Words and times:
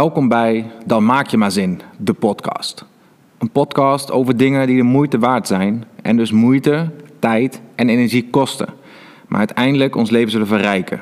Welkom 0.00 0.28
bij 0.28 0.70
Dan 0.86 1.04
Maak 1.04 1.26
Je 1.26 1.36
Maar 1.36 1.50
Zin, 1.50 1.80
de 1.98 2.12
podcast. 2.12 2.84
Een 3.38 3.50
podcast 3.50 4.10
over 4.10 4.36
dingen 4.36 4.66
die 4.66 4.76
de 4.76 4.82
moeite 4.82 5.18
waard 5.18 5.46
zijn 5.46 5.84
en 6.02 6.16
dus 6.16 6.32
moeite, 6.32 6.90
tijd 7.18 7.60
en 7.74 7.88
energie 7.88 8.28
kosten, 8.30 8.68
maar 9.28 9.38
uiteindelijk 9.38 9.96
ons 9.96 10.10
leven 10.10 10.30
zullen 10.30 10.46
verrijken. 10.46 11.00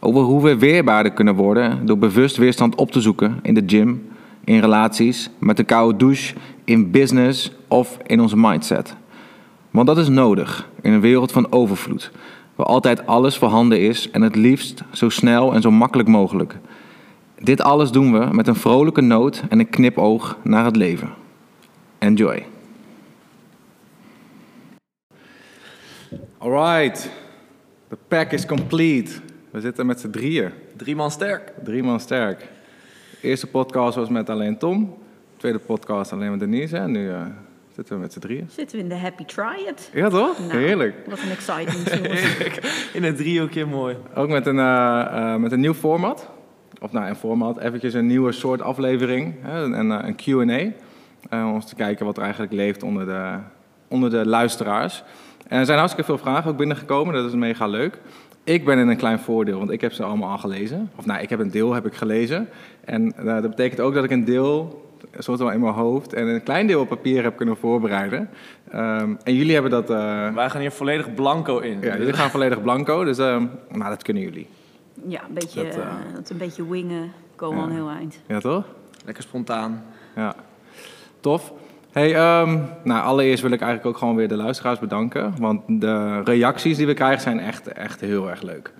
Over 0.00 0.22
hoe 0.22 0.42
we 0.42 0.58
weerbaarder 0.58 1.12
kunnen 1.12 1.34
worden 1.34 1.86
door 1.86 1.98
bewust 1.98 2.36
weerstand 2.36 2.74
op 2.74 2.90
te 2.90 3.00
zoeken 3.00 3.38
in 3.42 3.54
de 3.54 3.62
gym, 3.66 4.08
in 4.44 4.60
relaties, 4.60 5.30
met 5.38 5.56
de 5.56 5.64
koude 5.64 5.98
douche, 5.98 6.34
in 6.64 6.90
business 6.90 7.52
of 7.68 7.98
in 8.06 8.20
onze 8.20 8.36
mindset. 8.36 8.94
Want 9.70 9.86
dat 9.86 9.98
is 9.98 10.08
nodig 10.08 10.68
in 10.80 10.92
een 10.92 11.00
wereld 11.00 11.32
van 11.32 11.52
overvloed, 11.52 12.10
waar 12.54 12.66
altijd 12.66 13.06
alles 13.06 13.36
voorhanden 13.36 13.80
is 13.80 14.10
en 14.10 14.22
het 14.22 14.36
liefst 14.36 14.82
zo 14.90 15.08
snel 15.08 15.54
en 15.54 15.62
zo 15.62 15.70
makkelijk 15.70 16.08
mogelijk. 16.08 16.58
Dit 17.42 17.60
alles 17.60 17.90
doen 17.90 18.12
we 18.12 18.28
met 18.32 18.46
een 18.46 18.54
vrolijke 18.54 19.00
noot 19.00 19.42
en 19.48 19.58
een 19.58 19.68
knipoog 19.68 20.38
naar 20.42 20.64
het 20.64 20.76
leven. 20.76 21.10
Enjoy. 21.98 22.46
Alright, 26.38 27.10
the 27.88 27.96
pack 28.08 28.32
is 28.32 28.46
complete. 28.46 29.12
We 29.50 29.60
zitten 29.60 29.86
met 29.86 30.00
z'n 30.00 30.10
drieën, 30.10 30.50
Drie 30.76 30.96
man 30.96 31.10
sterk. 31.10 31.52
drie 31.64 31.82
man 31.82 32.00
sterk. 32.00 32.38
De 33.20 33.28
eerste 33.28 33.46
podcast 33.46 33.96
was 33.96 34.08
met 34.08 34.30
alleen 34.30 34.58
Tom, 34.58 34.84
de 35.32 35.36
tweede 35.36 35.58
podcast 35.58 36.12
alleen 36.12 36.30
met 36.30 36.40
Denise 36.40 36.76
en 36.76 36.90
nu 36.90 37.10
eh, 37.10 37.20
zitten 37.74 37.94
we 37.94 38.00
met 38.00 38.12
z'n 38.12 38.18
drieën. 38.18 38.48
Zitten 38.50 38.76
we 38.76 38.82
in 38.82 38.88
de 38.88 38.96
Happy 38.96 39.24
Triad? 39.24 39.90
Ja 39.92 40.08
toch? 40.08 40.38
Nou, 40.38 40.58
Heerlijk. 40.58 40.94
Wat 41.06 41.18
een 41.18 41.98
jongens. 41.98 42.36
In 42.94 43.04
een 43.04 43.16
driehoek 43.16 43.50
keer 43.50 43.68
mooi. 43.68 43.96
Ook 44.14 44.28
met 44.28 44.46
een, 44.46 44.58
eh, 44.58 45.32
eh, 45.34 45.40
met 45.40 45.52
een 45.52 45.60
nieuw 45.60 45.74
format. 45.74 46.30
Of 46.82 46.92
nou, 46.92 47.08
een 47.08 47.16
format, 47.16 47.58
eventjes 47.58 47.94
een 47.94 48.06
nieuwe 48.06 48.32
soort 48.32 48.62
aflevering. 48.62 49.34
Hè, 49.40 49.62
een, 49.62 49.72
een, 49.78 49.90
een 49.90 50.14
Q&A. 50.16 50.72
Eh, 51.30 51.46
om 51.48 51.54
eens 51.54 51.66
te 51.66 51.74
kijken 51.74 52.06
wat 52.06 52.16
er 52.16 52.22
eigenlijk 52.22 52.52
leeft 52.52 52.82
onder 52.82 53.06
de, 53.06 53.34
onder 53.88 54.10
de 54.10 54.26
luisteraars. 54.26 55.02
En 55.48 55.58
er 55.58 55.66
zijn 55.66 55.78
hartstikke 55.78 56.10
veel 56.10 56.18
vragen 56.22 56.50
ook 56.50 56.56
binnengekomen. 56.56 57.14
Dat 57.14 57.24
is 57.26 57.34
mega 57.34 57.66
leuk. 57.66 57.98
Ik 58.44 58.64
ben 58.64 58.78
in 58.78 58.88
een 58.88 58.96
klein 58.96 59.18
voordeel, 59.18 59.58
want 59.58 59.70
ik 59.70 59.80
heb 59.80 59.92
ze 59.92 60.02
allemaal 60.02 60.30
al 60.30 60.38
gelezen. 60.38 60.90
Of 60.96 61.06
nou, 61.06 61.20
ik 61.22 61.30
heb 61.30 61.38
een 61.40 61.50
deel 61.50 61.72
heb 61.72 61.86
ik 61.86 61.94
gelezen. 61.94 62.48
En 62.84 63.12
eh, 63.16 63.24
dat 63.24 63.50
betekent 63.50 63.80
ook 63.80 63.94
dat 63.94 64.04
ik 64.04 64.10
een 64.10 64.24
deel, 64.24 64.82
soort 65.18 65.38
van 65.40 65.52
in 65.52 65.60
mijn 65.60 65.74
hoofd... 65.74 66.12
en 66.12 66.26
een 66.26 66.42
klein 66.42 66.66
deel 66.66 66.80
op 66.80 66.88
papier 66.88 67.22
heb 67.22 67.36
kunnen 67.36 67.56
voorbereiden. 67.56 68.28
Ehm, 68.70 69.14
en 69.24 69.34
jullie 69.34 69.52
hebben 69.52 69.70
dat... 69.70 69.90
eh, 69.90 70.34
Wij 70.34 70.50
gaan 70.50 70.60
hier 70.60 70.72
volledig 70.72 71.14
blanco 71.14 71.58
in. 71.58 71.78
ja, 71.80 71.96
jullie 71.96 72.12
gaan 72.12 72.30
volledig 72.30 72.62
blanco, 72.62 73.04
dus 73.04 73.18
ehm, 73.18 73.46
nou, 73.70 73.90
dat 73.90 74.02
kunnen 74.02 74.22
jullie. 74.22 74.46
Ja, 75.06 75.20
een 75.28 75.34
beetje, 75.34 75.62
Dat, 75.64 75.72
eh, 75.74 75.80
eh, 75.82 75.88
dat 76.14 76.30
een 76.30 76.36
beetje 76.38 76.68
wingen 76.68 77.12
komen 77.36 77.58
ja. 77.58 77.64
al 77.64 77.70
heel 77.70 77.88
eind. 77.88 78.20
Ja, 78.26 78.40
toch? 78.40 78.64
Lekker 79.04 79.22
spontaan. 79.22 79.84
Ja, 80.16 80.34
tof. 81.20 81.52
Hey, 81.92 82.14
ehm, 82.14 82.58
nou, 82.84 83.02
allereerst 83.04 83.42
wil 83.42 83.50
ik 83.52 83.60
eigenlijk 83.60 83.90
ook 83.94 83.98
gewoon 83.98 84.16
weer 84.16 84.28
de 84.28 84.36
luisteraars 84.36 84.78
bedanken. 84.78 85.34
Want 85.38 85.62
de 85.66 86.22
reacties 86.22 86.76
die 86.76 86.86
we 86.86 86.94
krijgen 86.94 87.20
zijn 87.22 87.40
echt, 87.40 87.66
echt 87.66 88.00
heel 88.00 88.30
erg 88.30 88.42
leuk. 88.42 88.72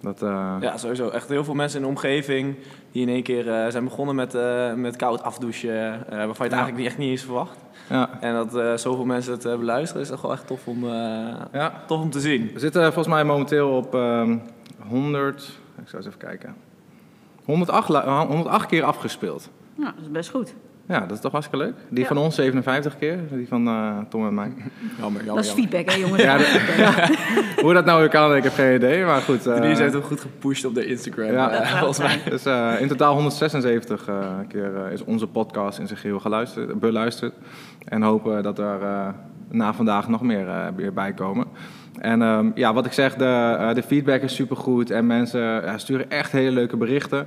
Dat, 0.00 0.22
eh, 0.22 0.56
Ja, 0.60 0.76
sowieso. 0.76 1.08
Echt 1.08 1.28
heel 1.28 1.44
veel 1.44 1.54
mensen 1.54 1.78
in 1.78 1.84
de 1.84 1.90
omgeving 1.90 2.56
die 2.92 3.02
in 3.02 3.08
één 3.08 3.22
keer 3.22 3.48
eh, 3.52 3.70
zijn 3.70 3.84
begonnen 3.84 4.14
met, 4.14 4.34
eh, 4.34 4.72
met 4.74 4.96
koud 4.96 5.22
afdouchen. 5.22 5.70
eh, 6.10 6.16
waarvan 6.16 6.26
je 6.26 6.26
het 6.26 6.36
Ja. 6.38 6.38
eigenlijk 6.58 6.76
niet, 6.76 6.86
echt 6.86 6.98
niet 6.98 7.10
eens 7.10 7.22
verwacht. 7.22 7.56
ja, 7.88 8.10
En 8.20 8.34
dat 8.34 8.56
eh, 8.56 8.74
zoveel 8.74 9.04
mensen 9.04 9.32
het 9.32 9.44
uh, 9.44 9.56
beluisteren 9.56 10.02
is 10.02 10.08
toch 10.08 10.20
wel 10.22 10.32
echt 10.32 10.46
tof 10.46 10.66
om, 10.66 10.84
eh, 10.84 10.90
ja. 11.52 11.82
tof 11.86 12.00
om 12.02 12.10
te 12.10 12.20
zien. 12.20 12.50
We 12.52 12.58
zitten 12.58 12.82
volgens 12.84 13.14
mij 13.14 13.24
momenteel 13.24 13.70
op 13.70 13.94
ehm 13.94 14.36
100, 14.88 15.42
ik 15.82 15.88
zou 15.88 15.96
eens 15.96 16.06
even 16.06 16.18
kijken. 16.18 16.54
108, 17.44 17.88
lu- 17.88 17.98
108 18.10 18.66
keer 18.66 18.82
afgespeeld. 18.82 19.50
Nou, 19.76 19.92
dat 19.94 20.04
is 20.04 20.10
best 20.10 20.30
goed. 20.30 20.54
Ja, 20.88 21.00
dat 21.00 21.10
is 21.10 21.20
toch 21.20 21.32
hartstikke 21.32 21.64
leuk. 21.64 21.74
Die 21.88 22.00
Ja. 22.02 22.06
van 22.08 22.16
ons 22.18 22.34
57 22.34 22.98
keer, 22.98 23.18
die 23.30 23.48
van 23.48 23.66
eh, 23.68 23.98
Tom 24.08 24.26
en 24.26 24.34
mij. 24.34 24.52
Jammer, 24.98 25.24
jammer, 25.24 25.24
dat 25.24 25.44
is 25.44 25.50
feedback, 25.50 25.90
hè, 25.90 25.94
jongens? 25.96 26.22
Ja, 26.22 26.38
Hoe 27.62 27.72
dat 27.72 27.84
nou 27.84 28.00
weer 28.00 28.08
kan, 28.08 28.36
ik 28.36 28.42
heb 28.42 28.52
geen 28.52 28.74
idee. 28.74 29.04
Maar 29.04 29.20
goed. 29.20 29.46
eh, 29.46 29.60
Denise 29.60 29.82
heeft 29.82 29.94
ook 29.94 30.04
goed 30.04 30.20
gepusht 30.20 30.64
op 30.64 30.74
de 30.74 30.86
Instagram. 30.86 31.32
Ja. 31.32 31.50
eh, 31.50 31.76
volgens 31.78 31.98
mij. 31.98 32.20
Dus 32.30 32.44
eh, 32.44 32.72
in 32.80 32.88
totaal 32.88 33.14
176 33.14 34.08
eh, 34.08 34.28
keer 34.48 34.76
eh, 34.84 34.92
is 34.92 35.04
onze 35.04 35.26
podcast 35.26 35.78
in 35.78 35.86
zijn 35.86 35.98
geheel 35.98 36.20
geluisterd, 36.20 36.80
beluisterd. 36.80 37.34
En 37.84 38.02
hopen 38.02 38.42
dat 38.42 38.58
er 38.58 38.82
eh, 38.82 39.08
na 39.48 39.74
vandaag 39.74 40.08
nog 40.08 40.22
meer 40.22 40.48
eh, 40.48 40.66
weer 40.76 40.92
bij 40.92 41.12
komen. 41.12 41.46
En 42.00 42.22
ehm, 42.22 42.50
ja, 42.54 42.72
wat 42.72 42.86
ik 42.86 42.92
zeg, 42.92 43.14
de, 43.14 43.56
eh, 43.58 43.74
de 43.74 43.82
feedback 43.82 44.22
is 44.22 44.34
supergoed. 44.34 44.90
En 44.90 45.06
mensen 45.06 45.40
ja, 45.40 45.78
sturen 45.78 46.10
echt 46.10 46.32
hele 46.32 46.50
leuke 46.50 46.76
berichten. 46.76 47.26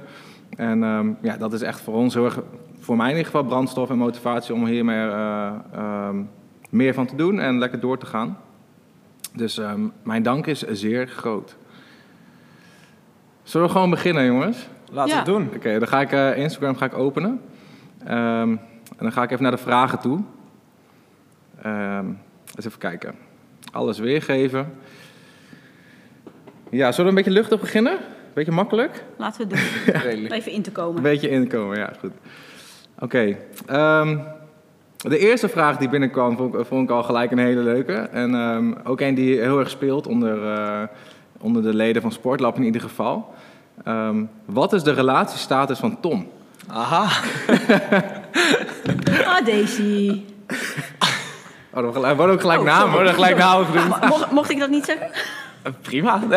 En 0.58 0.84
ehm, 0.84 1.10
ja, 1.22 1.38
dat 1.38 1.54
is 1.54 1.62
echt 1.62 1.82
voor 1.82 1.94
ons 1.94 2.14
heel 2.14 2.26
erg, 2.26 2.40
voor 2.80 2.96
mij 2.96 3.06
in 3.10 3.18
ieder 3.18 3.32
geval, 3.32 3.44
brandstof 3.44 3.90
en 3.90 3.98
motivatie 3.98 4.54
om 4.54 4.66
hier 4.66 4.86
meer, 4.86 5.10
eh, 5.10 5.52
ehm, 5.74 6.16
meer 6.70 6.94
van 6.94 7.06
te 7.06 7.16
doen 7.16 7.40
en 7.40 7.58
lekker 7.58 7.80
door 7.80 7.98
te 7.98 8.06
gaan. 8.06 8.38
Dus 9.36 9.58
ehm, 9.58 9.82
mijn 10.04 10.24
dank 10.24 10.48
is 10.48 10.60
zeer 10.62 11.08
groot. 11.08 11.56
Zullen 13.44 13.68
we 13.68 13.74
gewoon 13.74 13.90
beginnen, 13.90 14.26
jongens? 14.26 14.68
Laten 14.92 15.16
Ja. 15.16 15.24
we 15.24 15.32
het 15.32 15.40
doen. 15.40 15.50
Oké, 15.56 15.80
dan 15.80 15.88
ga 15.88 16.02
ik 16.02 16.12
eh, 16.12 16.38
Instagram 16.38 16.76
ga 16.76 16.86
ik 16.86 16.94
openen. 16.94 17.42
Ehm, 18.04 18.50
en 18.98 19.04
dan 19.04 19.12
ga 19.12 19.24
ik 19.24 19.32
even 19.32 19.44
naar 19.44 19.52
de 19.52 19.58
vragen 19.58 20.00
toe. 20.00 20.22
Ehm, 21.62 22.06
eens 22.56 22.66
even 22.66 22.80
kijken. 22.80 23.16
Alles 23.72 24.00
weergeven. 24.00 24.74
Ja, 26.70 26.92
zullen 26.92 27.14
we 27.14 27.18
een 27.18 27.24
beetje 27.26 27.40
luchtig 27.40 27.60
beginnen? 27.60 27.98
Beetje 28.34 28.52
makkelijk? 28.52 29.04
Laten 29.18 29.48
we 29.48 29.56
het 29.56 30.04
doen. 30.04 30.32
Even 30.38 30.52
in 30.52 30.62
te 30.62 30.70
Een 30.70 30.76
komen. 30.76 31.02
beetje 31.02 31.30
inkomen, 31.30 31.78
ja, 31.78 31.94
goed. 32.00 32.12
Oké. 33.00 33.38
ehm, 33.66 34.18
de 34.98 35.18
eerste 35.18 35.50
vraag 35.50 35.78
die 35.78 35.90
binnenkwam 35.90 36.38
vond, 36.38 36.54
ik- 36.56 36.66
vond 36.66 36.84
ik 36.90 36.96
al 36.96 37.04
gelijk 37.04 37.32
een 37.32 37.38
hele 37.38 37.62
leuke. 37.62 37.94
En 37.94 38.34
ehm, 38.36 38.74
ook 38.84 39.02
een 39.02 39.16
die 39.16 39.40
heel 39.40 39.60
erg 39.60 39.70
speelt 39.70 40.08
onder, 40.08 40.52
eh, 40.54 40.84
onder 41.40 41.62
de 41.62 41.74
leden 41.74 42.02
van 42.02 42.12
Sportlab 42.12 42.56
in 42.58 42.64
ieder 42.64 42.82
geval. 42.82 43.34
Ehm, 43.84 44.24
wat 44.46 44.74
is 44.74 44.84
de 44.84 44.94
relatiestatus 44.94 45.80
van 45.80 46.00
Tom? 46.00 46.28
Aha. 46.68 47.08
Ah, 49.26 49.46
Daisy. 49.46 50.22
Oh, 51.78 52.06
er 52.06 52.16
worden 52.16 52.36
ook 52.36 52.42
gelijk 52.42 52.60
Oh, 52.60 52.94
worden 52.94 53.14
gelijk 53.14 53.38
namen 53.38 53.68
Mo- 53.88 54.08
Mocht, 54.08 54.32
mocht 54.32 54.50
ik 54.50 54.60
dat 54.60 54.70
niet 54.70 54.86
zeggen? 54.86 55.10
Prima. 55.82 56.22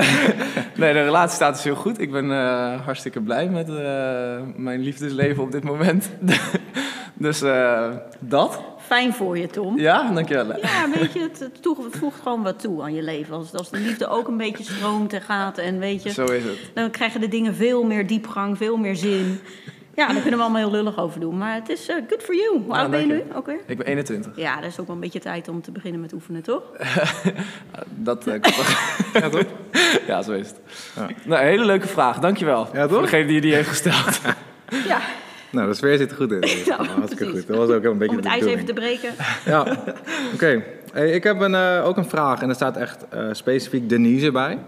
Nee, 0.77 0.93
de 0.93 1.03
relatie 1.03 1.35
staat 1.35 1.55
dus 1.55 1.65
heel 1.65 1.75
goed. 1.75 2.01
Ik 2.01 2.13
ben 2.13 2.31
eh, 2.33 2.81
hartstikke 2.85 3.21
blij 3.21 3.49
met 3.49 3.69
eh, 3.69 3.75
mijn 4.57 4.81
liefdesleven 4.81 5.43
op 5.43 5.53
dit 5.53 5.65
moment. 5.65 6.11
dus 7.15 7.43
eh, 7.43 7.89
dat. 8.19 8.61
Fijn 8.79 9.15
voor 9.15 9.39
je, 9.39 9.47
Tom. 9.47 9.79
Ja, 9.79 10.11
dankjewel. 10.13 10.47
Ja, 10.47 10.91
weet 10.99 11.13
je, 11.13 11.21
het 11.21 11.51
voegt 11.91 12.21
gewoon 12.23 12.43
wat 12.43 12.61
toe 12.61 12.83
aan 12.83 12.95
je 12.95 13.03
leven. 13.03 13.35
Als, 13.35 13.53
als 13.53 13.71
de 13.71 13.79
liefde 13.79 14.09
ook 14.09 14.29
een 14.29 14.37
beetje 14.37 14.65
stroomt 14.65 15.13
en 15.13 15.23
gaat 15.23 15.59
en 15.59 15.79
weet 15.79 16.03
je... 16.03 16.11
Zo 16.11 16.25
is 16.25 16.45
het. 16.45 16.59
Dan 16.75 16.91
krijgen 16.91 17.21
de 17.21 17.29
dingen 17.29 17.55
veel 17.55 17.85
meer 17.85 18.07
diepgang, 18.07 18.57
veel 18.57 18.77
meer 18.77 18.97
zin. 18.97 19.41
Ja, 19.95 20.07
daar 20.07 20.21
kunnen 20.21 20.39
we 20.39 20.45
allemaal 20.45 20.61
heel 20.61 20.71
lullig 20.71 20.99
over 20.99 21.21
doen. 21.21 21.39
Maar 21.39 21.55
het 21.55 21.69
is 21.69 21.89
eh, 21.89 21.97
good 22.09 22.23
for 22.23 22.35
you. 22.35 22.59
Hoe 22.59 22.75
Ja, 22.75 22.81
oud 22.81 22.91
ben 22.91 23.01
je 23.01 23.07
nu 23.07 23.19
dank 23.19 23.37
ook 23.37 23.47
weer? 23.47 23.61
Ik 23.67 23.77
ben 23.77 23.87
21. 23.87 24.33
Ja, 24.37 24.55
dat 24.61 24.71
is 24.71 24.81
ook 24.81 24.87
wel 24.87 24.95
een 24.95 25.01
beetje 25.03 25.21
tijd 25.21 25.49
om 25.49 25.63
te 25.63 25.71
beginnen 25.73 26.01
met 26.01 26.13
oefenen, 26.13 26.43
toch? 26.43 26.63
Dat 27.95 28.27
eh, 28.27 28.35
toch? 28.35 28.99
Ja, 29.13 29.29
toch? 29.29 29.45
Ja, 30.07 30.23
zo 30.23 30.33
is 30.33 30.49
het. 30.49 30.61
Ja. 30.97 31.07
Nou, 31.25 31.45
hele 31.45 31.65
leuke 31.65 31.87
vraag. 31.87 32.19
Dankjewel. 32.19 32.69
Ja, 32.73 32.83
toch? 32.83 32.93
Voor 32.93 33.03
degene 33.03 33.27
die 33.27 33.41
die 33.41 33.55
heeft 33.55 33.69
gesteld. 33.69 34.21
Ja, 34.87 35.01
Nou, 35.51 35.69
de 35.69 35.75
sfeer 35.75 35.97
zit 35.97 36.11
er 36.11 36.17
goed 36.17 36.33
in. 36.33 36.41
Ja, 36.65 36.85
hartstikke 36.85 37.27
goed. 37.27 37.47
Dat 37.47 37.57
was 37.57 37.69
ook 37.69 37.85
een 37.85 37.99
beetje 37.99 38.17
om 38.17 38.23
het 38.23 38.25
de 38.25 38.31
ijs 38.31 38.45
even 38.45 38.65
te 38.65 38.73
breken. 38.73 39.11
Ja, 39.45 39.77
oké. 40.35 40.63
Hey, 40.93 41.11
ik 41.11 41.25
heb 41.25 41.41
een, 41.41 41.55
eh, 41.55 41.83
ook 41.87 41.97
een 41.97 42.09
vraag 42.09 42.43
en 42.43 42.49
er 42.49 42.55
staat 42.55 42.77
echt 42.77 43.09
eh, 43.09 43.29
specifiek 43.33 43.89
Denise 43.89 44.31
bij. 44.31 44.59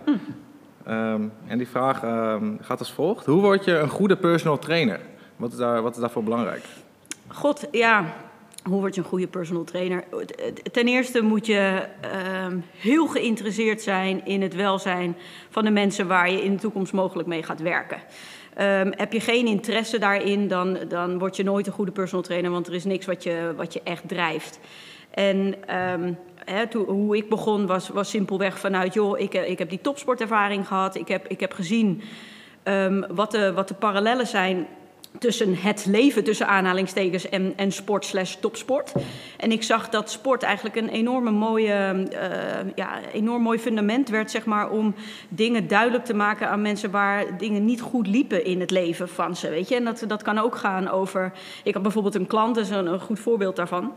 Ehm, 0.84 1.22
en 1.46 1.58
die 1.58 1.68
vraag 1.68 2.02
ehm, 2.02 2.54
gaat 2.60 2.78
als 2.78 2.92
volgt. 2.92 3.26
Hoe 3.26 3.40
word 3.40 3.64
je 3.64 3.78
een 3.78 3.88
goede 3.88 4.16
personal 4.16 4.58
trainer? 4.58 5.00
Wat 5.36 5.52
is, 5.52 5.58
daar, 5.58 5.82
wat 5.82 5.94
is 5.94 6.00
daarvoor 6.00 6.22
belangrijk? 6.22 6.64
God, 7.28 7.68
ja. 7.70 8.04
Hoe 8.62 8.80
word 8.80 8.94
je 8.94 9.00
een 9.00 9.06
goede 9.06 9.26
personal 9.26 9.64
trainer? 9.64 10.04
Ten 10.72 10.86
eerste 10.86 11.22
moet 11.22 11.46
je 11.46 11.86
ehm, 12.00 12.58
heel 12.76 13.06
geïnteresseerd 13.06 13.82
zijn 13.82 14.26
in 14.26 14.42
het 14.42 14.54
welzijn 14.54 15.16
van 15.50 15.64
de 15.64 15.70
mensen 15.70 16.06
waar 16.06 16.30
je 16.30 16.44
in 16.44 16.52
de 16.52 16.60
toekomst 16.60 16.92
mogelijk 16.92 17.28
mee 17.28 17.42
gaat 17.42 17.60
werken. 17.60 17.98
Heb 18.90 19.12
je 19.12 19.20
geen 19.20 19.46
interesse 19.46 19.98
daarin, 19.98 20.48
dan, 20.48 20.78
dan 20.88 21.18
word 21.18 21.36
je 21.36 21.42
nooit 21.42 21.66
een 21.66 21.72
goede 21.72 21.92
personal 21.92 22.24
trainer, 22.24 22.50
want 22.50 22.66
er 22.66 22.74
is 22.74 22.84
niks 22.84 23.06
wat 23.06 23.22
je, 23.22 23.52
wat 23.56 23.72
je 23.72 23.80
echt 23.84 24.08
drijft. 24.08 24.58
En 25.10 25.54
hoe 26.86 27.16
ik 27.16 27.28
begon 27.28 27.66
was, 27.66 27.88
was 27.88 28.10
simpelweg 28.10 28.58
vanuit, 28.58 28.94
joh, 28.94 29.18
ik, 29.18 29.34
eh, 29.34 29.50
ik 29.50 29.58
heb 29.58 29.70
die 29.70 29.80
topsportervaring 29.80 30.66
gehad. 30.66 30.94
Ik 30.94 31.08
heb, 31.08 31.26
ik 31.26 31.40
heb 31.40 31.52
gezien 31.52 32.02
ehm, 32.62 33.02
wat, 33.14 33.30
de, 33.30 33.52
wat 33.52 33.68
de 33.68 33.74
parallellen 33.74 34.26
zijn 34.26 34.66
tussen 35.18 35.56
het 35.56 35.86
leven, 35.86 36.24
tussen 36.24 36.46
aanhalingstekens, 36.46 37.28
en, 37.28 37.52
en 37.56 37.72
sport 37.72 38.04
slash 38.04 38.34
topsport. 38.34 38.92
En 39.36 39.52
ik 39.52 39.62
zag 39.62 39.88
dat 39.88 40.10
sport 40.10 40.42
eigenlijk 40.42 40.76
een 40.76 40.88
enorme 40.88 41.30
mooie, 41.30 42.08
uh, 42.12 42.72
ja, 42.74 43.00
enorm 43.12 43.42
mooi 43.42 43.58
fundament 43.58 44.08
werd, 44.08 44.30
zeg 44.30 44.44
maar, 44.44 44.70
om 44.70 44.94
dingen 45.28 45.68
duidelijk 45.68 46.04
te 46.04 46.14
maken 46.14 46.48
aan 46.48 46.62
mensen 46.62 46.90
waar 46.90 47.38
dingen 47.38 47.64
niet 47.64 47.80
goed 47.80 48.06
liepen 48.06 48.44
in 48.44 48.60
het 48.60 48.70
leven 48.70 49.08
van 49.08 49.36
ze, 49.36 49.48
weet 49.48 49.68
je. 49.68 49.74
En 49.74 49.84
dat, 49.84 50.04
dat 50.06 50.22
kan 50.22 50.38
ook 50.38 50.56
gaan 50.56 50.88
over, 50.88 51.32
ik 51.64 51.74
had 51.74 51.82
bijvoorbeeld 51.82 52.14
een 52.14 52.26
klant, 52.26 52.54
dat 52.54 52.64
is 52.64 52.70
een 52.70 53.00
goed 53.00 53.18
voorbeeld 53.18 53.56
daarvan. 53.56 53.92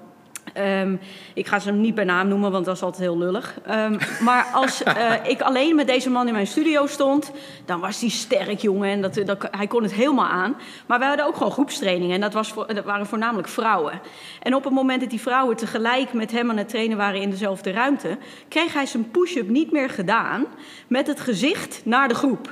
Um, 0.57 0.99
ik 1.33 1.47
ga 1.47 1.59
ze 1.59 1.69
hem 1.69 1.81
niet 1.81 1.95
bij 1.95 2.03
naam 2.03 2.27
noemen, 2.27 2.51
want 2.51 2.65
dat 2.65 2.75
is 2.75 2.81
altijd 2.81 3.01
heel 3.01 3.17
lullig. 3.17 3.55
Um, 3.71 3.97
maar 4.19 4.47
als 4.53 4.83
uh, 4.83 5.13
ik 5.23 5.41
alleen 5.41 5.75
met 5.75 5.87
deze 5.87 6.09
man 6.09 6.27
in 6.27 6.33
mijn 6.33 6.47
studio 6.47 6.85
stond, 6.85 7.31
dan 7.65 7.79
was 7.79 7.99
hij 7.99 8.09
sterk, 8.09 8.59
jongen. 8.59 8.89
En 8.89 9.01
dat, 9.01 9.21
dat, 9.25 9.47
hij 9.51 9.67
kon 9.67 9.83
het 9.83 9.93
helemaal 9.93 10.27
aan. 10.27 10.55
Maar 10.85 10.99
we 10.99 11.05
hadden 11.05 11.25
ook 11.25 11.35
gewoon 11.35 11.51
groepstrainingen. 11.51 12.15
En 12.15 12.21
dat, 12.21 12.33
was 12.33 12.51
voor, 12.51 12.73
dat 12.73 12.83
waren 12.85 13.05
voornamelijk 13.05 13.47
vrouwen. 13.47 14.01
En 14.41 14.55
op 14.55 14.63
het 14.63 14.73
moment 14.73 15.01
dat 15.01 15.09
die 15.09 15.21
vrouwen 15.21 15.55
tegelijk 15.55 16.13
met 16.13 16.31
hem 16.31 16.49
aan 16.49 16.57
het 16.57 16.69
trainen 16.69 16.97
waren 16.97 17.21
in 17.21 17.29
dezelfde 17.29 17.71
ruimte, 17.71 18.17
kreeg 18.47 18.73
hij 18.73 18.85
zijn 18.85 19.11
push-up 19.11 19.49
niet 19.49 19.71
meer 19.71 19.89
gedaan 19.89 20.45
met 20.87 21.07
het 21.07 21.19
gezicht 21.19 21.81
naar 21.83 22.07
de 22.07 22.15
groep. 22.15 22.49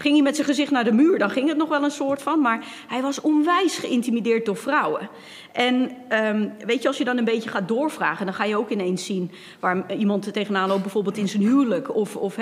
Ging 0.00 0.14
hij 0.14 0.22
met 0.22 0.34
zijn 0.34 0.46
gezicht 0.46 0.70
naar 0.70 0.84
de 0.84 0.92
muur, 0.92 1.18
dan 1.18 1.30
ging 1.30 1.48
het 1.48 1.56
nog 1.56 1.68
wel 1.68 1.84
een 1.84 1.90
soort 1.90 2.22
van. 2.22 2.40
Maar 2.40 2.64
hij 2.88 3.02
was 3.02 3.20
onwijs 3.20 3.78
geïntimideerd 3.78 4.46
door 4.46 4.56
vrouwen. 4.56 5.08
En 5.52 5.90
um, 6.24 6.52
weet 6.66 6.82
je, 6.82 6.88
als 6.88 6.98
je 6.98 7.04
dan 7.04 7.18
een 7.18 7.24
beetje 7.24 7.50
gaat 7.50 7.68
doorvragen, 7.68 8.26
dan 8.26 8.34
ga 8.34 8.44
je 8.44 8.56
ook 8.56 8.70
ineens 8.70 9.04
zien 9.04 9.30
waar 9.60 9.94
iemand 9.96 10.32
tegenaan 10.32 10.68
loopt, 10.68 10.82
bijvoorbeeld 10.82 11.16
in 11.16 11.28
zijn 11.28 11.42
huwelijk. 11.42 11.94
Of, 11.94 12.16
of 12.16 12.36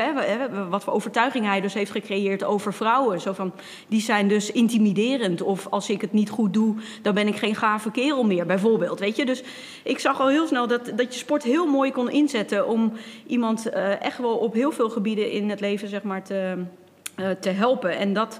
wat 0.70 0.84
voor 0.84 0.92
overtuiging 0.92 1.44
hij 1.44 1.60
dus 1.60 1.74
heeft 1.74 1.90
gecreëerd 1.90 2.44
over 2.44 2.74
vrouwen. 2.74 3.20
Zo 3.20 3.32
van, 3.32 3.52
die 3.88 4.00
zijn 4.00 4.28
dus 4.28 4.52
intimiderend. 4.52 5.42
Of 5.42 5.66
als 5.70 5.90
ik 5.90 6.00
het 6.00 6.12
niet 6.12 6.30
goed 6.30 6.52
doe, 6.52 6.74
dan 7.02 7.14
ben 7.14 7.26
ik 7.26 7.36
geen 7.36 7.54
gave 7.54 7.90
kerel 7.90 8.24
meer, 8.24 8.46
bijvoorbeeld. 8.46 8.98
Weet 8.98 9.16
je? 9.16 9.24
Dus 9.24 9.42
ik 9.82 9.98
zag 9.98 10.20
al 10.20 10.28
heel 10.28 10.46
snel 10.46 10.66
dat, 10.66 10.92
dat 10.96 11.14
je 11.14 11.18
sport 11.18 11.42
heel 11.42 11.66
mooi 11.66 11.92
kon 11.92 12.10
inzetten 12.10 12.68
om 12.68 12.92
iemand 13.26 13.66
uh, 13.66 14.02
echt 14.02 14.18
wel 14.18 14.36
op 14.36 14.54
heel 14.54 14.72
veel 14.72 14.90
gebieden 14.90 15.30
in 15.30 15.50
het 15.50 15.60
leven, 15.60 15.88
zeg 15.88 16.02
maar, 16.02 16.22
te 16.22 16.64
te 17.40 17.50
helpen. 17.50 17.96
En 17.96 18.12
dat, 18.12 18.38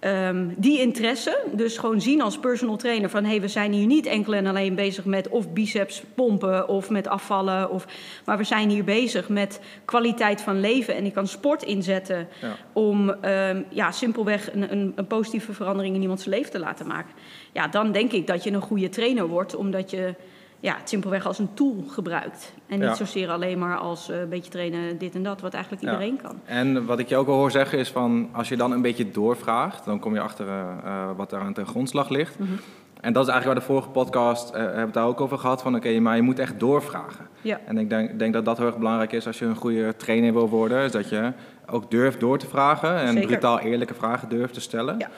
um, 0.00 0.54
die 0.56 0.80
interesse, 0.80 1.38
dus 1.52 1.78
gewoon 1.78 2.00
zien 2.00 2.20
als 2.20 2.38
personal 2.38 2.76
trainer 2.76 3.10
van 3.10 3.24
hé, 3.24 3.30
hey, 3.30 3.40
we 3.40 3.48
zijn 3.48 3.72
hier 3.72 3.86
niet 3.86 4.06
enkel 4.06 4.34
en 4.34 4.46
alleen 4.46 4.74
bezig 4.74 5.04
met 5.04 5.28
of 5.28 5.52
biceps 5.52 6.02
pompen 6.14 6.68
of 6.68 6.90
met 6.90 7.08
afvallen, 7.08 7.70
of, 7.70 7.86
maar 8.24 8.38
we 8.38 8.44
zijn 8.44 8.70
hier 8.70 8.84
bezig 8.84 9.28
met 9.28 9.60
kwaliteit 9.84 10.40
van 10.40 10.60
leven. 10.60 10.94
En 10.94 11.04
ik 11.04 11.12
kan 11.12 11.26
sport 11.26 11.62
inzetten 11.62 12.28
ja. 12.40 12.56
om 12.72 13.08
um, 13.08 13.64
ja, 13.68 13.92
simpelweg 13.92 14.54
een, 14.54 14.72
een, 14.72 14.92
een 14.96 15.06
positieve 15.06 15.52
verandering 15.52 15.94
in 15.94 16.02
iemands 16.02 16.24
leven 16.24 16.50
te 16.50 16.58
laten 16.58 16.86
maken. 16.86 17.12
Ja, 17.52 17.68
dan 17.68 17.92
denk 17.92 18.12
ik 18.12 18.26
dat 18.26 18.44
je 18.44 18.52
een 18.52 18.60
goede 18.60 18.88
trainer 18.88 19.26
wordt, 19.26 19.56
omdat 19.56 19.90
je 19.90 20.14
ja, 20.60 20.76
het 20.78 20.88
simpelweg 20.88 21.26
als 21.26 21.38
een 21.38 21.54
tool 21.54 21.84
gebruikt. 21.88 22.52
En 22.66 22.78
niet 22.78 22.88
ja. 22.88 22.94
zozeer 22.94 23.30
alleen 23.30 23.58
maar 23.58 23.76
als 23.76 24.08
een 24.08 24.22
uh, 24.22 24.28
beetje 24.28 24.50
trainen 24.50 24.98
dit 24.98 25.14
en 25.14 25.22
dat, 25.22 25.40
wat 25.40 25.54
eigenlijk 25.54 25.82
iedereen 25.82 26.14
ja. 26.14 26.28
kan. 26.28 26.40
En 26.44 26.86
wat 26.86 26.98
ik 26.98 27.08
je 27.08 27.16
ook 27.16 27.28
al 27.28 27.34
hoor 27.34 27.50
zeggen 27.50 27.78
is 27.78 27.90
van, 27.90 28.28
als 28.32 28.48
je 28.48 28.56
dan 28.56 28.72
een 28.72 28.82
beetje 28.82 29.10
doorvraagt, 29.10 29.84
dan 29.84 29.98
kom 29.98 30.14
je 30.14 30.20
achter 30.20 30.46
uh, 30.46 31.10
wat 31.16 31.30
daar 31.30 31.40
aan 31.40 31.52
ten 31.52 31.66
grondslag 31.66 32.08
ligt. 32.08 32.38
Mm 32.38 32.46
-hmm. 32.46 32.58
En 33.00 33.12
dat 33.12 33.26
is 33.26 33.32
eigenlijk 33.32 33.60
waar 33.60 33.68
de 33.68 33.72
vorige 33.72 33.88
podcast, 33.88 34.48
uh, 34.48 34.54
hebben 34.54 34.74
we 34.74 34.80
het 34.80 34.94
daar 34.94 35.06
ook 35.06 35.20
over 35.20 35.38
gehad, 35.38 35.62
van 35.62 35.74
oké, 35.76 35.86
okay, 35.86 35.98
maar 35.98 36.16
je 36.16 36.22
moet 36.22 36.38
echt 36.38 36.60
doorvragen. 36.60 37.26
Ja. 37.40 37.60
En 37.66 37.78
ik 37.78 37.90
denk, 37.90 38.18
denk 38.18 38.32
dat 38.32 38.44
dat 38.44 38.56
heel 38.56 38.66
erg 38.66 38.76
belangrijk 38.76 39.12
is 39.12 39.26
als 39.26 39.38
je 39.38 39.44
een 39.44 39.56
goede 39.56 39.96
trainer 39.96 40.32
wil 40.32 40.48
worden, 40.48 40.84
is 40.84 40.92
dat 40.92 41.08
je 41.08 41.32
ook 41.66 41.90
durft 41.90 42.20
door 42.20 42.38
te 42.38 42.46
vragen 42.46 42.96
en 42.96 43.12
Zeker. 43.12 43.26
brutaal 43.26 43.58
eerlijke 43.58 43.94
vragen 43.94 44.28
durft 44.28 44.54
te 44.54 44.60
stellen. 44.60 45.08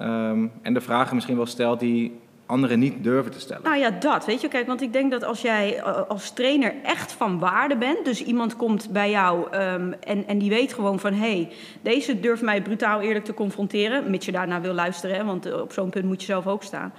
Um, 0.00 0.52
en 0.62 0.74
de 0.74 0.80
vragen 0.80 1.14
misschien 1.14 1.36
wel 1.36 1.46
stelt 1.46 1.80
die 1.80 2.20
anderen 2.48 2.78
niet 2.78 3.04
durven 3.04 3.32
te 3.32 3.40
stellen. 3.40 3.62
Nou 3.62 3.76
ja, 3.76 3.90
dat. 3.90 4.26
Weet 4.26 4.40
je, 4.40 4.48
kijk, 4.48 4.66
want 4.66 4.82
ik 4.82 4.92
denk 4.92 5.10
dat 5.10 5.24
als 5.24 5.40
jij 5.40 5.82
als 5.82 6.30
trainer 6.30 6.74
echt 6.82 7.12
van 7.12 7.38
waarde 7.38 7.76
bent, 7.76 8.04
dus 8.04 8.24
iemand 8.24 8.56
komt 8.56 8.90
bij 8.90 9.10
jou 9.10 9.56
um, 9.56 9.94
en, 10.00 10.26
en 10.26 10.38
die 10.38 10.50
weet 10.50 10.72
gewoon 10.72 11.00
van 11.00 11.12
hé, 11.12 11.18
hey, 11.18 11.52
deze 11.82 12.20
durft 12.20 12.42
mij 12.42 12.62
brutaal 12.62 13.00
eerlijk 13.00 13.24
te 13.24 13.34
confronteren, 13.34 14.10
mits 14.10 14.26
je 14.26 14.32
daarna 14.32 14.60
wil 14.60 14.72
luisteren, 14.74 15.16
hè, 15.16 15.24
want 15.24 15.60
op 15.60 15.72
zo'n 15.72 15.90
punt 15.90 16.04
moet 16.04 16.20
je 16.20 16.26
zelf 16.26 16.46
ook 16.46 16.62
staan. 16.62 16.92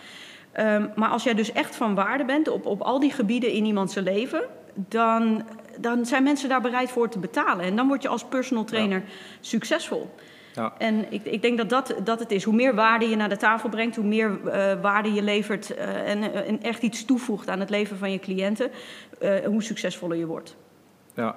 Um, 0.60 0.92
maar 0.96 1.10
als 1.10 1.24
jij 1.24 1.34
dus 1.34 1.52
echt 1.52 1.76
van 1.76 1.96
waarde 1.96 2.26
bent 2.26 2.48
op, 2.48 2.66
op 2.66 2.82
al 2.82 3.00
die 3.00 3.12
gebieden 3.12 3.52
in 3.52 3.66
iemands 3.66 3.96
leven, 3.96 4.42
dan, 4.74 5.44
dan 5.80 6.06
zijn 6.06 6.24
mensen 6.24 6.50
daar 6.50 6.62
bereid 6.62 6.92
voor 6.92 7.10
te 7.10 7.20
betalen. 7.20 7.66
En 7.66 7.76
dan 7.76 7.88
word 7.88 8.02
je 8.02 8.08
als 8.08 8.24
personal 8.24 8.64
trainer 8.64 8.98
ja. 9.06 9.14
succesvol. 9.42 10.10
Ja. 10.60 10.74
En 10.78 11.12
ik, 11.12 11.26
ik 11.26 11.42
denk 11.42 11.58
dat, 11.58 11.70
dat 11.70 11.96
dat 12.04 12.20
het 12.20 12.32
is. 12.32 12.44
Hoe 12.44 12.56
meer 12.56 12.76
waarde 12.76 13.10
je 13.10 13.16
naar 13.16 13.30
de 13.30 13.38
tafel 13.38 13.70
brengt, 13.70 13.96
hoe 13.96 14.06
meer 14.06 14.40
uh, 14.46 14.54
waarde 14.82 15.14
je 15.14 15.22
levert 15.22 15.72
uh, 15.72 16.10
en, 16.10 16.34
en, 16.46 16.62
echt 16.62 16.82
iets 16.82 17.06
toevoegt 17.06 17.50
aan 17.50 17.60
het 17.60 17.70
leven 17.70 17.98
van 17.98 18.12
je 18.12 18.20
cliënten, 18.20 18.72
hoe 19.46 19.64
succesvoller 19.64 20.18
je 20.18 20.26
wordt. 20.26 20.56
Ja, 21.14 21.36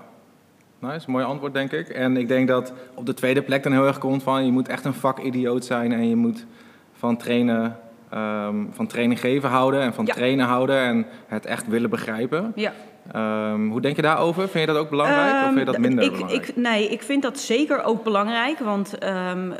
nice, 0.79 1.11
mooi 1.11 1.25
antwoord 1.25 1.55
denk 1.55 1.73
ik. 1.73 1.89
En 1.89 2.17
ik 2.17 2.29
denk 2.29 2.49
dat 2.49 2.73
op 2.95 3.07
de 3.07 3.15
tweede 3.15 3.43
plek 3.43 3.63
dan 3.63 3.73
heel 3.73 3.87
erg 3.87 3.99
komt 3.99 4.23
van 4.23 4.45
je 4.45 4.53
moet 4.53 4.69
echt 4.69 4.85
een 4.85 4.95
vakidioot 4.95 5.65
zijn 5.65 5.93
en 5.93 6.09
je 6.09 6.17
moet 6.17 6.47
van 6.93 7.17
trainen, 7.17 7.79
um, 8.15 8.69
van 8.73 8.87
training 8.87 9.21
geven 9.21 9.49
houden 9.49 9.81
en 9.81 9.95
van 9.95 10.07
Ja. 10.07 10.13
trainen 10.15 10.47
houden 10.47 10.79
en 10.79 11.07
het 11.27 11.47
echt 11.47 11.69
willen 11.69 11.91
begrijpen. 11.91 12.53
Ja. 12.55 12.73
Um, 13.17 13.71
hoe 13.71 13.81
denk 13.81 13.97
je 13.97 14.03
daarover? 14.03 14.49
Vind 14.49 14.67
je 14.67 14.73
dat 14.73 14.83
ook 14.83 14.91
belangrijk 14.91 15.35
of 15.35 15.47
vind 15.47 15.59
je 15.59 15.65
dat 15.65 15.79
minder 15.79 16.05
ik, 16.05 16.13
belangrijk? 16.13 16.49
Ik, 16.49 16.57
nee, 16.57 16.89
ik 16.89 17.03
vind 17.03 17.23
dat 17.23 17.39
zeker 17.39 17.83
ook 17.83 18.05
belangrijk. 18.05 18.59
Want 18.59 19.05
um, 19.05 19.51
uh, 19.51 19.57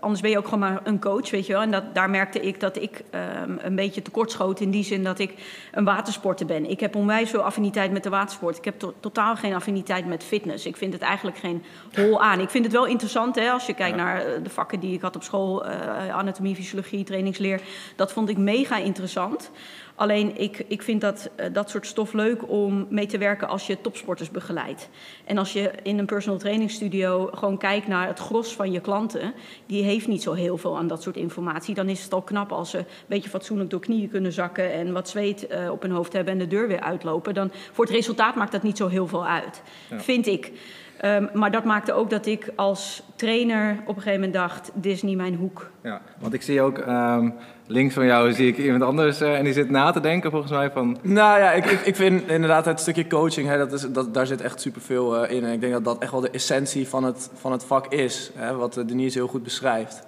anders 0.00 0.20
ben 0.20 0.30
je 0.30 0.38
ook 0.38 0.44
gewoon 0.44 0.58
maar 0.58 0.80
een 0.84 1.00
coach, 1.00 1.30
weet 1.30 1.46
je 1.46 1.52
wel. 1.52 1.62
En 1.62 1.70
dat, 1.70 1.94
daar 1.94 2.10
merkte 2.10 2.40
ik 2.40 2.60
dat 2.60 2.82
ik 2.82 3.02
een 3.58 3.76
beetje 3.76 4.02
tekortschoot 4.02 4.60
in 4.60 4.70
die 4.70 4.84
zin 4.84 5.04
dat 5.04 5.18
ik 5.18 5.34
een 5.72 5.84
watersporter 5.84 6.46
ben. 6.46 6.70
Ik 6.70 6.80
heb 6.80 6.96
onwijs 6.96 7.30
veel 7.30 7.42
affiniteit 7.42 7.92
met 7.92 8.02
de 8.02 8.10
watersport. 8.10 8.56
Ik 8.56 8.64
heb 8.64 8.78
to 8.78 8.94
totaal 9.00 9.36
geen 9.36 9.54
affiniteit 9.54 10.06
met 10.06 10.24
fitness. 10.24 10.66
Ik 10.66 10.76
vind 10.76 10.92
het 10.92 11.02
eigenlijk 11.02 11.36
geen 11.36 11.62
hol 11.94 12.22
aan. 12.22 12.40
Ik 12.40 12.50
vind 12.50 12.64
het 12.64 12.72
wel 12.72 12.86
interessant, 12.86 13.34
hè, 13.34 13.50
als 13.50 13.66
je 13.66 13.74
kijkt 13.74 13.96
ja. 13.96 14.04
naar 14.04 14.24
de 14.42 14.50
vakken 14.50 14.80
die 14.80 14.94
ik 14.94 15.02
had 15.02 15.16
op 15.16 15.22
school. 15.22 15.66
Uh, 15.66 15.70
anatomie, 16.16 16.54
fysiologie, 16.54 17.04
trainingsleer. 17.04 17.60
Dat 17.96 18.12
vond 18.12 18.28
ik 18.28 18.36
mega 18.36 18.76
interessant. 18.76 19.50
Alleen 19.94 20.40
ik, 20.40 20.64
ik 20.68 20.82
vind 20.82 21.00
dat, 21.00 21.30
uh, 21.40 21.46
dat 21.52 21.70
soort 21.70 21.86
stof 21.86 22.12
leuk 22.12 22.48
om 22.50 22.86
mee 22.90 23.06
te 23.06 23.18
werken 23.18 23.48
als 23.48 23.66
je 23.66 23.80
topsporters 23.80 24.30
begeleidt. 24.30 24.88
En 25.24 25.38
als 25.38 25.52
je 25.52 25.70
in 25.82 25.98
een 25.98 26.06
personal 26.06 26.38
training 26.38 26.70
studio 26.70 27.30
gewoon 27.34 27.58
kijkt 27.58 27.86
naar 27.86 28.06
het 28.06 28.18
gros 28.18 28.54
van 28.54 28.72
je 28.72 28.80
klanten, 28.80 29.34
die 29.66 29.82
heeft 29.82 30.08
niet 30.08 30.22
zo 30.22 30.32
heel 30.32 30.56
veel 30.56 30.76
aan 30.76 30.86
dat 30.86 31.02
soort 31.02 31.16
informatie. 31.16 31.74
Dan 31.74 31.88
is 31.88 32.04
het 32.04 32.12
al 32.12 32.22
knap 32.22 32.52
als 32.52 32.70
ze 32.70 32.78
een 32.78 32.84
beetje 33.06 33.30
fatsoenlijk 33.30 33.70
door 33.70 33.80
knieën 33.80 34.08
kunnen 34.08 34.32
zakken 34.32 34.72
en 34.72 34.92
wat 34.92 35.08
zweet 35.08 35.46
uh, 35.50 35.70
op 35.70 35.82
hun 35.82 35.90
hoofd 35.90 36.12
hebben 36.12 36.32
en 36.32 36.38
de 36.38 36.46
deur 36.46 36.68
weer 36.68 36.80
uitlopen. 36.80 37.34
Dan 37.34 37.50
voor 37.72 37.84
het 37.84 37.94
resultaat 37.94 38.34
maakt 38.34 38.52
dat 38.52 38.62
niet 38.62 38.76
zo 38.76 38.88
heel 38.88 39.06
veel 39.06 39.26
uit, 39.26 39.62
ja. 39.90 40.00
vind 40.00 40.26
ik. 40.26 40.52
Um, 41.04 41.28
maar 41.32 41.50
dat 41.50 41.64
maakte 41.64 41.92
ook 41.92 42.10
dat 42.10 42.26
ik 42.26 42.52
als 42.56 43.02
trainer 43.16 43.70
op 43.80 43.96
een 43.96 44.02
gegeven 44.02 44.12
moment 44.12 44.32
dacht: 44.32 44.70
dit 44.74 44.92
is 44.92 45.02
niet 45.02 45.16
mijn 45.16 45.34
hoek. 45.34 45.70
Ja, 45.82 46.00
want 46.18 46.34
ik 46.34 46.42
zie 46.42 46.60
ook 46.60 46.78
um, 46.78 47.34
links 47.66 47.94
van 47.94 48.06
jou 48.06 48.32
zie 48.32 48.48
ik 48.48 48.58
iemand 48.58 48.82
anders 48.82 49.22
uh, 49.22 49.38
en 49.38 49.44
die 49.44 49.52
zit 49.52 49.70
na 49.70 49.90
te 49.90 50.00
denken 50.00 50.30
volgens 50.30 50.52
mij 50.52 50.70
van. 50.70 50.98
Nou 51.02 51.38
ja, 51.38 51.52
ik, 51.52 51.64
ik, 51.64 51.96
vind 51.96 52.28
inderdaad 52.28 52.64
het 52.64 52.80
stukje 52.80 53.06
coaching, 53.06 53.48
hè, 53.48 53.58
dat 53.58 53.72
is, 53.72 53.86
dat, 53.92 54.14
daar 54.14 54.26
zit 54.26 54.40
echt 54.40 54.60
superveel 54.60 55.24
uh, 55.24 55.30
in. 55.30 55.44
En 55.44 55.52
ik 55.52 55.60
denk 55.60 55.72
dat 55.72 55.84
dat 55.84 55.98
echt 55.98 56.12
wel 56.12 56.20
de 56.20 56.30
essentie 56.30 56.88
van 56.88 57.04
het, 57.04 57.30
van 57.34 57.52
het 57.52 57.64
vak 57.64 57.86
is, 57.86 58.30
hè, 58.34 58.54
wat 58.54 58.82
Denise 58.86 59.18
heel 59.18 59.28
goed 59.28 59.42
beschrijft. 59.42 60.02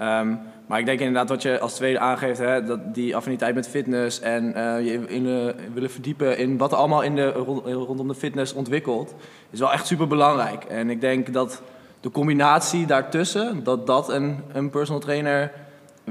Um, 0.00 0.38
maar 0.66 0.78
ik 0.78 0.86
denk 0.86 0.98
inderdaad 0.98 1.28
wat 1.28 1.42
je 1.42 1.58
als 1.58 1.74
tweede 1.74 1.98
aangeeft, 1.98 2.38
hè, 2.38 2.64
dat 2.64 2.94
die 2.94 3.16
affiniteit 3.16 3.54
met 3.54 3.68
fitness 3.68 4.20
en 4.20 4.44
je 4.84 5.04
in 5.06 5.52
willen 5.74 5.90
verdiepen 5.90 6.38
in 6.38 6.56
wat 6.56 6.72
er 6.72 6.78
allemaal 6.78 7.02
in 7.02 7.14
de, 7.14 7.28
rondom 7.64 8.08
de 8.08 8.14
fitness 8.14 8.52
ontwikkelt, 8.52 9.14
is 9.50 9.58
wel 9.58 9.72
echt 9.72 9.86
super 9.86 10.06
belangrijk. 10.06 10.64
En 10.64 10.90
ik 10.90 11.00
denk 11.00 11.32
dat 11.32 11.62
de 12.00 12.10
combinatie 12.10 12.86
daartussen, 12.86 13.64
dat 13.64 13.86
dat 13.86 14.08
een, 14.08 14.40
een 14.52 14.70
personal 14.70 15.00
trainer 15.00 15.52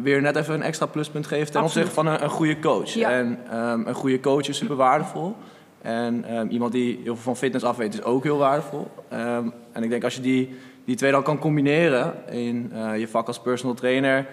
weer 0.03 0.21
net 0.21 0.35
even 0.35 0.53
een 0.53 0.61
extra 0.61 0.85
pluspunt 0.85 1.27
geeft 1.27 1.51
ten 1.51 1.63
opzichte 1.63 1.91
van 1.91 2.07
een, 2.07 2.23
een 2.23 2.29
goede 2.29 2.59
coach. 2.59 2.89
Ja. 2.89 3.09
En 3.09 3.39
um, 3.53 3.87
een 3.87 3.93
goede 3.93 4.19
coach 4.19 4.47
is 4.47 4.57
super 4.57 4.75
waardevol. 4.75 5.35
En 5.81 6.37
um, 6.37 6.49
iemand 6.49 6.71
die 6.71 6.99
heel 7.03 7.13
veel 7.15 7.23
van 7.23 7.35
fitness 7.35 7.65
af 7.65 7.77
weet 7.77 7.93
is 7.93 8.03
ook 8.03 8.23
heel 8.23 8.37
waardevol. 8.37 8.87
Um, 9.13 9.53
en 9.71 9.83
ik 9.83 9.89
denk 9.89 10.03
als 10.03 10.15
je 10.15 10.21
die, 10.21 10.55
die 10.85 10.95
twee 10.95 11.11
dan 11.11 11.23
kan 11.23 11.39
combineren 11.39 12.13
in 12.29 12.71
uh, 12.73 12.99
je 12.99 13.07
vak 13.07 13.27
als 13.27 13.39
personal 13.39 13.75
trainer, 13.75 14.27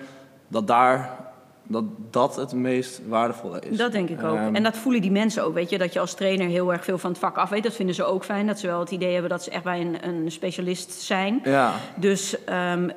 dat 0.48 0.66
daar 0.66 1.21
dat 1.66 1.84
dat 2.10 2.36
het 2.36 2.52
meest 2.52 3.00
waardevolle 3.08 3.60
is. 3.70 3.76
Dat 3.76 3.92
denk 3.92 4.08
ik 4.08 4.22
ook. 4.22 4.38
Um, 4.38 4.54
en 4.54 4.62
dat 4.62 4.76
voelen 4.76 5.00
die 5.00 5.10
mensen 5.10 5.44
ook, 5.44 5.54
weet 5.54 5.70
je. 5.70 5.78
Dat 5.78 5.92
je 5.92 6.00
als 6.00 6.14
trainer 6.14 6.48
heel 6.48 6.72
erg 6.72 6.84
veel 6.84 6.98
van 6.98 7.10
het 7.10 7.18
vak 7.18 7.36
af 7.36 7.50
weet. 7.50 7.62
Dat 7.62 7.74
vinden 7.74 7.94
ze 7.94 8.04
ook 8.04 8.24
fijn. 8.24 8.46
Dat 8.46 8.58
ze 8.58 8.66
wel 8.66 8.80
het 8.80 8.90
idee 8.90 9.12
hebben 9.12 9.30
dat 9.30 9.42
ze 9.42 9.50
echt 9.50 9.64
bij 9.64 9.80
een, 9.80 10.08
een 10.08 10.30
specialist 10.30 10.92
zijn. 10.92 11.40
Ja. 11.44 11.72
Dus 11.96 12.36
um, 12.48 12.84
uh, 12.84 12.94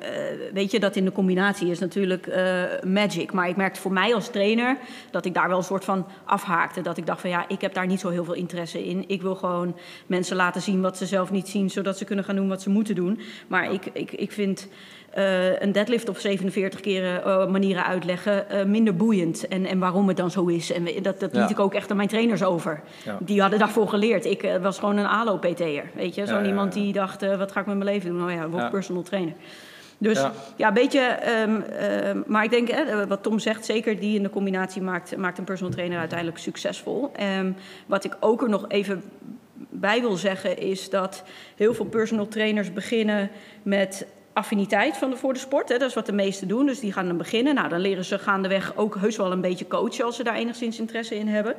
weet 0.52 0.70
je, 0.70 0.80
dat 0.80 0.96
in 0.96 1.04
de 1.04 1.12
combinatie 1.12 1.70
is 1.70 1.78
natuurlijk 1.78 2.26
uh, 2.26 2.62
magic. 2.82 3.32
Maar 3.32 3.48
ik 3.48 3.56
merkte 3.56 3.80
voor 3.80 3.92
mij 3.92 4.14
als 4.14 4.28
trainer 4.28 4.76
dat 5.10 5.24
ik 5.24 5.34
daar 5.34 5.48
wel 5.48 5.58
een 5.58 5.64
soort 5.64 5.84
van 5.84 6.06
afhaakte. 6.24 6.80
Dat 6.80 6.96
ik 6.96 7.06
dacht 7.06 7.20
van 7.20 7.30
ja, 7.30 7.44
ik 7.48 7.60
heb 7.60 7.74
daar 7.74 7.86
niet 7.86 8.00
zo 8.00 8.08
heel 8.08 8.24
veel 8.24 8.34
interesse 8.34 8.86
in. 8.86 9.04
Ik 9.06 9.22
wil 9.22 9.34
gewoon 9.34 9.76
mensen 10.06 10.36
laten 10.36 10.62
zien 10.62 10.80
wat 10.80 10.96
ze 10.96 11.06
zelf 11.06 11.30
niet 11.30 11.48
zien. 11.48 11.70
Zodat 11.70 11.98
ze 11.98 12.04
kunnen 12.04 12.24
gaan 12.24 12.36
doen 12.36 12.48
wat 12.48 12.62
ze 12.62 12.70
moeten 12.70 12.94
doen. 12.94 13.20
Maar 13.46 13.72
ik, 13.72 13.86
ik, 13.92 14.12
ik 14.12 14.32
vind... 14.32 14.68
eh, 15.16 15.60
een 15.60 15.72
deadlift 15.72 16.08
op 16.08 16.18
47 16.18 16.80
keren 16.80 17.24
eh, 17.24 17.46
manieren 17.46 17.84
uitleggen 17.84 18.50
eh, 18.50 18.64
minder 18.64 18.96
boeiend. 18.96 19.48
En, 19.48 19.66
en 19.66 19.78
waarom 19.78 20.08
het 20.08 20.16
dan 20.16 20.30
zo 20.30 20.46
is. 20.46 20.72
En 20.72 20.88
dat, 21.02 21.20
dat 21.20 21.34
liet 21.34 21.50
ik 21.50 21.60
ook 21.60 21.74
echt 21.74 21.90
aan 21.90 21.96
mijn 21.96 22.08
trainers 22.08 22.42
over. 22.42 22.80
Ja. 23.04 23.18
Die 23.20 23.40
hadden 23.40 23.58
daarvoor 23.58 23.88
geleerd. 23.88 24.24
Ik 24.24 24.50
was 24.62 24.78
gewoon 24.78 24.96
een 24.96 25.06
ALO-PT'er. 25.06 25.84
Weet 25.94 26.14
je, 26.14 26.26
zo'n 26.26 26.42
Ja, 26.42 26.46
iemand 26.46 26.72
die 26.72 26.92
dacht, 26.92 27.36
wat 27.36 27.52
ga 27.52 27.60
ik 27.60 27.66
met 27.66 27.76
mijn 27.76 27.90
leven 27.90 28.08
doen? 28.08 28.18
Nou 28.18 28.32
ja, 28.32 28.48
word 28.48 28.70
personal 28.70 29.02
trainer. 29.02 29.34
Dus 29.98 30.18
Ja. 30.18 30.32
ja, 30.56 30.68
een 30.68 30.74
beetje. 30.74 31.00
ehm, 31.00 31.60
ehm, 31.60 32.22
maar 32.26 32.44
ik 32.44 32.50
denk, 32.50 32.68
wat 33.08 33.22
Tom 33.22 33.38
zegt, 33.38 33.64
zeker 33.64 34.00
die 34.00 34.16
in 34.16 34.22
de 34.22 34.30
combinatie 34.30 34.82
maakt, 34.82 35.16
maakt 35.16 35.38
een 35.38 35.44
personal 35.44 35.72
trainer 35.72 35.98
uiteindelijk 35.98 36.38
succesvol. 36.38 37.10
Ehm, 37.14 37.50
wat 37.86 38.04
ik 38.04 38.16
ook 38.20 38.42
er 38.42 38.48
nog 38.48 38.64
even 38.68 39.02
bij 39.70 40.00
wil 40.00 40.16
zeggen, 40.16 40.58
is 40.58 40.90
dat 40.90 41.22
heel 41.56 41.74
veel 41.74 41.84
personal 41.84 42.28
trainers 42.28 42.72
beginnen 42.72 43.30
met 43.62 44.06
affiniteit 44.36 44.96
van 44.96 45.10
de, 45.10 45.16
voor 45.16 45.32
de 45.32 45.38
sport. 45.38 45.68
Hè. 45.68 45.78
Dat 45.78 45.88
is 45.88 45.94
wat 45.94 46.06
de 46.06 46.12
meesten 46.12 46.48
doen. 46.48 46.66
Dus 46.66 46.80
die 46.80 46.92
gaan 46.92 47.06
dan 47.06 47.16
beginnen. 47.16 47.54
Nou, 47.54 47.68
dan 47.68 47.80
leren 47.80 48.04
ze 48.04 48.18
gaandeweg 48.18 48.76
ook 48.76 48.96
heus 48.96 49.16
wel 49.16 49.32
een 49.32 49.40
beetje 49.40 49.66
coachen 49.66 50.04
als 50.04 50.16
ze 50.16 50.24
daar 50.24 50.34
enigszins 50.34 50.78
interesse 50.78 51.18
in 51.18 51.28
hebben. 51.28 51.54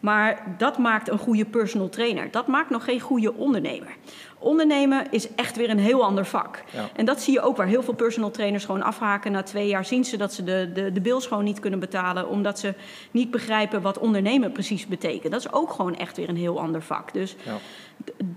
Maar 0.00 0.54
dat 0.58 0.78
maakt 0.78 1.08
een 1.08 1.18
goede 1.18 1.44
personal 1.44 1.88
trainer. 1.88 2.30
Dat 2.30 2.46
maakt 2.46 2.70
nog 2.70 2.84
geen 2.84 3.00
goede 3.00 3.34
ondernemer. 3.34 3.96
Ondernemen 4.42 5.06
is 5.10 5.34
echt 5.34 5.56
weer 5.56 5.70
een 5.70 5.78
heel 5.78 6.04
ander 6.04 6.24
vak. 6.26 6.62
Ja. 6.70 6.88
En 6.96 7.04
dat 7.04 7.20
zie 7.20 7.32
je 7.32 7.40
ook 7.40 7.56
waar 7.56 7.66
heel 7.66 7.82
veel 7.82 7.94
personal 7.94 8.30
trainers 8.30 8.64
gewoon 8.64 8.82
afhaken. 8.82 9.32
Na 9.32 9.42
twee 9.42 9.68
jaar 9.68 9.84
zien 9.84 10.04
ze 10.04 10.16
dat 10.16 10.32
ze 10.32 10.44
de, 10.44 10.70
de, 10.74 10.92
de 10.92 11.00
bills 11.00 11.26
gewoon 11.26 11.44
niet 11.44 11.60
kunnen 11.60 11.78
betalen. 11.78 12.28
Omdat 12.28 12.58
ze 12.58 12.74
niet 13.10 13.30
begrijpen 13.30 13.82
wat 13.82 13.98
ondernemen 13.98 14.52
precies 14.52 14.86
betekent. 14.86 15.32
Dat 15.32 15.40
is 15.40 15.52
ook 15.52 15.70
gewoon 15.72 15.96
echt 15.96 16.16
weer 16.16 16.28
een 16.28 16.36
heel 16.36 16.60
ander 16.60 16.82
vak. 16.82 17.12
Dus 17.12 17.36
Ja. 17.44 17.56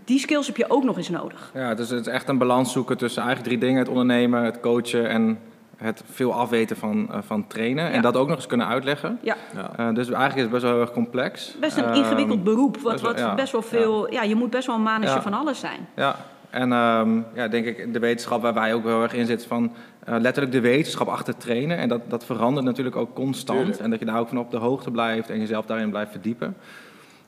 die 0.05 0.19
skills 0.19 0.48
heb 0.48 0.57
je 0.57 0.69
ook 0.69 0.83
nog 0.83 0.98
eens 0.98 1.10
nodig. 1.10 1.51
Ja, 1.53 1.74
dus 1.75 1.89
het 1.89 2.00
is 2.07 2.13
echt 2.13 2.27
een 2.29 2.38
balans 2.38 2.72
zoeken 2.72 2.98
tussen 2.98 3.24
eigenlijk 3.24 3.50
drie 3.50 3.67
dingen: 3.67 3.79
het 3.81 3.89
ondernemen, 3.91 4.43
het 4.43 4.60
coachen 4.60 5.10
en 5.10 5.39
het 5.83 6.03
veel 6.11 6.33
afweten 6.33 6.77
van, 6.77 7.07
eh, 7.11 7.17
van 7.21 7.47
trainen. 7.47 7.91
En 7.91 8.01
dat 8.01 8.17
ook 8.17 8.27
nog 8.27 8.35
eens 8.35 8.45
kunnen 8.47 8.67
uitleggen. 8.67 9.19
Ja, 9.21 9.35
Ja. 9.55 9.71
Eh, 9.77 9.95
dus 9.95 10.05
eigenlijk 10.07 10.35
is 10.35 10.41
het 10.41 10.51
best 10.51 10.63
wel 10.63 10.71
heel 10.71 10.81
erg 10.81 10.91
complex. 10.91 11.55
best 11.59 11.77
een 11.77 11.83
Ehm, 11.83 11.93
ingewikkeld 11.93 12.43
beroep. 12.43 12.77
Wat, 12.77 12.91
best 12.91 13.03
wel- 13.03 13.11
wat 13.11 13.21
ja, 13.21 13.35
best 13.35 13.51
wel 13.51 13.61
veel... 13.61 14.11
Ja. 14.13 14.21
je 14.23 14.35
moet 14.35 14.49
best 14.49 14.67
wel 14.67 14.75
een 14.75 14.81
mannetje 14.81 15.15
Ja. 15.15 15.21
van 15.21 15.33
alles 15.33 15.59
zijn. 15.59 15.87
Ja, 15.95 16.15
en 16.49 16.71
ehm, 16.71 17.19
ja, 17.33 17.47
denk 17.47 17.65
ik 17.65 17.93
de 17.93 17.99
wetenschap 17.99 18.41
waar 18.41 18.53
wij 18.53 18.73
ook 18.73 18.83
heel 18.83 19.01
erg 19.03 19.13
in 19.13 19.25
zitten 19.25 19.47
van 19.47 19.71
eh, 20.05 20.15
letterlijk 20.19 20.51
de 20.55 20.61
wetenschap 20.61 21.07
achter 21.07 21.37
trainen. 21.37 21.77
En 21.77 21.89
dat, 21.89 22.01
dat 22.07 22.25
verandert 22.25 22.65
natuurlijk 22.65 22.95
ook 22.95 23.13
constant. 23.15 23.59
Tuurlijk. 23.59 23.79
En 23.79 23.89
dat 23.89 23.99
je 23.99 24.05
daar 24.05 24.19
ook 24.19 24.27
van 24.27 24.37
op 24.37 24.51
de 24.51 24.57
hoogte 24.57 24.91
blijft 24.91 25.29
en 25.29 25.39
jezelf 25.39 25.65
daarin 25.65 25.89
blijft 25.89 26.11
verdiepen. 26.11 26.55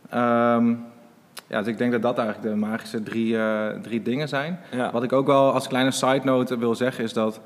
Ehm, 0.09 0.73
ja, 1.47 1.57
dus 1.59 1.67
ik 1.67 1.77
denk 1.77 1.91
dat 1.91 2.01
dat 2.01 2.17
eigenlijk 2.17 2.49
de 2.49 2.59
magische 2.59 3.03
drie, 3.03 3.37
eh, 3.37 3.67
drie 3.81 4.01
dingen 4.01 4.27
zijn. 4.27 4.59
Ja. 4.71 4.91
Wat 4.91 5.03
ik 5.03 5.13
ook 5.13 5.25
wel 5.27 5.51
als 5.51 5.67
kleine 5.67 5.91
side 5.91 6.21
note 6.23 6.57
wil 6.57 6.75
zeggen 6.75 7.03
is 7.03 7.13
dat 7.13 7.39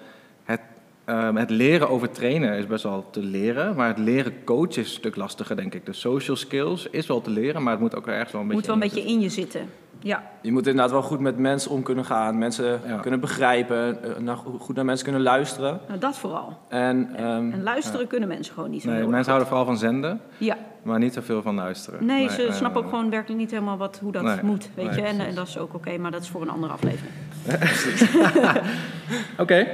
het, 1.09 1.17
ehm, 1.25 1.35
het 1.35 1.49
leren 1.49 1.89
over 1.89 2.11
trainen 2.11 2.57
is 2.57 2.65
best 2.67 2.83
wel 2.83 3.05
te 3.11 3.21
leren. 3.23 3.75
Maar 3.75 3.87
het 3.87 3.97
leren 3.97 4.43
coachen 4.43 4.69
is 4.69 4.77
een 4.77 4.85
stuk 4.85 5.15
lastiger, 5.15 5.55
denk 5.55 5.73
ik. 5.73 5.85
De 5.85 5.93
social 5.93 6.35
skills 6.37 6.87
is 6.91 7.07
wel 7.07 7.21
te 7.21 7.29
leren, 7.29 7.63
maar 7.63 7.71
het 7.71 7.81
moet 7.81 7.95
ook 7.95 8.07
ergens 8.07 8.31
wel 8.31 8.41
een 8.41 8.47
beetje 8.47 8.61
moet 8.71 8.79
wel 8.79 8.89
een 8.89 8.89
in 8.91 8.95
beetje 8.95 9.13
in 9.13 9.19
je 9.19 9.29
zitten. 9.29 9.69
Ja, 10.01 10.23
Je 10.41 10.51
moet 10.51 10.67
inderdaad 10.67 10.91
wel 10.91 11.01
goed 11.01 11.19
met 11.19 11.37
mensen 11.37 11.71
om 11.71 11.83
kunnen 11.83 12.05
gaan. 12.05 12.37
Mensen 12.37 12.81
Ja. 12.87 12.97
kunnen 12.97 13.19
begrijpen. 13.19 14.03
eh, 14.27 14.37
goed 14.59 14.75
naar 14.75 14.85
mensen 14.85 15.05
kunnen 15.05 15.23
luisteren. 15.23 15.79
nou, 15.87 15.99
dat 15.99 16.17
vooral. 16.17 16.57
En, 16.67 17.09
ehm, 17.15 17.51
En 17.51 17.63
luisteren 17.63 18.07
kunnen 18.07 18.27
mensen 18.27 18.53
gewoon 18.53 18.69
niet 18.69 18.81
zo 18.81 18.89
Nee, 18.89 19.07
mensen 19.07 19.25
houden 19.25 19.47
vooral 19.47 19.65
van 19.65 19.77
zenden. 19.77 20.21
Ja, 20.37 20.57
maar 20.83 20.99
niet 20.99 21.13
zoveel 21.13 21.41
van 21.41 21.55
luisteren. 21.55 22.05
nee, 22.05 22.29
ze 22.29 22.47
snappen 22.51 22.81
ook 22.83 22.89
gewoon 22.89 23.09
werkelijk 23.09 23.39
niet 23.39 23.51
helemaal 23.51 23.77
wat, 23.77 23.99
hoe 24.01 24.11
dat 24.11 24.23
Nee, 24.23 24.37
moet. 24.43 24.69
Weet 24.75 24.85
nee, 24.85 24.95
je? 24.95 25.01
En 25.23 25.35
dat 25.35 25.47
is 25.47 25.57
ook 25.57 25.73
oké, 25.73 25.97
maar 25.97 26.11
dat 26.11 26.21
is 26.21 26.29
voor 26.29 26.41
een 26.41 26.49
andere 26.49 26.73
aflevering. 26.73 27.13
Oké. 29.37 29.67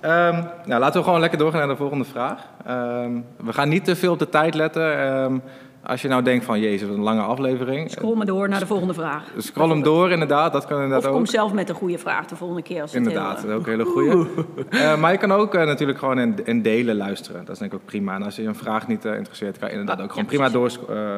Ehm, 0.00 0.42
nou, 0.66 0.80
laten 0.80 0.98
we 1.00 1.04
gewoon 1.04 1.20
lekker 1.20 1.38
doorgaan 1.38 1.58
naar 1.60 1.68
de 1.68 1.76
volgende 1.76 2.04
vraag. 2.04 2.48
Ehm, 2.66 3.20
we 3.36 3.52
gaan 3.52 3.68
niet 3.68 3.84
te 3.84 3.96
veel 3.96 4.12
op 4.12 4.18
de 4.18 4.28
tijd 4.28 4.54
letten. 4.54 4.98
Ehm, 4.98 5.38
als 5.82 6.02
je 6.02 6.08
nou 6.08 6.22
denkt 6.22 6.44
van, 6.44 6.60
jezus, 6.60 6.88
wat 6.88 6.96
een 6.96 7.02
lange 7.02 7.20
aflevering. 7.22 7.90
Scroll 7.90 8.16
maar 8.16 8.26
door 8.26 8.48
naar 8.48 8.58
de 8.60 8.66
volgende 8.66 8.94
vraag. 8.94 9.22
Eh, 9.34 9.40
Scroll 9.40 9.68
hem 9.68 9.82
door, 9.82 10.10
inderdaad. 10.10 10.52
Dat 10.52 10.66
kan 10.66 10.76
Of 10.76 10.82
inderdaad 10.82 11.10
kom 11.10 11.20
ook. 11.20 11.26
zelf 11.26 11.52
met 11.52 11.68
een 11.68 11.74
goede 11.74 11.98
vraag 11.98 12.26
de 12.26 12.36
volgende 12.36 12.62
keer. 12.62 12.80
Als 12.82 12.92
het 12.92 12.98
Inderdaad, 13.06 13.40
heel, 13.42 13.48
dat 13.48 13.50
eh, 13.50 13.50
is 13.50 13.58
ook 13.58 13.66
een 13.66 13.72
hele 13.72 13.84
goeie. 13.84 14.26
Eh, 14.70 14.98
maar 15.00 15.12
je 15.12 15.18
kan 15.18 15.32
ook 15.32 15.54
eh, 15.54 15.66
natuurlijk 15.66 15.98
gewoon 15.98 16.18
in, 16.18 16.36
in 16.44 16.62
delen 16.62 16.96
luisteren. 16.96 17.44
Dat 17.44 17.54
is 17.54 17.58
denk 17.58 17.72
ik 17.72 17.78
ook 17.78 17.84
prima. 17.86 18.14
En 18.14 18.22
als 18.22 18.36
je 18.36 18.42
een 18.42 18.54
vraag 18.54 18.86
niet 18.88 19.04
eh, 19.04 19.14
interesseert, 19.16 19.58
kan 19.58 19.68
je 19.68 19.72
inderdaad 19.78 19.98
Ja, 19.98 20.04
ook 20.04 20.10
gewoon 20.12 20.24
ja, 20.24 20.48
prima 20.48 20.48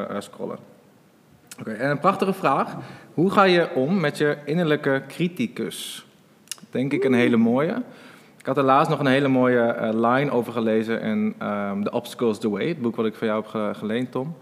doorscrollen. 0.08 0.58
Oké, 1.60 1.70
en 1.70 1.90
een 1.90 1.98
prachtige 2.00 2.32
vraag. 2.32 2.74
Hoe 3.14 3.30
ga 3.30 3.42
je 3.42 3.68
om 3.74 4.00
met 4.00 4.18
je 4.18 4.36
innerlijke 4.44 5.02
criticus? 5.08 6.06
Denk 6.70 6.92
ik 6.92 7.04
een 7.04 7.14
hele 7.14 7.36
mooie. 7.36 7.82
Ik 8.38 8.46
had 8.46 8.56
er 8.56 8.62
laatst 8.62 8.90
nog 8.90 8.98
een 9.00 9.06
hele 9.06 9.28
mooie 9.28 9.60
eh, 9.60 9.88
line 9.92 10.30
over 10.30 10.52
gelezen 10.52 11.00
in 11.00 11.34
ehm, 11.38 11.82
The 11.82 11.90
Obstacles 11.90 12.38
the 12.38 12.50
Way, 12.50 12.68
het 12.68 12.80
boek 12.82 12.96
wat 12.96 13.06
ik 13.06 13.14
van 13.14 13.26
jou 13.26 13.40
heb 13.42 13.50
ge- 13.50 13.70
geleend, 13.78 14.12
Tom. 14.12 14.34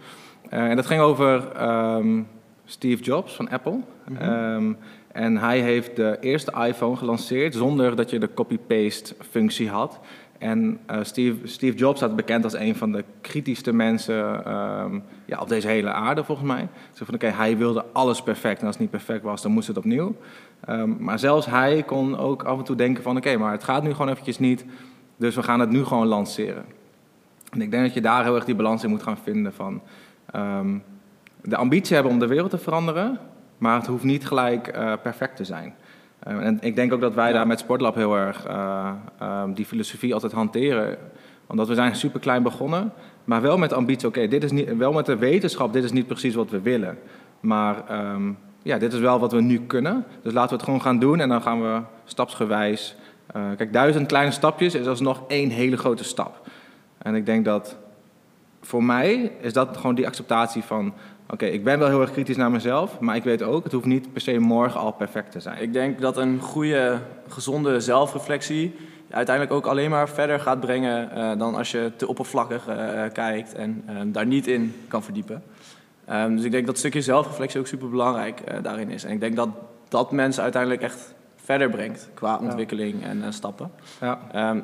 Eh, 0.49 0.65
en 0.69 0.77
dat 0.77 0.87
ging 0.87 1.01
over 1.01 1.53
ehm, 1.53 2.23
Steve 2.65 3.03
Jobs 3.03 3.35
van 3.35 3.49
Apple. 3.51 3.79
Ehm, 4.19 4.73
en 5.13 5.37
hij 5.37 5.61
heeft 5.61 5.97
de 5.97 6.17
eerste 6.21 6.53
iPhone 6.67 6.97
gelanceerd 6.97 7.55
zonder 7.55 7.97
dat 7.97 8.11
je 8.11 8.19
de 8.19 8.35
copy-paste 8.35 9.15
functie 9.31 9.69
had. 9.71 10.01
En 10.39 10.79
eh, 10.87 10.99
Steve, 11.03 11.37
Steve 11.47 11.77
Jobs 11.77 11.97
staat 11.99 12.17
bekend 12.17 12.45
als 12.45 12.55
een 12.55 12.77
van 12.77 12.93
de 12.93 13.05
kritischste 13.21 13.73
mensen 13.73 14.15
ja, 15.25 15.39
op 15.41 15.49
deze 15.49 15.69
hele 15.69 15.91
aarde, 15.93 16.25
volgens 16.25 16.47
mij. 16.49 16.69
Zo 16.93 17.05
van, 17.05 17.15
oké, 17.15 17.27
hij 17.27 17.57
wilde 17.57 17.85
alles 17.93 18.23
perfect. 18.23 18.61
En 18.61 18.67
als 18.67 18.75
het 18.75 18.83
niet 18.83 18.91
perfect 19.05 19.23
was, 19.23 19.43
dan 19.43 19.53
moest 19.53 19.69
het 19.69 19.77
opnieuw. 19.77 20.15
Ehm, 20.65 20.95
maar 20.99 21.19
zelfs 21.19 21.47
hij 21.47 21.83
kon 21.83 22.19
ook 22.19 22.43
af 22.43 22.59
en 22.59 22.65
toe 22.65 22.77
denken 22.77 23.03
van, 23.03 23.17
oké, 23.17 23.37
maar 23.37 23.53
het 23.53 23.65
gaat 23.65 23.83
nu 23.83 23.93
gewoon 23.93 24.09
eventjes 24.09 24.39
niet. 24.39 24.65
Dus 25.17 25.35
we 25.35 25.43
gaan 25.43 25.61
het 25.61 25.71
nu 25.71 25.85
gewoon 25.85 26.07
lanceren. 26.07 26.65
En 27.51 27.61
ik 27.61 27.71
denk 27.71 27.83
dat 27.83 27.95
je 27.95 28.01
daar 28.01 28.25
heel 28.25 28.35
erg 28.35 28.45
die 28.45 28.55
balans 28.55 28.85
in 28.85 28.91
moet 28.91 29.03
gaan 29.03 29.19
vinden 29.19 29.53
van... 29.53 29.83
ehm, 30.31 30.79
de 31.43 31.57
ambitie 31.57 31.95
hebben 31.95 32.13
om 32.13 32.19
de 32.19 32.27
wereld 32.27 32.51
te 32.51 32.59
veranderen, 32.59 33.19
maar 33.59 33.77
het 33.77 33.87
hoeft 33.87 34.05
niet 34.05 34.27
gelijk 34.27 34.67
eh, 34.67 34.93
perfect 35.03 35.37
te 35.37 35.45
zijn. 35.45 35.75
Eh, 36.19 36.47
en 36.47 36.59
ik 36.61 36.77
denk 36.77 36.93
ook 36.93 37.01
dat 37.01 37.15
wij 37.15 37.33
daar 37.33 37.47
met 37.47 37.59
Sportlab 37.59 37.95
heel 37.95 38.17
erg 38.17 38.47
eh, 38.47 38.91
ehm, 39.19 39.53
die 39.53 39.65
filosofie 39.65 40.15
altijd 40.15 40.33
hanteren. 40.33 40.99
Omdat 41.47 41.69
we 41.69 41.75
zijn 41.75 41.97
super 41.97 42.21
klein 42.21 42.43
begonnen, 42.43 42.93
maar 43.25 43.43
wel 43.43 43.59
met 43.59 43.73
ambitie, 43.73 44.09
oké, 44.09 44.29
dit 44.29 44.45
is 44.45 44.53
niet, 44.53 44.77
wel 44.77 44.93
met 44.93 45.07
de 45.07 45.17
wetenschap, 45.17 45.73
dit 45.73 45.85
is 45.85 45.93
niet 45.93 46.07
precies 46.07 46.35
wat 46.35 46.51
we 46.51 46.61
willen. 46.61 46.99
Maar 47.41 47.89
ehm, 47.89 48.33
ja, 48.67 48.79
dit 48.79 48.93
is 48.93 48.99
wel 48.99 49.19
wat 49.19 49.33
we 49.33 49.41
nu 49.41 49.61
kunnen. 49.67 50.05
Dus 50.23 50.33
laten 50.33 50.51
we 50.51 50.55
het 50.55 50.65
gewoon 50.65 50.83
gaan 50.83 50.99
doen 50.99 51.21
en 51.21 51.29
dan 51.29 51.43
gaan 51.43 51.63
we 51.63 51.81
stapsgewijs. 52.05 52.97
eh, 53.27 53.43
kijk, 53.57 53.73
duizend 53.73 54.07
kleine 54.07 54.31
stapjes 54.31 54.75
is 54.75 54.87
alsnog 54.87 55.23
één 55.29 55.51
hele 55.51 55.77
grote 55.77 56.05
stap. 56.05 56.41
En 56.99 57.15
ik 57.15 57.27
denk 57.27 57.45
dat 57.45 57.77
voor 58.61 58.85
mij 58.85 59.33
is 59.41 59.53
dat 59.53 59.77
gewoon 59.77 59.95
die 59.95 60.07
acceptatie 60.07 60.63
van... 60.63 60.93
oké, 61.31 61.45
ik 61.45 61.65
ben 61.65 61.79
wel 61.79 61.89
heel 61.89 62.01
erg 62.01 62.13
kritisch 62.13 62.37
naar 62.37 62.51
mezelf... 62.51 63.01
maar 63.01 63.17
ik 63.17 63.25
weet 63.25 63.43
ook, 63.43 63.65
het 63.65 63.73
hoeft 63.73 63.87
niet 63.87 64.13
per 64.13 64.21
se 64.21 64.39
morgen 64.39 64.81
al 64.81 64.93
perfect 64.93 65.33
te 65.33 65.41
zijn. 65.41 65.63
Ik 65.63 65.73
denk 65.73 66.01
dat 66.01 66.17
een 66.17 66.41
goede, 66.41 66.99
gezonde 67.29 67.81
zelfreflectie 67.81 68.75
uiteindelijk 69.11 69.57
ook 69.57 69.67
alleen 69.67 69.91
maar 69.91 70.09
verder 70.09 70.41
gaat 70.41 70.61
brengen 70.61 71.11
eh, 71.11 71.39
dan 71.39 71.55
als 71.55 71.71
je 71.71 71.93
te 71.97 72.09
oppervlakkig 72.09 72.67
eh, 72.67 73.03
kijkt 73.13 73.55
en 73.55 73.85
daar 74.07 74.27
niet 74.27 74.47
in 74.47 74.75
kan 74.89 75.03
verdiepen. 75.03 75.43
Ehm, 76.07 76.37
dus 76.37 76.45
ik 76.45 76.51
denk 76.51 76.67
dat 76.67 76.79
stukje 76.79 77.03
zelfreflectie 77.03 77.61
ook 77.61 77.67
super 77.67 77.89
belangrijk 77.91 78.63
daarin 78.63 78.91
is. 78.91 79.05
En 79.05 79.13
ik 79.13 79.21
denk 79.21 79.37
dat 79.37 79.49
dat 79.89 80.13
mensen 80.13 80.43
uiteindelijk 80.43 80.83
echt 80.83 81.15
verder 81.37 81.71
brengt 81.71 82.09
qua 82.15 82.39
ontwikkeling 82.39 83.05
en 83.05 83.23
eh, 83.25 83.31
stappen. 83.31 83.71
Ja, 84.01 84.19
Ehm, 84.33 84.61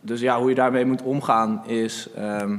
dus 0.00 0.20
ja, 0.20 0.38
hoe 0.38 0.48
je 0.48 0.54
daarmee 0.54 0.84
moet 0.84 1.02
omgaan 1.02 1.62
is. 1.66 2.08
ehm, 2.16 2.56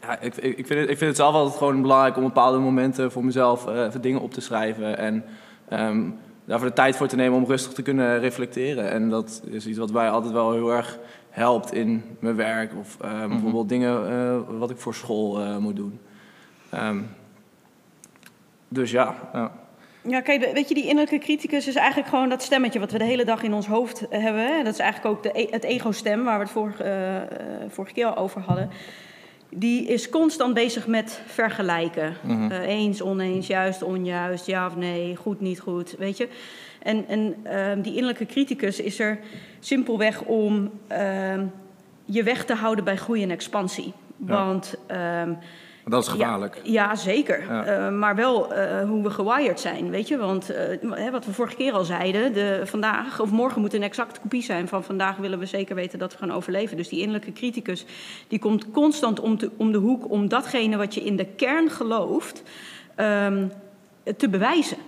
ja, 0.00 0.20
ik, 0.20 0.36
ik, 0.36 0.58
ik, 0.58 0.66
vind 0.66 0.80
het, 0.80 0.90
ik 0.90 0.98
vind 0.98 1.00
het 1.10 1.16
zelf 1.16 1.34
altijd 1.34 1.56
gewoon 1.58 1.82
belangrijk 1.82 2.16
om 2.16 2.22
bepaalde 2.22 2.58
momenten 2.58 3.12
voor 3.12 3.24
mezelf 3.24 3.66
eh, 3.66 3.84
even 3.84 4.00
dingen 4.00 4.20
op 4.20 4.32
te 4.32 4.40
schrijven. 4.40 4.98
En 4.98 5.24
daarvoor 6.44 6.68
de 6.68 6.74
tijd 6.74 6.96
voor 6.96 7.06
te 7.06 7.16
nemen 7.16 7.38
om 7.38 7.44
rustig 7.44 7.72
te 7.72 7.82
kunnen 7.82 8.18
reflecteren. 8.18 8.90
En 8.90 9.10
dat 9.10 9.42
is 9.50 9.66
iets 9.66 9.78
wat 9.78 9.92
mij 9.92 10.10
altijd 10.10 10.32
wel 10.32 10.52
heel 10.52 10.72
erg 10.72 10.98
helpt 11.30 11.72
in 11.72 12.02
mijn 12.18 12.36
werk. 12.36 12.72
Of 12.78 12.96
ehm, 13.00 13.28
bijvoorbeeld 13.28 13.68
dingen 13.68 14.08
eh, 14.10 14.58
wat 14.58 14.70
ik 14.70 14.78
voor 14.78 14.94
school 14.94 15.40
eh, 15.40 15.56
moet 15.56 15.76
doen. 15.76 16.00
Ehm, 16.70 17.00
dus 18.68 18.90
ja, 18.90 19.14
ja. 19.32 19.52
Ja, 20.08 20.20
kijk, 20.20 20.52
weet 20.52 20.68
je, 20.68 20.74
die 20.74 20.86
innerlijke 20.86 21.18
criticus 21.18 21.66
is 21.66 21.74
eigenlijk 21.74 22.08
gewoon 22.08 22.28
dat 22.28 22.42
stemmetje 22.42 22.78
wat 22.78 22.92
we 22.92 22.98
de 22.98 23.04
hele 23.04 23.24
dag 23.24 23.42
in 23.42 23.54
ons 23.54 23.66
hoofd 23.66 24.04
hebben. 24.10 24.46
Hè? 24.46 24.62
Dat 24.62 24.72
is 24.72 24.78
eigenlijk 24.78 25.16
ook 25.16 25.22
de, 25.22 25.40
e- 25.40 25.50
het 25.50 25.64
ego-stem 25.64 26.24
waar 26.24 26.38
we 26.38 26.44
het 26.44 26.52
vorige, 26.52 26.82
eh, 26.82 27.16
eh, 27.16 27.26
vorige 27.68 27.94
keer 27.94 28.06
al 28.06 28.16
over 28.16 28.40
hadden. 28.40 28.70
Die 29.48 29.86
is 29.86 30.08
constant 30.08 30.54
bezig 30.54 30.86
met 30.86 31.20
vergelijken. 31.26 32.14
Eh, 32.50 32.60
eens, 32.60 33.02
oneens, 33.02 33.46
juist, 33.46 33.82
onjuist, 33.82 34.46
ja 34.46 34.66
of 34.66 34.76
nee, 34.76 35.16
goed, 35.16 35.40
niet 35.40 35.60
goed, 35.60 35.94
weet 35.98 36.16
je. 36.16 36.28
En, 36.82 37.08
en 37.08 37.36
ehm, 37.42 37.80
die 37.80 37.92
innerlijke 37.92 38.26
criticus 38.26 38.80
is 38.80 38.98
er 38.98 39.18
simpelweg 39.60 40.22
om 40.22 40.70
ehm, 40.86 41.44
je 42.04 42.22
weg 42.22 42.44
te 42.44 42.54
houden 42.54 42.84
bij 42.84 42.96
groei 42.96 43.22
en 43.22 43.30
expansie. 43.30 43.92
Ja. 44.26 44.44
Want 44.44 44.78
Dat 45.88 46.02
is 46.02 46.08
gevaarlijk. 46.08 46.60
Ja, 46.62 46.70
ja 46.72 46.94
zeker. 46.94 47.44
Ja. 47.48 47.64
Eh, 47.64 47.92
maar 47.92 48.14
wel 48.14 48.54
eh, 48.54 48.88
hoe 48.88 49.02
we 49.02 49.10
gewired 49.10 49.60
zijn, 49.60 49.90
weet 49.90 50.08
je. 50.08 50.16
Want 50.16 50.50
eh, 50.50 51.10
wat 51.10 51.24
we 51.24 51.32
vorige 51.32 51.56
keer 51.56 51.72
al 51.72 51.84
zeiden, 51.84 52.32
de, 52.32 52.60
vandaag 52.64 53.20
of 53.20 53.30
morgen 53.30 53.60
moet 53.60 53.74
een 53.74 53.82
exacte 53.82 54.20
kopie 54.20 54.42
zijn 54.42 54.68
van 54.68 54.84
vandaag 54.84 55.16
willen 55.16 55.38
we 55.38 55.46
zeker 55.46 55.74
weten 55.74 55.98
dat 55.98 56.12
we 56.12 56.18
gaan 56.18 56.32
overleven. 56.32 56.76
Dus 56.76 56.88
die 56.88 56.98
innerlijke 56.98 57.32
criticus, 57.32 57.84
die 58.28 58.38
komt 58.38 58.70
constant 58.70 59.20
om, 59.20 59.38
te- 59.38 59.50
om 59.56 59.72
de 59.72 59.78
hoek 59.78 60.10
om 60.10 60.28
datgene 60.28 60.76
wat 60.76 60.94
je 60.94 61.04
in 61.04 61.16
de 61.16 61.26
kern 61.26 61.70
gelooft 61.70 62.42
ehm, 62.94 63.46
te 64.16 64.28
bewijzen. 64.28 64.78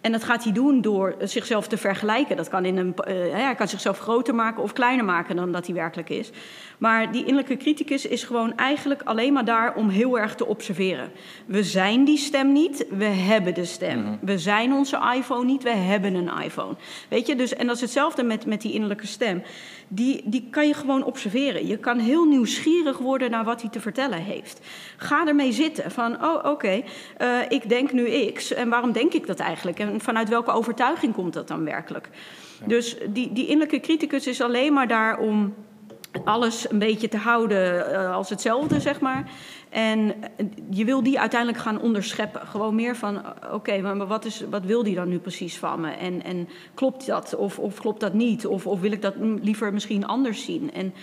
En 0.00 0.12
dat 0.12 0.24
gaat 0.24 0.44
hij 0.44 0.52
doen 0.52 0.80
door 0.80 1.14
zichzelf 1.20 1.68
te 1.68 1.76
vergelijken. 1.76 2.36
Dat 2.36 2.48
kan 2.48 2.64
in 2.64 2.76
een, 2.76 2.94
hij 3.32 3.54
kan 3.54 3.68
zichzelf 3.68 3.98
groter 3.98 4.34
maken 4.34 4.62
of 4.62 4.72
kleiner 4.72 5.04
maken 5.04 5.36
dan 5.36 5.52
dat 5.52 5.66
hij 5.66 5.74
werkelijk 5.74 6.10
is. 6.10 6.30
Maar 6.84 7.12
die 7.12 7.20
innerlijke 7.20 7.56
criticus 7.56 8.06
is 8.06 8.24
gewoon 8.24 8.56
eigenlijk 8.56 9.02
alleen 9.02 9.32
maar 9.32 9.44
daar 9.44 9.74
om 9.74 9.88
heel 9.88 10.18
erg 10.18 10.34
te 10.34 10.46
observeren. 10.46 11.10
We 11.46 11.62
zijn 11.62 12.04
die 12.04 12.18
stem 12.18 12.52
niet, 12.52 12.86
we 12.90 13.04
hebben 13.04 13.54
de 13.54 13.64
stem. 13.64 14.18
We 14.20 14.38
zijn 14.38 14.72
onze 14.72 15.12
iPhone 15.16 15.44
niet, 15.44 15.62
we 15.62 15.70
hebben 15.70 16.14
een 16.14 16.42
iPhone. 16.42 16.74
Weet 17.08 17.26
je, 17.26 17.36
dus, 17.36 17.54
en 17.54 17.66
dat 17.66 17.74
is 17.76 17.80
hetzelfde 17.80 18.22
met, 18.22 18.46
met 18.46 18.60
die 18.62 18.72
innerlijke 18.72 19.06
stem. 19.06 19.42
Die, 19.88 20.22
die 20.24 20.46
kan 20.50 20.66
je 20.66 20.74
gewoon 20.74 21.04
observeren. 21.04 21.66
Je 21.66 21.76
kan 21.76 21.98
heel 21.98 22.24
nieuwsgierig 22.24 22.98
worden 22.98 23.30
naar 23.30 23.44
wat 23.44 23.60
hij 23.60 23.70
te 23.70 23.80
vertellen 23.80 24.18
heeft. 24.18 24.60
Ga 24.96 25.26
ermee 25.26 25.52
zitten 25.52 25.90
van, 25.90 26.24
oh 26.24 26.50
oké, 26.50 26.82
eh, 27.16 27.38
ik 27.48 27.68
denk 27.68 27.92
nu 27.92 28.30
X. 28.32 28.52
En 28.52 28.68
waarom 28.68 28.92
denk 28.92 29.12
ik 29.12 29.26
dat 29.26 29.38
eigenlijk? 29.38 29.78
En 29.78 30.00
vanuit 30.00 30.28
welke 30.28 30.50
overtuiging 30.50 31.14
komt 31.14 31.32
dat 31.32 31.48
dan 31.48 31.64
werkelijk? 31.64 32.08
Dus 32.66 32.96
die, 33.08 33.32
die 33.32 33.46
innerlijke 33.46 33.80
criticus 33.80 34.26
is 34.26 34.40
alleen 34.40 34.72
maar 34.72 34.88
daar 34.88 35.18
om 35.18 35.54
alles 36.24 36.70
een 36.70 36.78
beetje 36.78 37.08
te 37.08 37.16
houden 37.16 37.92
eh, 37.92 38.14
als 38.14 38.28
hetzelfde, 38.28 38.80
zeg 38.80 39.00
maar. 39.00 39.30
En 39.68 40.14
je 40.70 40.84
wil 40.84 41.02
die 41.02 41.20
uiteindelijk 41.20 41.60
gaan 41.60 41.80
onderscheppen. 41.80 42.46
Gewoon 42.46 42.74
meer 42.74 42.96
van, 42.96 43.24
eh, 43.24 43.54
oké, 43.54 43.80
maar 43.80 44.06
wat, 44.06 44.24
is, 44.24 44.44
wat 44.50 44.64
wil 44.64 44.82
die 44.82 44.94
dan 44.94 45.08
nu 45.08 45.18
precies 45.18 45.58
van 45.58 45.80
me? 45.80 45.90
En, 45.90 46.22
en 46.24 46.48
klopt 46.74 47.06
dat 47.06 47.34
of, 47.34 47.58
of 47.58 47.80
klopt 47.80 48.00
dat 48.00 48.12
niet? 48.12 48.46
Of, 48.46 48.66
of 48.66 48.80
wil 48.80 48.92
ik 48.92 49.02
dat 49.02 49.14
liever 49.42 49.72
misschien 49.72 50.06
anders 50.06 50.44
zien? 50.44 50.72
En 50.72 50.94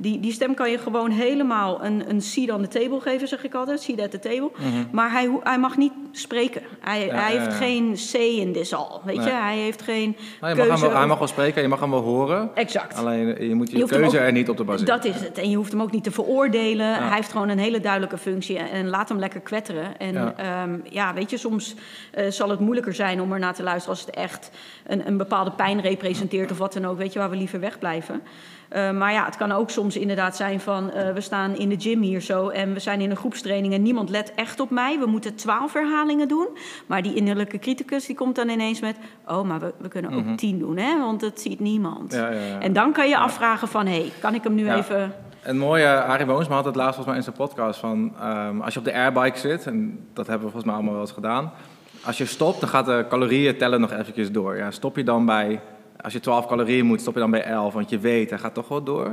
die, 0.00 0.20
die 0.20 0.32
stem 0.32 0.54
kan 0.54 0.70
je 0.70 0.78
gewoon 0.78 1.10
helemaal 1.10 1.84
een, 1.84 2.10
een 2.10 2.20
seat 2.22 2.50
on 2.56 2.62
the 2.62 2.80
table 2.80 3.00
geven, 3.00 3.28
zeg 3.28 3.44
ik 3.44 3.54
altijd. 3.54 3.80
Seat 3.82 4.00
at 4.00 4.10
the 4.10 4.18
table. 4.18 4.50
Maar 4.92 5.10
hij, 5.12 5.30
hij 5.42 5.58
mag 5.58 5.76
niet 5.76 5.92
spreken. 6.12 6.62
Hij, 6.80 7.06
Ja, 7.06 7.14
hij 7.14 7.32
ja, 7.34 7.38
heeft 7.40 7.50
ja. 7.52 7.56
geen 7.58 7.96
say 7.96 8.26
in 8.26 8.52
this 8.52 8.74
all, 8.74 9.00
weet 9.04 9.16
Nee. 9.16 9.26
je? 9.26 9.32
Hij 9.32 9.56
heeft 9.58 9.82
geen 9.82 10.16
Nou, 10.18 10.18
je 10.30 10.38
mag 10.40 10.56
hem 10.56 10.66
keuze. 10.66 10.86
wel, 10.88 10.96
hij 10.96 11.06
mag 11.06 11.18
wel 11.18 11.26
spreken, 11.28 11.62
je 11.62 11.68
mag 11.68 11.80
hem 11.80 11.90
wel 11.90 12.00
horen. 12.00 12.50
Exact. 12.54 12.96
Alleen 12.96 13.36
eh, 13.36 13.48
je 13.48 13.54
moet 13.54 13.70
je, 13.70 13.84
keuze 13.86 14.16
ook- 14.18 14.22
er 14.24 14.32
niet 14.32 14.48
op 14.48 14.56
te 14.56 14.64
baseren. 14.64 14.94
Dat 14.94 15.04
is 15.14 15.20
het. 15.20 15.38
En 15.38 15.50
je 15.50 15.56
hoeft 15.56 15.72
hem 15.72 15.82
ook 15.82 15.92
niet 15.92 16.04
te 16.04 16.10
veroordelen. 16.10 16.94
Hij 16.94 17.14
heeft 17.16 17.32
gewoon 17.32 17.48
een 17.48 17.58
hele 17.58 17.80
duidelijke 17.80 18.18
functie. 18.18 18.58
En 18.58 18.88
laat 18.88 19.08
hem 19.08 19.18
lekker 19.18 19.40
kwetteren. 19.40 19.98
En 19.98 20.12
Ja. 20.12 20.34
ja, 20.38 20.66
ja 20.90 21.14
weet 21.14 21.30
je, 21.30 21.36
soms 21.36 21.74
eh, 22.12 22.30
zal 22.30 22.48
het 22.50 22.60
moeilijker 22.60 22.94
zijn 22.94 23.20
om 23.20 23.32
er 23.32 23.38
naar 23.38 23.54
te 23.54 23.62
luisteren 23.62 23.96
als 23.98 24.06
het 24.06 24.14
echt 24.14 24.50
een, 24.86 25.06
een 25.06 25.16
bepaalde 25.16 25.50
pijn 25.50 25.80
representeert 25.80 26.50
of 26.50 26.58
wat 26.58 26.72
dan 26.72 26.86
ook. 26.86 26.98
Weet 26.98 27.12
je, 27.12 27.18
waar 27.18 27.30
we 27.30 27.36
liever 27.36 27.60
wegblijven. 27.60 28.22
Eh, 28.68 28.90
maar 28.90 29.12
ja, 29.12 29.24
het 29.24 29.36
kan 29.36 29.52
ook 29.52 29.70
soms 29.70 29.96
inderdaad 29.96 30.36
zijn 30.36 30.60
van 30.60 30.90
eh, 30.90 31.12
we 31.12 31.20
staan 31.20 31.56
in 31.56 31.68
de 31.68 31.80
gym 31.80 32.00
hier 32.02 32.20
zo 32.20 32.48
en 32.48 32.72
we 32.72 32.80
zijn 32.80 33.00
in 33.00 33.10
een 33.10 33.16
groepstraining 33.16 33.74
en 33.74 33.82
niemand 33.82 34.10
let 34.10 34.32
echt 34.34 34.60
op 34.60 34.70
mij. 34.70 34.98
We 34.98 35.06
moeten 35.06 35.34
twaalf 35.34 35.72
herhalingen 35.72 36.28
doen. 36.28 36.48
Maar 36.86 37.02
die 37.02 37.14
innerlijke 37.14 37.58
criticus 37.58 38.06
die 38.06 38.16
komt 38.16 38.36
dan 38.36 38.48
ineens 38.48 38.80
met 38.80 38.96
oh, 39.26 39.42
maar 39.42 39.60
we, 39.60 39.72
we 39.78 39.88
kunnen 39.88 40.12
ook 40.12 40.36
tien 40.36 40.58
doen, 40.58 40.76
hè? 40.76 40.98
Want 40.98 41.20
dat 41.20 41.40
ziet 41.40 41.60
niemand. 41.60 42.12
Ja, 42.12 42.30
ja, 42.30 42.40
ja. 42.40 42.60
En 42.60 42.72
dan 42.72 42.92
kan 42.92 43.08
je 43.08 43.18
afvragen 43.18 43.68
van 43.68 43.86
hé, 43.86 43.98
hey, 43.98 44.12
kan 44.20 44.34
ik 44.34 44.42
hem 44.42 44.54
nu 44.54 44.64
Ja. 44.64 44.76
even. 44.76 45.12
Een 45.42 45.58
mooie, 45.58 46.02
Arie 46.02 46.26
Boomsma 46.26 46.54
had 46.54 46.64
het 46.64 46.76
laatst 46.76 46.94
volgens 46.94 47.06
mij 47.06 47.16
in 47.16 47.22
zijn 47.22 47.36
podcast 47.36 47.80
van... 47.80 48.12
ehm, 48.20 48.60
als 48.60 48.72
je 48.74 48.78
op 48.78 48.84
de 48.84 48.94
airbike 48.94 49.38
zit, 49.38 49.66
en 49.66 50.06
dat 50.12 50.26
hebben 50.26 50.46
we 50.46 50.52
volgens 50.52 50.64
mij 50.64 50.74
allemaal 50.74 50.92
wel 50.92 51.02
eens 51.02 51.12
gedaan... 51.12 51.52
Als 52.04 52.18
je 52.18 52.24
stopt, 52.26 52.60
dan 52.60 52.68
gaat 52.68 52.86
de 52.86 53.06
calorieën 53.08 53.56
tellen 53.56 53.80
nog 53.80 53.92
eventjes 53.92 54.32
door. 54.32 54.56
Ja, 54.56 54.70
stop 54.70 54.96
je 54.96 55.04
dan 55.04 55.26
bij... 55.26 55.60
Als 56.00 56.12
je 56.12 56.20
12 56.20 56.46
calorieën 56.46 56.86
moet, 56.86 57.00
stop 57.00 57.14
je 57.14 57.20
dan 57.20 57.30
bij 57.30 57.42
11, 57.44 57.74
want 57.74 57.90
je 57.90 57.98
weet, 57.98 58.30
hij 58.30 58.38
gaat 58.38 58.54
toch 58.54 58.68
wel 58.68 58.82
door. 58.82 59.12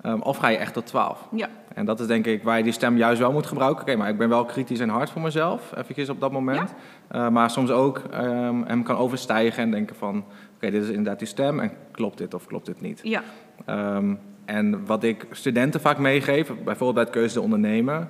Ehm, 0.00 0.20
of 0.20 0.36
ga 0.36 0.48
je 0.48 0.56
echt 0.56 0.74
tot 0.74 0.86
12? 0.86 1.28
Ja, 1.36 1.48
En 1.74 1.84
dat 1.84 2.00
is 2.00 2.06
denk 2.06 2.26
ik 2.26 2.42
waar 2.42 2.56
je 2.56 2.62
die 2.62 2.72
stem 2.72 2.96
juist 2.96 3.20
wel 3.20 3.32
moet 3.32 3.46
gebruiken. 3.46 3.82
Oké, 3.82 3.96
maar 3.96 4.08
ik 4.08 4.18
ben 4.18 4.28
wel 4.28 4.44
kritisch 4.44 4.80
en 4.80 4.88
hard 4.88 5.10
voor 5.10 5.22
mezelf, 5.22 5.72
eventjes 5.76 6.08
op 6.08 6.20
dat 6.20 6.32
moment. 6.32 6.74
Eh, 7.08 7.28
maar 7.28 7.50
soms 7.50 7.70
ook 7.70 7.98
ehm, 8.10 8.62
hem 8.66 8.82
kan 8.82 8.96
overstijgen 8.96 9.62
en 9.62 9.70
denken 9.70 9.96
van... 9.96 10.24
Oké, 10.56 10.70
dit 10.70 10.82
is 10.82 10.88
inderdaad 10.88 11.18
die 11.18 11.28
stem 11.28 11.60
en 11.60 11.72
klopt 11.90 12.18
dit 12.18 12.34
of 12.34 12.46
klopt 12.46 12.66
dit 12.66 12.80
niet? 12.80 13.00
ja, 13.02 13.22
Ehm, 13.66 14.14
en 14.44 14.86
wat 14.86 15.02
ik 15.02 15.26
studenten 15.30 15.80
vaak 15.80 15.98
meegeef, 15.98 16.46
bijvoorbeeld 16.46 16.94
bij 16.94 17.02
het 17.02 17.12
keuze 17.12 17.34
te 17.34 17.40
ondernemen. 17.40 18.08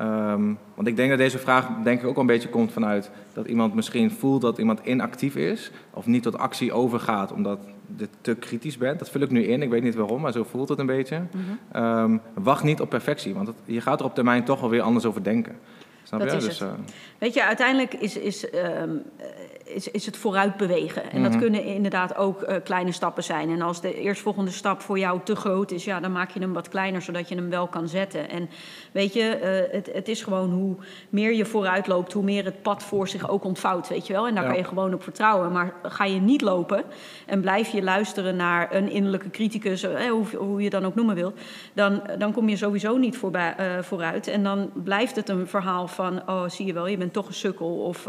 Ehm, 0.00 0.54
want 0.74 0.88
ik 0.88 0.96
denk 0.96 1.08
dat 1.08 1.18
deze 1.18 1.38
vraag 1.38 1.68
denk 1.84 2.00
ik 2.00 2.06
ook 2.06 2.14
wel 2.14 2.20
een 2.24 2.30
beetje 2.30 2.48
komt 2.48 2.72
vanuit 2.72 3.10
dat 3.32 3.46
iemand 3.46 3.74
misschien 3.74 4.10
voelt 4.10 4.40
dat 4.40 4.58
iemand 4.58 4.80
inactief 4.84 5.36
is. 5.36 5.70
Of 5.94 6.06
niet 6.06 6.22
tot 6.22 6.38
actie 6.38 6.72
overgaat 6.72 7.32
omdat 7.32 7.58
je 7.96 8.08
te 8.20 8.34
kritisch 8.34 8.78
bent. 8.78 8.98
Dat 8.98 9.10
vul 9.10 9.20
ik 9.20 9.30
nu 9.30 9.42
in, 9.44 9.62
ik 9.62 9.70
weet 9.70 9.82
niet 9.82 9.94
waarom, 9.94 10.20
maar 10.20 10.32
zo 10.32 10.44
voelt 10.44 10.68
het 10.68 10.78
een 10.78 10.86
beetje. 10.86 11.22
Ehm, 11.72 12.16
wacht 12.34 12.62
niet 12.64 12.80
op 12.80 12.88
perfectie, 12.88 13.34
want 13.34 13.46
het- 13.46 13.56
je 13.64 13.80
gaat 13.80 14.00
er 14.00 14.06
op 14.06 14.14
termijn 14.14 14.44
toch 14.44 14.60
wel 14.60 14.70
weer 14.70 14.82
anders 14.82 15.04
over 15.04 15.22
denken. 15.22 15.56
Snap 16.02 16.20
Dat 16.20 16.30
je? 16.30 16.36
is 16.36 16.44
dus, 16.44 16.58
het. 16.58 16.68
eh, 16.68 16.74
Weet 17.18 17.34
je, 17.34 17.44
uiteindelijk 17.44 17.94
is, 17.94 18.16
is, 18.18 18.50
ehm, 18.50 18.90
eh, 19.16 19.26
is, 19.74 19.88
is 19.90 20.06
het 20.06 20.16
vooruit 20.16 20.56
bewegen. 20.56 21.10
En 21.10 21.20
Mhm. 21.20 21.30
dat 21.30 21.40
kunnen 21.40 21.64
inderdaad 21.64 22.16
ook 22.16 22.42
eh, 22.42 22.56
kleine 22.64 22.92
stappen 22.92 23.24
zijn. 23.24 23.50
En 23.50 23.62
als 23.62 23.80
de 23.80 23.94
eerstvolgende 24.00 24.50
stap 24.50 24.80
voor 24.80 24.98
jou 24.98 25.20
te 25.24 25.36
groot 25.36 25.70
is, 25.70 25.84
ja, 25.84 26.00
dan 26.00 26.12
maak 26.12 26.30
je 26.30 26.40
hem 26.40 26.52
wat 26.52 26.68
kleiner, 26.68 27.02
zodat 27.02 27.28
je 27.28 27.34
hem 27.34 27.50
wel 27.50 27.66
kan 27.66 27.88
zetten. 27.88 28.28
En 28.30 28.48
weet 28.92 29.12
je, 29.14 29.22
eh, 29.22 29.72
het, 29.74 29.90
het 29.92 30.08
is 30.08 30.22
gewoon 30.22 30.50
hoe 30.50 30.76
meer 31.08 31.32
je 31.34 31.44
vooruit 31.44 31.86
loopt, 31.86 32.12
hoe 32.12 32.22
meer 32.22 32.44
het 32.44 32.62
pad 32.62 32.82
voor 32.82 33.08
zich 33.08 33.28
ook 33.30 33.44
ontvouwt, 33.44 33.88
weet 33.88 34.06
je 34.06 34.12
wel. 34.12 34.26
En 34.26 34.34
daar 34.34 34.44
Ja. 34.44 34.48
kan 34.50 34.58
je 34.58 34.64
gewoon 34.64 34.94
op 34.94 35.02
vertrouwen. 35.02 35.52
Maar 35.52 35.74
ga 35.82 36.04
je 36.04 36.20
niet 36.20 36.40
lopen 36.40 36.84
en 37.26 37.40
blijf 37.40 37.68
je 37.68 37.82
luisteren 37.82 38.36
naar 38.36 38.74
een 38.74 38.90
innerlijke 38.90 39.30
criticus, 39.30 39.82
eh, 39.82 40.10
hoe, 40.10 40.24
hoe 40.36 40.56
je 40.58 40.62
het 40.62 40.72
dan 40.72 40.84
ook 40.84 40.94
noemen 40.94 41.14
wilt, 41.14 41.38
dan, 41.72 42.02
dan 42.18 42.32
kom 42.32 42.48
je 42.48 42.56
sowieso 42.56 42.96
niet 42.96 43.16
voorbij, 43.16 43.54
vooruit. 43.82 44.26
En 44.26 44.42
dan 44.42 44.70
blijft 44.74 45.16
het 45.16 45.28
een 45.28 45.46
verhaal 45.46 45.86
van, 45.88 46.22
oh, 46.28 46.48
zie 46.48 46.66
je 46.66 46.72
wel, 46.72 46.86
je 46.86 46.96
bent 46.96 47.12
toch 47.12 47.26
een 47.26 47.34
sukkel. 47.34 47.68
Of 47.82 48.08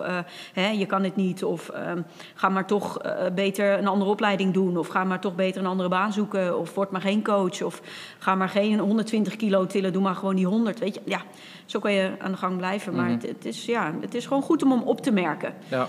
hè, 0.54 0.70
je 0.70 0.86
kan 0.86 1.04
het 1.04 1.16
niet. 1.16 1.44
Of 1.52 1.70
ehm, 1.70 2.02
ga 2.34 2.50
maar 2.50 2.66
toch 2.66 3.00
eh, 3.00 3.32
beter 3.36 3.78
een 3.78 3.88
andere 3.88 4.12
opleiding 4.12 4.54
doen. 4.54 4.78
Of 4.78 4.88
ga 4.88 5.04
maar 5.04 5.20
toch 5.20 5.36
beter 5.36 5.62
een 5.62 5.68
andere 5.68 5.90
baan 5.90 6.14
zoeken. 6.14 6.60
Of 6.60 6.74
word 6.76 6.92
maar 6.92 7.02
geen 7.02 7.24
coach. 7.24 7.62
Of 7.62 7.82
ga 8.20 8.36
maar 8.36 8.50
geen 8.50 8.80
120 8.80 9.36
kilo 9.36 9.66
tillen, 9.66 9.94
doe 9.94 10.02
maar 10.02 10.16
gewoon 10.16 10.36
die 10.36 10.46
100. 10.46 10.80
Weet 10.80 10.96
je, 10.96 11.02
ja, 11.06 11.22
zo 11.66 11.80
kan 11.80 11.94
je 11.94 12.12
aan 12.20 12.32
de 12.32 12.38
gang 12.38 12.58
blijven. 12.58 12.96
Maar 12.96 13.10
het, 13.10 13.22
het, 13.28 13.46
is, 13.46 13.66
ja, 13.66 13.94
het 14.02 14.14
is 14.14 14.26
gewoon 14.26 14.44
goed 14.44 14.64
om 14.64 14.72
hem 14.72 14.82
op 14.82 15.02
te 15.02 15.12
merken. 15.12 15.54
ja, 15.68 15.88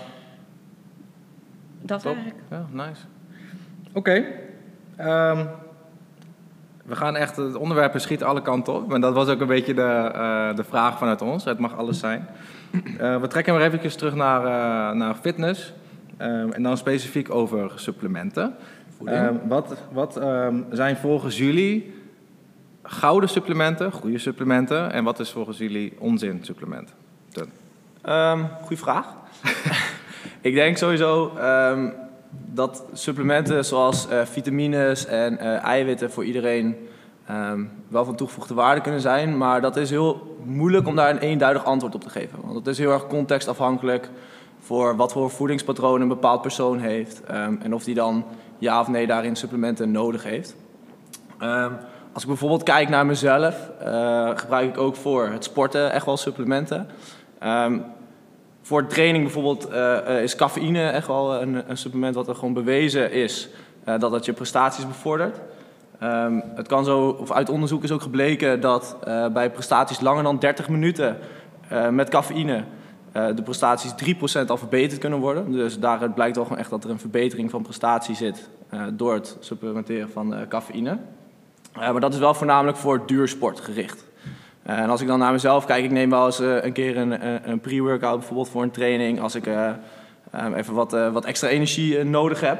Dat 1.81 2.01
top. 2.01 2.15
eigenlijk. 2.15 2.43
Ja, 2.49 2.65
nice. 2.71 3.01
Oké. 3.93 4.25
Ehm, 4.95 5.45
we 6.85 6.95
gaan 6.95 7.15
echt, 7.15 7.35
het 7.35 7.55
onderwerp 7.55 7.99
schiet 7.99 8.23
alle 8.23 8.41
kanten 8.41 8.73
op. 8.73 8.87
Maar 8.87 8.99
dat 8.99 9.13
was 9.13 9.27
ook 9.27 9.41
een 9.41 9.47
beetje 9.47 9.73
de, 9.73 10.11
eh, 10.13 10.55
de 10.55 10.63
vraag 10.63 10.97
vanuit 10.97 11.21
ons. 11.21 11.45
Het 11.45 11.59
mag 11.59 11.77
alles 11.77 11.99
zijn. 11.99 12.27
Eh, 12.97 13.21
we 13.21 13.27
trekken 13.27 13.53
maar 13.53 13.63
eventjes 13.63 13.95
terug 13.95 14.15
naar, 14.15 14.39
eh, 14.45 14.95
naar 14.95 15.15
fitness. 15.15 15.73
Ehm, 16.17 16.51
en 16.51 16.63
dan 16.63 16.77
specifiek 16.77 17.29
over 17.29 17.71
supplementen. 17.75 18.55
Wat 19.47 19.77
wat 19.91 20.17
ehm, 20.17 20.61
zijn 20.71 20.95
volgens 20.97 21.37
jullie 21.37 21.93
gouden 22.83 23.29
supplementen, 23.29 23.91
goede 23.91 24.17
supplementen? 24.17 24.91
En 24.91 25.03
wat 25.03 25.19
is 25.19 25.31
volgens 25.31 25.57
jullie 25.57 25.93
onzin 25.99 26.39
supplementen? 26.41 26.95
Ehm 28.01 28.39
goeie 28.61 28.77
vraag. 28.77 29.15
ik 30.41 30.53
denk 30.53 30.77
sowieso 30.77 31.35
ehm, 31.37 31.89
dat 32.53 32.83
supplementen 32.93 33.65
zoals 33.65 34.07
eh, 34.07 34.25
vitamines 34.25 35.05
en 35.05 35.37
eh, 35.37 35.63
eiwitten 35.63 36.11
voor 36.11 36.25
iedereen 36.25 36.75
ehm, 37.27 37.63
wel 37.87 38.05
van 38.05 38.15
toegevoegde 38.15 38.53
waarde 38.53 38.81
kunnen 38.81 39.01
zijn. 39.01 39.37
Maar 39.37 39.61
dat 39.61 39.77
is 39.77 39.89
heel 39.89 40.37
moeilijk 40.43 40.87
om 40.87 40.95
daar 40.95 41.09
een 41.09 41.17
eenduidig 41.17 41.65
antwoord 41.65 41.95
op 41.95 42.01
te 42.01 42.09
geven. 42.09 42.39
Want 42.41 42.55
het 42.55 42.67
is 42.67 42.77
heel 42.77 42.91
erg 42.91 43.07
contextafhankelijk 43.07 44.09
voor 44.59 44.95
wat 44.95 45.11
voor 45.11 45.29
voedingspatroon 45.29 46.01
een 46.01 46.07
bepaald 46.07 46.41
persoon 46.41 46.79
heeft. 46.79 47.23
ehm, 47.23 47.55
en 47.61 47.73
of 47.73 47.83
die 47.83 47.95
dan 47.95 48.25
ja 48.57 48.79
of 48.79 48.87
nee 48.87 49.07
daarin 49.07 49.35
supplementen 49.35 49.91
nodig 49.91 50.23
heeft. 50.23 50.55
Ehm, 51.39 51.71
als 52.13 52.21
ik 52.21 52.27
bijvoorbeeld 52.27 52.63
kijk 52.63 52.89
naar 52.89 53.05
mezelf, 53.05 53.69
eh, 53.79 54.29
gebruik 54.35 54.69
ik 54.69 54.77
ook 54.77 54.95
voor 54.95 55.27
het 55.27 55.43
sporten 55.43 55.91
echt 55.91 56.05
wel 56.05 56.17
supplementen. 56.17 56.87
Voor 58.61 58.87
training 58.87 59.23
bijvoorbeeld 59.23 59.67
eh, 59.67 59.97
eh, 59.97 60.23
is 60.23 60.35
cafeïne 60.35 60.89
echt 60.89 61.07
wel 61.07 61.41
een, 61.41 61.69
een 61.69 61.77
supplement 61.77 62.15
wat 62.15 62.27
er 62.27 62.35
gewoon 62.35 62.53
bewezen 62.53 63.11
is 63.11 63.49
dat 63.99 64.11
het 64.11 64.25
je 64.25 64.33
prestaties 64.33 64.87
bevordert. 64.87 65.39
Ehm, 66.03 66.39
het 66.55 66.67
kan 66.67 66.85
zo, 66.85 67.07
of 67.19 67.31
uit 67.31 67.49
onderzoek 67.49 67.83
is 67.83 67.91
ook 67.91 68.01
gebleken 68.01 68.61
dat 68.61 68.97
eh, 69.03 69.27
bij 69.27 69.51
prestaties 69.51 69.99
langer 70.01 70.23
dan 70.23 70.39
30 70.39 70.69
minuten 70.69 71.17
eh, 71.67 71.89
met 71.89 72.09
cafeïne 72.09 72.63
eh, 73.11 73.25
de 73.35 73.41
prestaties 73.41 73.93
3% 74.43 74.47
al 74.47 74.57
verbeterd 74.57 74.99
kunnen 74.99 75.19
worden. 75.19 75.51
Dus 75.51 75.79
daaruit 75.79 76.13
blijkt 76.13 76.35
wel 76.35 76.45
gewoon 76.45 76.59
echt 76.59 76.69
dat 76.69 76.83
er 76.83 76.89
een 76.89 76.99
verbetering 76.99 77.49
van 77.49 77.61
prestatie 77.61 78.15
zit 78.15 78.49
door 78.93 79.13
het 79.13 79.37
supplementeren 79.39 80.09
van 80.09 80.35
cafeïne. 80.49 80.97
Maar 81.73 81.99
dat 81.99 82.13
is 82.13 82.19
wel 82.19 82.33
voornamelijk 82.33 82.77
voor 82.77 83.05
duursport 83.05 83.59
gericht. 83.59 84.05
En 84.63 84.89
als 84.89 85.01
ik 85.01 85.07
dan 85.07 85.19
naar 85.19 85.31
mezelf 85.31 85.65
kijk, 85.65 85.83
ik 85.83 85.91
neem 85.91 86.09
wel 86.09 86.25
eens 86.25 86.39
een 86.39 86.73
keer 86.73 86.97
een, 86.97 87.27
een- 87.49 87.59
pre-workout 87.59 88.17
bijvoorbeeld 88.17 88.49
voor 88.49 88.63
een 88.63 88.71
training. 88.71 89.21
Als 89.21 89.35
ik 89.35 89.47
eh, 89.47 89.67
eh, 90.31 90.45
even 90.55 90.73
wat, 90.73 90.91
wat 90.91 91.25
extra 91.25 91.47
energie 91.47 92.03
nodig 92.03 92.39
heb. 92.41 92.59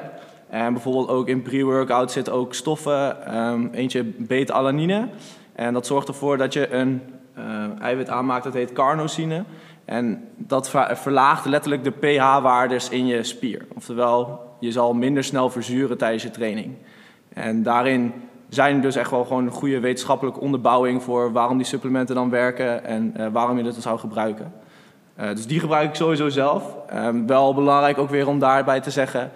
En 0.53 0.73
bijvoorbeeld 0.73 1.09
ook 1.09 1.27
in 1.27 1.41
pre-workout 1.41 2.11
zitten 2.11 2.33
ook 2.33 2.53
stoffen. 2.53 3.25
ehm, 3.25 3.67
eentje 3.71 4.03
beta-alanine. 4.03 5.07
En 5.55 5.73
dat 5.73 5.85
zorgt 5.85 6.07
ervoor 6.07 6.37
dat 6.37 6.53
je 6.53 6.73
een 6.73 7.01
eh, 7.33 7.81
eiwit 7.81 8.09
aanmaakt, 8.09 8.43
dat 8.43 8.53
heet 8.53 8.73
carnosine. 8.73 9.43
En 9.85 10.27
dat 10.37 10.69
ver- 10.69 10.97
verlaagt 10.97 11.45
letterlijk 11.45 11.83
de 11.83 11.91
pH-waardes 11.91 12.89
in 12.89 13.05
je 13.05 13.23
spier. 13.23 13.65
Oftewel, 13.75 14.41
je 14.59 14.71
zal 14.71 14.93
minder 14.93 15.23
snel 15.23 15.49
verzuren 15.49 15.97
tijdens 15.97 16.23
je 16.23 16.31
training. 16.31 16.75
En 17.33 17.63
daarin 17.63 18.13
zijn 18.49 18.81
dus 18.81 18.95
echt 18.95 19.11
wel 19.11 19.25
gewoon 19.25 19.45
een 19.45 19.51
goede 19.51 19.79
wetenschappelijke 19.79 20.39
onderbouwing 20.39 21.03
voor 21.03 21.31
waarom 21.31 21.57
die 21.57 21.65
supplementen 21.65 22.15
dan 22.15 22.29
werken 22.29 22.85
en 22.85 23.11
eh, 23.15 23.27
waarom 23.31 23.57
je 23.57 23.63
dat 23.63 23.75
zou 23.75 23.99
gebruiken. 23.99 24.53
Eh, 25.15 25.29
dus 25.29 25.47
die 25.47 25.59
gebruik 25.59 25.89
ik 25.89 25.95
sowieso 25.95 26.29
zelf. 26.29 26.75
Ehm, 26.89 27.25
wel 27.25 27.53
belangrijk 27.53 27.97
ook 27.97 28.09
weer 28.09 28.27
om 28.27 28.39
daarbij 28.39 28.79
te 28.79 28.91
zeggen, 28.91 29.31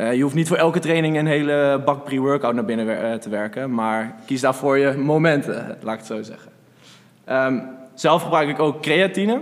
eh, 0.00 0.14
je 0.14 0.22
hoeft 0.22 0.34
niet 0.34 0.48
voor 0.48 0.56
elke 0.56 0.78
training 0.78 1.18
een 1.18 1.26
hele 1.26 1.82
bak 1.84 2.04
pre-workout 2.04 2.54
naar 2.54 2.64
binnen 2.64 3.02
eh, 3.02 3.18
te 3.18 3.28
werken, 3.28 3.74
maar 3.74 4.14
kies 4.26 4.40
daarvoor 4.40 4.78
je 4.78 4.92
momenten, 4.92 5.54
laat 5.82 5.92
ik 5.92 5.98
het 5.98 6.06
zo 6.08 6.22
zeggen. 6.22 6.52
Ehm, 7.24 7.58
zelf 7.94 8.22
gebruik 8.22 8.48
ik 8.48 8.58
ook 8.58 8.82
creatine. 8.82 9.40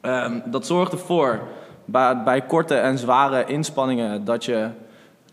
Ehm, 0.00 0.32
dat 0.44 0.66
zorgt 0.66 0.92
ervoor 0.92 1.40
bij, 1.84 2.22
bij 2.22 2.40
korte 2.40 2.74
en 2.74 2.98
zware 2.98 3.44
inspanningen 3.46 4.24
dat 4.24 4.44
je 4.44 4.68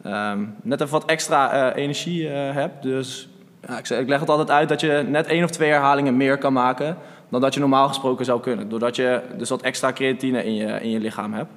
ehm, 0.04 0.46
net 0.62 0.82
even 0.82 0.94
wat 0.94 1.06
extra 1.06 1.52
eh, 1.52 1.84
energie 1.84 2.28
hebt. 2.30 2.84
Dus 2.84 3.30
ja, 3.68 3.78
ik, 3.78 3.86
zeg- 3.86 4.00
ik 4.00 4.08
leg 4.08 4.20
het 4.20 4.30
altijd 4.30 4.52
uit 4.52 4.70
dat 4.70 4.82
je 4.82 5.06
net 5.08 5.28
één 5.28 5.44
of 5.44 5.50
twee 5.50 5.70
herhalingen 5.70 6.18
meer 6.18 6.38
kan 6.38 6.54
maken 6.54 6.98
dan 7.30 7.42
dat 7.42 7.54
je 7.54 7.60
normaal 7.60 7.88
gesproken 7.88 8.26
zou 8.26 8.40
kunnen. 8.40 8.70
Doordat 8.70 8.96
je 8.96 9.22
dus 9.38 9.50
wat 9.50 9.62
extra 9.62 9.94
creatine 9.94 10.44
in 10.44 10.56
je, 10.56 10.82
in 10.82 10.90
je 10.90 11.00
lichaam 11.00 11.34
hebt. 11.34 11.52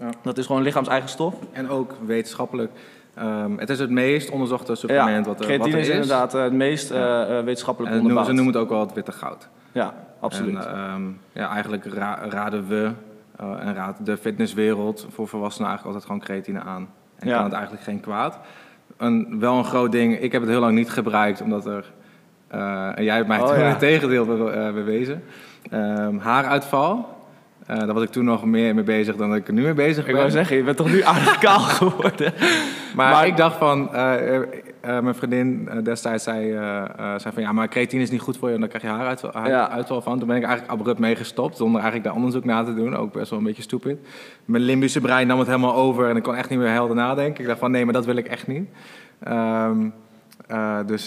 Ja. 0.00 0.10
Dat 0.22 0.38
is 0.38 0.46
gewoon 0.46 0.62
lichaams-eigen 0.62 1.08
stof. 1.08 1.34
En 1.52 1.68
ook 1.68 1.94
wetenschappelijk. 2.06 2.70
ehm, 3.14 3.56
het 3.58 3.70
is 3.70 3.78
het 3.78 3.90
meest 3.90 4.30
onderzochte 4.30 4.74
supplement 4.74 5.26
wat, 5.26 5.40
er, 5.40 5.58
wat 5.58 5.66
er 5.66 5.78
is 5.78 5.88
is. 5.88 5.94
inderdaad 5.94 6.34
eh, 6.34 6.42
het 6.42 6.52
meest 6.52 6.90
Ja. 6.92 7.24
eh, 7.26 7.38
eh, 7.38 7.44
wetenschappelijk 7.44 7.92
En 7.92 7.98
onderbouwd. 8.00 8.26
ze 8.28 8.32
noemen 8.32 8.52
het 8.54 8.62
ook 8.62 8.68
wel 8.68 8.80
het 8.80 8.92
witte 8.92 9.12
goud. 9.12 9.48
Ja, 9.72 9.94
absoluut. 10.20 10.64
En, 10.66 10.74
ehm, 10.74 11.02
ja, 11.32 11.48
eigenlijk 11.50 11.84
ra- 11.84 12.18
raden 12.28 12.68
we 12.68 12.90
en 13.38 13.74
raadt 13.74 14.06
de 14.06 14.16
fitnesswereld 14.16 15.06
voor 15.10 15.28
volwassenen 15.28 15.68
eigenlijk 15.68 15.96
altijd 15.96 16.04
gewoon 16.04 16.20
creatine 16.20 16.60
aan. 16.70 16.88
En 17.18 17.28
Ja. 17.28 17.34
kan 17.34 17.44
het 17.44 17.52
eigenlijk 17.52 17.82
geen 17.84 18.00
kwaad. 18.00 18.38
Een, 18.96 19.36
wel 19.40 19.54
een 19.58 19.64
groot 19.64 19.92
ding, 19.92 20.18
ik 20.20 20.32
heb 20.32 20.40
het 20.40 20.50
heel 20.50 20.60
lang 20.60 20.74
niet 20.74 20.90
gebruikt, 20.90 21.40
omdat 21.42 21.66
er... 21.66 21.92
en 22.94 23.04
jij 23.04 23.16
hebt 23.16 23.28
mij 23.28 23.40
Oh, 23.40 23.48
ja. 23.48 23.54
het 23.54 23.78
tegendeel 23.78 24.24
be- 24.24 24.70
bewezen. 24.74 25.22
Ehm, 25.70 26.18
haaruitval. 26.18 27.18
Eh, 27.70 27.78
daar 27.78 27.94
was 27.94 28.02
ik 28.02 28.10
toen 28.10 28.24
nog 28.24 28.44
meer 28.44 28.74
mee 28.74 28.84
bezig 28.84 29.16
dan 29.16 29.28
dat 29.28 29.38
ik 29.38 29.46
er 29.46 29.52
nu 29.52 29.62
mee 29.62 29.74
bezig 29.74 29.98
ik 29.98 30.06
ben. 30.06 30.16
wou 30.16 30.30
zeggen, 30.30 30.56
je 30.56 30.62
bent 30.62 30.76
toch 30.76 30.90
nu 30.92 31.02
aardig 31.02 31.38
kaal 31.48 31.58
geworden? 31.58 32.32
Maar, 32.94 33.12
Maar- 33.12 33.26
ik 33.26 33.36
dacht 33.36 33.56
van, 33.56 33.94
eh, 33.94 34.36
eh, 34.36 34.42
mijn 34.80 35.14
vriendin 35.14 35.68
destijds 35.82 36.24
zei, 36.24 36.52
zei 37.16 37.34
van 37.34 37.42
ja, 37.42 37.52
maar 37.52 37.68
creatine 37.68 38.02
is 38.02 38.10
niet 38.10 38.20
goed 38.20 38.36
voor 38.36 38.48
je 38.48 38.54
en 38.54 38.60
dan 38.60 38.68
krijg 38.68 38.84
je 38.84 38.90
haaruitval, 38.90 39.30
haaruitval 39.32 40.02
van. 40.02 40.18
Toen 40.18 40.28
ben 40.28 40.36
ik 40.36 40.42
eigenlijk 40.42 40.72
abrupt 40.72 40.98
mee 40.98 41.16
gestopt 41.16 41.56
zonder 41.56 41.80
eigenlijk 41.80 42.04
daar 42.04 42.16
onderzoek 42.16 42.44
naar 42.44 42.64
te 42.64 42.74
doen. 42.74 42.96
Ook 42.96 43.12
best 43.12 43.30
wel 43.30 43.38
een 43.38 43.44
beetje 43.44 43.62
stupid. 43.62 43.98
Mijn 44.44 44.62
limbische 44.62 45.00
brein 45.00 45.26
nam 45.26 45.38
het 45.38 45.48
helemaal 45.48 45.74
over 45.74 46.08
en 46.08 46.16
ik 46.16 46.22
kon 46.22 46.34
echt 46.34 46.50
niet 46.50 46.58
meer 46.58 46.68
helder 46.68 46.96
nadenken. 46.96 47.40
Ik 47.40 47.46
dacht 47.48 47.60
van 47.60 47.70
nee, 47.70 47.84
maar 47.84 47.94
dat 47.94 48.04
wil 48.04 48.16
ik 48.16 48.26
echt 48.26 48.46
niet. 48.46 48.68
Ehm, 49.22 49.76
eh, 50.46 50.78
dus 50.86 51.06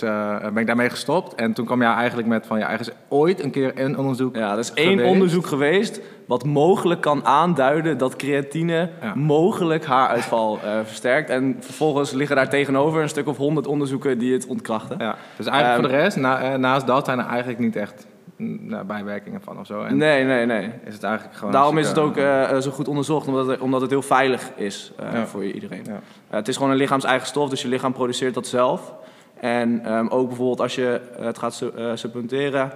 ben 0.53 0.57
ik 0.57 0.67
daarmee 0.67 0.89
gestopt. 0.89 1.35
En 1.35 1.53
toen 1.53 1.65
kwam 1.65 1.81
jij 1.81 1.93
eigenlijk 1.93 2.27
met 2.27 2.45
van 2.45 2.59
ja, 2.59 2.71
er 2.71 2.79
is 2.79 2.91
ooit 3.07 3.43
een 3.43 3.51
keer 3.51 3.71
een 3.75 3.97
onderzoek. 3.97 4.35
Ja, 4.35 4.51
er 4.51 4.59
is 4.59 4.73
één 4.73 4.89
geweest. 4.89 5.09
onderzoek 5.09 5.45
geweest 5.45 6.01
wat 6.25 6.45
mogelijk 6.45 7.01
kan 7.01 7.25
aanduiden 7.25 7.97
dat 7.97 8.15
creatine 8.15 8.89
Ja. 9.01 9.15
mogelijk 9.15 9.85
haaruitval 9.85 10.59
eh, 10.63 10.79
versterkt. 10.83 11.29
En 11.29 11.57
vervolgens 11.59 12.11
liggen 12.11 12.35
daar 12.35 12.49
tegenover 12.49 13.01
een 13.01 13.09
stuk 13.09 13.27
of 13.27 13.37
honderd 13.37 13.67
onderzoeken 13.67 14.17
die 14.17 14.33
het 14.33 14.45
ontkrachten. 14.47 14.97
Ja, 14.99 15.15
dus 15.37 15.45
eigenlijk 15.45 15.77
Ehm, 15.79 15.89
voor 15.89 15.97
de 15.97 16.03
rest, 16.03 16.17
na- 16.17 16.41
eh, 16.41 16.57
naast 16.59 16.87
dat 16.87 17.05
zijn 17.05 17.19
er 17.19 17.25
eigenlijk 17.25 17.59
niet 17.59 17.75
echt 17.75 18.07
mm, 18.37 18.59
nou, 18.61 18.83
bijwerkingen 18.85 19.41
van 19.41 19.59
of 19.59 19.65
zo. 19.65 19.81
En 19.83 19.97
Nee, 19.97 20.23
nee, 20.23 20.45
nee. 20.45 20.69
is 20.85 20.93
het 20.93 21.03
eigenlijk 21.03 21.35
gewoon... 21.37 21.51
Daarom 21.53 21.77
is 21.77 21.87
het 21.87 21.97
ook 21.99 22.17
eh, 22.17 22.57
zo 22.59 22.71
goed 22.71 22.87
onderzocht, 22.87 23.27
omdat 23.27 23.47
het, 23.47 23.59
omdat 23.59 23.81
het 23.81 23.89
heel 23.89 24.01
veilig 24.01 24.51
is 24.55 24.91
Ja. 25.13 25.25
voor 25.25 25.43
iedereen. 25.45 25.83
Ja. 25.87 25.99
Het 26.29 26.47
is 26.47 26.55
gewoon 26.55 26.71
een 26.71 26.77
lichaams-eigen 26.77 27.27
stof, 27.27 27.49
dus 27.49 27.61
je 27.61 27.67
lichaam 27.67 27.93
produceert 27.93 28.33
dat 28.33 28.47
zelf. 28.47 28.93
En 29.39 29.81
ehm, 29.85 30.07
ook 30.07 30.27
bijvoorbeeld 30.27 30.61
als 30.61 30.75
je 30.75 31.01
het 31.19 31.37
gaat 31.37 31.53
su- 31.53 31.71
supplementeren 31.93 32.71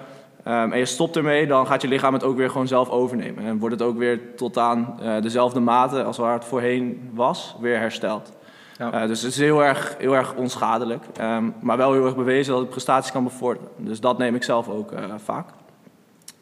ehm, 0.48 0.72
en 0.72 0.78
je 0.78 0.86
stopt 0.86 1.16
ermee, 1.16 1.48
dan 1.48 1.68
gaat 1.68 1.82
je 1.82 1.88
lichaam 1.88 2.14
het 2.14 2.24
ook 2.24 2.38
weer 2.38 2.50
gewoon 2.50 2.68
zelf 2.68 2.90
overnemen. 2.90 3.44
En 3.44 3.60
wordt 3.60 3.80
het 3.80 3.88
ook 3.88 3.98
weer 3.98 4.36
tot 4.36 4.58
aan 4.58 5.00
eh, 5.02 5.22
dezelfde 5.22 5.60
mate 5.60 6.04
als 6.04 6.18
waar 6.18 6.34
het 6.34 6.46
voorheen 6.46 7.10
was, 7.14 7.56
weer 7.60 7.80
hersteld. 7.80 8.32
Ja. 8.78 8.92
Eh, 8.92 9.08
dus 9.08 9.22
het 9.22 9.32
is 9.32 9.38
heel 9.38 9.64
erg, 9.64 9.96
heel 9.98 10.16
erg 10.16 10.36
onschadelijk, 10.36 11.04
ehm, 11.18 11.50
maar 11.60 11.78
wel 11.78 11.94
heel 11.94 12.06
erg 12.06 12.16
bewezen 12.16 12.52
dat 12.52 12.62
het 12.62 12.70
prestaties 12.70 13.12
kan 13.12 13.24
bevorderen. 13.24 13.70
Dus 13.78 14.00
dat 14.00 14.18
neem 14.18 14.36
ik 14.36 14.44
zelf 14.44 14.70
ook 14.70 14.92
eh, 14.92 15.04
vaak. 15.24 15.48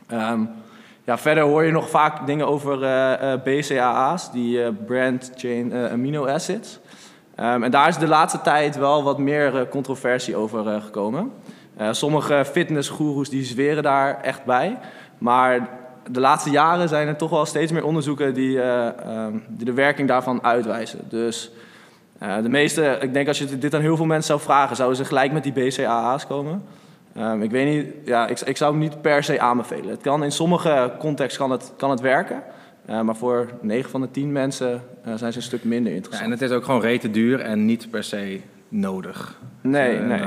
Ehm, 0.08 0.42
ja, 1.04 1.18
verder 1.18 1.44
hoor 1.44 1.64
je 1.64 1.72
nog 1.72 1.90
vaak 1.90 2.26
dingen 2.26 2.48
over 2.48 2.80
BCAA's, 3.44 4.32
die 4.32 4.74
Brand 4.74 5.32
Chain 5.36 5.74
Amino 5.74 6.28
Acids. 6.28 6.80
En 7.36 7.72
daar 7.72 7.88
is 7.88 7.98
de 7.98 8.08
laatste 8.08 8.42
tijd 8.42 8.78
wel 8.78 9.04
wat 9.04 9.18
meer 9.18 9.68
controversie 9.68 10.36
over 10.36 10.82
gekomen. 10.82 11.32
Eh, 11.78 11.88
sommige 11.92 12.46
fitnessgoeroes 12.52 13.30
die 13.30 13.44
zweren 13.44 13.84
daar 13.84 14.22
echt 14.22 14.46
bij. 14.46 14.78
Maar 15.18 15.70
de 16.10 16.20
laatste 16.20 16.50
jaren 16.50 16.90
zijn 16.90 17.08
er 17.08 17.16
toch 17.16 17.30
wel 17.30 17.46
steeds 17.46 17.72
meer 17.72 17.84
onderzoeken 17.84 18.34
die, 18.34 18.62
eh, 18.62 18.88
ehm, 18.88 19.34
die 19.48 19.66
de 19.66 19.74
werking 19.74 20.08
daarvan 20.08 20.44
uitwijzen. 20.44 21.00
Dus 21.10 21.52
eh, 22.20 22.42
de 22.42 22.50
meeste, 22.50 22.98
ik 23.02 23.14
denk 23.14 23.28
als 23.28 23.40
je 23.40 23.58
dit 23.58 23.74
aan 23.74 23.82
heel 23.82 23.96
veel 23.96 24.06
mensen 24.06 24.28
zou 24.28 24.40
vragen, 24.40 24.76
zouden 24.76 24.98
ze 24.98 25.06
gelijk 25.06 25.32
met 25.32 25.44
die 25.44 25.54
BCAA's 25.54 26.28
komen. 26.28 26.64
Ehm, 27.16 27.42
ik 27.42 27.52
weet 27.52 27.68
niet, 27.68 27.94
ja, 28.06 28.28
ik, 28.28 28.40
ik 28.40 28.58
zou 28.58 28.72
hem 28.72 28.80
niet 28.82 29.02
per 29.02 29.24
se 29.24 29.40
aanbevelen. 29.40 29.90
Het 29.90 30.02
kan 30.02 30.24
in 30.24 30.32
sommige 30.32 30.92
contexten 31.00 31.42
kan 31.42 31.52
het, 31.52 31.74
kan 31.78 31.90
het 31.90 32.00
werken. 32.00 32.44
Maar 33.04 33.16
voor 33.16 33.50
9 33.62 33.90
van 33.90 34.02
de 34.02 34.12
10 34.12 34.32
mensen 34.32 34.82
zijn 35.16 35.32
ze 35.32 35.38
een 35.38 35.44
stuk 35.44 35.64
minder 35.64 35.92
Ja, 35.92 35.96
interessant. 35.98 36.26
en 36.26 36.32
het 36.40 36.42
is 36.42 36.52
ook 36.52 36.64
gewoon 36.64 36.82
rete 36.82 37.12
duur 37.12 37.40
en 37.40 37.66
niet 37.66 37.90
per 37.90 38.04
se 38.04 38.40
nodig. 38.70 39.40
nee, 39.62 39.98
En, 39.98 40.08
nee. 40.08 40.22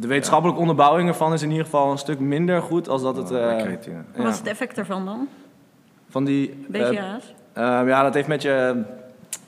Eh, 0.00 0.06
De 0.06 0.06
wetenschappelijke 0.08 0.60
onderbouwing 0.60 1.08
ervan 1.08 1.32
is 1.32 1.42
in 1.42 1.50
ieder 1.50 1.64
geval 1.64 1.90
een 1.90 1.98
stuk 1.98 2.20
minder 2.20 2.62
goed 2.62 2.88
als 2.88 3.02
dat 3.02 3.16
het... 3.16 3.30
eh, 3.30 3.38
ja, 3.58 3.76
Wat 4.16 4.32
is 4.32 4.38
het 4.38 4.46
effect 4.46 4.78
ervan 4.78 5.04
dan? 5.04 5.28
van 6.08 6.24
die... 6.24 6.66
eh, 6.72 6.90
BCA's? 6.90 7.34
Ehm, 7.52 7.88
ja, 7.88 8.02
dat 8.02 8.14
heeft 8.14 8.28
met 8.28 8.42
je, 8.42 8.82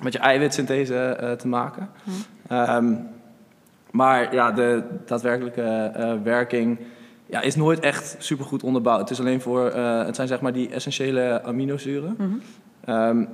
met 0.01 0.13
je 0.13 0.19
eiwitsynthese 0.19 0.97
eh, 1.05 1.33
te 1.33 1.49
maken. 1.49 1.89
Ehm, 2.49 2.95
maar 3.91 4.35
ja, 4.35 4.53
de 4.53 4.83
daadwerkelijke 5.05 5.63
eh, 5.95 6.13
werking 6.23 6.79
ja, 7.27 7.41
is 7.41 7.57
nooit 7.57 7.81
echt 7.81 8.17
supergoed 8.19 8.63
onderbouwd. 8.63 9.01
Het 9.01 9.11
is 9.11 9.21
alleen 9.21 9.41
voor, 9.41 9.67
eh, 9.69 10.05
het 10.05 10.17
zijn 10.17 10.29
zeg 10.29 10.41
maar 10.41 10.53
die 10.53 10.69
essentiële 10.71 11.43
aminozuren. 11.45 12.15
Mhm. 12.19 12.31
Ehm, 12.85 13.25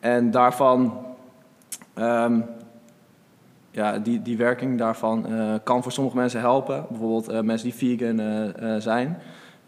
en 0.00 0.30
daarvan, 0.30 1.06
ehm, 1.94 2.40
ja, 3.70 3.98
die, 3.98 4.22
die 4.22 4.36
werking 4.36 4.78
daarvan 4.78 5.26
eh, 5.26 5.54
kan 5.62 5.82
voor 5.82 5.92
sommige 5.92 6.16
mensen 6.16 6.40
helpen. 6.40 6.86
Bijvoorbeeld 6.88 7.28
eh, 7.28 7.40
mensen 7.40 7.70
die 7.70 7.98
vegan 7.98 8.20
eh, 8.20 8.76
zijn. 8.78 9.18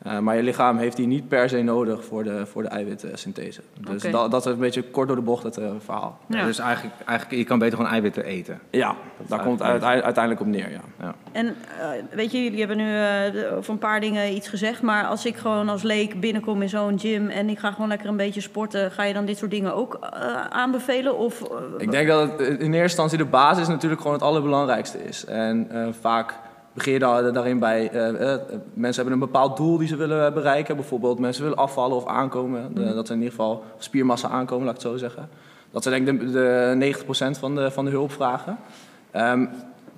Eh, 0.05 0.19
maar 0.19 0.37
je 0.37 0.43
lichaam 0.43 0.77
heeft 0.79 0.97
die 0.97 1.07
niet 1.07 1.29
per 1.29 1.49
se 1.49 1.63
nodig 1.63 2.05
voor 2.05 2.25
de, 2.25 2.47
voor 2.47 2.63
de 2.63 2.69
eiwitsynthese. 2.69 3.61
Dus 3.81 4.03
dat, 4.03 4.31
dat 4.31 4.47
is 4.47 4.53
een 4.53 4.59
beetje 4.59 4.83
kort 4.83 5.07
door 5.07 5.17
de 5.17 5.23
bocht 5.23 5.43
het 5.43 5.57
eh, 5.57 5.71
verhaal. 5.85 6.19
Ja. 6.27 6.45
Dus 6.45 6.59
eigenlijk, 6.59 6.95
eigenlijk, 7.07 7.39
je 7.39 7.45
kan 7.47 7.59
beter 7.59 7.77
gewoon 7.77 7.93
eiwitten 7.93 8.25
eten. 8.25 8.61
Ja, 8.71 8.95
daar 9.27 9.43
komt 9.43 9.59
het 9.59 9.83
uit- 9.83 10.03
uiteindelijk 10.03 10.41
op 10.41 10.47
neer, 10.51 10.71
ja. 10.71 10.81
Ja. 11.01 11.15
En 11.33 11.47
eh, 11.47 11.89
weet 12.11 12.33
je, 12.33 12.43
jullie 12.43 12.59
hebben 12.59 12.77
nu 12.77 12.97
eh, 12.97 13.57
over 13.57 13.73
een 13.73 13.79
paar 13.79 14.01
dingen 14.01 14.33
iets 14.35 14.49
gezegd. 14.49 14.83
Maar 14.83 15.05
als 15.07 15.27
ik 15.27 15.37
gewoon 15.37 15.69
als 15.69 15.83
leek 15.83 16.21
binnenkom 16.21 16.63
in 16.63 16.69
zo'n 16.69 16.99
gym 16.99 17.29
en 17.29 17.49
ik 17.49 17.59
ga 17.59 17.71
gewoon 17.73 17.89
lekker 17.89 18.09
een 18.09 18.17
beetje 18.17 18.41
sporten, 18.41 18.91
ga 18.91 19.03
je 19.05 19.15
dan 19.15 19.25
dit 19.25 19.39
soort 19.39 19.51
dingen 19.51 19.75
ook 19.75 19.99
aanbevelen? 20.51 21.19
Of, 21.19 21.43
Ik 21.79 21.91
denk 21.91 22.09
dat 22.09 22.29
het 22.31 22.41
in 22.41 22.49
eerste 22.61 22.79
instantie 22.83 23.19
de 23.19 23.25
basis 23.25 23.69
natuurlijk 23.69 24.01
gewoon 24.01 24.17
het 24.17 24.27
allerbelangrijkste 24.27 25.05
is. 25.05 25.25
En 25.25 25.67
eh, 25.71 25.87
vaak 26.01 26.35
daar, 26.99 27.33
daarin 27.33 27.59
bij, 27.59 27.91
eh, 27.91 28.33
eh, 28.35 28.41
mensen 28.75 29.03
hebben 29.03 29.23
een 29.23 29.31
bepaald 29.33 29.57
doel 29.57 29.79
die 29.79 29.89
ze 29.89 29.97
willen 29.97 30.35
bereiken. 30.35 30.77
Bijvoorbeeld 30.77 31.19
mensen 31.19 31.43
willen 31.43 31.59
afvallen 31.59 31.97
of 31.97 32.07
aankomen. 32.07 32.75
De- 32.75 32.95
dat 32.95 33.07
zijn 33.07 33.19
in 33.19 33.25
ieder 33.25 33.39
geval 33.39 33.65
spiermassa 33.79 34.29
aankomen, 34.29 34.67
laat 34.67 34.77
ik 34.77 34.83
het 34.83 34.91
zo 34.91 34.97
zeggen. 34.99 35.29
Dat 35.71 35.83
zijn 35.83 36.05
denk 36.05 36.21
ik 36.21 36.27
de, 36.27 36.33
de 36.33 36.75
90% 36.75 37.39
van 37.39 37.55
de, 37.55 37.71
van 37.71 37.85
de 37.85 37.91
hulpvragen. 37.91 38.57
Ehm, 39.11 39.47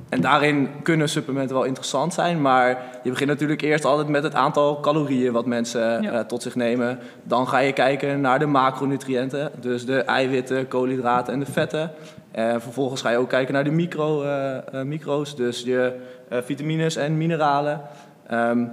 en 0.09 0.21
daarin 0.21 0.69
kunnen 0.83 1.09
supplementen 1.09 1.57
wel 1.57 1.65
interessant 1.65 2.15
zijn, 2.15 2.41
maar 2.43 2.83
je 3.03 3.11
begint 3.11 3.29
natuurlijk 3.29 3.61
eerst 3.63 3.85
altijd 3.85 4.09
met 4.09 4.23
het 4.23 4.35
aantal 4.35 4.81
calorieën 4.81 5.33
wat 5.33 5.47
mensen 5.47 6.03
Ja. 6.03 6.13
eh, 6.13 6.21
tot 6.21 6.43
zich 6.43 6.55
nemen. 6.55 6.99
Dan 7.23 7.49
ga 7.49 7.59
je 7.59 7.73
kijken 7.73 8.21
naar 8.21 8.39
de 8.39 8.47
macronutriënten, 8.47 9.51
dus 9.61 9.87
de 9.87 9.99
eiwitten, 9.99 10.69
koolhydraten 10.69 11.33
en 11.33 11.39
de 11.39 11.47
vetten. 11.53 11.91
Eh, 12.31 12.51
vervolgens 12.59 13.01
ga 13.01 13.11
je 13.11 13.17
ook 13.17 13.29
kijken 13.29 13.55
naar 13.55 13.65
de 13.65 13.71
micro, 13.71 14.23
eh, 14.23 14.57
eh, 14.57 14.63
micro's, 14.87 15.37
dus 15.37 15.63
je 15.63 15.97
eh, 16.29 16.39
vitamines 16.43 16.97
en 16.97 17.17
mineralen. 17.17 17.81
Ehm, 18.27 18.65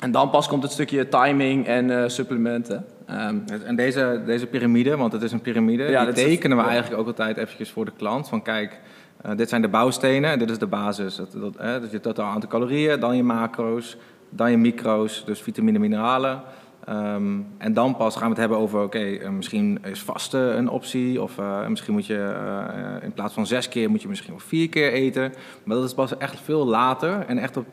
En 0.00 0.10
dan 0.10 0.30
pas 0.30 0.48
komt 0.48 0.62
het 0.62 0.72
stukje 0.72 1.08
timing 1.08 1.66
en 1.66 1.90
eh, 2.02 2.08
supplementen. 2.08 2.84
Ehm, 3.06 3.36
En 3.66 3.76
deze, 3.76 4.22
deze 4.26 4.46
piramide, 4.46 4.96
want 4.96 5.12
het 5.12 5.22
is 5.22 5.32
een 5.32 5.40
piramide, 5.40 5.82
Ja, 5.82 6.04
die 6.04 6.14
tekenen 6.14 6.56
we 6.56 6.62
ja. 6.62 6.68
eigenlijk 6.68 7.00
ook 7.00 7.06
altijd 7.06 7.36
eventjes 7.36 7.70
voor 7.70 7.84
de 7.84 7.92
klant. 7.96 8.28
Van 8.28 8.42
kijk, 8.42 8.80
eh, 9.22 9.36
dit 9.36 9.48
zijn 9.48 9.62
de 9.62 9.68
bouwstenen 9.68 10.30
en 10.30 10.38
dit 10.38 10.50
is 10.50 10.58
de 10.58 10.66
basis. 10.66 11.16
Dat, 11.16 11.32
dat, 11.32 11.54
hè, 11.58 11.80
dus 11.80 11.90
je 11.90 12.00
totaal 12.00 12.30
aantal 12.30 12.48
calorieën, 12.48 13.00
dan 13.00 13.16
je 13.16 13.22
macro's, 13.22 13.96
dan 14.30 14.50
je 14.50 14.56
micro's, 14.56 15.24
dus 15.24 15.40
vitamine, 15.40 15.78
mineralen. 15.78 16.42
Ehm, 16.84 17.40
en 17.58 17.72
dan 17.72 17.96
pas 17.96 18.14
gaan 18.14 18.22
we 18.22 18.28
het 18.28 18.38
hebben 18.38 18.58
over, 18.58 18.82
oké, 18.82 18.98
eh, 18.98 19.30
misschien 19.30 19.78
is 19.84 20.02
vasten 20.02 20.58
een 20.58 20.68
optie. 20.68 21.22
Of 21.22 21.38
eh, 21.38 21.66
misschien 21.66 21.92
moet 21.92 22.06
je 22.06 22.18
eh, 22.18 23.04
in 23.04 23.12
plaats 23.12 23.34
van 23.34 23.46
zes 23.46 23.68
keer, 23.68 23.90
moet 23.90 24.02
je 24.02 24.08
misschien 24.08 24.30
wel 24.30 24.40
vier 24.40 24.68
keer 24.68 24.92
eten. 24.92 25.32
Maar 25.64 25.76
dat 25.76 25.84
is 25.84 25.94
pas 25.94 26.16
echt 26.16 26.40
veel 26.40 26.66
later 26.66 27.24
en 27.26 27.38
echt 27.38 27.56
op 27.56 27.66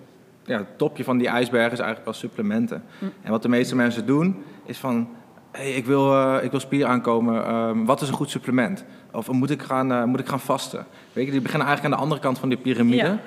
ja, 0.50 0.58
het 0.58 0.78
topje 0.78 1.04
van 1.04 1.18
die 1.18 1.28
ijsberg 1.28 1.72
is 1.72 1.80
eigenlijk 1.80 2.04
pas 2.04 2.20
supplementen. 2.20 2.84
En 3.22 3.32
wat 3.32 3.42
de 3.42 3.50
meeste 3.50 3.76
mensen 3.76 4.06
doen, 4.06 4.44
is 4.66 4.78
van... 4.78 5.10
Hey, 5.52 5.72
ik, 5.72 5.86
wil, 5.86 6.14
eh, 6.14 6.44
ik 6.44 6.52
wil 6.52 6.60
spier 6.60 6.86
aankomen, 6.86 7.46
ehm, 7.46 7.86
wat 7.86 8.02
is 8.02 8.08
een 8.08 8.14
goed 8.14 8.30
supplement? 8.30 8.86
Of 9.12 9.32
moet 9.32 9.50
ik 9.50 9.62
gaan, 9.62 9.92
eh, 9.92 10.04
moet 10.04 10.20
ik 10.20 10.28
gaan 10.28 10.40
vasten? 10.40 10.86
Weet 11.14 11.26
je, 11.26 11.32
die 11.32 11.42
beginnen 11.42 11.68
eigenlijk 11.68 11.96
aan 11.96 12.00
de 12.00 12.06
andere 12.06 12.22
kant 12.28 12.40
van 12.40 12.50
die 12.50 12.58
piramide. 12.58 12.96
Ja. 13.04 13.20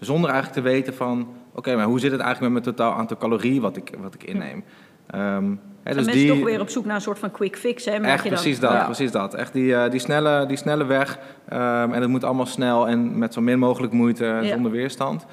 Zonder 0.00 0.30
eigenlijk 0.30 0.60
te 0.62 0.70
weten 0.70 0.94
van... 0.94 1.28
Oké, 1.54 1.76
maar 1.76 1.84
hoe 1.84 2.00
zit 2.00 2.12
het 2.12 2.20
eigenlijk 2.20 2.52
met 2.52 2.62
mijn 2.64 2.76
totaal 2.76 2.98
aantal 2.98 3.16
calorieën 3.16 3.60
wat 3.60 3.76
ik, 3.76 3.94
wat 4.00 4.14
ik 4.14 4.22
inneem? 4.24 4.64
Ehm, 5.10 5.44
hè, 5.82 5.94
dus 5.94 6.04
mensen 6.04 6.12
die, 6.12 6.28
toch 6.28 6.44
weer 6.44 6.60
op 6.60 6.68
zoek 6.68 6.84
naar 6.84 6.94
een 6.94 7.00
soort 7.00 7.18
van 7.18 7.30
quick 7.30 7.56
fix, 7.56 7.84
hè? 7.84 7.90
Echt 7.92 8.22
je 8.22 8.30
dan? 8.30 8.38
precies 8.38 8.60
dat, 8.60 8.72
Ja. 8.72 8.84
precies 8.84 9.10
dat. 9.10 9.34
Echt 9.34 9.52
die, 9.52 9.74
eh, 9.74 9.90
die, 9.90 10.00
snelle, 10.00 10.46
die 10.46 10.56
snelle 10.56 10.84
weg. 10.84 11.18
ehm, 11.48 11.92
en 11.92 12.00
het 12.00 12.10
moet 12.10 12.24
allemaal 12.24 12.46
snel 12.46 12.88
en 12.88 13.18
met 13.18 13.32
zo 13.34 13.40
min 13.40 13.58
mogelijk 13.58 13.92
moeite, 13.92 14.24
Ja. 14.24 14.42
zonder 14.44 14.70
weerstand. 14.70 15.26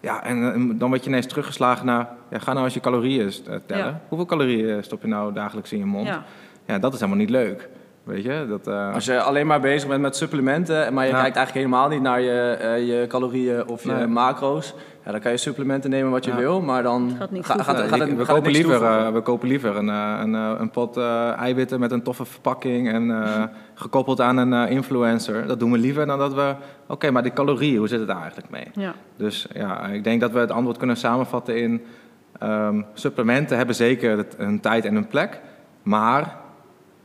Ja, 0.00 0.24
en 0.24 0.78
dan 0.78 0.88
word 0.88 1.04
je 1.04 1.10
ineens 1.10 1.26
teruggeslagen 1.26 1.86
naar... 1.86 2.08
Ja, 2.30 2.38
ga 2.38 2.52
nou 2.52 2.64
eens 2.64 2.74
je 2.74 2.80
calorieën 2.80 3.26
eh, 3.26 3.56
tellen. 3.66 3.84
Ja. 3.84 4.00
Hoeveel 4.08 4.26
calorieën 4.26 4.84
stop 4.84 5.02
je 5.02 5.08
nou 5.08 5.32
dagelijks 5.32 5.72
in 5.72 5.78
je 5.78 5.84
mond? 5.84 6.06
Ja. 6.06 6.22
Ja, 6.66 6.78
dat 6.78 6.92
is 6.92 6.98
helemaal 7.00 7.20
niet 7.20 7.30
leuk. 7.30 7.68
Weet 8.04 8.22
je? 8.24 8.46
Dat, 8.48 8.66
eh, 8.66 8.94
Als 8.94 9.04
je 9.04 9.20
alleen 9.20 9.46
maar 9.46 9.60
bezig 9.60 9.88
bent 9.88 10.00
met 10.00 10.16
supplementen, 10.16 10.94
maar 10.94 11.04
je 11.06 11.10
Ja. 11.12 11.20
kijkt 11.20 11.36
eigenlijk 11.36 11.66
helemaal 11.66 11.88
niet 11.88 12.02
naar 12.02 12.20
je, 12.20 12.50
eh, 12.60 12.86
je 12.86 13.06
calorieën 13.06 13.68
of 13.68 13.82
je 13.84 13.92
Nee. 13.92 14.06
macro's, 14.06 14.74
ja, 15.04 15.10
dan 15.10 15.20
kan 15.20 15.30
je 15.30 15.36
supplementen 15.36 15.90
nemen 15.90 16.10
wat 16.10 16.24
je 16.24 16.30
Ja. 16.30 16.36
wil, 16.36 16.60
maar 16.60 16.82
dan 16.82 17.10
Gaat 17.18 17.28
ga- 17.62 17.74
het, 17.74 17.90
we, 17.90 18.24
gaat 18.24 18.26
kopen 18.26 18.52
liever, 18.52 18.82
eh, 18.82 19.08
we 19.12 19.20
kopen 19.20 19.48
liever 19.48 19.76
een, 19.76 19.88
eh, 19.88 20.18
een, 20.22 20.32
een 20.34 20.70
pot 20.70 20.96
eh, 20.96 21.30
eiwitten 21.38 21.80
met 21.80 21.92
een 21.92 22.02
toffe 22.02 22.24
verpakking 22.24 22.92
en 22.92 23.10
eh, 23.22 23.42
gekoppeld 23.74 24.20
aan 24.20 24.36
een 24.36 24.52
eh, 24.52 24.70
influencer. 24.70 25.46
Dat 25.46 25.58
doen 25.60 25.72
we 25.72 25.78
liever 25.78 26.06
dan 26.06 26.18
dat 26.18 26.34
we... 26.34 26.54
Oké, 26.88 27.10
maar 27.10 27.22
die 27.22 27.32
calorieën, 27.32 27.78
hoe 27.78 27.88
zit 27.88 27.98
het 27.98 28.08
daar 28.08 28.20
eigenlijk 28.20 28.50
mee? 28.50 28.66
Ja. 28.84 28.94
Dus 29.16 29.46
ja, 29.54 29.86
ik 29.86 30.04
denk 30.04 30.20
dat 30.20 30.30
we 30.32 30.38
het 30.38 30.50
antwoord 30.50 30.76
kunnen 30.78 30.96
samenvatten 30.96 31.56
in... 31.60 31.82
ehm, 32.38 32.82
supplementen 32.94 33.56
hebben 33.56 33.74
zeker 33.74 34.26
een 34.36 34.60
tijd 34.60 34.84
en 34.84 34.96
een 34.96 35.06
plek, 35.06 35.40
maar... 35.82 36.40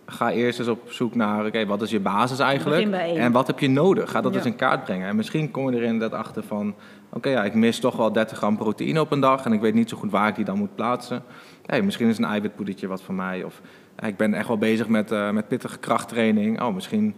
Ga 0.10 0.32
eerst 0.32 0.60
eens 0.60 0.67
op 0.67 0.91
zoek 0.91 1.15
naar, 1.15 1.46
oké, 1.46 1.65
wat 1.65 1.82
is 1.82 1.89
je 1.91 2.00
basis 2.00 2.39
eigenlijk? 2.39 2.76
Begin 2.76 2.91
bij 2.91 3.10
één. 3.10 3.17
En 3.17 3.32
wat 3.32 3.48
heb 3.48 3.60
je 3.60 3.70
nodig? 3.70 4.12
Ga 4.12 4.22
dat 4.22 4.32
Ja. 4.32 4.38
eens 4.38 4.48
in 4.48 4.56
kaart 4.56 4.84
brengen. 4.84 5.08
En 5.08 5.15
misschien 5.15 5.52
kom 5.52 5.70
je 5.72 5.78
er 5.78 5.84
inderdaad 5.84 6.20
achter 6.20 6.43
van... 6.43 6.76
Oké, 7.10 7.30
ja, 7.30 7.43
ik 7.43 7.54
mis 7.54 7.80
toch 7.80 7.96
wel 7.96 8.12
30 8.12 8.38
gram 8.38 8.58
proteïne 8.58 9.00
op 9.02 9.12
een 9.12 9.20
dag... 9.20 9.46
en 9.46 9.54
ik 9.54 9.62
weet 9.62 9.74
niet 9.74 9.89
zo 9.89 9.98
goed 9.98 10.12
waar 10.12 10.28
ik 10.28 10.36
die 10.36 10.46
dan 10.46 10.58
moet 10.58 10.76
plaatsen. 10.76 11.24
Hey, 11.65 11.82
misschien 11.82 12.08
is 12.08 12.17
een 12.17 12.24
eiwitpoedertje 12.26 12.88
wat 12.88 13.02
voor 13.02 13.13
mij. 13.13 13.43
Of 13.43 13.62
ja, 14.00 14.08
ik 14.08 14.17
ben 14.17 14.34
echt 14.34 14.48
wel 14.48 14.58
bezig 14.58 14.88
met, 14.88 15.12
eh, 15.12 15.32
met 15.32 15.48
pittige 15.48 15.78
krachttraining. 15.78 16.62
Oh, 16.62 16.74
misschien... 16.74 17.15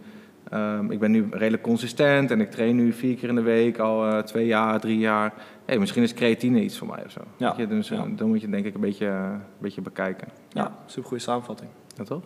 ehm, 0.50 0.90
ik 0.90 0.98
ben 0.98 1.10
nu 1.10 1.26
redelijk 1.30 1.62
consistent 1.62 2.30
en 2.30 2.40
ik 2.40 2.50
train 2.50 2.76
nu 2.76 2.92
vier 2.92 3.16
keer 3.16 3.28
in 3.28 3.34
de 3.34 3.42
week 3.42 3.78
al 3.78 4.06
eh, 4.06 4.18
twee 4.18 4.46
jaar, 4.46 4.80
drie 4.80 4.98
jaar. 4.98 5.32
Hey, 5.64 5.78
misschien 5.78 6.02
is 6.02 6.14
creatine 6.14 6.60
iets 6.62 6.78
voor 6.78 6.86
mij 6.88 7.02
of 7.04 7.10
zo. 7.10 7.20
Ja. 7.36 7.54
Je, 7.56 7.66
dus 7.66 7.90
eh, 7.90 7.98
Ja. 7.98 8.04
dan 8.16 8.28
moet 8.28 8.40
je 8.40 8.48
denk 8.48 8.64
ik 8.64 8.74
een 8.74 8.80
beetje, 8.80 9.06
een 9.06 9.40
beetje 9.58 9.80
bekijken. 9.80 10.28
Ja, 10.48 10.74
super 10.86 11.08
goede 11.08 11.22
samenvatting. 11.22 11.70
Ja, 11.96 12.04
toch? 12.04 12.22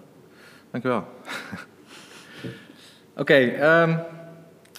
Dankjewel. 0.74 1.04
Oké, 3.22 3.34
ehm, 3.34 3.96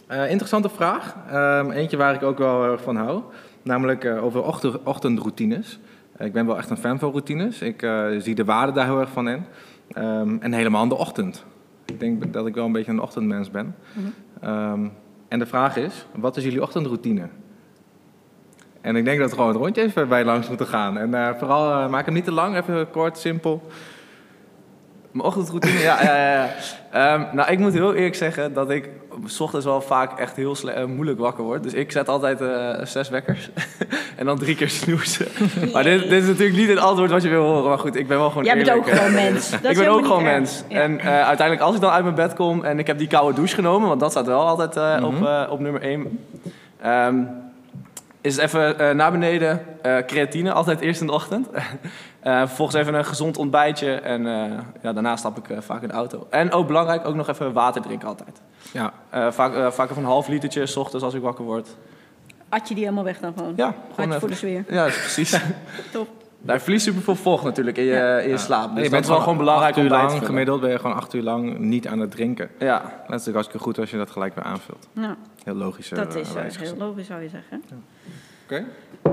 eh, 0.07 0.29
interessante 0.29 0.69
vraag. 0.69 1.15
Ehm, 1.29 1.71
eentje 1.71 1.97
waar 1.97 2.13
ik 2.13 2.23
ook 2.23 2.37
wel 2.37 2.63
erg 2.63 2.81
van 2.81 2.95
hou. 2.95 3.21
Namelijk 3.61 4.03
eh, 4.03 4.23
over 4.23 4.43
ochtend, 4.43 4.83
ochtendroutines. 4.83 5.79
Ik 6.17 6.33
ben 6.33 6.45
wel 6.45 6.57
echt 6.57 6.69
een 6.69 6.77
fan 6.77 6.99
van 6.99 7.09
routines. 7.09 7.61
Ik 7.61 7.81
eh, 7.81 8.05
zie 8.17 8.35
de 8.35 8.45
waarde 8.45 8.71
daar 8.71 8.85
heel 8.85 8.99
erg 8.99 9.09
van 9.09 9.29
in. 9.29 9.45
Ehm, 9.91 10.37
en 10.39 10.53
helemaal 10.53 10.83
in 10.83 10.89
de 10.89 10.95
ochtend. 10.95 11.45
Ik 11.85 11.99
denk 11.99 12.33
dat 12.33 12.47
ik 12.47 12.55
wel 12.55 12.65
een 12.65 12.71
beetje 12.71 12.91
een 12.91 13.01
ochtendmens 13.01 13.51
ben. 13.51 13.75
Mhm. 14.41 14.87
En 15.27 15.39
de 15.39 15.45
vraag 15.45 15.77
is, 15.77 16.05
wat 16.15 16.37
is 16.37 16.43
jullie 16.43 16.61
ochtendroutine? 16.61 17.27
En 18.81 18.95
ik 18.95 19.05
denk 19.05 19.19
dat 19.19 19.29
we 19.29 19.35
gewoon 19.35 19.51
het 19.51 19.59
rondje 19.59 19.81
even 19.81 20.07
bij 20.07 20.25
langs 20.25 20.47
moeten 20.47 20.67
gaan. 20.67 20.97
En 20.97 21.37
vooral, 21.37 21.89
maak 21.89 22.05
hem 22.05 22.13
niet 22.13 22.23
te 22.23 22.31
lang, 22.31 22.55
even 22.55 22.89
kort, 22.89 23.17
simpel. 23.17 23.67
Mijn 25.15 25.27
ochtendroutine, 25.27 25.79
ja, 25.79 26.03
ja, 26.03 26.15
ja. 26.17 26.33
ja. 26.33 26.49
Ehm, 26.91 27.35
nou, 27.35 27.51
ik 27.51 27.59
moet 27.59 27.73
heel 27.73 27.93
eerlijk 27.93 28.15
zeggen 28.15 28.53
dat 28.53 28.69
ik 28.69 28.89
s 29.25 29.39
ochtends 29.39 29.65
wel 29.65 29.81
vaak 29.81 30.19
echt 30.19 30.35
heel 30.35 30.55
eh, 30.69 30.85
moeilijk 30.85 31.19
wakker 31.19 31.43
word. 31.43 31.63
Dus 31.63 31.73
ik 31.73 31.91
zet 31.91 32.09
altijd 32.09 32.41
eh, 32.41 32.85
zes 32.85 33.09
wekkers 33.09 33.49
en 34.19 34.25
dan 34.25 34.37
drie 34.37 34.55
keer 34.55 34.69
snoezen. 34.69 35.27
Maar 35.73 35.83
dit, 35.83 36.01
dit 36.01 36.21
is 36.21 36.27
natuurlijk 36.27 36.57
niet 36.57 36.67
het 36.69 36.79
antwoord 36.79 37.11
wat 37.11 37.23
je 37.23 37.29
wil 37.29 37.43
horen. 37.43 37.69
Maar 37.69 37.79
goed, 37.79 37.95
ik 37.95 38.07
ben 38.07 38.17
wel 38.17 38.29
gewoon 38.29 38.43
Jij 38.43 38.55
bent 38.55 38.67
eerlijk. 38.67 38.87
ook 38.87 38.93
gewoon 38.95 39.13
mens. 39.13 39.49
Dat 39.61 39.71
ik 39.71 39.77
ben 39.77 39.87
ook 39.87 40.05
gewoon 40.05 40.25
erg. 40.25 40.33
mens. 40.33 40.63
Ja. 40.67 40.81
En 40.81 40.99
eh, 40.99 41.07
uiteindelijk 41.07 41.61
als 41.67 41.75
ik 41.75 41.81
dan 41.81 41.91
uit 41.91 42.03
mijn 42.03 42.15
bed 42.15 42.33
kom 42.33 42.63
en 42.63 42.79
ik 42.79 42.87
heb 42.87 42.97
die 42.97 43.07
koude 43.07 43.35
douche 43.35 43.55
genomen, 43.55 43.87
want 43.87 43.99
dat 43.99 44.11
staat 44.11 44.25
wel 44.25 44.47
altijd 44.47 45.03
op, 45.03 45.11
Mhm. 45.19 45.49
op 45.49 45.59
nummer 45.59 45.81
één. 45.81 46.25
Ehm, 46.81 47.15
is 48.25 48.37
even 48.37 48.79
eh, 48.79 48.95
naar 48.95 49.11
beneden, 49.11 49.61
eh, 49.81 49.97
creatine, 49.97 50.51
altijd 50.51 50.79
eerst 50.79 51.01
in 51.01 51.07
de 51.07 51.13
ochtend. 51.13 51.47
Eh, 52.25 52.37
vervolgens 52.37 52.77
even 52.77 52.93
een 52.93 53.05
gezond 53.05 53.37
ontbijtje 53.37 53.93
en 53.93 54.27
eh, 54.27 54.59
ja, 54.81 54.93
daarna 54.93 55.15
stap 55.15 55.37
ik 55.37 55.63
vaak 55.63 55.81
in 55.81 55.87
de 55.87 55.93
auto. 55.93 56.27
En 56.29 56.51
ook 56.51 56.67
belangrijk, 56.67 57.05
ook 57.07 57.15
nog 57.15 57.27
even 57.27 57.53
water 57.53 57.81
drinken 57.81 58.07
altijd. 58.07 58.41
Ja, 58.71 58.93
Eh, 59.09 59.31
vaak, 59.31 59.73
vaak 59.73 59.89
even 59.89 60.01
een 60.01 60.09
half 60.09 60.27
litertje, 60.27 60.65
s 60.65 60.75
ochtends 60.75 61.05
als 61.05 61.13
ik 61.13 61.21
wakker 61.21 61.45
word. 61.45 61.75
At 62.49 62.67
je 62.67 62.73
die 62.73 62.83
helemaal 62.83 63.03
weg 63.03 63.19
dan 63.19 63.33
gewoon? 63.37 63.53
Ja, 63.55 63.73
gewoon 63.95 64.11
je 64.11 64.19
voor 64.19 64.29
de 64.29 64.35
sfeer. 64.35 64.65
Ja, 64.69 64.83
precies. 64.83 65.39
Top. 65.91 66.07
Daar 66.45 66.61
verlies 66.61 66.83
super 66.83 67.01
veel 67.01 67.15
vocht 67.15 67.43
natuurlijk 67.43 67.77
in 67.77 67.83
je, 67.83 68.21
in 68.23 68.29
je 68.29 68.37
slaap. 68.37 68.75
Dus 68.75 68.83
je 68.83 68.89
dat 68.89 69.01
is 69.01 69.07
wel 69.07 69.19
gewoon 69.19 69.37
belangrijk 69.37 69.75
om 69.75 69.83
te 69.83 69.89
lang, 69.89 70.25
gemiddeld 70.25 70.61
ben 70.61 70.69
je 70.69 70.79
gewoon 70.79 70.95
acht 70.95 71.13
uur 71.13 71.21
lang 71.23 71.57
niet 71.57 71.87
aan 71.87 71.99
het 71.99 72.11
drinken. 72.11 72.49
Ja, 72.59 72.79
Dat 72.79 72.89
is 72.91 72.99
natuurlijk 73.07 73.33
hartstikke 73.33 73.63
goed 73.65 73.79
als 73.79 73.91
je 73.91 73.97
dat 73.97 74.09
gelijk 74.11 74.35
weer 74.35 74.43
aanvult. 74.43 74.87
Nou, 74.93 75.15
Heel 75.43 75.53
logisch. 75.55 75.91
eh, 75.91 75.97
dat 75.97 76.15
is 76.15 76.27
eh, 76.27 76.33
wijs 76.33 76.57
heel 76.57 76.75
logisch, 76.77 77.07
zou 77.07 77.21
je 77.21 77.29
zeggen. 77.29 77.63
Oké. 78.43 78.65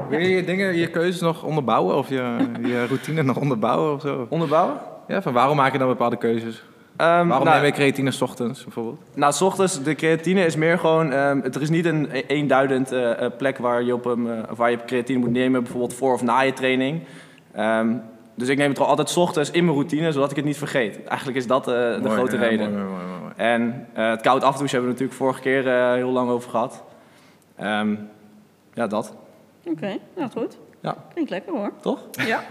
Wil 0.08 0.18
je 0.18 0.28
je 0.28 0.44
dingen, 0.44 0.76
je 0.76 0.86
keuzes 0.90 1.20
nog 1.20 1.42
onderbouwen 1.44 1.96
of 1.96 2.08
je, 2.08 2.36
je 2.62 2.86
routine 2.86 3.22
nog 3.22 3.36
onderbouwen 3.36 3.94
of 3.94 4.00
zo? 4.00 4.26
onderbouwen. 4.28 4.76
Ja, 5.08 5.22
van 5.22 5.32
waarom 5.32 5.56
maak 5.56 5.72
je 5.72 5.78
dan 5.78 5.88
bepaalde 5.88 6.16
keuzes? 6.16 6.62
Ehm, 7.02 7.28
Waarom 7.28 7.46
nou, 7.46 7.56
neem 7.60 7.64
je 7.66 7.72
creatine 7.72 8.10
's 8.10 8.20
ochtends 8.20 8.64
bijvoorbeeld? 8.64 9.00
Nou, 9.14 9.32
s 9.32 9.40
ochtends, 9.40 9.82
de 9.82 9.94
creatine 9.94 10.44
is 10.44 10.56
meer 10.56 10.78
gewoon... 10.78 11.12
ehm, 11.12 11.40
er 11.52 11.60
is 11.62 11.70
niet 11.70 11.84
een 11.84 12.08
e- 12.12 12.22
eenduidend 12.26 12.92
eh, 12.92 13.24
eh, 13.24 13.32
plek 13.36 13.58
waar 13.58 13.82
je, 13.82 13.94
op 13.94 14.04
hem, 14.04 14.30
eh, 14.30 14.50
of 14.50 14.58
waar 14.58 14.70
je 14.70 14.78
creatine 14.86 15.18
moet 15.18 15.30
nemen. 15.30 15.62
Bijvoorbeeld 15.62 15.94
voor 15.94 16.12
of 16.12 16.22
na 16.22 16.40
je 16.40 16.52
training. 16.52 17.02
Ehm, 17.52 17.94
dus 18.34 18.48
ik 18.48 18.56
neem 18.56 18.66
het 18.68 18.76
gewoon 18.76 18.90
altijd 18.90 19.10
's 19.10 19.16
ochtends 19.16 19.50
in 19.50 19.64
mijn 19.64 19.76
routine, 19.76 20.12
zodat 20.12 20.30
ik 20.30 20.36
het 20.36 20.44
niet 20.44 20.58
vergeet. 20.58 21.04
Eigenlijk 21.04 21.38
is 21.38 21.46
dat 21.46 21.68
eh, 21.68 21.74
de 21.74 21.98
Mooi, 22.02 22.14
grote 22.16 22.36
ja, 22.36 22.42
reden. 22.42 22.72
mooi, 22.72 22.84
mooi, 22.84 23.04
mooi, 23.06 23.20
mooi. 23.20 23.32
En 23.36 23.86
eh, 23.92 24.10
het 24.10 24.20
koud 24.20 24.42
afdouchen 24.42 24.70
hebben 24.78 24.86
we 24.86 24.92
natuurlijk 24.92 25.18
vorige 25.18 25.40
keer 25.40 25.68
eh, 25.68 25.92
heel 25.92 26.10
lang 26.10 26.30
over 26.30 26.50
gehad. 26.50 26.82
Ehm, 27.56 27.94
ja, 28.74 28.86
dat. 28.86 29.14
Oké, 29.66 29.96
nou 30.16 30.30
goed. 30.30 30.58
Ja. 30.80 30.96
Klinkt 31.12 31.30
lekker 31.30 31.52
hoor. 31.52 31.72
Toch? 31.80 32.00
Ja. 32.26 32.40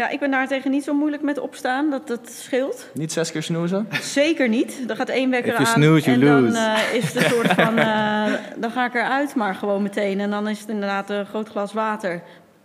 Ja, 0.00 0.08
ik 0.08 0.18
ben 0.20 0.30
daartegen 0.30 0.70
niet 0.70 0.84
zo 0.84 0.94
moeilijk 0.94 1.22
met 1.22 1.38
opstaan. 1.38 1.90
Dat, 1.90 2.08
dat 2.08 2.30
scheelt. 2.30 2.90
Niet 2.94 3.12
zes 3.12 3.32
keer 3.32 3.42
snoezen. 3.42 3.88
Zeker 4.00 4.48
niet. 4.48 4.88
Dan 4.88 4.96
gaat 4.96 5.08
één 5.08 5.30
wekker 5.30 5.54
aan 5.54 5.66
snooze, 5.66 6.10
en 6.10 6.20
dan 6.20 6.54
eh, 6.54 6.94
is 6.94 7.12
het 7.14 7.24
een 7.24 7.30
soort 7.30 7.52
van... 7.52 7.78
eh, 7.78 8.32
dan 8.56 8.70
ga 8.70 8.86
ik 8.86 8.94
eruit 8.94 9.34
maar 9.34 9.54
gewoon 9.54 9.82
meteen. 9.82 10.20
En 10.20 10.30
dan 10.30 10.48
is 10.48 10.60
het 10.60 10.68
inderdaad 10.68 11.10
een 11.10 11.26
groot 11.26 11.48
glas 11.48 11.72
water. 11.72 12.22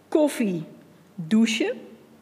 Koffie, 0.08 0.64
douchen. 1.16 1.72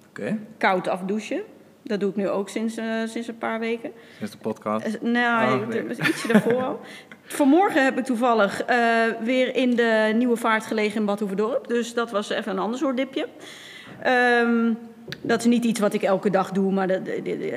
Oké. 0.09 0.37
Koud 0.57 0.87
afdouchen. 0.87 1.41
Dat 1.83 1.99
doe 1.99 2.09
ik 2.09 2.15
nu 2.15 2.29
ook 2.29 2.49
sinds, 2.49 2.77
eh, 2.77 2.85
sinds 3.05 3.27
een 3.27 3.37
paar 3.37 3.59
weken. 3.59 3.91
Is 4.21 4.31
de 4.31 4.37
podcast. 4.37 5.01
Nou, 5.01 5.61
Oh, 5.61 5.67
nee. 5.67 5.87
was 5.87 5.97
ietsje 5.97 6.27
daarvoor 6.27 6.63
al. 6.63 6.79
Vanmorgen 7.23 7.83
heb 7.83 7.97
ik 7.97 8.05
toevallig 8.05 8.61
eh, 8.63 8.77
weer 9.23 9.55
in 9.55 9.75
de 9.75 10.11
Nieuwe 10.15 10.35
Vaart 10.35 10.65
gelegen 10.65 10.99
in 10.99 11.05
Bad 11.05 11.19
Hoeverdorp. 11.19 11.67
Dus 11.67 11.93
dat 11.93 12.11
was 12.11 12.29
even 12.29 12.51
een 12.51 12.59
ander 12.59 12.79
soort 12.79 12.97
dipje. 12.97 13.27
Ehm, 14.01 14.71
dat 15.21 15.39
is 15.39 15.45
niet 15.45 15.63
iets 15.65 15.79
wat 15.79 15.93
ik 15.93 16.01
elke 16.01 16.29
dag 16.29 16.51
doe, 16.51 16.71
maar 16.71 16.87
dat, 16.87 17.07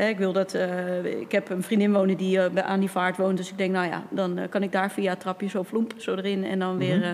ik 0.08 0.18
wil 0.18 0.32
dat. 0.32 0.54
eh, 0.54 1.04
ik 1.04 1.32
heb 1.32 1.50
een 1.50 1.62
vriendin 1.62 1.92
wonen 1.92 2.16
die 2.16 2.40
eh, 2.40 2.64
aan 2.64 2.80
die 2.80 2.90
vaart 2.90 3.16
woont, 3.16 3.36
dus 3.36 3.50
ik 3.50 3.58
denk, 3.58 3.72
nou 3.72 3.86
ja, 3.88 4.02
dan 4.10 4.38
eh, 4.38 4.48
kan 4.48 4.62
ik 4.62 4.72
daar 4.72 4.90
via 4.90 5.10
het 5.10 5.20
trapje 5.20 5.48
zo 5.48 5.62
vloemp, 5.62 5.94
zo 5.96 6.14
erin 6.14 6.44
en 6.44 6.58
dan 6.58 6.78
weer. 6.78 7.02
eh. 7.02 7.10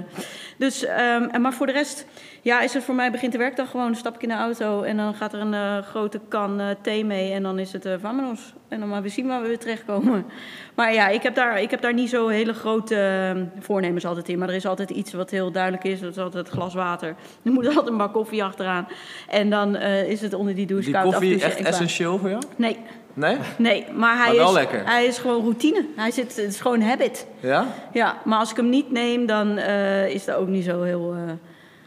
dus, 0.58 0.84
ehm, 0.84 1.22
en 1.22 1.40
maar 1.40 1.52
voor 1.52 1.66
de 1.66 1.72
rest, 1.72 2.06
ja, 2.42 2.60
is 2.60 2.74
het 2.74 2.84
voor 2.84 2.94
mij 2.94 3.10
begint 3.10 3.32
de 3.32 3.38
werkdag 3.38 3.70
gewoon. 3.70 3.94
Stap 3.94 4.14
ik 4.14 4.22
in 4.22 4.28
de 4.28 4.34
auto 4.34 4.82
en 4.82 4.96
dan 4.96 5.14
gaat 5.14 5.32
er 5.32 5.40
een 5.40 5.82
grote 5.82 6.20
kan 6.28 6.60
thee 6.82 7.04
mee 7.04 7.32
en 7.32 7.42
dan 7.42 7.58
is 7.58 7.72
het 7.72 7.84
eh 7.84 7.94
vamonos. 8.00 8.54
En 8.68 8.80
dan 8.80 8.88
maar 8.88 9.02
weer 9.02 9.10
zien 9.10 9.26
waar 9.26 9.42
we 9.42 9.48
weer 9.48 9.58
terechtkomen. 9.58 10.24
Maar 10.74 10.94
ja, 10.94 11.08
ik 11.08 11.22
heb 11.22 11.34
daar, 11.34 11.60
ik 11.62 11.70
heb 11.70 11.80
daar 11.80 11.94
niet 11.94 12.08
zo 12.10 12.28
hele 12.28 12.52
grote 12.54 12.96
eh, 12.96 13.42
voornemens 13.62 14.04
altijd 14.06 14.28
in. 14.28 14.38
Maar 14.38 14.48
er 14.48 14.54
is 14.54 14.66
altijd 14.66 14.90
iets 14.90 15.12
wat 15.12 15.30
heel 15.30 15.50
duidelijk 15.52 15.84
is. 15.84 16.00
Dat 16.00 16.10
is 16.10 16.18
altijd 16.18 16.46
het 16.46 16.54
glas 16.56 16.74
water. 16.74 17.08
Er 17.44 17.52
moet 17.52 17.66
altijd 17.66 17.86
een 17.86 17.96
bak 17.96 18.12
koffie 18.12 18.44
achteraan. 18.44 18.88
En 19.28 19.50
dan 19.50 19.76
eh, 19.76 20.08
is 20.08 20.20
het 20.20 20.34
onder 20.34 20.54
die 20.54 20.66
douche 20.66 20.90
Die 20.92 21.00
koffie 21.02 21.42
echt 21.42 21.60
essentieel 21.60 22.18
voor 22.18 22.28
jou? 22.28 22.42
Nee, 22.56 22.76
Nee? 23.14 23.36
nee. 23.58 23.86
Maar 23.94 24.16
hij, 24.16 24.26
Maar 24.26 24.36
wel 24.36 24.48
is, 24.48 24.54
lekker. 24.54 24.82
hij 24.84 25.06
is 25.06 25.18
gewoon 25.18 25.40
routine. 25.42 25.84
Hij 25.96 26.10
zit, 26.10 26.36
het 26.36 26.46
is 26.46 26.60
gewoon 26.60 26.80
habit. 26.80 27.26
Ja? 27.40 27.66
Ja, 27.92 28.16
maar 28.24 28.38
als 28.38 28.50
ik 28.50 28.56
hem 28.56 28.68
niet 28.68 28.90
neem, 28.90 29.26
dan 29.26 29.58
eh, 29.58 30.08
is 30.08 30.24
dat 30.24 30.36
ook 30.36 30.48
niet 30.48 30.64
zo 30.64 30.82
heel... 30.82 31.14
eh, 31.26 31.32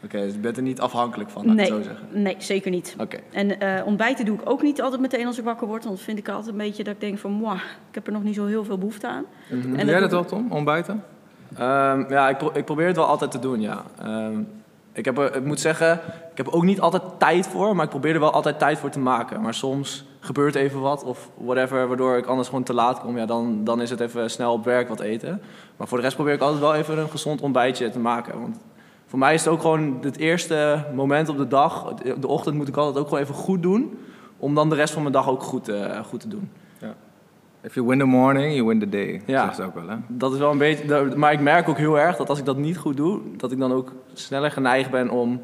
Oké, 0.06 0.18
dus 0.20 0.34
je 0.34 0.40
bent 0.40 0.58
er 0.58 0.64
niet 0.64 0.80
afhankelijk 0.80 1.30
van, 1.30 1.46
laat 1.46 1.56
nee, 1.56 1.66
ik 1.66 1.72
zo 1.72 1.82
zeggen. 1.82 2.08
nee, 2.12 2.36
zeker 2.38 2.72
niet. 2.72 2.96
Oké. 3.00 3.18
En 3.32 3.60
eh, 3.60 3.86
ontbijten 3.86 4.26
doe 4.26 4.36
ik 4.40 4.50
ook 4.50 4.62
niet 4.62 4.82
altijd 4.82 5.02
meteen 5.02 5.26
als 5.26 5.38
ik 5.38 5.44
wakker 5.44 5.68
word. 5.68 5.84
Want 5.84 5.96
dat 5.96 6.06
vind 6.06 6.18
ik 6.18 6.30
altijd 6.30 6.48
een 6.48 6.58
beetje 6.58 6.84
dat 6.84 6.94
ik 6.94 7.00
denk 7.00 7.18
van... 7.18 7.32
Mwah, 7.32 7.56
ik 7.90 7.96
heb 7.96 8.08
er 8.08 8.14
nog 8.14 8.24
niet 8.24 8.36
zo 8.36 8.46
heel 8.46 8.64
veel 8.64 8.78
behoefte 8.78 9.08
aan. 9.08 9.24
Doe 9.50 9.78
En 9.78 9.86
jij 9.88 10.00
dat 10.00 10.12
wel, 10.12 10.26
Tom? 10.26 10.52
Ontbijten? 10.52 11.04
Ehm, 11.58 12.06
ja, 12.10 12.30
ik, 12.30 12.38
pro- 12.38 12.52
ik 12.54 12.66
probeer 12.66 12.88
het 12.88 12.96
wel 12.96 13.06
altijd 13.06 13.32
te 13.32 13.40
doen, 13.40 13.62
ja. 13.62 13.84
Ehm, 14.02 14.40
ik, 14.94 15.06
heb 15.06 15.18
er, 15.18 15.36
ik 15.36 15.46
moet 15.46 15.60
zeggen, 15.60 15.94
ik 16.32 16.38
heb 16.38 16.48
er 16.48 16.54
ook 16.54 16.64
niet 16.64 16.80
altijd 16.82 17.04
tijd 17.18 17.48
voor, 17.48 17.76
maar 17.76 17.84
ik 17.84 17.90
probeer 17.90 18.14
er 18.14 18.20
wel 18.20 18.32
altijd 18.32 18.60
tijd 18.60 18.78
voor 18.78 18.90
te 18.90 19.00
maken. 19.00 19.42
Maar 19.42 19.54
soms 19.54 20.06
gebeurt 20.20 20.56
even 20.56 20.80
wat 20.82 21.04
of 21.04 21.30
whatever, 21.38 21.88
waardoor 21.88 22.18
ik 22.18 22.26
anders 22.26 22.48
gewoon 22.48 22.64
te 22.64 22.74
laat 22.74 23.00
kom. 23.00 23.18
Ja, 23.18 23.26
dan, 23.26 23.64
dan 23.64 23.82
is 23.82 23.90
het 23.90 24.00
even 24.00 24.30
snel 24.32 24.54
op 24.54 24.66
werk 24.66 24.88
wat 24.90 25.00
eten. 25.00 25.42
Maar 25.78 25.88
voor 25.88 25.98
de 25.98 26.04
rest 26.04 26.16
probeer 26.16 26.34
ik 26.34 26.42
altijd 26.42 26.62
wel 26.62 26.76
even 26.76 26.98
een 26.98 27.10
gezond 27.10 27.42
ontbijtje 27.42 27.90
te 27.90 28.00
maken. 28.00 28.42
Want 28.42 28.58
voor 29.16 29.24
mij 29.24 29.34
is 29.34 29.44
het 29.46 29.54
ook 29.54 29.62
gewoon 29.62 29.98
het 30.02 30.18
eerste 30.18 30.84
moment 30.96 31.30
op 31.30 31.38
de 31.38 31.48
dag, 31.48 31.94
de 32.20 32.28
ochtend 32.28 32.56
moet 32.56 32.68
ik 32.68 32.78
altijd 32.78 32.98
ook 32.98 33.08
gewoon 33.08 33.24
even 33.24 33.36
goed 33.36 33.62
doen. 33.62 33.98
Om 34.38 34.56
dan 34.56 34.70
de 34.70 34.76
rest 34.76 34.94
van 34.94 35.02
mijn 35.02 35.14
dag 35.14 35.30
ook 35.30 35.44
goed, 35.44 35.68
eh, 35.70 36.00
goed 36.00 36.20
te 36.20 36.28
doen. 36.28 36.50
If 37.62 37.74
you 37.74 37.88
win 37.88 38.00
the 38.00 38.06
morning, 38.06 38.54
you 38.56 38.68
win 38.68 38.80
the 38.80 38.90
day. 38.90 39.22
Ja. 39.26 39.54
Ze 39.54 39.64
ook 39.64 39.74
wel, 39.76 39.88
hè? 39.90 39.96
Dat 40.08 40.34
is 40.34 40.40
wel 40.40 40.52
een 40.52 40.58
beetje. 40.58 40.86
dat- 40.86 41.16
Maar 41.16 41.32
ik 41.34 41.40
merk 41.40 41.70
ook 41.70 41.78
heel 41.78 42.00
erg 42.00 42.16
dat 42.16 42.30
als 42.30 42.40
ik 42.40 42.46
dat 42.46 42.58
niet 42.58 42.78
goed 42.78 42.98
doe, 42.98 43.20
dat 43.38 43.52
ik 43.52 43.60
dan 43.60 43.72
ook 43.72 43.92
sneller 44.14 44.52
geneigd 44.52 44.92
ben 44.92 45.10
om 45.10 45.42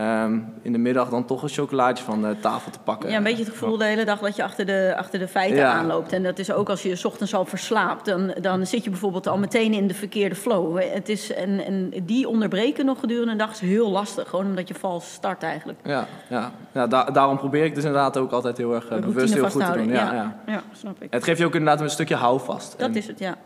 ehm, 0.00 0.38
in 0.62 0.72
de 0.72 0.78
middag 0.78 1.08
dan 1.08 1.24
toch 1.24 1.42
een 1.42 1.48
chocolaatje 1.48 2.04
van 2.04 2.22
de 2.22 2.36
tafel 2.40 2.70
te 2.70 2.78
pakken. 2.78 3.10
Ja, 3.10 3.16
een 3.16 3.22
beetje 3.22 3.44
het 3.44 3.52
gevoel 3.52 3.76
de 3.78 3.84
hele 3.84 4.04
dag 4.04 4.18
dat 4.18 4.36
je 4.36 4.42
achter 4.44 4.66
de, 4.66 4.94
achter 4.96 5.18
de 5.18 5.28
feiten 5.28 5.56
Ja. 5.58 5.72
aanloopt. 5.72 6.12
En 6.12 6.22
dat 6.22 6.38
is 6.38 6.52
ook 6.52 6.68
als 6.68 6.82
je 6.82 6.96
's 6.96 7.04
ochtends 7.04 7.34
al 7.34 7.44
verslaapt, 7.44 8.04
dan, 8.04 8.34
dan 8.40 8.66
zit 8.66 8.84
je 8.84 8.90
bijvoorbeeld 8.90 9.26
al 9.26 9.38
meteen 9.38 9.72
in 9.72 9.86
de 9.86 9.94
verkeerde 9.94 10.34
flow. 10.34 10.78
Het 10.92 11.08
is, 11.08 11.32
en, 11.32 11.64
en 11.64 11.92
die 12.02 12.28
onderbreken 12.28 12.84
nog 12.86 13.00
gedurende 13.00 13.32
een 13.32 13.38
dag 13.38 13.50
is 13.50 13.60
heel 13.60 13.90
lastig. 13.90 14.28
Gewoon 14.28 14.46
omdat 14.46 14.68
je 14.68 14.74
vals 14.74 15.12
start 15.12 15.42
eigenlijk. 15.42 15.78
Ja, 15.84 16.06
ja. 16.28 16.52
ja 16.72 16.86
da- 16.86 17.04
daarom 17.10 17.36
probeer 17.38 17.64
ik 17.64 17.74
dus 17.74 17.84
inderdaad 17.84 18.16
ook 18.16 18.32
altijd 18.32 18.56
heel 18.56 18.74
erg 18.74 18.88
eh, 18.88 18.98
bewust 18.98 19.34
heel 19.34 19.42
goed 19.42 19.52
te 19.52 19.58
doen. 19.58 19.66
vasthouden. 19.66 19.94
Ja, 19.94 20.12
ja. 20.14 20.36
ja, 20.46 20.62
snap 20.72 21.02
ik. 21.02 21.12
Het 21.12 21.24
geeft 21.24 21.38
je 21.38 21.44
ook 21.46 21.54
inderdaad 21.54 21.80
een 21.80 21.90
stukje 21.90 22.14
houvast. 22.14 22.78
Dat 22.78 22.88
En 22.88 22.94
is 22.96 23.06
het, 23.06 23.18
ja. 23.18 23.36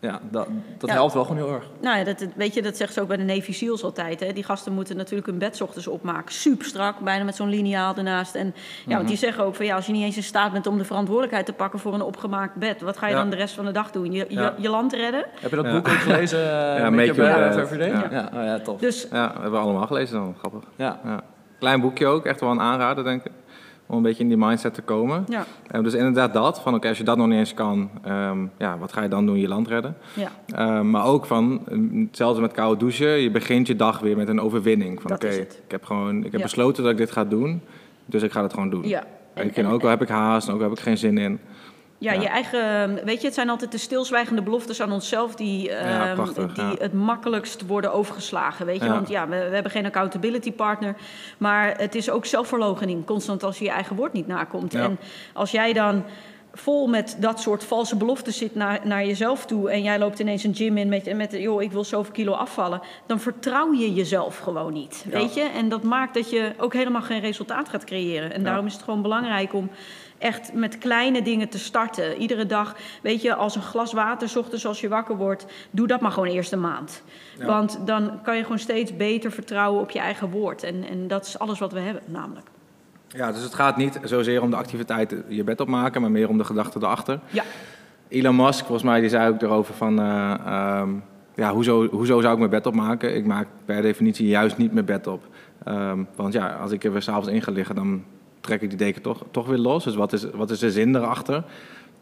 Ja, 0.00 0.20
dat, 0.30 0.46
dat 0.78 0.88
Ja. 0.88 0.94
helpt 0.96 1.12
wel 1.14 1.24
gewoon 1.24 1.36
heel 1.44 1.54
erg. 1.54 1.64
Nou 1.80 1.98
ja, 1.98 2.04
dat, 2.04 2.26
weet 2.36 2.54
je, 2.54 2.62
dat 2.62 2.76
zegt 2.76 2.92
ze 2.92 3.00
ook 3.00 3.08
bij 3.08 3.16
de 3.16 3.22
Navy 3.22 3.52
SEALs 3.52 3.82
altijd. 3.84 4.20
Hè. 4.20 4.32
Die 4.32 4.44
gasten 4.44 4.72
moeten 4.72 4.96
natuurlijk 4.96 5.26
hun 5.26 5.38
bed 5.38 5.56
's 5.56 5.60
ochtends 5.60 5.86
opmaken. 5.86 6.32
Super 6.34 6.66
strak, 6.66 6.98
bijna 6.98 7.24
met 7.24 7.36
zo'n 7.36 7.48
liniaal 7.48 7.96
ernaast. 7.96 8.34
En 8.34 8.54
ja, 8.86 8.96
want 8.96 9.08
die 9.08 9.16
zeggen 9.16 9.44
ook 9.44 9.54
van 9.54 9.66
ja, 9.66 9.74
als 9.74 9.86
je 9.86 9.92
niet 9.92 10.04
eens 10.04 10.16
in 10.16 10.22
staat 10.22 10.52
bent 10.52 10.66
om 10.66 10.78
de 10.78 10.84
verantwoordelijkheid 10.84 11.46
te 11.46 11.52
pakken 11.52 11.78
voor 11.78 11.94
een 11.94 12.02
opgemaakt 12.02 12.54
bed, 12.54 12.80
wat 12.80 12.96
ga 12.98 13.06
je 13.06 13.12
Ja. 13.14 13.20
dan 13.20 13.30
de 13.30 13.36
rest 13.36 13.54
van 13.54 13.64
de 13.64 13.72
dag 13.72 13.90
doen? 13.90 14.12
Je, 14.12 14.26
je, 14.28 14.34
Ja. 14.34 14.54
je 14.58 14.68
land 14.68 14.92
redden? 14.92 15.24
Heb 15.40 15.50
je 15.50 15.56
dat 15.56 15.64
Ja. 15.64 15.72
boek 15.72 15.88
ook 15.88 15.94
gelezen? 15.94 16.38
Ja, 16.50 16.90
Make 16.90 16.90
Make 16.90 17.14
Your 17.14 17.78
Day? 17.78 17.88
Ja. 17.88 18.06
Ja, 18.10 18.28
oh, 18.34 18.44
ja 18.44 18.58
tof. 18.60 18.80
Dus 18.80 19.06
Ja, 19.10 19.24
dat 19.26 19.32
hebben 19.34 19.52
we 19.52 19.58
allemaal 19.58 19.86
gelezen 19.86 20.16
dan. 20.18 20.34
Grappig. 20.38 20.62
Ja. 20.76 21.00
Ja. 21.04 21.20
Klein 21.58 21.80
boekje 21.80 22.06
ook, 22.06 22.24
echt 22.26 22.40
wel 22.40 22.50
een 22.50 22.60
aanrader, 22.60 23.04
denk 23.04 23.24
ik. 23.24 23.32
Om 23.90 23.96
een 23.96 24.02
beetje 24.02 24.22
in 24.22 24.28
die 24.28 24.36
mindset 24.38 24.74
te 24.74 24.82
komen. 24.82 25.24
ja, 25.28 25.44
Eh, 25.70 25.82
dus 25.82 25.94
inderdaad 25.94 26.32
dat, 26.32 26.60
van 26.60 26.74
oké, 26.74 26.88
als 26.88 26.98
je 26.98 27.04
dat 27.04 27.16
nog 27.16 27.26
niet 27.26 27.38
eens 27.38 27.54
kan, 27.54 27.90
ehm, 28.02 28.38
ja, 28.58 28.78
wat 28.78 28.92
ga 28.92 29.02
je 29.02 29.08
dan 29.08 29.26
doen? 29.26 29.38
Je 29.38 29.48
land 29.48 29.68
redden. 29.68 29.96
ja. 30.14 30.30
Ehm, 30.54 30.90
maar 30.90 31.04
ook 31.04 31.26
van, 31.26 31.60
mm, 31.70 32.06
hetzelfde 32.06 32.40
met 32.40 32.52
koude 32.52 32.78
douchen, 32.78 33.08
je 33.20 33.30
begint 33.30 33.66
je 33.66 33.76
dag 33.76 34.00
weer 34.00 34.16
met 34.16 34.28
een 34.28 34.40
overwinning. 34.40 35.02
Van 35.02 35.12
oké, 35.12 35.28
ik 35.28 35.48
heb 35.68 35.84
gewoon, 35.84 36.24
ik 36.24 36.32
heb 36.32 36.42
besloten 36.42 36.82
dat 36.82 36.92
ik 36.92 36.98
dit 36.98 37.10
ga 37.10 37.24
doen, 37.24 37.60
dus 38.06 38.22
ik 38.22 38.32
ga 38.32 38.42
het 38.42 38.52
gewoon 38.52 38.70
doen. 38.70 38.88
ja. 38.88 39.04
En, 39.34 39.46
ik 39.46 39.54
vind 39.54 39.68
ook 39.68 39.82
al 39.82 39.88
heb 39.88 40.02
ik 40.02 40.08
haast, 40.08 40.48
en 40.48 40.54
ook 40.54 40.60
al 40.60 40.68
heb 40.68 40.78
ik 40.78 40.82
geen 40.84 40.98
zin 40.98 41.18
in. 41.18 41.40
Ja, 42.00 42.12
Ja. 42.12 42.20
je 42.20 42.28
eigen, 42.28 42.94
weet 43.04 43.20
je, 43.20 43.26
het 43.26 43.34
zijn 43.34 43.48
altijd 43.48 43.72
de 43.72 43.78
stilzwijgende 43.78 44.42
beloftes 44.42 44.82
aan 44.82 44.92
onszelf 44.92 45.34
die, 45.34 45.68
Ja, 45.68 46.06
ehm, 46.06 46.14
prachtig, 46.14 46.54
die 46.54 46.64
ja. 46.64 46.74
het 46.78 46.92
makkelijkst 46.92 47.66
worden 47.66 47.92
overgeslagen. 47.92 48.66
Weet 48.66 48.80
je, 48.82 48.88
want 48.88 49.08
ja, 49.08 49.28
we, 49.28 49.36
we 49.48 49.54
hebben 49.54 49.72
geen 49.72 49.86
accountability 49.86 50.52
partner, 50.52 50.94
maar 51.38 51.74
het 51.76 51.94
is 51.94 52.10
ook 52.10 52.26
zelfverloochening, 52.26 53.06
constant 53.06 53.42
als 53.42 53.58
je 53.58 53.64
je 53.64 53.70
eigen 53.70 53.96
woord 53.96 54.12
niet 54.12 54.26
nakomt. 54.26 54.74
En 54.74 54.98
als 55.32 55.50
jij 55.50 55.72
dan 55.72 56.04
vol 56.52 56.86
met 56.86 57.16
dat 57.18 57.40
soort 57.40 57.64
valse 57.64 57.96
beloftes 57.96 58.38
zit 58.38 58.54
naar, 58.54 58.80
naar 58.84 59.06
jezelf 59.06 59.46
toe 59.46 59.70
en 59.70 59.82
jij 59.82 59.98
loopt 59.98 60.18
ineens 60.18 60.44
een 60.44 60.54
gym 60.54 60.76
in 60.76 60.88
met, 60.88 61.16
met 61.16 61.32
joh, 61.32 61.62
ik 61.62 61.72
wil 61.72 61.84
zoveel 61.84 62.12
kilo 62.12 62.32
afvallen, 62.32 62.80
dan 63.06 63.20
vertrouw 63.20 63.72
je 63.72 63.94
jezelf 63.94 64.38
gewoon 64.38 64.72
niet, 64.72 65.04
weet 65.08 65.34
je? 65.34 65.42
En 65.42 65.68
dat 65.68 65.82
maakt 65.82 66.14
dat 66.14 66.30
je 66.30 66.52
ook 66.56 66.72
helemaal 66.72 67.02
geen 67.02 67.20
resultaat 67.20 67.68
gaat 67.68 67.84
creëren. 67.84 68.32
En 68.32 68.42
daarom 68.42 68.66
is 68.66 68.72
het 68.72 68.82
gewoon 68.82 69.02
belangrijk 69.02 69.52
om 69.54 69.70
echt 70.20 70.52
met 70.54 70.78
kleine 70.78 71.22
dingen 71.22 71.48
te 71.48 71.58
starten. 71.58 72.16
Iedere 72.16 72.46
dag, 72.46 72.76
weet 73.02 73.22
je, 73.22 73.34
als 73.34 73.56
een 73.56 73.62
glas 73.62 73.92
water, 73.92 74.28
's 74.28 74.36
ochtends 74.36 74.66
als 74.66 74.80
je 74.80 74.88
wakker 74.88 75.16
wordt, 75.16 75.46
doe 75.70 75.86
dat 75.86 76.00
maar 76.00 76.10
gewoon 76.10 76.28
eerst 76.28 76.52
een 76.52 76.60
maand. 76.60 77.02
Ja. 77.38 77.46
Want 77.46 77.78
dan 77.84 78.22
kan 78.22 78.36
je 78.36 78.42
gewoon 78.42 78.58
steeds 78.58 78.96
beter 78.96 79.32
vertrouwen 79.32 79.80
op 79.80 79.90
je 79.90 79.98
eigen 79.98 80.30
woord. 80.30 80.62
En, 80.62 80.84
en 80.88 81.08
dat 81.08 81.26
is 81.26 81.38
alles 81.38 81.58
wat 81.58 81.72
we 81.72 81.80
hebben, 81.80 82.02
namelijk. 82.06 82.46
Ja, 83.08 83.32
dus 83.32 83.42
het 83.42 83.54
gaat 83.54 83.76
niet 83.76 84.00
zozeer 84.04 84.42
om 84.42 84.50
de 84.50 84.56
activiteiten 84.56 85.24
je 85.28 85.44
bed 85.44 85.60
opmaken, 85.60 86.00
maar 86.00 86.10
meer 86.10 86.28
om 86.28 86.38
de 86.38 86.44
gedachten 86.44 86.82
erachter. 86.82 87.20
Ja, 87.30 87.44
Elon 88.08 88.36
Musk, 88.36 88.64
volgens 88.64 88.82
mij, 88.82 89.00
die 89.00 89.08
zei 89.08 89.32
ook 89.32 89.42
erover 89.42 89.74
van... 89.74 90.00
eh, 90.00 90.34
ehm, 90.46 90.90
ja, 91.34 91.52
hoezo, 91.52 91.88
hoezo 91.88 92.20
zou 92.20 92.32
ik 92.32 92.38
mijn 92.38 92.50
bed 92.50 92.66
opmaken? 92.66 93.16
Ik 93.16 93.26
maak 93.26 93.46
per 93.64 93.82
definitie 93.82 94.28
juist 94.28 94.56
niet 94.56 94.72
mijn 94.72 94.84
bed 94.84 95.06
op. 95.06 95.26
Ehm, 95.64 96.04
want 96.16 96.32
ja, 96.32 96.48
als 96.48 96.70
ik 96.70 96.84
er 96.84 96.92
weer 96.92 97.02
s'avonds 97.02 97.28
in 97.28 97.42
ga 97.42 97.52
liggen, 97.52 97.74
dan 97.74 98.04
trek 98.40 98.62
ik 98.62 98.68
die 98.68 98.78
deken 98.78 99.02
toch, 99.02 99.24
toch 99.30 99.46
weer 99.46 99.58
los. 99.58 99.84
Dus 99.84 99.94
wat 99.94 100.12
is, 100.12 100.24
wat 100.34 100.50
is 100.50 100.58
de 100.58 100.70
zin 100.70 100.96
erachter? 100.96 101.44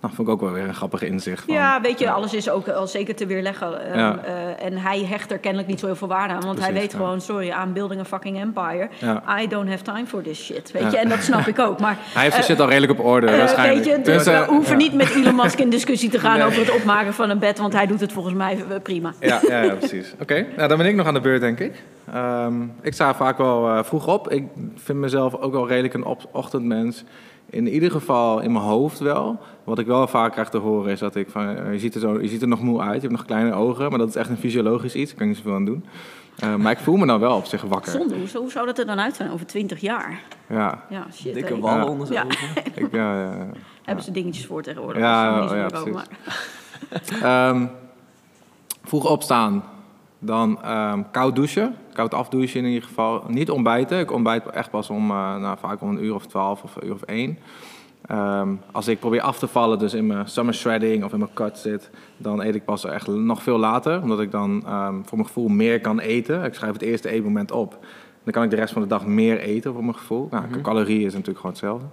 Nou, 0.01 0.15
vond 0.15 0.29
ik 0.29 0.35
ook 0.35 0.41
wel 0.41 0.53
weer 0.53 0.65
een 0.65 0.75
grappig 0.75 1.03
inzicht. 1.03 1.45
Van, 1.45 1.55
ja 1.55 1.81
weet 1.81 1.99
je, 1.99 2.11
alles 2.11 2.35
is 2.35 2.51
ook 2.51 2.69
al 2.69 2.87
zeker 2.87 3.15
te 3.17 3.27
weerleggen. 3.27 3.85
Ehm, 3.91 3.99
Ja. 3.99 4.19
eh, 4.25 4.65
en 4.67 4.77
hij 4.79 5.05
hecht 5.05 5.31
er 5.33 5.39
kennelijk 5.39 5.69
niet 5.71 5.81
zo 5.81 5.87
heel 5.87 5.97
veel 5.97 6.09
waarde 6.09 6.35
aan. 6.35 6.41
Want 6.41 6.61
hij 6.61 6.73
weet 6.73 6.93
ja. 6.93 6.99
gewoon, 6.99 7.21
sorry, 7.21 7.49
I'm 7.65 7.73
building 7.73 8.01
a 8.01 8.05
fucking 8.05 8.41
empire. 8.41 8.89
I 9.43 9.47
don't 9.49 9.69
have 9.69 9.83
time 9.83 10.07
for 10.07 10.23
this 10.23 10.45
shit, 10.45 10.73
weet 10.73 10.91
je. 10.91 10.99
En 10.99 11.09
dat 11.09 11.23
snap 11.23 11.47
ik 11.47 11.59
ook. 11.59 11.81
Maar 11.81 11.97
Hij 12.15 12.23
heeft 12.23 12.35
zijn 12.35 12.47
eh, 12.47 12.51
shit 12.51 12.61
al 12.61 12.69
redelijk 12.69 12.93
op 12.99 13.05
orde, 13.07 13.27
Eh, 13.27 13.39
waarschijnlijk. 13.39 13.85
Weet 13.85 13.97
je, 13.97 14.03
dus 14.03 14.25
Dus, 14.25 14.35
eh, 14.35 14.41
we 14.47 14.53
hoeven 14.53 14.77
niet 14.77 14.95
met 14.95 15.15
Elon 15.15 15.35
Musk 15.37 15.59
in 15.59 15.71
discussie 15.71 16.11
te 16.11 16.19
gaan 16.19 16.39
Nee. 16.39 16.47
over 16.47 16.61
het 16.61 16.75
opmaken 16.75 17.15
van 17.15 17.31
een 17.31 17.39
bed, 17.39 17.59
want 17.59 17.73
hij 17.73 17.87
doet 17.87 18.01
het 18.01 18.13
volgens 18.13 18.35
mij 18.35 18.65
eh, 18.71 18.77
prima. 18.83 19.13
Ja, 19.21 19.41
ja, 19.49 19.63
ja 19.63 19.75
precies. 19.75 20.15
Oké, 20.21 20.47
nou, 20.57 20.69
dan 20.69 20.79
ben 20.79 20.87
ik 20.87 20.95
nog 20.95 21.07
aan 21.07 21.15
de 21.15 21.21
beurt, 21.21 21.41
denk 21.41 21.59
ik. 21.61 21.83
Ehm, 22.13 22.63
ik 22.83 22.93
sta 22.95 23.15
vaak 23.15 23.39
wel 23.39 23.69
eh, 23.69 23.85
vroeg 23.85 24.07
op. 24.07 24.31
Ik 24.33 24.45
vind 24.75 24.99
mezelf 24.99 25.35
ook 25.35 25.53
wel 25.53 25.69
redelijk 25.69 25.95
een 25.95 26.05
ochtendmens. 26.33 27.05
In 27.51 27.69
ieder 27.69 27.91
geval 27.91 28.41
in 28.41 28.53
mijn 28.53 28.65
hoofd 28.65 28.99
wel. 28.99 29.39
Wat 29.65 29.79
ik 29.79 29.87
wel 29.87 30.07
vaak 30.07 30.33
krijg 30.33 30.49
te 30.49 30.59
horen 30.59 30.93
is 30.93 30.99
dat 30.99 31.15
ik 31.15 31.31
van... 31.31 31.49
eh, 31.57 31.73
je, 31.73 31.79
ziet 31.79 31.95
er 31.95 32.01
zo, 32.01 32.21
je 32.21 32.29
ziet 32.29 32.43
er 32.43 32.49
nog 32.49 32.63
moe 32.63 32.81
uit, 32.81 32.95
je 32.95 33.01
hebt 33.01 33.13
nog 33.13 33.25
kleine 33.25 33.53
ogen. 33.55 33.89
Maar 33.91 33.99
dat 33.99 34.09
is 34.09 34.17
echt 34.17 34.29
een 34.29 34.37
fysiologisch 34.37 34.95
iets, 34.95 35.09
daar 35.11 35.19
kan 35.19 35.27
ik 35.29 35.33
niet 35.33 35.43
zoveel 35.43 35.59
aan 35.59 35.65
doen. 35.65 35.85
Eh, 36.39 36.55
maar 36.55 36.73
ik 36.73 36.79
voel 36.79 36.97
me 36.97 37.07
dan 37.07 37.21
wel 37.21 37.37
op 37.37 37.45
zich 37.45 37.63
wakker. 37.63 37.93
Zonde, 37.93 38.15
hoe, 38.15 38.29
hoe 38.41 38.51
zou 38.51 38.67
dat 38.67 38.79
er 38.79 38.87
dan 38.87 39.01
uit 39.01 39.17
zijn 39.17 39.31
over 39.31 39.47
20 39.47 39.81
jaar? 39.81 40.23
Ja, 40.49 40.85
Ja, 40.91 41.07
shit. 41.13 41.35
Dikke 41.35 41.59
wallen 41.61 41.85
Ja. 41.85 41.91
onder 41.91 42.07
zijn 42.07 42.27
Ja. 42.27 42.35
ogen. 42.35 42.63
ik, 42.85 42.93
ja, 42.93 43.15
ja, 43.21 43.31
ja. 43.37 43.47
Hebben 43.85 44.05
ze 44.05 44.11
dingetjes 44.11 44.47
voor 44.47 44.63
tegenwoordig. 44.63 45.03
Ja, 45.03 45.29
is 45.29 45.35
ja, 45.35 45.41
niet 45.41 45.51
zo 45.51 45.57
ja, 45.57 45.93
maar- 45.93 46.07
precies. 46.89 47.21
Ehm, 47.23 47.67
vroeg 48.85 49.11
opstaan, 49.11 49.63
dan 50.19 50.63
ehm, 50.63 51.03
koud 51.11 51.35
douchen, 51.37 51.75
koud 51.99 52.15
afdouchen 52.15 52.61
in 52.61 52.67
ieder 52.67 52.89
geval. 52.89 53.25
Niet 53.29 53.51
ontbijten, 53.51 53.99
ik 53.99 54.13
ontbijt 54.13 54.47
echt 54.47 54.71
pas 54.71 54.91
om, 54.91 55.11
eh, 55.11 55.37
nou, 55.37 55.59
vaak 55.59 55.81
om 55.81 55.89
een 55.89 56.05
uur 56.05 56.15
of 56.15 56.27
twaalf 56.27 56.63
of 56.63 56.77
een 56.77 56.87
uur 56.87 56.93
of 56.93 57.03
één. 57.03 57.39
Ehm, 58.07 58.49
als 58.73 58.89
ik 58.89 58.99
probeer 58.99 59.21
af 59.21 59.39
te 59.39 59.47
vallen, 59.47 59.79
dus 59.79 59.95
in 59.95 60.07
mijn 60.07 60.29
summer 60.29 60.55
shredding 60.55 61.05
of 61.05 61.13
in 61.13 61.19
mijn 61.19 61.33
cut 61.35 61.59
zit, 61.59 61.91
dan 62.17 62.43
eet 62.43 62.55
ik 62.55 62.65
pas 62.65 62.85
echt 62.85 63.07
nog 63.07 63.43
veel 63.43 63.59
later. 63.59 64.03
Omdat 64.03 64.21
ik 64.21 64.31
dan 64.31 64.63
ehm, 64.67 64.95
voor 65.03 65.17
mijn 65.17 65.27
gevoel 65.27 65.49
meer 65.49 65.81
kan 65.81 65.99
eten. 65.99 66.45
Ik 66.45 66.55
schrijf 66.55 66.73
het 66.73 66.83
eerste 66.83 67.09
eetmoment 67.09 67.53
op. 67.53 67.79
Dan 68.25 68.33
kan 68.33 68.43
ik 68.43 68.51
de 68.51 68.57
rest 68.57 68.73
van 68.73 68.83
de 68.83 68.89
dag 68.89 69.07
meer 69.07 69.39
eten 69.39 69.73
voor 69.73 69.85
mijn 69.85 69.97
gevoel. 69.97 70.29
Nou, 70.31 70.61
calorieën 70.63 71.07
is 71.07 71.13
natuurlijk 71.13 71.39
gewoon 71.39 71.53
hetzelfde. 71.53 71.87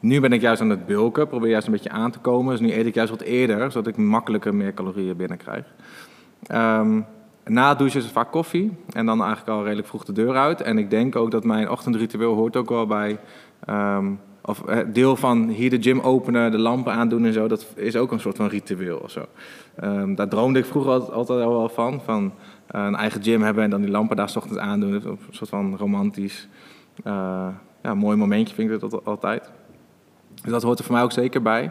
Nu 0.00 0.20
ben 0.20 0.32
ik 0.32 0.40
juist 0.40 0.60
aan 0.60 0.70
het 0.70 0.86
bulken, 0.86 1.28
probeer 1.28 1.50
juist 1.50 1.66
een 1.66 1.72
beetje 1.72 1.90
aan 1.90 2.10
te 2.10 2.18
komen. 2.18 2.50
Dus 2.50 2.60
nu 2.60 2.72
eet 2.72 2.86
ik 2.86 2.94
juist 2.94 3.10
wat 3.10 3.22
eerder, 3.22 3.72
zodat 3.72 3.86
ik 3.86 3.96
makkelijker 3.96 4.54
meer 4.54 4.74
calorieën 4.74 5.16
binnenkrijg. 5.16 5.64
Ehm 6.46 7.00
na 7.44 7.68
het 7.68 7.78
douchen 7.78 8.00
is 8.00 8.06
vaak 8.10 8.30
koffie 8.30 8.72
en 8.92 9.06
dan 9.06 9.20
eigenlijk 9.22 9.50
al 9.50 9.62
redelijk 9.64 9.88
vroeg 9.88 10.04
de 10.04 10.12
deur 10.12 10.36
uit. 10.36 10.60
En 10.60 10.78
ik 10.78 10.90
denk 10.90 11.16
ook 11.16 11.30
dat 11.30 11.44
mijn 11.44 11.70
ochtendritueel 11.70 12.34
hoort 12.34 12.56
ook 12.56 12.68
wel 12.68 12.86
bij... 12.86 13.18
ehm, 13.66 14.06
of 14.46 14.64
eh, 14.64 14.78
deel 14.92 15.16
van 15.16 15.48
hier 15.48 15.70
de 15.70 15.82
gym 15.82 16.00
openen, 16.00 16.50
de 16.50 16.58
lampen 16.58 16.92
aandoen 16.92 17.24
en 17.24 17.32
zo, 17.32 17.48
dat 17.48 17.66
is 17.74 17.96
ook 17.96 18.12
een 18.12 18.20
soort 18.20 18.36
van 18.36 18.46
ritueel 18.46 18.98
of 18.98 19.10
zo. 19.10 19.24
Ehm, 19.76 20.14
daar 20.14 20.28
droomde 20.28 20.58
ik 20.58 20.64
vroeger 20.64 20.92
altijd, 20.92 21.12
altijd 21.12 21.42
al 21.42 21.50
wel 21.50 21.68
van, 21.68 22.00
van 22.04 22.32
eh, 22.66 22.84
een 22.84 22.94
eigen 22.94 23.22
gym 23.22 23.42
hebben 23.42 23.64
en 23.64 23.70
dan 23.70 23.80
die 23.80 23.90
lampen 23.90 24.16
daar 24.16 24.28
's 24.28 24.36
ochtends 24.36 24.58
aandoen. 24.58 24.92
Een 24.92 25.18
soort 25.30 25.50
van 25.50 25.76
romantisch, 25.76 26.48
eh, 27.04 27.46
ja, 27.82 27.94
mooi 27.94 28.16
momentje 28.16 28.54
vind 28.54 28.70
ik 28.70 28.80
dat 28.80 28.92
al- 28.92 29.02
altijd. 29.04 29.50
Dus 30.42 30.52
dat 30.52 30.62
hoort 30.62 30.78
er 30.78 30.84
voor 30.84 30.94
mij 30.94 31.02
ook 31.02 31.12
zeker 31.12 31.42
bij. 31.42 31.70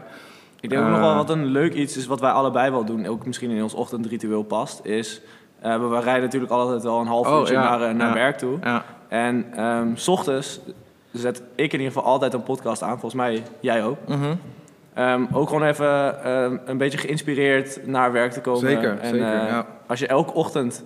Ik 0.60 0.70
denk 0.70 0.82
ook 0.82 0.90
nog 0.90 1.00
wel 1.00 1.14
wat 1.14 1.30
een 1.30 1.44
leuk 1.44 1.74
iets 1.74 1.96
is 1.96 2.06
wat 2.06 2.20
wij 2.20 2.30
allebei 2.30 2.70
wel 2.70 2.84
doen, 2.84 3.06
ook 3.06 3.26
misschien 3.26 3.50
in 3.50 3.62
ons 3.62 3.74
ochtendritueel 3.74 4.42
past, 4.42 4.84
is 4.84 5.20
eh, 5.64 5.88
we, 5.88 6.00
rijden 6.00 6.22
natuurlijk 6.22 6.52
altijd 6.52 6.82
wel 6.82 7.00
een 7.00 7.06
half 7.06 7.26
Oh, 7.28 7.38
uurtje 7.38 7.54
ja, 7.54 7.60
naar, 7.60 7.88
eh, 7.88 7.94
naar 7.94 8.08
ja. 8.08 8.14
werk 8.14 8.38
toe. 8.38 8.58
Ja, 8.62 8.84
En 9.08 9.46
ehm, 9.56 9.88
s 9.94 10.08
ochtends 10.08 10.60
zet 11.12 11.42
ik 11.54 11.72
in 11.72 11.78
ieder 11.78 11.92
geval 11.92 12.02
altijd 12.04 12.32
een 12.34 12.42
podcast 12.42 12.82
aan, 12.82 12.90
volgens 12.90 13.14
mij 13.14 13.42
jij 13.60 13.84
ook. 13.84 13.98
mhm. 14.06 14.34
Ehm, 14.94 15.24
ook 15.32 15.48
gewoon 15.48 15.64
even 15.68 16.24
ehm, 16.24 16.56
een 16.64 16.78
beetje 16.78 16.98
geïnspireerd 16.98 17.86
naar 17.86 18.12
werk 18.12 18.32
te 18.32 18.40
komen. 18.40 18.60
zeker. 18.60 18.98
En, 19.00 19.08
zeker 19.10 19.26
eh, 19.26 19.48
ja. 19.48 19.66
Als 19.86 19.98
je 19.98 20.06
elke 20.06 20.32
ochtend 20.32 20.84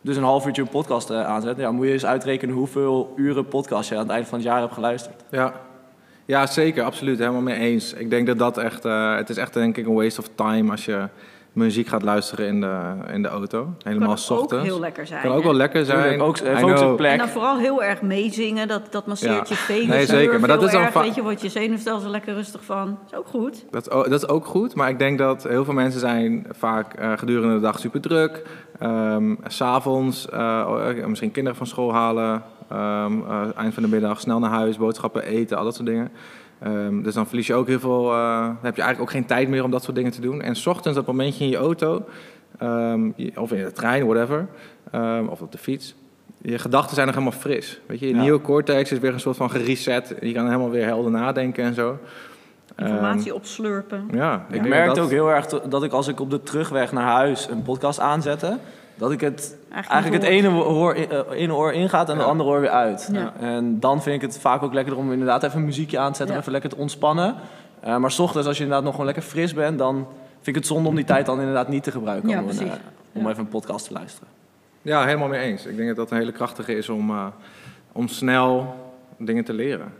dus 0.00 0.16
een 0.16 0.22
half 0.22 0.46
uurtje 0.46 0.62
een 0.62 0.68
podcast 0.68 1.10
aanzet, 1.10 1.56
ja, 1.56 1.70
moet 1.70 1.86
je 1.86 1.92
eens 1.92 2.06
uitrekenen 2.06 2.54
hoeveel 2.54 3.12
uren 3.16 3.48
podcast 3.48 3.88
je 3.88 3.94
aan 3.94 4.02
het 4.02 4.10
eind 4.10 4.26
van 4.26 4.38
het 4.38 4.46
jaar 4.46 4.60
hebt 4.60 4.72
geluisterd. 4.72 5.24
Ja. 5.30 5.52
ja, 6.24 6.46
zeker. 6.46 6.84
Absoluut. 6.84 7.18
Helemaal 7.18 7.40
mee 7.40 7.58
eens. 7.58 7.92
Ik 7.92 8.10
denk 8.10 8.26
dat 8.26 8.38
dat 8.38 8.58
echt... 8.58 8.82
het 9.18 9.30
is 9.30 9.36
echt 9.36 9.54
denk 9.54 9.76
ik 9.76 9.86
een 9.86 9.94
waste 9.94 10.20
of 10.20 10.28
time 10.34 10.70
als 10.70 10.84
je 10.84 11.08
muziek 11.58 11.86
gaat 11.86 12.02
luisteren 12.02 12.46
in 12.46 12.60
de, 12.60 12.80
in 13.12 13.22
de 13.22 13.28
auto. 13.28 13.72
Helemaal 13.82 14.08
kan 14.08 14.18
s 14.18 14.30
ook 14.30 14.52
heel 14.52 14.80
lekker 14.80 15.06
zijn. 15.06 15.22
Kan 15.22 15.30
ook 15.30 15.38
hè? 15.38 15.44
wel 15.44 15.54
lekker 15.54 15.84
zijn. 15.84 16.20
Ook, 16.20 16.38
heeft 16.38 16.62
ook 16.62 16.78
zijn 16.78 16.94
plek. 16.96 17.12
En 17.12 17.18
dan 17.18 17.28
vooral 17.28 17.58
heel 17.58 17.82
erg 17.82 18.02
meezingen, 18.02 18.68
dat, 18.68 18.82
dat 18.92 19.06
masseert 19.06 19.48
Ja. 19.48 19.54
je 19.54 19.54
venen. 19.54 19.88
Nee, 19.88 20.06
zeker, 20.06 20.38
maar 20.40 20.48
dat 20.48 20.62
is 20.62 20.70
dan 20.70 20.86
weet 21.02 21.14
je, 21.14 21.22
wordt 21.22 21.40
je 21.40 21.48
zenuwstelsel 21.48 22.10
lekker 22.10 22.34
rustig 22.34 22.64
van. 22.64 22.86
Dat 22.86 23.12
is 23.12 23.18
ook 23.18 23.26
goed. 23.26 23.64
Dat, 23.70 23.86
is 23.86 23.92
ook- 23.92 24.10
dat 24.10 24.22
is 24.22 24.28
ook 24.28 24.46
goed, 24.46 24.74
maar 24.74 24.88
ik 24.88 24.98
denk 24.98 25.18
dat 25.18 25.42
heel 25.42 25.64
veel 25.64 25.74
mensen 25.74 26.00
zijn 26.00 26.46
vaak 26.50 26.94
eh, 26.94 27.12
gedurende 27.16 27.54
de 27.54 27.60
dag 27.60 27.78
super 27.78 28.00
druk. 28.00 28.42
Ehm, 28.78 29.34
S'avonds 29.46 30.28
eh, 30.28 31.04
misschien 31.06 31.30
kinderen 31.30 31.58
van 31.58 31.66
school 31.66 31.92
halen. 31.92 32.42
ehm, 32.70 33.12
eh, 33.28 33.40
eind 33.56 33.74
van 33.74 33.82
de 33.82 33.88
middag 33.88 34.20
snel 34.20 34.38
naar 34.38 34.50
huis, 34.50 34.76
boodschappen 34.76 35.22
eten, 35.22 35.56
al 35.56 35.64
dat 35.64 35.74
soort 35.74 35.86
dingen. 35.86 36.10
Ehm, 36.62 37.02
dus 37.02 37.14
dan 37.14 37.26
verlies 37.26 37.46
je 37.46 37.54
ook 37.54 37.66
heel 37.66 37.80
veel. 37.80 38.12
eh, 38.12 38.44
dan 38.44 38.58
heb 38.62 38.76
je 38.76 38.82
eigenlijk 38.82 39.00
ook 39.00 39.10
geen 39.10 39.26
tijd 39.26 39.48
meer 39.48 39.64
om 39.64 39.70
dat 39.70 39.82
soort 39.82 39.96
dingen 39.96 40.10
te 40.12 40.20
doen. 40.20 40.42
En 40.42 40.56
's 40.56 40.66
ochtends 40.66 40.96
dat 40.98 41.06
momentje 41.06 41.44
in 41.44 41.50
je 41.50 41.56
auto, 41.56 42.04
ehm, 42.58 43.10
of 43.36 43.52
in 43.52 43.64
de 43.64 43.72
trein, 43.72 44.06
whatever, 44.06 44.46
ehm, 44.92 45.26
of 45.26 45.40
op 45.40 45.52
de 45.52 45.58
fiets. 45.58 45.94
Je 46.42 46.58
gedachten 46.58 46.94
zijn 46.94 47.06
nog 47.06 47.14
helemaal 47.16 47.38
fris. 47.40 47.80
Weet 47.86 47.98
je, 48.00 48.08
je 48.08 48.14
Ja. 48.14 48.20
nieuwe 48.20 48.40
cortex 48.40 48.92
is 48.92 48.98
weer 48.98 49.12
een 49.12 49.20
soort 49.20 49.36
van 49.36 49.50
gereset. 49.50 50.14
Je 50.20 50.32
kan 50.32 50.46
helemaal 50.46 50.70
weer 50.70 50.84
helder 50.84 51.10
nadenken 51.10 51.64
en 51.64 51.74
zo. 51.74 51.98
Informatie 52.76 53.34
opslurpen. 53.34 54.08
Ja, 54.12 54.46
Ik 54.50 54.68
merkte 54.68 54.94
dat- 54.94 55.04
ook 55.04 55.10
heel 55.10 55.30
erg 55.30 55.46
dat 55.46 55.82
ik 55.82 55.92
als 55.92 56.08
ik 56.08 56.20
op 56.20 56.30
de 56.30 56.42
terugweg 56.42 56.92
naar 56.92 57.04
huis 57.12 57.48
een 57.50 57.62
podcast 57.62 58.00
aanzette, 58.00 58.58
dat 58.98 59.10
ik 59.12 59.20
het 59.20 59.56
eigenlijk 59.70 60.14
het 60.22 60.32
ene 60.32 60.48
oor, 60.64 60.94
in- 60.94 61.10
eh, 61.10 61.20
ene 61.30 61.54
oor 61.54 61.72
ingaat 61.72 62.08
en 62.08 62.16
Ja. 62.16 62.20
de 62.22 62.28
andere 62.28 62.48
oor 62.48 62.60
weer 62.60 62.70
uit. 62.70 63.08
Ja. 63.12 63.32
En 63.40 63.80
dan 63.80 64.02
vind 64.02 64.16
ik 64.16 64.22
het 64.28 64.38
vaak 64.38 64.62
ook 64.62 64.72
lekker 64.72 64.96
om 64.96 65.12
inderdaad 65.12 65.42
even 65.42 65.58
een 65.58 65.64
muziekje 65.64 65.98
aan 65.98 66.10
te 66.10 66.16
zetten, 66.16 66.34
Ja. 66.34 66.40
even 66.40 66.52
lekker 66.52 66.70
te 66.70 66.76
ontspannen. 66.76 67.34
Eh, 67.80 67.96
maar 67.96 68.10
s 68.10 68.18
ochtends, 68.18 68.46
als 68.46 68.56
je 68.56 68.62
inderdaad 68.62 68.84
nog 68.84 68.92
gewoon 68.94 69.06
lekker 69.12 69.24
fris 69.30 69.54
bent, 69.54 69.78
dan 69.78 69.94
vind 70.34 70.46
ik 70.46 70.54
het 70.54 70.66
zonde 70.66 70.88
om 70.88 70.94
die 70.94 71.04
tijd 71.04 71.26
dan 71.26 71.38
inderdaad 71.38 71.68
niet 71.68 71.82
te 71.82 71.90
gebruiken 71.90 72.28
Ja, 72.28 72.40
om, 72.42 72.48
een, 72.48 72.58
eh, 72.58 72.72
om 73.12 73.22
Ja. 73.22 73.28
even 73.30 73.42
een 73.42 73.48
podcast 73.48 73.86
te 73.86 73.92
luisteren. 73.92 74.28
Ja, 74.82 75.04
helemaal 75.04 75.28
mee 75.28 75.40
eens. 75.40 75.66
Ik 75.66 75.76
denk 75.76 75.88
dat 75.88 75.96
dat 75.96 76.10
een 76.10 76.16
hele 76.18 76.32
krachtige 76.32 76.76
is 76.76 76.88
om, 76.88 77.10
eh, 77.10 77.26
om 77.92 78.08
snel 78.08 78.74
dingen 79.18 79.44
te 79.44 79.52
leren. 79.52 79.92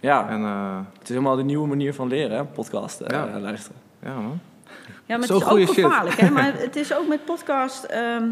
Ja, 0.00 0.28
En 0.28 0.40
uh, 0.40 0.76
het 0.92 1.02
is 1.02 1.08
helemaal 1.08 1.36
de 1.36 1.42
nieuwe 1.44 1.66
manier 1.68 1.94
van 1.94 2.08
leren, 2.08 2.36
hè, 2.36 2.44
podcast 2.44 3.00
eh, 3.00 3.18
Ja. 3.32 3.38
luisteren. 3.40 3.76
ja, 4.02 4.14
man. 4.14 4.40
Ja, 5.06 5.16
maar 5.18 5.28
het 5.28 5.36
is 5.36 5.44
ook 5.44 5.68
gevaarlijk. 5.74 6.16
Hè? 6.16 6.30
Maar 6.30 6.52
het 6.66 6.76
is 6.76 6.94
ook 6.94 7.08
met 7.08 7.24
podcast... 7.24 7.84
ehm, 7.84 8.28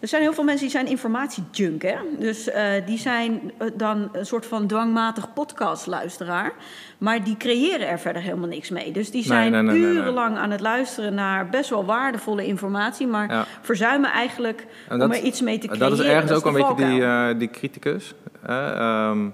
er 0.00 0.10
zijn 0.10 0.22
heel 0.22 0.32
veel 0.32 0.44
mensen 0.44 0.62
die 0.62 0.74
zijn 0.76 0.86
informatiejunk, 0.86 1.82
hè? 1.82 1.96
Dus 2.18 2.48
eh, 2.50 2.64
die 2.86 2.98
zijn 2.98 3.52
eh, 3.58 3.68
dan 3.74 4.08
een 4.12 4.26
soort 4.26 4.46
van 4.46 4.66
dwangmatig 4.66 5.32
podcastluisteraar. 5.32 6.52
Maar 6.98 7.24
die 7.24 7.36
creëren 7.36 7.88
er 7.88 7.98
verder 7.98 8.22
helemaal 8.22 8.48
niks 8.48 8.70
mee. 8.70 8.92
Dus 8.92 9.10
die 9.10 9.22
zijn 9.24 9.52
nee, 9.52 9.62
nee, 9.62 9.72
nee, 9.72 9.82
nee. 9.86 9.94
urenlang 9.96 10.36
aan 10.36 10.50
het 10.50 10.60
luisteren 10.60 11.14
naar 11.14 11.48
best 11.48 11.70
wel 11.70 11.84
waardevolle 11.84 12.46
informatie... 12.46 13.06
maar 13.06 13.30
Ja. 13.30 13.44
verzuimen 13.62 14.10
eigenlijk 14.10 14.66
dat- 14.88 15.00
om 15.00 15.10
er 15.12 15.20
iets 15.22 15.40
mee 15.40 15.58
te 15.58 15.66
creëren. 15.66 15.90
dat 15.90 15.98
is 15.98 16.04
ergens 16.04 16.32
ook 16.32 16.44
een 16.46 16.52
beetje 16.52 16.74
die, 16.74 17.04
eh, 17.04 17.28
die 17.38 17.50
criticus. 17.50 18.14
Ehm, 18.46 19.28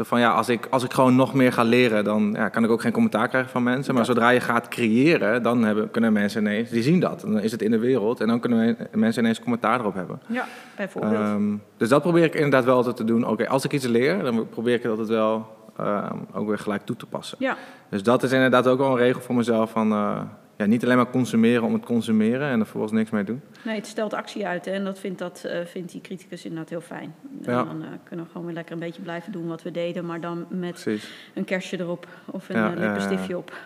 zo 0.00 0.06
van 0.08 0.20
ja, 0.20 0.30
als 0.32 0.48
ik, 0.48 0.66
als 0.70 0.84
ik 0.84 0.92
gewoon 0.92 1.16
nog 1.16 1.34
meer 1.34 1.52
ga 1.52 1.62
leren, 1.62 2.04
dan 2.04 2.32
ja, 2.36 2.48
kan 2.48 2.64
ik 2.64 2.70
ook 2.70 2.80
geen 2.80 2.92
commentaar 2.92 3.28
krijgen 3.28 3.50
van 3.50 3.62
mensen. 3.62 3.94
Maar 3.94 4.02
Ja. 4.02 4.08
zodra 4.08 4.28
je 4.30 4.40
gaat 4.40 4.68
creëren, 4.68 5.42
dan 5.42 5.64
hebben, 5.64 5.90
kunnen 5.90 6.12
mensen 6.12 6.40
ineens, 6.40 6.70
die 6.70 6.82
zien 6.82 7.00
dat. 7.00 7.20
Dan 7.20 7.40
is 7.40 7.52
het 7.52 7.62
in 7.62 7.70
de 7.70 7.78
wereld 7.78 8.20
en 8.20 8.26
dan 8.28 8.40
kunnen 8.40 8.76
mensen 8.94 9.22
ineens 9.22 9.40
commentaar 9.40 9.80
erop 9.80 9.94
hebben. 9.94 10.20
Ja, 10.26 10.44
bijvoorbeeld. 10.76 11.14
Ehm, 11.14 11.54
dus 11.76 11.88
dat 11.88 12.02
probeer 12.02 12.24
ik 12.24 12.34
inderdaad 12.34 12.64
wel 12.64 12.76
altijd 12.76 12.96
te 12.96 13.04
doen. 13.04 13.26
Oké, 13.26 13.48
als 13.48 13.64
ik 13.64 13.72
iets 13.72 13.86
leer, 13.86 14.22
dan 14.22 14.48
probeer 14.48 14.74
ik 14.74 14.82
het 14.82 14.90
altijd 14.90 15.08
wel 15.08 15.58
ehm, 15.76 16.16
ook 16.32 16.48
weer 16.48 16.58
gelijk 16.58 16.82
toe 16.84 16.96
te 16.96 17.06
passen. 17.06 17.36
ja. 17.40 17.56
Dus 17.90 18.02
dat 18.02 18.22
is 18.22 18.32
inderdaad 18.32 18.66
ook 18.66 18.78
wel 18.78 18.90
een 18.90 18.96
regel 18.96 19.20
voor 19.20 19.34
mezelf 19.34 19.70
van 19.70 19.92
eh, 19.92 20.20
ja, 20.60 20.66
niet 20.66 20.84
alleen 20.84 20.96
maar 20.96 21.10
consumeren 21.10 21.62
om 21.62 21.72
het 21.72 21.84
consumeren 21.84 22.48
en 22.48 22.52
er 22.58 22.64
vervolgens 22.64 22.92
niks 22.92 23.10
mee 23.10 23.24
doen. 23.24 23.40
Nee, 23.64 23.74
het 23.76 23.86
stelt 23.86 24.14
actie 24.14 24.46
uit 24.46 24.64
hè, 24.64 24.70
en 24.72 24.84
dat 24.84 24.98
vindt, 24.98 25.18
dat, 25.18 25.44
eh, 25.46 25.58
vindt 25.64 25.92
die 25.92 26.00
criticus 26.00 26.44
inderdaad 26.44 26.68
heel 26.68 26.80
fijn. 26.80 27.14
En 27.44 27.52
Ja. 27.52 27.64
dan 27.64 27.82
eh, 27.82 27.88
kunnen 28.04 28.24
we 28.24 28.30
gewoon 28.30 28.46
weer 28.46 28.54
lekker 28.56 28.72
een 28.74 28.80
beetje 28.80 29.02
blijven 29.02 29.32
doen 29.32 29.46
wat 29.46 29.62
we 29.62 29.70
deden, 29.70 30.06
maar 30.06 30.20
dan 30.20 30.46
met 30.48 30.70
Precies. 30.70 31.10
een 31.34 31.44
kerstje 31.44 31.80
erop 31.80 32.06
of 32.26 32.48
een 32.48 32.56
Ja, 32.56 32.70
eh, 32.70 32.74
ja, 32.74 32.80
lippenstiftje 32.80 33.36
op. 33.36 33.52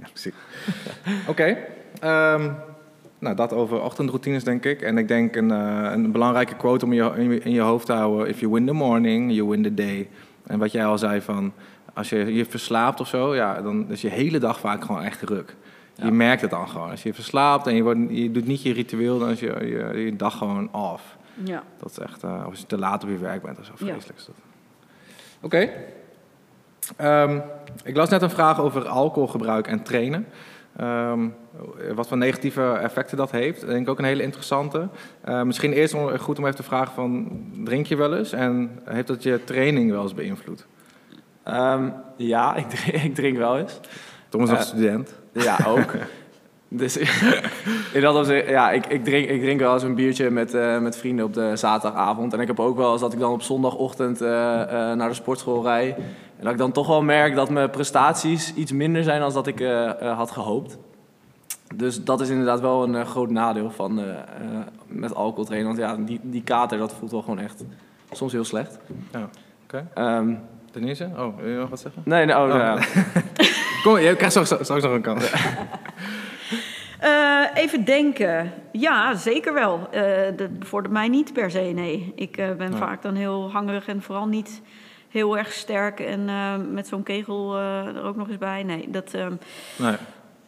Ja, 0.00 0.06
precies. 0.08 0.32
Oké. 1.28 1.56
ehm, 2.00 2.50
nou, 3.18 3.36
dat 3.36 3.52
over 3.52 3.80
ochtendroutines, 3.82 4.44
denk 4.44 4.64
ik. 4.64 4.82
En 4.82 4.98
ik 4.98 5.08
denk 5.08 5.36
een, 5.36 5.50
een 5.50 6.12
belangrijke 6.12 6.56
quote 6.56 6.84
om 6.84 6.92
in 6.92 7.04
je, 7.04 7.12
in 7.16 7.30
je- 7.32 7.40
in 7.40 7.50
je 7.52 7.60
hoofd 7.60 7.86
te 7.86 7.92
houden: 7.92 8.28
If 8.28 8.40
you 8.40 8.52
win 8.52 8.66
the 8.66 8.72
morning, 8.72 9.32
you 9.34 9.48
win 9.48 9.62
the 9.62 9.74
day. 9.74 10.08
En 10.46 10.58
wat 10.58 10.72
jij 10.72 10.86
al 10.86 10.98
zei 10.98 11.20
van. 11.20 11.52
Als 11.94 12.08
je 12.08 12.34
je 12.34 12.44
verslaapt 12.44 13.00
of 13.00 13.08
zo, 13.08 13.34
ja, 13.34 13.62
dan 13.62 13.90
is 13.90 14.00
je 14.00 14.08
hele 14.08 14.38
dag 14.38 14.60
vaak 14.60 14.84
gewoon 14.84 15.02
echt 15.02 15.22
ruk. 15.22 15.56
Ja. 16.00 16.06
Je 16.06 16.12
merkt 16.12 16.40
het 16.40 16.50
dan 16.50 16.68
gewoon. 16.68 16.90
Als 16.90 17.02
je 17.02 17.14
verslaapt 17.14 17.66
en 17.66 17.74
je, 17.74 17.82
wordt, 17.82 17.98
je 18.08 18.30
doet 18.30 18.46
niet 18.46 18.62
je 18.62 18.72
ritueel, 18.72 19.18
dan 19.18 19.28
is 19.28 19.40
je, 19.40 19.46
je, 19.92 19.98
je 20.04 20.16
dag 20.16 20.38
gewoon 20.38 20.72
off. 20.74 21.16
Ja. 21.44 21.62
Dat 21.78 21.90
is 21.90 21.98
echt, 21.98 22.22
eh, 22.22 22.34
of 22.38 22.50
als 22.50 22.58
je 22.58 22.66
te 22.66 22.78
laat 22.78 23.02
op 23.02 23.08
je 23.08 23.18
werk 23.18 23.42
bent 23.42 23.58
of 23.58 23.64
zo, 23.64 23.72
Ja. 23.76 23.92
vreselijk 23.92 24.18
is 24.18 24.26
dat. 24.26 24.34
Oké. 25.40 25.68
Ehm, 26.96 27.38
ik 27.84 27.96
las 27.96 28.08
net 28.08 28.22
een 28.22 28.30
vraag 28.30 28.60
over 28.60 28.88
alcoholgebruik 28.88 29.66
en 29.66 29.82
trainen. 29.82 30.26
Ehm, 30.76 31.28
wat 31.94 32.08
voor 32.08 32.16
negatieve 32.16 32.72
effecten 32.72 33.16
dat 33.16 33.30
heeft. 33.30 33.66
denk 33.66 33.80
ik 33.82 33.88
ook 33.88 33.98
een 33.98 34.04
hele 34.04 34.22
interessante. 34.22 34.88
Eh, 35.20 35.42
misschien 35.42 35.72
eerst 35.72 35.94
om- 35.94 36.18
goed 36.18 36.38
om 36.38 36.44
even 36.44 36.56
te 36.56 36.62
vragen 36.62 36.94
van, 36.94 37.28
drink 37.64 37.86
je 37.86 37.96
wel 37.96 38.16
eens? 38.16 38.32
En 38.32 38.80
heeft 38.84 39.06
dat 39.06 39.22
je 39.22 39.44
training 39.44 39.90
wel 39.90 40.02
eens 40.02 40.14
beïnvloed? 40.14 40.66
Ehm, 41.42 41.88
ja, 42.16 42.54
ik 42.56 42.68
drink, 42.68 43.02
ik 43.04 43.14
drink 43.14 43.36
wel 43.36 43.58
eens. 43.58 43.80
Tom 44.30 44.42
is 44.42 44.48
nog 44.48 44.58
Eh, 44.58 44.64
student. 44.64 45.14
Ja, 45.32 45.58
ook. 45.66 45.94
dus 46.68 46.96
in 47.96 48.00
dat 48.00 48.14
opzicht, 48.16 48.48
ja, 48.48 48.70
ik, 48.70 48.86
ik, 48.86 49.04
drink, 49.04 49.28
ik 49.28 49.40
drink 49.40 49.60
wel 49.60 49.72
eens 49.74 49.82
een 49.82 49.94
biertje 49.94 50.30
met, 50.30 50.54
eh, 50.54 50.78
met 50.78 50.96
vrienden 50.96 51.24
op 51.24 51.34
de 51.34 51.56
zaterdagavond. 51.56 52.32
En 52.32 52.40
ik 52.40 52.46
heb 52.46 52.60
ook 52.60 52.76
wel 52.76 52.92
eens 52.92 53.00
dat 53.00 53.12
ik 53.12 53.18
dan 53.18 53.32
op 53.32 53.42
zondagochtend 53.42 54.20
eh, 54.20 54.28
naar 54.28 55.08
de 55.08 55.14
sportschool 55.14 55.62
rij. 55.62 55.94
En 56.36 56.44
dat 56.44 56.52
ik 56.52 56.58
dan 56.58 56.72
toch 56.72 56.86
wel 56.86 57.02
merk 57.02 57.34
dat 57.34 57.50
mijn 57.50 57.70
prestaties 57.70 58.54
iets 58.54 58.72
minder 58.72 59.02
zijn 59.02 59.20
dan 59.20 59.32
dat 59.32 59.46
ik 59.46 59.64
had 60.00 60.30
gehoopt. 60.30 60.78
Dus 61.74 62.04
dat 62.04 62.20
is 62.20 62.28
inderdaad 62.28 62.60
wel 62.60 62.82
een 62.84 63.06
groot 63.06 63.30
nadeel 63.30 63.70
van 63.70 64.00
met 64.86 65.14
alcohol 65.14 65.44
trainen. 65.44 65.68
Want 65.68 65.78
ja, 65.78 66.04
die, 66.04 66.20
die 66.22 66.42
kater, 66.42 66.78
dat 66.78 66.94
voelt 66.94 67.10
wel 67.10 67.22
gewoon 67.22 67.38
echt 67.38 67.64
soms 68.10 68.32
heel 68.32 68.44
slecht. 68.44 68.78
Ja, 69.12 69.28
oké. 69.64 69.86
Ehm, 69.94 70.34
Denise? 70.70 71.08
Oh, 71.16 71.36
wil 71.36 71.48
je 71.48 71.58
nog 71.58 71.70
wat 71.70 71.80
zeggen? 71.80 72.02
nee, 72.04 72.24
nee, 72.26 72.36
oh, 72.36 72.42
Oh. 72.42 72.48
ja. 72.48 72.78
Kom, 73.82 73.98
je 73.98 74.16
krijgt 74.16 74.30
straks, 74.30 74.64
straks 74.64 74.82
nog 74.82 74.92
een 74.92 75.02
kans. 75.02 75.30
Eh, 77.00 77.44
even 77.54 77.84
denken. 77.84 78.52
Ja, 78.72 79.14
zeker 79.14 79.54
wel. 79.54 79.88
Eh 79.90 80.36
dat 80.36 80.58
bevordert 80.58 80.92
mij 80.94 81.08
niet 81.08 81.32
per 81.32 81.50
se, 81.50 81.60
nee. 81.60 82.12
Ik 82.14 82.36
eh, 82.36 82.52
ben 82.52 82.70
Nee. 82.70 82.78
vaak 82.78 83.02
dan 83.02 83.14
heel 83.14 83.50
hangerig 83.50 83.86
en 83.86 84.02
vooral 84.02 84.26
niet 84.26 84.60
heel 85.08 85.38
erg 85.38 85.52
sterk. 85.52 86.00
En 86.00 86.24
met 86.74 86.86
zo'n 86.88 87.02
kegel 87.02 87.56
er 87.58 88.02
ook 88.02 88.16
nog 88.16 88.28
eens 88.28 88.38
bij. 88.38 88.62
Nee, 88.62 88.90
dat, 88.90 89.14
ehm, 89.14 89.32
Nee. 89.76 89.96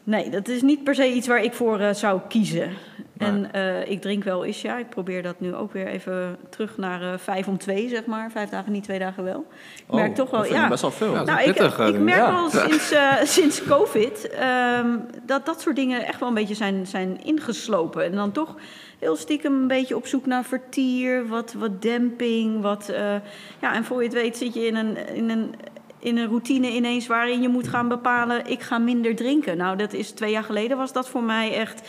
Nee, 0.04 0.30
dat 0.30 0.48
is 0.48 0.62
niet 0.62 0.84
per 0.84 0.94
se 0.94 1.12
iets 1.12 1.26
waar 1.26 1.42
ik 1.42 1.52
voor 1.52 1.80
eh, 1.80 1.94
zou 1.94 2.20
kiezen. 2.28 2.70
En 3.18 3.52
eh, 3.52 3.90
ik 3.90 4.00
drink 4.00 4.24
wel 4.24 4.44
eens, 4.44 4.62
ja. 4.62 4.78
Ik 4.78 4.88
probeer 4.88 5.22
dat 5.22 5.40
nu 5.40 5.54
ook 5.54 5.72
weer 5.72 5.86
even 5.86 6.36
terug 6.48 6.76
naar 6.76 7.02
eh, 7.02 7.18
vijf 7.18 7.48
om 7.48 7.58
twee, 7.58 7.88
zeg 7.88 8.04
maar. 8.04 8.30
Vijf 8.30 8.50
dagen 8.50 8.72
niet, 8.72 8.84
twee 8.84 8.98
dagen 8.98 9.24
wel. 9.24 9.46
Ik 9.86 9.94
merk 9.94 10.08
Oh, 10.10 10.14
toch 10.14 10.30
wel, 10.30 10.44
ja. 10.46 10.68
best 10.68 10.82
wel 10.82 10.90
veel. 10.90 11.12
Ja, 11.12 11.20
is 11.20 11.26
Nou, 11.26 11.38
ik, 11.38 11.44
pittig, 11.44 11.78
ik 11.78 11.98
merk 11.98 12.18
Ja. 12.18 12.32
wel 12.32 12.50
sinds, 12.50 12.94
sinds 13.34 13.64
COVID 13.64 14.28
ehm, 14.28 14.98
dat 15.22 15.46
dat 15.46 15.60
soort 15.60 15.76
dingen 15.76 16.06
echt 16.06 16.20
wel 16.20 16.28
een 16.28 16.34
beetje 16.34 16.54
zijn, 16.54 16.86
zijn 16.86 17.24
ingeslopen. 17.24 18.04
En 18.04 18.12
dan 18.14 18.32
toch 18.32 18.54
heel 19.02 19.16
stiekem 19.16 19.52
een 19.54 19.66
beetje 19.66 19.96
op 19.96 20.06
zoek 20.06 20.26
naar 20.26 20.44
vertier, 20.44 21.28
wat, 21.28 21.52
wat 21.52 21.82
demping. 21.82 22.60
Wat, 22.60 22.88
eh, 22.88 23.14
ja, 23.60 23.74
en 23.74 23.84
voor 23.84 23.98
je 23.98 24.08
het 24.08 24.14
weet 24.14 24.36
zit 24.36 24.54
je 24.54 24.66
in 24.66 24.76
een, 24.76 25.14
in, 25.14 25.30
een, 25.30 25.54
in 26.02 26.16
een 26.18 26.26
routine 26.28 26.68
ineens 26.70 27.06
waarin 27.06 27.42
je 27.42 27.48
moet 27.48 27.68
gaan 27.68 27.88
bepalen... 27.88 28.46
ik 28.46 28.62
ga 28.62 28.78
minder 28.78 29.14
drinken. 29.16 29.56
Nou, 29.56 29.76
dat 29.76 29.92
is 29.92 30.10
twee 30.10 30.30
jaar 30.30 30.44
geleden 30.44 30.76
was 30.76 30.92
dat 30.92 31.08
voor 31.08 31.22
mij 31.22 31.54
echt 31.54 31.88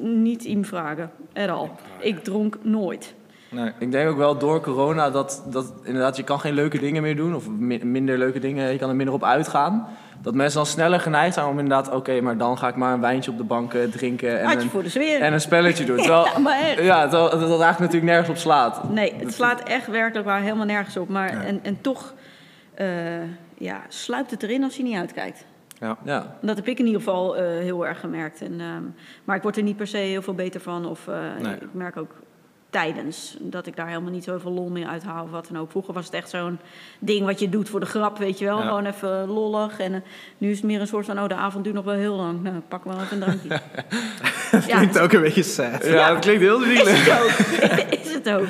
niet 0.00 0.44
in 0.44 0.64
vragen. 0.64 1.10
At 1.34 1.48
all. 1.48 1.70
Ik 2.00 2.24
dronk 2.24 2.58
nooit. 2.62 3.14
Nee. 3.48 3.72
Ik 3.78 3.92
denk 3.92 4.08
ook 4.10 4.16
wel 4.16 4.38
door 4.38 4.60
corona 4.60 5.10
dat, 5.10 5.42
dat 5.50 5.72
inderdaad 5.84 6.16
je 6.16 6.22
kan 6.22 6.40
geen 6.40 6.54
leuke 6.54 6.78
dingen 6.78 7.02
meer 7.02 7.16
doen. 7.16 7.34
Of 7.34 7.48
mi- 7.48 7.84
minder 7.84 8.18
leuke 8.18 8.38
dingen, 8.38 8.72
je 8.72 8.78
kan 8.78 8.88
er 8.88 8.96
minder 8.96 9.14
op 9.14 9.24
uitgaan. 9.24 9.86
Dat 10.22 10.34
mensen 10.34 10.56
dan 10.58 10.66
sneller 10.66 11.00
geneigd 11.00 11.34
zijn 11.34 11.46
om 11.46 11.58
inderdaad... 11.58 11.92
Oké, 11.94 12.20
maar 12.20 12.36
dan 12.38 12.58
ga 12.58 12.68
ik 12.68 12.76
maar 12.76 12.92
een 12.92 13.00
wijntje 13.00 13.30
op 13.30 13.36
de 13.36 13.44
bank 13.44 13.72
drinken 13.72 14.40
en 14.40 14.60
een, 14.60 14.70
voor 14.70 14.82
de 14.82 14.88
sfeer. 14.88 15.20
en 15.20 15.32
een 15.32 15.40
spelletje 15.40 15.84
doen. 15.84 15.96
Terwijl, 16.02 16.24
Ja, 16.24 16.38
maar 16.38 16.82
ja, 16.82 17.00
terwijl 17.08 17.30
dat 17.30 17.40
dat 17.40 17.48
eigenlijk 17.60 17.78
natuurlijk 17.78 18.04
nergens 18.04 18.28
op 18.28 18.36
slaat. 18.36 18.90
Nee, 18.90 19.12
het 19.16 19.34
slaat 19.34 19.62
echt 19.62 19.86
werkelijk 19.86 20.26
waar 20.26 20.40
helemaal 20.40 20.66
nergens 20.66 20.96
op. 20.96 21.08
Maar, 21.08 21.44
en, 21.44 21.60
en 21.62 21.80
toch 21.80 22.14
ja, 23.58 23.82
sluipt 23.88 24.30
het 24.30 24.42
erin 24.42 24.62
als 24.64 24.76
je 24.76 24.82
niet 24.82 24.96
uitkijkt. 24.96 25.46
Ja. 25.80 25.98
Ja. 26.04 26.36
Dat 26.40 26.56
heb 26.56 26.66
ik 26.66 26.78
in 26.78 26.86
ieder 26.86 27.00
geval 27.00 27.36
eh, 27.36 27.44
heel 27.44 27.86
erg 27.86 28.00
gemerkt. 28.00 28.40
En, 28.40 28.60
ehm, 28.60 28.82
maar 29.24 29.36
ik 29.36 29.42
word 29.42 29.56
er 29.56 29.62
niet 29.62 29.76
per 29.76 29.86
se 29.86 29.96
heel 29.96 30.22
veel 30.22 30.34
beter 30.34 30.60
van. 30.60 30.86
Of 30.86 31.08
eh, 31.08 31.36
Nee. 31.42 31.54
ik 31.54 31.74
merk 31.74 31.96
ook 31.96 32.10
tijdens 32.76 33.36
dat 33.40 33.66
ik 33.66 33.76
daar 33.76 33.88
helemaal 33.88 34.10
niet 34.10 34.24
zoveel 34.24 34.52
lol 34.52 34.68
meer 34.68 34.86
uithaal 34.86 35.24
of 35.24 35.30
wat 35.30 35.48
dan 35.52 35.60
ook. 35.60 35.70
Vroeger 35.70 35.94
was 35.94 36.04
het 36.04 36.14
echt 36.14 36.30
zo'n 36.30 36.58
ding 36.98 37.24
wat 37.24 37.40
je 37.40 37.48
doet 37.48 37.68
voor 37.68 37.80
de 37.80 37.86
grap, 37.86 38.18
weet 38.18 38.38
je 38.38 38.44
wel. 38.44 38.58
Ja. 38.58 38.66
Gewoon 38.66 38.86
even 38.86 39.26
lollig. 39.28 39.78
En 39.78 39.94
eh, 39.94 40.00
nu 40.38 40.50
is 40.50 40.56
het 40.56 40.66
meer 40.66 40.80
een 40.80 40.86
soort 40.86 41.06
van, 41.06 41.18
oh, 41.20 41.28
de 41.28 41.34
avond 41.34 41.64
duurt 41.64 41.76
nog 41.76 41.84
wel 41.84 41.94
heel 41.94 42.16
lang. 42.16 42.42
Nou, 42.42 42.54
pak 42.68 42.84
wel 42.84 42.94
even 43.00 43.22
een 43.22 43.22
drankje. 43.22 43.48
ja, 44.70 44.76
Klinkt 44.76 44.98
ook 44.98 45.12
een 45.12 45.20
beetje 45.20 45.42
sad. 45.42 45.86
Ja, 45.86 46.08
dat 46.08 46.18
klinkt 46.18 46.40
heel 46.42 46.62
is 46.62 46.66
zielig. 46.66 47.06
het 47.06 47.22
ook. 47.22 47.86
is 48.04 48.14
het 48.14 48.30
ook. 48.30 48.46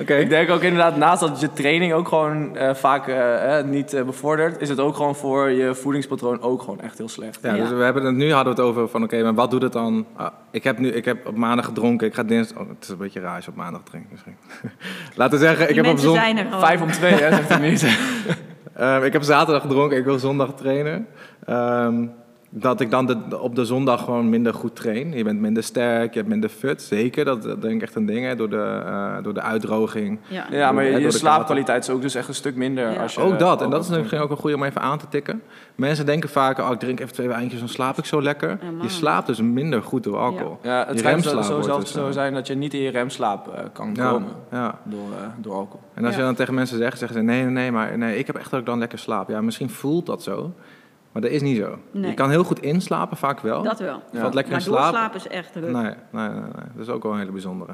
Oké. 0.00 0.14
Ik 0.14 0.28
denk 0.28 0.50
ook 0.50 0.62
inderdaad, 0.62 0.96
naast 0.96 1.20
dat 1.20 1.40
je 1.40 1.52
training 1.52 1.92
ook 1.92 2.08
gewoon 2.08 2.56
eh, 2.56 2.74
vaak 2.74 3.08
eh, 3.08 3.62
niet 3.64 4.02
bevordert, 4.06 4.60
is 4.60 4.68
het 4.68 4.80
ook 4.80 4.96
gewoon 4.96 5.16
voor 5.16 5.50
je 5.50 5.74
voedingspatroon 5.74 6.40
ook 6.40 6.60
gewoon 6.62 6.80
echt 6.80 6.98
heel 6.98 7.08
slecht. 7.08 7.38
Ja, 7.42 7.54
Ja. 7.54 7.62
dus 7.62 7.70
we 7.70 7.82
hebben 7.82 8.04
het 8.04 8.14
nu 8.14 8.32
hadden 8.32 8.54
we 8.54 8.60
het 8.60 8.70
over 8.70 8.88
van 8.88 9.02
oké, 9.02 9.22
maar 9.22 9.34
wat 9.34 9.50
doet 9.50 9.62
het 9.62 9.72
dan? 9.72 10.06
Ah, 10.16 10.32
ik 10.50 10.64
heb 10.64 10.78
nu 10.78 10.88
ik 10.88 11.04
heb 11.04 11.26
op 11.26 11.36
maandag 11.36 11.64
gedronken. 11.64 12.06
Ik 12.06 12.14
ga 12.14 12.22
dinsdag. 12.22 12.62
Oh, 12.62 12.68
het 12.68 12.82
is 12.82 12.88
een 12.88 12.96
beetje 12.96 13.20
raar 13.20 13.34
als 13.36 13.44
je 13.44 13.50
op 13.50 13.56
maandag 13.56 13.67
drinkt 13.84 14.10
misschien. 14.10 14.36
Laten 15.14 15.38
we 15.38 15.44
zeggen, 15.44 15.62
ik 15.62 15.74
Die 15.74 15.76
heb 15.76 15.84
op 15.86 15.90
mensen 15.92 16.08
zon, 16.08 16.18
zijn 16.18 16.36
gewoon. 16.36 16.60
Vijf 16.60 16.80
om 16.80 16.90
twee, 16.90 17.12
hè, 17.12 17.34
zegt 17.34 17.48
hij 17.48 17.58
niet. 17.68 17.86
Ehm, 18.74 19.02
ik 19.04 19.12
heb 19.12 19.22
zaterdag 19.22 19.62
gedronken. 19.62 19.98
Ik 19.98 20.04
wil 20.04 20.18
zondag 20.18 20.54
trainen. 20.54 21.06
Ehm, 21.46 22.06
dat 22.50 22.80
ik 22.80 22.90
dan 22.90 23.06
de, 23.06 23.38
op 23.40 23.54
de 23.54 23.64
zondag 23.64 24.04
gewoon 24.04 24.28
minder 24.28 24.54
goed 24.54 24.76
train. 24.76 25.12
Je 25.12 25.24
bent 25.24 25.40
minder 25.40 25.62
sterk, 25.62 26.12
je 26.12 26.18
hebt 26.18 26.30
minder 26.30 26.50
fut. 26.50 26.82
Zeker, 26.82 27.24
dat, 27.24 27.42
dat 27.42 27.62
denk 27.62 27.74
ik 27.74 27.82
echt 27.82 27.94
een 27.94 28.06
ding 28.06 28.26
hè, 28.26 28.36
door, 28.36 28.50
de, 28.50 28.82
eh, 28.86 29.16
door 29.22 29.34
de 29.34 29.40
uitdroging. 29.40 30.18
Ja. 30.28 30.46
Ja, 30.50 30.72
maar 30.72 30.90
Door 30.90 31.00
je, 31.00 31.10
slaapkwaliteit 31.10 31.82
is 31.82 31.90
ook 31.90 32.02
dus 32.02 32.14
echt 32.14 32.28
een 32.28 32.34
stuk 32.34 32.56
minder. 32.56 32.90
Ja. 32.92 33.02
Als 33.02 33.14
je, 33.14 33.20
Ook 33.20 33.38
dat, 33.38 33.60
en 33.60 33.66
eh, 33.66 33.72
dat 33.72 33.84
is 33.84 33.88
misschien 33.88 34.20
ook 34.20 34.30
een 34.30 34.36
goede 34.36 34.56
om 34.56 34.62
even 34.64 34.80
aan 34.80 34.98
te 34.98 35.08
tikken. 35.08 35.42
Mensen 35.74 36.06
denken 36.06 36.28
vaak, 36.28 36.58
oh, 36.58 36.70
ik 36.72 36.78
drink 36.78 37.00
even 37.00 37.12
twee 37.12 37.28
wijntjes, 37.28 37.60
dan 37.60 37.68
slaap 37.68 37.98
ik 37.98 38.04
zo 38.04 38.22
lekker. 38.22 38.48
Ja, 38.48 38.82
je 38.82 38.88
slaapt 38.88 39.26
dus 39.26 39.40
minder 39.40 39.82
goed 39.82 40.04
door 40.04 40.16
alcohol. 40.18 40.58
Ja, 40.62 40.78
het 40.78 40.92
Je 40.92 40.98
schijnt 40.98 41.24
zo, 41.24 41.42
zelfs 41.42 41.84
dus, 41.84 41.92
zo 41.92 42.06
eh, 42.06 42.12
zijn 42.12 42.34
dat 42.34 42.46
je 42.46 42.54
niet 42.54 42.74
in 42.74 42.80
je 42.80 42.90
remslaap 42.90 43.48
eh, 43.54 43.64
kan 43.72 43.90
Ja, 43.94 44.10
komen 44.10 44.28
ja. 44.50 44.78
door, 44.84 44.98
eh, 45.20 45.26
door 45.36 45.54
alcohol. 45.54 45.80
En 45.94 46.04
als 46.04 46.12
Ja. 46.14 46.20
je 46.20 46.26
dan 46.26 46.34
tegen 46.34 46.54
mensen 46.54 46.78
zegt, 46.78 46.98
zeggen 46.98 47.16
ze 47.18 47.22
nee, 47.24 47.42
nee, 47.42 47.50
nee, 47.50 47.72
maar 47.72 47.98
nee, 47.98 48.18
ik 48.18 48.26
heb 48.26 48.36
echt 48.36 48.50
dat 48.50 48.60
ik 48.60 48.66
dan 48.66 48.78
lekker 48.78 48.98
slaap. 48.98 49.28
Ja, 49.28 49.40
misschien 49.40 49.70
voelt 49.70 50.06
dat 50.06 50.22
zo, 50.22 50.52
maar 51.12 51.22
dat 51.22 51.30
is 51.30 51.42
niet 51.42 51.56
zo. 51.56 51.78
Nee. 51.90 52.10
Je 52.10 52.14
kan 52.14 52.30
heel 52.30 52.44
goed 52.44 52.60
inslapen, 52.60 53.16
vaak 53.16 53.40
wel. 53.40 53.62
Dat 53.62 53.78
wel. 53.78 54.02
Je 54.12 54.18
valt 54.18 54.34
lekker 54.34 54.52
Maar 54.52 54.62
in 54.62 54.66
slaap. 54.66 54.82
doorslapen 54.82 55.16
is 55.16 55.26
echt 55.28 55.52
druk. 55.52 55.70
Nee, 55.70 55.82
nee, 55.82 56.28
nee, 56.28 56.28
nee, 56.28 56.42
dat 56.74 56.86
is 56.86 56.88
ook 56.88 57.02
wel 57.02 57.12
een 57.12 57.18
hele 57.18 57.30
bijzondere. 57.32 57.72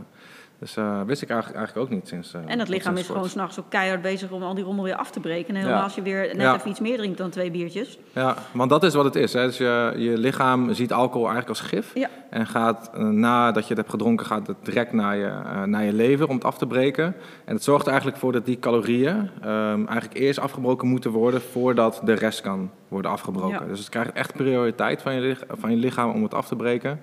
Dus 0.59 0.76
eh, 0.76 1.00
wist 1.07 1.22
ik 1.22 1.28
eigenlijk, 1.30 1.59
eigenlijk 1.59 1.86
ook 1.88 1.94
niet 1.96 2.09
sinds. 2.09 2.34
eh, 2.34 2.40
En 2.46 2.59
dat 2.59 2.68
lichaam 2.68 2.96
is 2.96 3.07
gewoon 3.07 3.28
s'nachts 3.28 3.59
ook 3.61 3.64
keihard 3.68 4.02
bezig 4.02 4.30
om 4.30 4.42
al 4.42 4.55
die 4.55 4.64
rommel 4.64 4.84
weer 4.84 4.94
af 4.94 5.11
te 5.11 5.20
breken. 5.20 5.48
En 5.48 5.55
helemaal 5.55 5.76
Ja. 5.78 5.84
als 5.84 5.94
je 5.94 6.02
weer 6.02 6.26
net 6.26 6.36
Ja. 6.40 6.55
even 6.55 6.70
iets 6.70 6.80
meer 6.80 6.96
drinkt 6.96 7.18
dan 7.18 7.30
twee 7.30 7.50
biertjes. 7.50 7.98
Ja, 8.12 8.34
want 8.52 8.70
dat 8.70 8.82
is 8.82 8.94
wat 8.94 9.05
het 9.05 9.14
is. 9.16 9.32
Hè. 9.32 9.46
Dus 9.46 9.57
je, 9.57 9.94
je 9.96 10.18
lichaam 10.18 10.74
ziet 10.74 10.92
alcohol 10.92 11.28
eigenlijk 11.28 11.48
als 11.48 11.68
gif. 11.68 11.90
Ja. 11.94 12.09
En 12.30 12.46
gaat 12.46 12.90
eh, 12.94 13.00
nadat 13.05 13.62
je 13.62 13.68
het 13.68 13.78
hebt 13.78 13.90
gedronken, 13.90 14.26
gaat 14.26 14.46
het 14.46 14.57
direct 14.62 14.92
naar 14.92 15.16
je, 15.16 15.32
naar 15.66 15.84
je 15.84 15.92
lever 15.92 16.28
om 16.28 16.34
het 16.34 16.44
af 16.44 16.59
te 16.59 16.66
breken. 16.66 17.14
En 17.44 17.55
het 17.55 17.64
zorgt 17.64 17.82
er 17.84 17.90
eigenlijk 17.90 18.20
voor 18.20 18.32
dat 18.32 18.46
die 18.46 18.59
calorieën 18.59 19.30
ehm, 19.42 19.86
eigenlijk 19.86 20.14
eerst 20.20 20.38
afgebroken 20.38 20.88
moeten 20.88 21.11
worden 21.11 21.40
voordat 21.42 22.00
de 22.05 22.12
rest 22.12 22.40
kan 22.40 22.70
worden 22.88 23.11
afgebroken. 23.11 23.68
Dus 23.68 23.78
het 23.78 23.88
krijgt 23.88 24.12
echt 24.12 24.32
prioriteit 24.32 25.02
van 25.02 25.14
je, 25.14 25.36
van 25.48 25.70
je 25.70 25.76
lichaam 25.76 26.11
om 26.11 26.22
het 26.22 26.34
af 26.34 26.46
te 26.48 26.57
breken. 26.57 27.00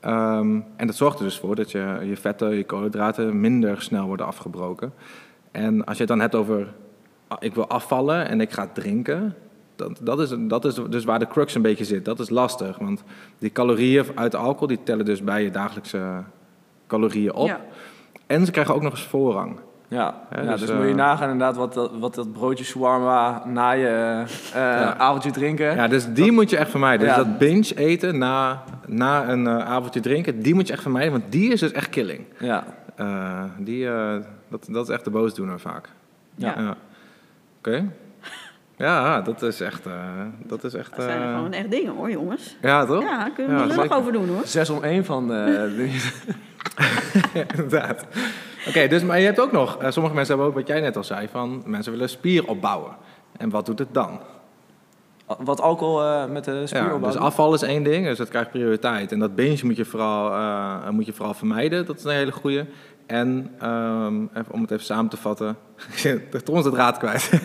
Ehm, 0.00 0.60
en 0.76 0.86
dat 0.86 0.96
zorgt 0.96 1.18
er 1.18 1.24
dus 1.24 1.38
voor 1.38 1.54
dat 1.54 1.70
je, 1.70 1.98
je 2.04 2.16
vetten, 2.16 2.54
je 2.54 2.64
koolhydraten 2.64 3.40
minder 3.40 3.82
snel 3.82 4.06
worden 4.06 4.26
afgebroken. 4.26 4.92
En 5.50 5.84
als 5.84 5.96
je 5.96 6.02
het 6.02 6.12
dan 6.12 6.20
hebt 6.20 6.34
over, 6.34 6.66
ah, 7.28 7.38
ik 7.40 7.54
wil 7.54 7.68
afvallen 7.68 8.28
en 8.28 8.40
ik 8.40 8.52
ga 8.52 8.68
drinken, 8.72 9.34
dat, 9.76 9.98
dat, 10.00 10.20
is, 10.20 10.34
dat 10.38 10.64
is 10.64 10.74
dus 10.74 11.04
waar 11.04 11.18
de 11.18 11.26
crux 11.26 11.54
een 11.54 11.62
beetje 11.62 11.84
zit. 11.84 12.04
Dat 12.04 12.20
is 12.20 12.30
lastig, 12.30 12.78
want 12.78 13.02
die 13.38 13.50
calorieën 13.50 14.04
uit 14.14 14.34
alcohol 14.34 14.66
die 14.66 14.82
tellen 14.82 15.04
dus 15.04 15.22
bij 15.22 15.42
je 15.42 15.50
dagelijkse 15.50 16.22
calorieën 16.86 17.34
op. 17.34 17.46
Ja. 17.46 17.60
En 18.26 18.46
ze 18.46 18.50
krijgen 18.50 18.74
ook 18.74 18.82
nog 18.82 18.92
eens 18.92 19.06
voorrang. 19.06 19.58
Ja, 19.90 20.14
Ja, 20.30 20.42
ja, 20.42 20.50
dus, 20.50 20.60
dus, 20.60 20.70
moet 20.70 20.82
je 20.84 20.88
eh, 20.88 20.94
nagaan 20.94 21.30
inderdaad 21.30 21.56
wat 21.56 21.74
dat, 21.74 21.90
wat 21.98 22.14
dat 22.14 22.32
broodje 22.32 22.64
shawarma 22.64 23.42
na 23.46 23.70
je 23.70 24.24
eh, 24.54 24.90
avondje 24.90 25.30
drinken. 25.30 25.74
Ja, 25.74 25.88
dus 25.88 26.12
die 26.12 26.32
moet 26.32 26.50
je 26.50 26.56
echt 26.56 26.70
vermijden. 26.70 27.06
Ja. 27.06 27.14
Dus 27.16 27.24
dat 27.24 27.38
binge 27.38 27.74
eten 27.76 28.18
na, 28.18 28.62
na 28.86 29.28
een 29.28 29.46
eh, 29.46 29.58
avondje 29.58 30.00
drinken, 30.00 30.42
die 30.42 30.54
moet 30.54 30.66
je 30.66 30.72
echt 30.72 30.82
vermijden, 30.82 31.12
want 31.12 31.24
die 31.28 31.52
is 31.52 31.60
dus 31.60 31.72
echt 31.72 31.88
killing. 31.88 32.24
Ja. 32.38 32.64
Eh, 32.96 33.42
die, 33.58 33.88
eh, 33.88 34.16
dat, 34.50 34.66
dat 34.70 34.88
is 34.88 34.94
echt 34.94 35.04
de 35.04 35.10
boosdoener 35.10 35.60
vaak. 35.60 35.88
Ja. 36.34 36.76
Oké. 37.58 37.84
Ja, 38.76 39.20
dat 39.20 39.42
is 39.42 39.60
echt... 39.60 39.86
eh, 39.86 39.92
dat 40.46 40.64
is 40.64 40.74
echt 40.74 40.96
Dat 40.96 41.04
zijn 41.04 41.22
er 41.22 41.34
gewoon 41.34 41.52
echt 41.52 41.70
dingen 41.70 41.94
hoor, 41.94 42.10
jongens. 42.10 42.56
ja, 42.62 42.84
toch? 42.86 43.02
Ja, 43.02 43.28
kunnen 43.34 43.54
we 43.56 43.62
Ja, 43.62 43.70
er 43.70 43.76
nog 43.88 43.98
over 43.98 44.12
doen 44.12 44.28
hoor. 44.28 44.40
Zes 44.44 44.70
om 44.70 44.82
één 44.82 45.04
van 45.04 45.32
eh, 45.32 45.44
de... 45.76 46.10
Inderdaad. 47.56 48.04
Oké, 48.68 48.86
dus, 48.88 49.02
maar 49.02 49.18
je 49.18 49.24
hebt 49.24 49.40
ook 49.40 49.52
nog... 49.52 49.76
eh, 49.76 49.90
sommige 49.90 50.14
mensen 50.14 50.34
hebben 50.34 50.52
ook 50.52 50.58
wat 50.58 50.68
jij 50.68 50.80
net 50.80 50.96
al 50.96 51.04
zei, 51.04 51.28
van 51.28 51.62
mensen 51.66 51.92
willen 51.92 52.08
spier 52.08 52.46
opbouwen. 52.48 52.96
En 53.36 53.50
wat 53.50 53.66
doet 53.66 53.78
het 53.78 53.94
dan? 53.94 54.20
Wat 55.38 55.60
alcohol 55.60 56.02
eh, 56.02 56.24
met 56.26 56.44
de 56.44 56.50
Ja, 56.52 56.66
spieropbouw. 56.66 57.10
dus 57.10 57.16
afval 57.20 57.54
is 57.54 57.62
één 57.62 57.82
ding, 57.82 58.06
dus 58.06 58.18
dat 58.18 58.28
krijgt 58.28 58.50
prioriteit. 58.50 59.12
En 59.12 59.18
dat 59.18 59.34
binge 59.34 59.58
moet 59.62 59.76
je 59.76 59.84
vooral, 59.84 60.32
eh, 60.32 60.88
moet 60.88 61.06
je 61.06 61.12
vooral 61.12 61.34
vermijden, 61.34 61.86
dat 61.86 61.96
is 61.98 62.04
een 62.04 62.10
hele 62.10 62.32
goede. 62.32 62.66
En 63.06 63.50
ehm, 63.58 64.22
even, 64.22 64.52
om 64.52 64.60
het 64.60 64.70
even 64.70 64.84
samen 64.84 65.10
te 65.10 65.16
vatten, 65.16 65.56
de 66.30 66.42
trom 66.44 66.58
is 66.58 66.64
het 66.64 66.74
raad 66.74 66.98
kwijt. 66.98 67.30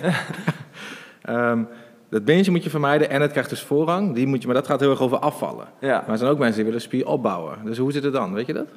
Ehm, 1.21 1.63
dat 2.09 2.25
binge 2.25 2.51
moet 2.51 2.63
je 2.63 2.69
vermijden 2.69 3.09
en 3.09 3.21
het 3.21 3.31
krijgt 3.31 3.49
dus 3.49 3.61
voorrang, 3.61 4.13
die 4.15 4.27
moet 4.27 4.39
je, 4.41 4.45
maar 4.47 4.55
dat 4.55 4.67
gaat 4.67 4.79
heel 4.79 4.89
erg 4.89 5.01
over 5.01 5.17
afvallen. 5.19 5.67
Ja. 5.79 5.99
Maar 5.99 6.09
er 6.09 6.17
zijn 6.17 6.31
ook 6.31 6.37
mensen 6.37 6.55
die 6.55 6.65
willen 6.65 6.81
spier 6.81 7.07
opbouwen. 7.07 7.57
Dus 7.63 7.77
hoe 7.77 7.91
zit 7.91 8.03
het 8.03 8.13
dan, 8.13 8.33
weet 8.33 8.45
je 8.45 8.53
dat? 8.53 8.67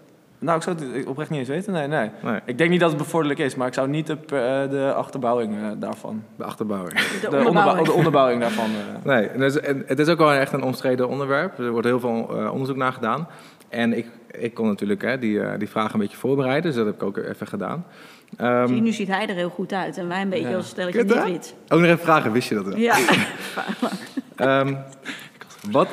Nou, 0.47 0.59
ik 0.59 0.63
zou 0.65 0.77
het 0.97 1.07
oprecht 1.07 1.31
niet 1.31 1.39
eens 1.39 1.49
weten. 1.49 1.73
Nee, 1.73 1.87
nee. 1.87 2.11
Nee, 2.23 2.41
Ik 2.45 2.59
denk 2.59 2.71
niet 2.71 2.81
dat 2.81 2.89
het 2.89 2.99
bevorderlijk 2.99 3.41
is, 3.41 3.55
maar 3.55 3.67
ik 3.67 3.75
zou 3.75 3.89
niet 3.89 4.07
de, 4.07 4.13
eh, 4.13 4.71
de 4.71 4.93
achterbouwing 4.97 5.55
eh, 5.57 5.63
daarvan. 5.79 6.23
de 6.37 6.45
achterbouwing. 6.45 6.93
De, 6.95 7.01
De, 7.21 7.27
onderbouwing. 7.27 7.49
onderbouw- 7.49 7.85
de 7.85 7.93
onderbouwing 7.93 8.41
daarvan. 8.41 8.65
eh. 8.65 9.05
Nee, 9.13 9.29
het 9.29 9.41
is, 9.55 9.61
en 9.61 9.83
het 9.87 9.99
is 9.99 10.09
ook 10.09 10.19
wel 10.19 10.33
echt 10.33 10.53
een 10.53 10.63
omstreden 10.63 11.09
onderwerp. 11.09 11.59
Er 11.59 11.71
wordt 11.71 11.87
heel 11.87 12.01
veel 12.01 12.29
eh, 12.39 12.53
onderzoek 12.53 12.77
naar 12.77 12.93
gedaan. 12.93 13.29
En 13.69 13.97
ik, 13.97 14.07
ik 14.31 14.55
kon 14.55 14.67
natuurlijk 14.67 15.03
hè, 15.03 15.19
die, 15.19 15.41
eh, 15.41 15.59
die 15.59 15.69
vragen 15.69 15.95
een 15.95 16.01
beetje 16.01 16.17
voorbereiden, 16.17 16.63
dus 16.63 16.75
dat 16.75 16.87
heb 16.87 16.95
ik 16.95 17.03
ook 17.03 17.17
even 17.17 17.47
gedaan. 17.47 17.85
Ehm, 18.37 18.67
Zie, 18.67 18.81
nu 18.83 18.93
ziet 18.93 19.09
hij 19.09 19.27
er 19.27 19.35
heel 19.35 19.49
goed 19.49 19.73
uit 19.73 19.99
en 19.99 20.09
wij 20.09 20.21
een 20.23 20.29
beetje 20.29 20.49
Ja. 20.49 20.57
als 20.57 20.69
stelletje 20.69 21.03
niet 21.05 21.25
wit. 21.25 21.55
ook 21.69 21.79
nog 21.79 21.89
even 21.89 21.99
vragen, 22.05 22.33
wist 22.33 22.49
je 22.49 22.55
dat 22.55 22.65
wel? 22.65 22.77
Ja. 22.79 22.97
Ehm, 24.37 24.75
wat, 25.71 25.89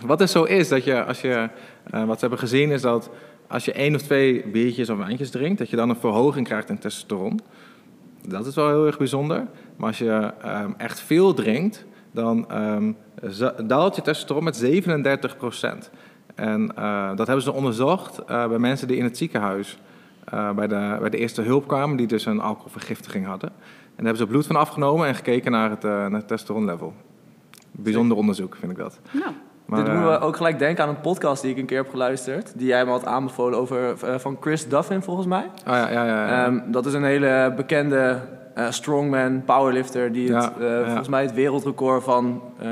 wat 0.00 0.20
er 0.20 0.28
zo 0.28 0.42
is, 0.44 0.68
dat 0.68 0.84
je 0.84 1.04
als 1.04 1.20
je, 1.20 1.48
eh, 1.90 2.04
wat 2.04 2.14
ze 2.14 2.20
hebben 2.20 2.38
gezien 2.38 2.70
is 2.70 2.80
dat 2.82 3.10
als 3.48 3.64
je 3.64 3.72
één 3.72 3.94
of 3.94 4.02
twee 4.02 4.46
biertjes 4.46 4.90
of 4.90 4.98
wijntjes 4.98 5.30
drinkt, 5.30 5.58
dat 5.58 5.70
je 5.70 5.76
dan 5.76 5.88
een 5.88 5.96
verhoging 5.96 6.46
krijgt 6.46 6.68
in 6.68 6.78
testosteron. 6.78 7.40
Dat 8.28 8.46
is 8.46 8.54
wel 8.54 8.68
heel 8.68 8.86
erg 8.86 8.98
bijzonder. 8.98 9.46
Maar 9.76 9.88
als 9.88 9.98
je 9.98 10.32
ehm, 10.42 10.70
echt 10.76 11.00
veel 11.00 11.34
drinkt, 11.34 11.84
dan 12.12 12.46
za- 13.22 13.54
daalt 13.62 13.96
je 13.96 14.02
testosteron 14.02 14.44
met 14.44 14.56
37% 14.56 15.90
En 16.34 16.76
eh, 16.76 17.08
dat 17.16 17.26
hebben 17.26 17.44
ze 17.44 17.52
onderzocht 17.52 18.18
eh, 18.18 18.48
bij 18.48 18.58
mensen 18.58 18.88
die 18.88 18.96
in 18.96 19.04
het 19.04 19.16
ziekenhuis 19.16 19.78
eh, 20.24 20.50
bij, 20.52 20.66
de, 20.66 20.96
bij 21.00 21.10
de 21.10 21.16
eerste 21.18 21.42
hulp 21.42 21.66
kwamen, 21.66 21.96
die 21.96 22.06
dus 22.06 22.26
een 22.26 22.40
alcoholvergiftiging 22.40 23.26
hadden. 23.26 23.48
En 23.50 23.56
daar 24.04 24.04
hebben 24.04 24.16
ze 24.16 24.26
bloed 24.26 24.46
van 24.46 24.56
afgenomen 24.56 25.06
en 25.06 25.14
gekeken 25.14 25.50
naar 25.50 25.70
het, 25.70 25.82
naar 25.82 26.10
het 26.10 26.28
testosteronlevel. 26.28 26.94
Bijzonder 27.70 28.16
onderzoek, 28.16 28.56
vind 28.56 28.72
ik 28.72 28.78
dat. 28.78 28.98
Nou, 29.10 29.32
Maar, 29.66 29.78
Dit 29.78 29.88
eh, 29.88 29.94
doen 29.94 30.04
we 30.10 30.18
ook 30.20 30.36
gelijk 30.36 30.58
denken 30.58 30.84
aan 30.84 30.88
een 30.90 31.00
podcast 31.00 31.42
die 31.42 31.50
ik 31.50 31.58
een 31.58 31.66
keer 31.66 31.76
heb 31.82 31.90
geluisterd. 31.90 32.52
Die 32.54 32.66
jij 32.66 32.84
me 32.84 32.90
had 32.90 33.06
aanbevolen 33.06 33.58
over, 33.58 33.94
eh, 34.04 34.14
van 34.18 34.36
Chris 34.40 34.68
Duffin, 34.68 35.02
volgens 35.02 35.26
mij. 35.26 35.42
Oh 35.44 35.72
ja, 35.72 35.90
ja, 35.90 36.04
ja. 36.06 36.26
ja. 36.28 36.44
Ehm, 36.44 36.58
dat 36.66 36.86
is 36.86 36.92
een 36.92 37.04
hele 37.04 37.52
bekende 37.56 38.18
eh, 38.54 38.66
strongman, 38.70 39.42
powerlifter... 39.44 40.12
die 40.12 40.34
het, 40.34 40.50
Ja, 40.58 40.64
eh, 40.66 40.78
ja. 40.78 40.84
volgens 40.84 41.08
mij 41.08 41.22
het 41.22 41.34
wereldrecord 41.34 42.02
van 42.04 42.42
eh, 42.58 42.68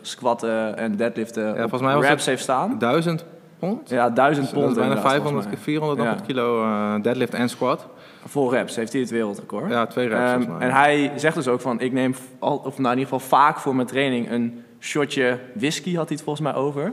squatten 0.00 0.76
en 0.78 0.96
deadliften 0.96 1.50
op 1.50 1.56
volgens 1.58 1.82
mij 1.82 1.94
was 1.94 2.06
reps 2.06 2.26
heeft 2.26 2.42
staan. 2.42 2.78
Duizend 2.78 3.24
pond? 3.58 3.88
Ja, 3.88 4.10
duizend 4.10 4.46
Dus 4.50 4.54
pond 4.54 4.68
is 4.68 4.74
bijna 4.74 4.88
inderdaad, 4.88 5.12
500, 5.12 5.42
volgens 5.44 5.64
400 5.64 5.98
nog 6.00 6.08
Ja. 6.08 6.14
wat 6.14 6.26
kilo 6.26 6.62
eh, 6.62 6.94
deadlift 7.02 7.34
en 7.34 7.48
squat. 7.48 7.86
Vol 8.24 8.50
reps 8.50 8.76
heeft 8.76 8.92
hij 8.92 9.00
het 9.00 9.10
wereldrecord. 9.10 9.70
Ja, 9.70 9.86
twee 9.86 10.08
reps 10.08 10.44
Ehm, 10.44 10.60
en 10.60 10.70
hij 10.70 11.12
zegt 11.16 11.34
dus 11.34 11.48
ook 11.48 11.60
van, 11.60 11.80
ik 11.80 11.92
neem, 11.92 12.14
al, 12.38 12.56
of 12.56 12.78
nou 12.78 12.92
in 12.92 12.98
ieder 12.98 13.14
geval 13.14 13.38
vaak 13.38 13.58
voor 13.58 13.74
mijn 13.74 13.86
training 13.86 14.30
een 14.30 14.64
shotje 14.86 15.38
whisky, 15.54 15.94
had 15.94 16.08
hij 16.08 16.16
het 16.16 16.24
volgens 16.24 16.44
mij 16.52 16.54
over. 16.54 16.92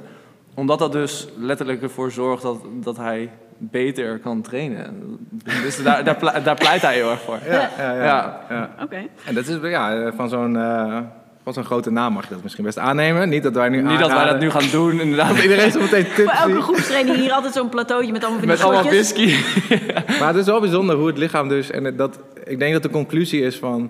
Omdat 0.54 0.80
dat 0.80 0.92
dus 0.92 1.28
letterlijk 1.38 1.82
ervoor 1.82 2.12
zorgt 2.12 2.44
dat, 2.44 2.58
dat 2.82 2.98
hij 2.98 3.30
beter 3.58 4.20
kan 4.20 4.42
trainen. 4.42 5.18
Dus 5.64 5.84
daar, 5.84 6.04
daar, 6.04 6.16
ple- 6.16 6.42
daar 6.44 6.56
pleit 6.56 6.82
hij 6.82 6.94
heel 6.94 7.10
erg 7.12 7.22
voor. 7.22 7.40
Ja, 7.46 7.70
ja, 7.78 7.94
ja. 7.94 8.04
Ja. 8.04 8.40
ja. 8.50 8.70
Oké. 8.84 9.02
En 9.26 9.34
dat 9.36 9.48
is 9.48 9.58
ja, 9.62 10.12
van 10.16 10.30
zo'n 10.30 10.56
eh, 10.58 10.98
van 11.44 11.54
zo'n 11.54 11.64
grote 11.64 11.92
naam 11.92 12.14
mag 12.14 12.24
je 12.28 12.34
dat 12.34 12.44
misschien 12.44 12.64
best 12.64 12.78
aannemen. 12.78 13.30
Niet 13.30 13.44
dat 13.44 13.54
wij 13.54 13.70
nu 13.70 13.82
Niet 13.82 14.00
dat 14.00 14.12
wij 14.12 14.26
dat 14.26 14.40
nu 14.40 14.50
gaan 14.50 14.70
doen, 14.72 15.00
inderdaad. 15.00 15.42
Iedereen 15.42 15.72
zo 15.72 15.80
meteen 15.80 16.06
Voor 16.06 16.16
tips 16.16 16.40
elke 16.40 16.62
groepstraining 16.62 17.18
hier 17.18 17.32
altijd 17.32 17.54
zo'n 17.54 17.70
plateautje 17.70 18.12
met 18.12 18.24
allemaal 18.24 18.40
van 18.40 18.48
die 18.50 18.58
Met 18.58 18.66
allemaal 18.66 18.84
shotjes. 18.92 19.14
whisky. 19.14 20.20
Maar 20.20 20.28
het 20.28 20.38
is 20.38 20.46
wel 20.46 20.60
bijzonder 20.60 20.96
hoe 20.96 21.08
het 21.08 21.18
lichaam 21.18 21.50
dus... 21.50 21.72
En 21.72 21.96
dat, 21.96 22.20
ik 22.44 22.60
denk 22.60 22.74
dat 22.74 22.84
de 22.84 22.90
conclusie 22.90 23.42
is 23.42 23.56
van... 23.58 23.90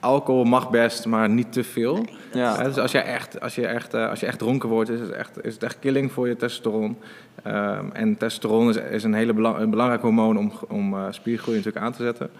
Alcohol 0.00 0.44
mag 0.44 0.70
best, 0.70 1.06
maar 1.06 1.28
niet 1.28 1.52
te 1.52 1.64
veel. 1.64 2.04
Ja. 2.32 2.62
Dus 2.62 2.78
als 2.78 2.92
je 2.92 2.98
echt, 2.98 3.40
als 3.40 3.54
je 3.54 3.66
echt, 3.66 3.94
eh, 3.94 4.08
als 4.08 4.20
je 4.20 4.26
echt 4.26 4.38
dronken 4.38 4.68
wordt, 4.68 4.90
is 4.90 5.00
het 5.00 5.10
echt, 5.10 5.44
is 5.44 5.54
het 5.54 5.62
echt 5.62 5.78
killing 5.78 6.12
voor 6.12 6.28
je 6.28 6.36
testosteron. 6.36 6.98
Ehm, 7.42 7.86
en 7.92 8.16
testosteron 8.16 8.68
is, 8.68 8.76
is 8.76 9.04
een 9.04 9.14
hele 9.14 9.32
belang, 9.32 9.58
een 9.58 9.70
belangrijk 9.70 10.02
hormoon 10.02 10.38
om, 10.38 10.52
om 10.68 10.94
eh, 10.94 11.06
spiergroei 11.10 11.56
natuurlijk 11.56 11.84
aan 11.84 11.92
te 11.92 12.02
zetten. 12.02 12.30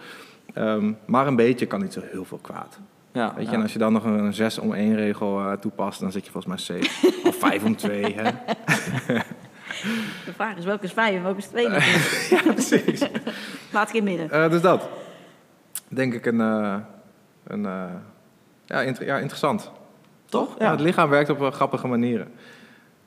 Ehm, 0.55 0.93
maar 1.05 1.27
een 1.27 1.37
beetje 1.37 1.67
kan 1.67 1.81
niet 1.81 1.93
zo 1.93 2.01
heel 2.05 2.25
veel 2.25 2.39
kwaad. 2.43 2.79
Ja, 3.13 3.33
Weet 3.37 3.45
je, 3.45 3.51
ja. 3.51 3.57
en 3.57 3.63
als 3.63 3.73
je 3.73 3.79
dan 3.79 3.93
nog 3.93 4.05
een 4.05 4.35
6 4.35 4.59
om 4.59 4.73
1 4.73 4.95
regel 4.95 5.41
eh, 5.41 5.53
toepast, 5.53 6.01
dan 6.01 6.13
zit 6.13 6.25
je 6.25 6.31
volgens 6.31 6.67
mij 6.67 6.81
safe. 6.81 7.11
of 7.29 7.37
5 7.37 7.65
om 7.65 7.77
2, 7.77 8.15
hè? 8.17 8.31
De 10.25 10.33
vraag 10.35 10.57
is 10.57 10.65
welke 10.65 10.85
is 10.85 10.93
vijf 10.93 11.17
en 11.17 11.23
welke 11.23 11.39
is 11.39 11.47
twee 11.47 11.69
natuurlijk. 11.69 12.29
ja, 12.45 12.53
precies. 12.53 13.03
Laat 13.73 13.89
ik 13.89 13.95
in 13.95 14.05
midden. 14.05 14.51
Dus 14.51 14.61
dat. 14.61 14.89
Denk 15.89 16.15
ik 16.15 16.27
een... 16.27 16.41
eh, 17.47 17.55
een 17.57 17.67
eh, 17.67 17.85
ja, 18.67 18.81
inter- 18.81 19.07
ja, 19.07 19.17
interessant. 19.17 19.71
Toch? 20.25 20.49
Ja. 20.59 20.65
Ja. 20.65 20.71
het 20.71 20.81
lichaam 20.81 21.09
werkt 21.09 21.31
op 21.31 21.41
eh, 21.43 21.51
grappige 21.53 21.87
manieren, 21.87 22.29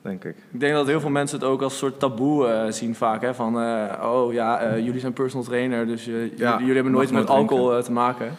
denk 0.02 0.24
ik. 0.24 0.36
Ik 0.52 0.60
denk 0.60 0.74
dat 0.74 0.86
heel 0.86 1.00
veel 1.00 1.10
mensen 1.10 1.38
het 1.38 1.48
ook 1.48 1.62
als 1.62 1.72
een 1.72 1.78
soort 1.78 1.98
taboe 2.00 2.46
eh, 2.48 2.72
zien 2.72 2.94
vaak. 2.94 3.22
Hè? 3.22 3.34
Van, 3.34 3.60
eh, 3.60 3.84
oh 4.12 4.32
ja, 4.32 4.58
eh, 4.60 4.84
jullie 4.84 5.00
zijn 5.00 5.12
personal 5.12 5.44
trainer, 5.46 5.86
dus 5.86 6.06
eh, 6.06 6.14
jullie- 6.14 6.36
jullie 6.58 6.74
hebben 6.74 6.92
nooit 6.92 7.10
met 7.10 7.30
alcohol 7.30 7.82
te 7.82 7.92
maken. 7.92 8.30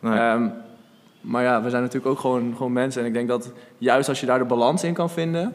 Nee. 0.00 0.18
Ehm, 0.18 0.46
maar 1.20 1.42
ja, 1.42 1.62
we 1.62 1.70
zijn 1.70 1.82
natuurlijk 1.82 2.10
ook 2.12 2.18
gewoon, 2.18 2.52
gewoon 2.56 2.72
mensen. 2.72 3.00
En 3.02 3.06
ik 3.08 3.12
denk 3.14 3.28
dat 3.28 3.52
juist 3.78 4.08
als 4.08 4.20
je 4.20 4.26
daar 4.26 4.38
de 4.38 4.44
balans 4.44 4.84
in 4.84 4.94
kan 4.94 5.10
vinden... 5.10 5.54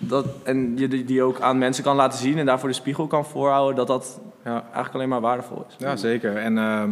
Dat, 0.00 0.26
en 0.44 0.76
je 0.76 0.88
die, 0.88 1.04
die 1.04 1.22
ook 1.22 1.40
aan 1.40 1.58
mensen 1.58 1.84
kan 1.84 1.96
laten 1.96 2.18
zien 2.18 2.38
en 2.38 2.46
daarvoor 2.46 2.68
de 2.68 2.74
spiegel 2.74 3.06
kan 3.06 3.24
voorhouden... 3.24 3.76
dat 3.76 3.86
dat 3.86 4.20
ja. 4.44 4.62
eigenlijk 4.62 4.94
alleen 4.94 5.08
maar 5.08 5.20
waardevol 5.20 5.64
is. 5.68 5.74
Ja, 5.78 5.96
zeker. 5.96 6.36
En 6.36 6.58
ehm, 6.58 6.90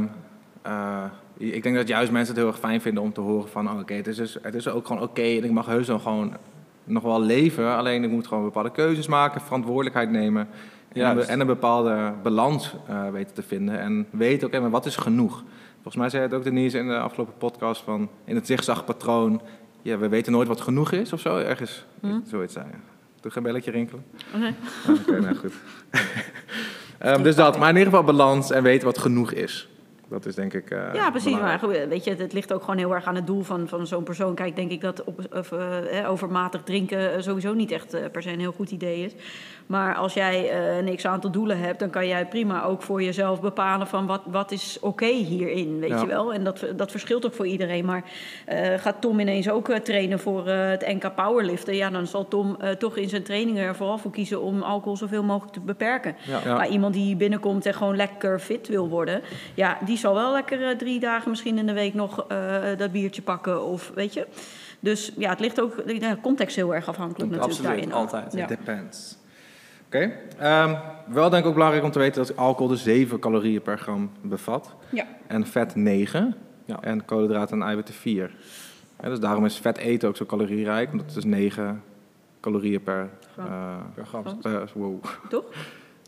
eh, 0.63 1.05
ik 1.37 1.63
denk 1.63 1.77
dat 1.77 1.89
juist 1.89 2.13
mensen 2.13 2.35
het 2.35 2.43
heel 2.43 2.53
erg 2.53 2.61
fijn 2.61 2.81
vinden 2.81 3.03
om 3.03 3.13
te 3.13 3.21
horen 3.21 3.49
van... 3.49 3.71
oh, 3.71 3.79
oké, 3.79 3.95
het, 3.95 4.07
is 4.07 4.17
dus, 4.17 4.39
het 4.43 4.55
is 4.55 4.69
ook 4.69 4.87
gewoon 4.87 5.03
oké 5.03 5.23
en 5.23 5.45
ik 5.45 5.51
mag 5.51 5.67
heus 5.67 5.87
dan 5.87 6.01
gewoon 6.01 6.37
nog 6.85 7.03
wel 7.03 7.21
leven. 7.21 7.77
Alleen 7.77 8.05
ik 8.05 8.11
moet 8.11 8.27
gewoon 8.27 8.45
bepaalde 8.45 8.71
keuzes 8.71 9.07
maken, 9.07 9.41
verantwoordelijkheid 9.41 10.11
nemen... 10.11 10.49
En, 10.93 11.29
en 11.29 11.41
een 11.41 11.47
bepaalde 11.47 12.13
balans 12.23 12.75
eh, 12.89 13.11
weten 13.11 13.35
te 13.35 13.43
vinden. 13.43 13.79
En 13.81 14.07
weten, 14.11 14.47
oké, 14.47 14.61
maar 14.61 14.71
wat 14.71 14.87
is 14.87 14.97
genoeg? 14.97 15.43
Volgens 15.75 15.97
mij 15.97 16.09
zei 16.09 16.23
het 16.23 16.35
ook 16.35 16.45
Denise 16.45 16.79
in 16.79 16.89
de 16.89 16.99
afgelopen 16.99 17.35
podcast 17.39 17.83
van... 17.83 18.09
in 18.25 18.35
het 18.35 18.47
zigzagpatroon, 18.47 19.41
ja, 19.83 19.99
we 19.99 20.09
weten 20.09 20.33
nooit 20.33 20.49
wat 20.49 20.61
genoeg 20.61 20.93
is 20.93 21.13
of 21.13 21.21
zo. 21.21 21.37
Ergens, 21.37 21.85
Hm? 22.01 22.19
zoiets 22.25 22.53
zei. 22.53 22.67
Doe 23.21 23.31
geen 23.31 23.43
belletje 23.43 23.71
rinkelen? 23.71 24.05
Oké. 24.35 24.55
Ah, 24.87 24.95
Oké, 25.01 25.21
nou 25.21 25.35
goed. 25.37 25.53
Ehm, 26.99 27.23
dus 27.23 27.35
dat, 27.35 27.59
maar 27.59 27.69
in 27.71 27.77
ieder 27.77 27.91
geval 27.93 28.07
balans 28.07 28.51
en 28.51 28.63
weten 28.63 28.87
wat 28.87 28.99
genoeg 28.99 29.33
is. 29.33 29.69
Dat 30.09 30.27
is 30.27 30.35
denk 30.35 30.53
ik. 30.55 30.71
eh, 30.71 30.95
Ja, 30.95 31.11
precies. 31.11 31.33
Maar 31.33 31.59
belangrijk. 31.61 31.89
weet 31.89 32.05
je, 32.05 32.15
het 32.15 32.33
ligt 32.33 32.53
ook 32.53 32.61
gewoon 32.61 32.79
heel 32.79 32.95
erg 32.95 33.05
aan 33.05 33.15
het 33.15 33.27
doel 33.27 33.43
van, 33.43 33.69
van 33.69 33.87
zo'n 33.87 34.03
persoon. 34.03 34.35
Kijk, 34.35 34.57
denk 34.57 34.71
ik 34.71 34.81
dat 34.81 35.05
op, 35.05 35.21
of, 35.33 35.53
eh, 35.53 36.11
overmatig 36.11 36.63
drinken 36.63 37.13
eh, 37.15 37.21
sowieso 37.21 37.55
niet 37.55 37.71
echt 37.71 38.11
per 38.13 38.23
se 38.23 38.31
een 38.33 38.41
heel 38.41 38.53
goed 38.53 38.71
idee 38.71 39.05
is. 39.05 39.13
Maar 39.67 39.95
als 39.95 40.15
jij 40.15 40.51
eh, 40.51 40.77
een 40.77 40.97
x-aantal 40.97 41.31
doelen 41.31 41.59
hebt, 41.59 41.79
dan 41.79 41.91
kan 41.91 42.07
jij 42.07 42.27
prima 42.27 42.63
ook 42.65 42.83
voor 42.83 43.03
jezelf 43.03 43.41
bepalen 43.41 43.87
van 43.87 44.07
wat, 44.07 44.21
wat 44.27 44.51
is 44.53 44.79
oké 44.81 45.07
hierin, 45.07 45.79
weet 45.81 45.91
Ja. 45.91 46.01
je 46.01 46.07
wel. 46.07 46.33
En 46.35 46.45
dat, 46.45 46.67
dat 46.77 46.91
verschilt 46.91 47.27
ook 47.27 47.35
voor 47.35 47.47
iedereen. 47.47 47.85
Maar 47.85 48.05
eh, 48.45 48.75
gaat 48.79 49.01
Tom 49.01 49.21
ineens 49.21 49.49
ook 49.51 49.69
eh, 49.69 49.77
trainen 49.79 50.19
voor 50.19 50.47
eh, 50.47 50.69
het 50.69 50.87
NK 50.87 51.15
Powerliften? 51.15 51.75
Ja, 51.75 51.91
dan 51.91 52.07
zal 52.07 52.29
Tom 52.29 52.57
eh, 52.61 52.71
toch 52.71 52.97
in 52.97 53.09
zijn 53.09 53.23
trainingen 53.23 53.65
er 53.65 53.75
vooral 53.77 53.99
voor 53.99 54.11
kiezen 54.11 54.41
om 54.43 54.63
alcohol 54.63 54.97
zoveel 54.97 55.23
mogelijk 55.23 55.53
te 55.53 55.61
beperken. 55.61 56.17
Ja. 56.27 56.41
Ja. 56.45 56.55
Maar 56.57 56.69
iemand 56.69 56.95
die 56.95 57.17
binnenkomt 57.17 57.67
en 57.67 57.75
gewoon 57.75 57.97
lekker 57.97 58.39
fit 58.39 58.69
wil 58.69 58.89
worden, 58.89 59.21
ja, 59.55 59.79
die 59.85 59.97
zal 59.97 60.15
wel 60.15 60.33
lekker 60.33 60.69
eh, 60.69 60.77
drie 60.77 61.01
dagen 61.01 61.31
misschien 61.31 61.59
in 61.59 61.67
de 61.67 61.73
week 61.73 61.95
nog 61.95 62.25
eh, 62.29 62.37
dat 62.77 62.93
biertje 62.93 63.23
pakken 63.23 63.65
of 63.65 63.93
weet 63.95 64.15
je. 64.15 64.27
Dus 64.81 65.13
ja, 65.19 65.31
het 65.31 65.41
ligt 65.41 65.61
ook 65.61 65.87
de 65.87 66.17
context 66.23 66.57
heel 66.57 66.75
erg 66.75 66.89
afhankelijk 66.89 67.31
natuurlijk 67.31 67.59
Absoluut, 67.61 67.71
daarin. 67.91 67.93
altijd. 67.93 68.33
Ja. 68.33 68.47
Depends. 68.47 69.17
Oké. 69.87 70.13
Ehm, 70.39 70.75
wel 71.07 71.31
denk 71.31 71.43
ik 71.43 71.49
ook 71.49 71.55
belangrijk 71.55 71.85
om 71.85 71.91
te 71.91 71.99
weten 71.99 72.27
dat 72.27 72.37
alcohol 72.37 72.69
dus 72.69 72.83
7 72.83 73.19
calorieën 73.19 73.63
per 73.63 73.79
gram 73.79 74.11
bevat. 74.23 74.75
Ja. 74.91 75.05
En 75.27 75.47
vet 75.47 75.75
9. 75.75 76.35
Ja. 76.65 76.81
En 76.81 77.05
koolhydraten 77.05 77.61
en 77.61 77.67
eiwitten 77.67 77.95
4. 77.95 78.31
Ja, 79.03 79.09
dus 79.09 79.21
daarom 79.21 79.45
is 79.45 79.59
vet 79.59 79.77
eten 79.79 80.09
ook 80.09 80.17
zo 80.17 80.25
calorierijk. 80.27 80.91
Omdat 80.91 81.07
het 81.07 81.15
dus 81.15 81.25
9 81.25 81.83
calorieën 82.41 82.83
per, 82.83 83.09
Gram. 83.33 83.47
eh, 83.47 83.77
Per 83.95 84.07
gram. 84.07 84.39
per- 84.41 84.71
wow. 84.75 85.05
Toch? 85.29 85.45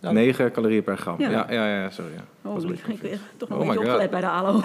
Ja. 0.00 0.10
9 0.12 0.52
calorieën 0.52 0.82
per 0.82 0.96
gram. 0.96 1.14
Ja. 1.20 1.30
Ja, 1.30 1.46
ja, 1.50 1.66
ja, 1.82 1.90
sorry. 1.90 2.10
Ja. 2.14 2.50
Oh, 2.50 2.62
ik 2.62 2.78
heb 3.02 3.18
toch 3.36 3.48
nog 3.48 3.58
Oh 3.58 3.64
een 3.64 3.70
beetje 3.70 3.84
my 3.84 3.90
God. 3.90 4.00
opgelet 4.02 4.10
bij 4.10 4.20
de 4.20 4.26
ALO. 4.28 4.60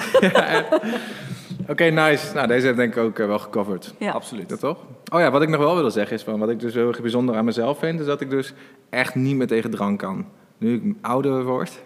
Oké, 1.72 1.84
nice. 1.84 2.34
Nou, 2.34 2.48
deze 2.48 2.66
heb 2.66 2.76
ik 2.76 2.80
denk 2.82 2.96
ik 2.96 3.04
ook 3.04 3.20
eh, 3.20 3.26
wel 3.28 3.40
gecoverd. 3.40 3.94
Ja. 4.00 4.12
Absoluut. 4.12 4.50
Dat 4.50 4.60
toch? 4.60 4.78
Oh 5.14 5.20
ja, 5.20 5.32
wat 5.32 5.42
ik 5.42 5.50
nog 5.50 5.60
wel 5.60 5.74
wilde 5.76 5.90
zeggen 5.90 6.16
is 6.16 6.24
van 6.24 6.40
wat 6.40 6.50
ik 6.50 6.60
dus 6.60 6.74
heel 6.74 6.88
erg 6.88 7.02
bijzonder 7.02 7.36
aan 7.36 7.46
mezelf 7.46 7.80
vind, 7.80 8.00
is 8.00 8.06
dat 8.06 8.22
ik 8.22 8.30
dus 8.30 8.54
echt 8.90 9.16
niet 9.16 9.36
meer 9.36 9.48
tegen 9.48 9.70
drank 9.72 10.00
kan. 10.00 10.26
Nu 10.58 10.74
ik 10.76 10.96
ouder 11.02 11.44
word, 11.44 11.80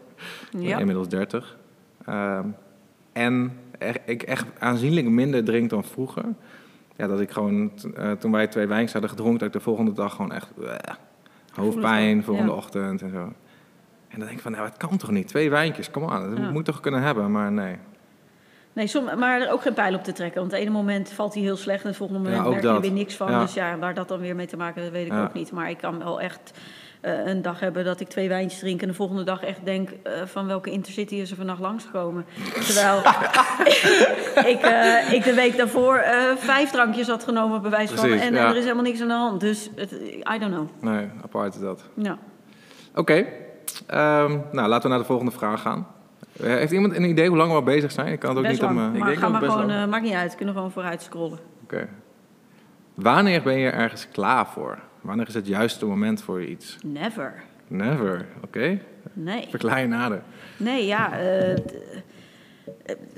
ben 0.52 0.62
Ja. 0.62 0.78
inmiddels 0.78 1.08
30, 1.10 1.58
ehm, 2.06 2.44
en 3.14 3.52
er- 3.78 4.02
ik 4.06 4.24
echt 4.24 4.46
aanzienlijk 4.60 5.08
minder 5.08 5.44
drink 5.44 5.70
dan 5.70 5.84
vroeger. 5.84 6.24
Ja, 6.96 7.08
dat 7.08 7.20
ik 7.20 7.32
gewoon, 7.32 7.72
t- 7.76 7.94
eh, 7.94 8.12
toen 8.12 8.32
wij 8.32 8.48
twee 8.48 8.68
wijns 8.68 8.92
hadden 8.92 9.10
gedronken, 9.10 9.38
dat 9.40 9.48
ik 9.48 9.54
de 9.54 9.60
volgende 9.60 9.94
dag 9.94 10.16
gewoon 10.16 10.32
echt 10.32 10.52
bleh, 10.56 10.76
hoofdpijn, 11.62 12.24
volgende 12.24 12.52
ja. 12.52 12.58
ochtend 12.58 13.02
en 13.02 13.10
zo. 13.10 13.18
En 14.08 14.18
dan 14.20 14.20
denk 14.20 14.32
ik 14.32 14.40
van, 14.40 14.52
nou, 14.52 14.66
het 14.66 14.78
kan 14.78 14.98
toch 14.98 15.12
niet? 15.12 15.28
Twee 15.28 15.50
wijntjes, 15.50 15.92
kom 15.92 16.10
aan, 16.10 16.30
dat 16.30 16.38
Ja. 16.38 16.52
moet 16.52 16.66
toch 16.66 16.80
kunnen 16.80 17.02
hebben, 17.02 17.32
maar 17.32 17.52
nee. 17.52 17.76
Nee, 18.74 18.88
som, 18.88 19.20
maar 19.20 19.42
er 19.42 19.52
ook 19.52 19.62
geen 19.62 19.74
pijl 19.74 19.96
op 19.96 20.04
te 20.04 20.12
trekken. 20.12 20.40
Want 20.40 20.52
het 20.52 20.62
ene 20.62 20.70
moment 20.70 21.10
valt 21.12 21.34
hij 21.34 21.44
heel 21.44 21.56
slecht 21.56 21.82
en 21.82 21.88
het 21.88 21.98
volgende 21.98 22.22
moment 22.22 22.50
merk 22.50 22.62
je 22.62 22.68
er 22.68 22.82
weer 22.82 22.92
niks 22.92 23.16
van. 23.16 23.40
Dus 23.40 23.54
ja, 23.54 23.78
waar 23.78 23.94
dat 23.94 24.08
dan 24.08 24.20
weer 24.20 24.36
mee 24.36 24.46
te 24.48 24.58
maken 24.58 24.82
heeft, 24.82 24.94
weet 24.94 25.06
ik 25.06 25.14
ook 25.14 25.34
niet. 25.34 25.52
Maar 25.52 25.70
ik 25.70 25.78
kan 25.78 25.98
wel 26.00 26.22
echt 26.22 26.52
een 27.02 27.42
dag 27.42 27.60
hebben 27.60 27.86
dat 27.86 28.00
ik 28.00 28.08
twee 28.08 28.30
wijntjes 28.30 28.60
drink... 28.60 28.82
en 28.82 28.88
de 28.88 28.94
volgende 28.94 29.24
dag 29.24 29.44
echt 29.44 29.66
denk 29.66 29.90
eh, 29.90 30.12
van 30.26 30.48
welke 30.48 30.72
Intercity 30.72 31.16
is 31.16 31.30
er 31.30 31.38
vannacht 31.38 31.60
langsgekomen. 31.60 32.26
Terwijl 32.68 32.98
ik, 34.54 34.62
eh, 34.62 35.14
ik 35.14 35.24
de 35.24 35.34
week 35.36 35.58
daarvoor 35.58 35.98
eh, 35.98 36.36
vijf 36.36 36.72
drankjes 36.72 37.08
had 37.08 37.24
genomen, 37.24 37.62
bij 37.62 37.72
wijze 37.72 37.96
van. 37.96 38.10
En, 38.10 38.18
ja. 38.18 38.24
en 38.24 38.36
er 38.36 38.56
is 38.56 38.64
helemaal 38.64 38.84
niks 38.84 39.02
aan 39.02 39.08
de 39.08 39.14
hand. 39.14 39.40
Dus 39.42 39.70
het, 39.76 39.92
I 40.34 40.40
don't 40.40 40.54
know. 40.54 40.68
Nee, 40.80 41.08
apart 41.24 41.56
is 41.56 41.62
dat. 41.62 41.84
Ja. 41.94 42.18
Oké, 42.96 43.26
Ehm, 43.86 44.38
nou 44.52 44.68
laten 44.68 44.82
we 44.82 44.90
naar 44.90 45.00
de 45.00 45.06
volgende 45.06 45.32
vraag 45.32 45.62
gaan. 45.62 45.88
Eh, 46.40 46.46
heeft 46.48 46.72
iemand 46.72 46.96
een 46.96 47.04
idee 47.04 47.28
hoe 47.28 47.38
lang 47.38 47.50
we 47.50 47.56
al 47.56 47.64
bezig 47.64 47.92
zijn? 47.92 48.12
Ik 48.12 48.20
kan 48.20 48.30
het 48.30 48.38
ook 48.38 48.44
Best 48.46 48.62
niet 48.62 48.72
lang. 48.72 48.88
op 48.88 48.94
me... 48.94 49.00
Maar 49.00 49.08
denk 49.08 49.20
ga 49.20 49.26
ook 49.26 49.32
maar 49.32 49.42
best 49.42 49.52
gewoon, 49.52 49.68
lang. 49.68 49.82
eh, 49.82 49.88
maakt 49.88 50.04
niet 50.04 50.14
uit. 50.14 50.36
Kunnen 50.36 50.56
gewoon 50.56 50.72
vooruit 50.72 51.02
scrollen. 51.02 51.40
Oké. 51.64 51.88
Wanneer 52.94 53.42
ben 53.42 53.58
je 53.58 53.70
ergens 53.70 54.08
klaar 54.12 54.48
voor? 54.48 54.80
Wanneer 55.08 55.28
is 55.28 55.34
het 55.34 55.48
juiste 55.48 55.86
moment 55.86 56.22
voor 56.22 56.44
iets? 56.44 56.78
Never. 56.86 57.44
Never, 57.68 58.26
oké? 58.44 58.80
Nee. 59.14 59.48
Verklaar 59.50 59.82
je 59.82 59.88
nader. 59.88 60.22
Nee, 60.58 60.86
ja. 60.86 61.20
eh, 61.20 61.58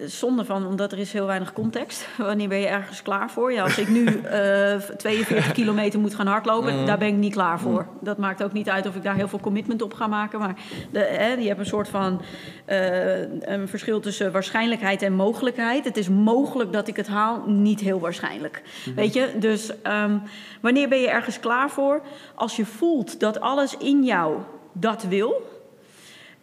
zonde 0.06 0.46
van, 0.46 0.66
omdat 0.66 0.92
er 0.92 1.00
is 1.00 1.14
heel 1.14 1.26
weinig 1.26 1.54
context. 1.54 2.08
Wanneer 2.18 2.48
ben 2.48 2.60
je 2.60 2.68
ergens 2.68 3.02
klaar 3.02 3.32
voor? 3.32 3.54
Ja, 3.54 3.64
als 3.64 3.78
ik 3.78 3.88
nu 3.88 4.06
eh, 4.24 4.76
42 4.98 5.52
kilometer 5.52 6.00
moet 6.00 6.16
gaan 6.16 6.28
hardlopen, 6.28 6.86
daar 6.86 6.98
ben 6.98 7.08
ik 7.08 7.16
niet 7.16 7.34
klaar 7.34 7.60
voor. 7.60 7.88
Dat 8.02 8.18
maakt 8.18 8.44
ook 8.44 8.54
niet 8.54 8.70
uit 8.70 8.88
of 8.88 8.96
ik 8.96 9.04
daar 9.04 9.16
heel 9.16 9.28
veel 9.28 9.40
commitment 9.40 9.82
op 9.82 9.94
ga 9.94 10.08
maken. 10.08 10.40
Maar 10.40 10.56
de, 10.92 11.00
hè, 11.00 11.34
je 11.34 11.48
hebt 11.48 11.60
een 11.60 11.66
soort 11.66 11.90
van 11.90 12.22
eh, 12.66 13.22
een 13.42 13.68
verschil 13.68 14.00
tussen 14.00 14.32
waarschijnlijkheid 14.32 15.02
en 15.02 15.14
mogelijkheid. 15.14 15.86
Het 15.86 15.98
is 15.98 16.10
mogelijk 16.10 16.74
dat 16.74 16.88
ik 16.88 16.96
het 16.96 17.08
haal, 17.08 17.44
niet 17.46 17.80
heel 17.80 18.00
waarschijnlijk. 18.00 18.62
Weet 18.96 19.14
je? 19.14 19.30
Dus 19.40 19.82
ehm, 19.82 20.18
wanneer 20.62 20.90
ben 20.90 21.00
je 21.00 21.10
ergens 21.10 21.40
klaar 21.40 21.70
voor? 21.70 22.02
Als 22.36 22.56
je 22.56 22.66
voelt 22.66 23.20
dat 23.20 23.40
alles 23.40 23.78
in 23.78 24.04
jou 24.04 24.38
dat 24.74 25.04
wil. 25.04 25.48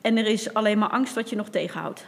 En 0.01 0.17
er 0.17 0.27
is 0.27 0.55
alleen 0.55 0.79
maar 0.79 0.89
angst 0.89 1.15
wat 1.15 1.31
je 1.31 1.37
nog 1.37 1.49
tegenhoudt. 1.49 2.07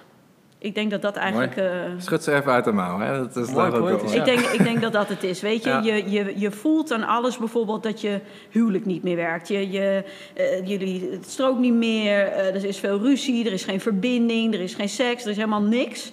Ik 0.60 0.74
denk 0.74 0.90
dat 0.90 1.02
dat 1.02 1.16
eigenlijk. 1.16 1.56
eh, 1.56 1.82
Schud 1.98 2.22
ze 2.24 2.34
even 2.34 2.52
uit 2.52 2.64
de 2.64 2.72
mouw, 2.72 2.98
hè? 2.98 3.18
Dat 3.18 3.36
is 3.36 3.50
Mooi 3.50 3.70
daar 3.70 3.80
ook 3.80 4.08
Ja. 4.08 4.14
ik, 4.14 4.24
denk, 4.24 4.38
ik 4.40 4.62
denk 4.62 4.80
dat 4.80 4.92
dat 4.92 5.08
het 5.08 5.22
is. 5.22 5.40
Weet 5.40 5.64
je, 5.64 5.70
Ja. 5.70 5.80
je, 5.80 6.10
je, 6.10 6.32
je 6.38 6.50
voelt 6.50 6.92
aan 6.92 7.04
alles 7.04 7.36
bijvoorbeeld 7.38 7.82
dat 7.82 8.00
je 8.00 8.20
huwelijk 8.50 8.84
niet 8.84 9.02
meer 9.02 9.16
werkt. 9.16 9.48
Je, 9.48 9.70
je, 9.70 10.04
eh, 10.34 10.66
jullie, 10.66 11.10
het 11.10 11.30
strookt 11.30 11.58
niet 11.58 11.72
meer, 11.74 12.26
eh, 12.26 12.54
er 12.54 12.64
is 12.64 12.78
veel 12.78 12.98
ruzie, 13.00 13.46
er 13.46 13.52
is 13.52 13.64
geen 13.64 13.80
verbinding, 13.80 14.54
er 14.54 14.60
is 14.60 14.74
geen 14.74 14.88
seks, 14.88 15.24
er 15.24 15.30
is 15.30 15.36
helemaal 15.36 15.62
niks. 15.62 16.12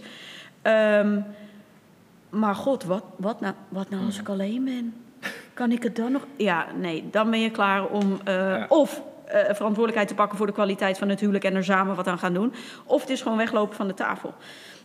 Ehm, 0.61 1.19
maar 2.29 2.55
god, 2.55 2.83
wat, 2.83 3.03
wat, 3.15 3.39
nou, 3.41 3.53
wat 3.69 3.89
nou 3.89 4.05
als 4.05 4.19
ik 4.19 4.29
alleen 4.29 4.63
ben? 4.63 4.93
Kan 5.53 5.71
ik 5.71 5.83
het 5.83 5.95
dan 5.95 6.11
nog? 6.11 6.25
Ja, 6.35 6.65
nee, 6.79 7.03
dan 7.11 7.29
ben 7.29 7.39
je 7.41 7.49
klaar 7.51 7.85
om. 7.85 8.19
eh, 8.23 8.33
Ja. 8.35 8.65
Of 8.69 9.01
eh, 9.27 9.39
verantwoordelijkheid 9.43 10.07
te 10.07 10.15
pakken 10.15 10.37
voor 10.37 10.47
de 10.47 10.53
kwaliteit 10.53 10.97
van 10.97 11.09
het 11.09 11.19
huwelijk 11.19 11.43
en 11.43 11.55
er 11.55 11.63
samen 11.63 11.95
wat 11.95 12.07
aan 12.07 12.19
gaan 12.19 12.33
doen. 12.33 12.53
Of 12.85 13.01
het 13.01 13.09
is 13.09 13.21
gewoon 13.21 13.37
weglopen 13.37 13.75
van 13.75 13.87
de 13.87 13.93
tafel. 13.93 14.33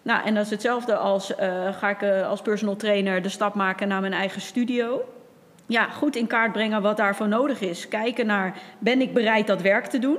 Nou, 0.03 0.25
en 0.25 0.35
dat 0.35 0.45
is 0.45 0.51
hetzelfde 0.51 0.97
als 0.97 1.35
eh, 1.35 1.75
ga 1.75 1.89
ik 1.89 2.03
eh, 2.03 2.29
als 2.29 2.43
personal 2.43 2.77
trainer 2.77 3.23
de 3.23 3.29
stap 3.29 3.55
maken 3.55 3.89
naar 3.89 4.01
mijn 4.01 4.13
eigen 4.13 4.41
studio. 4.41 5.05
Ja, 5.67 5.89
goed 5.89 6.17
in 6.17 6.27
kaart 6.27 6.53
brengen 6.53 6.83
wat 6.83 6.97
daarvoor 6.97 7.29
nodig 7.29 7.61
is. 7.61 7.89
Kijken 7.89 8.27
naar, 8.27 8.59
ben 8.79 9.01
ik 9.01 9.15
bereid 9.15 9.47
dat 9.47 9.63
werk 9.63 9.87
te 9.87 9.99
doen? 9.99 10.19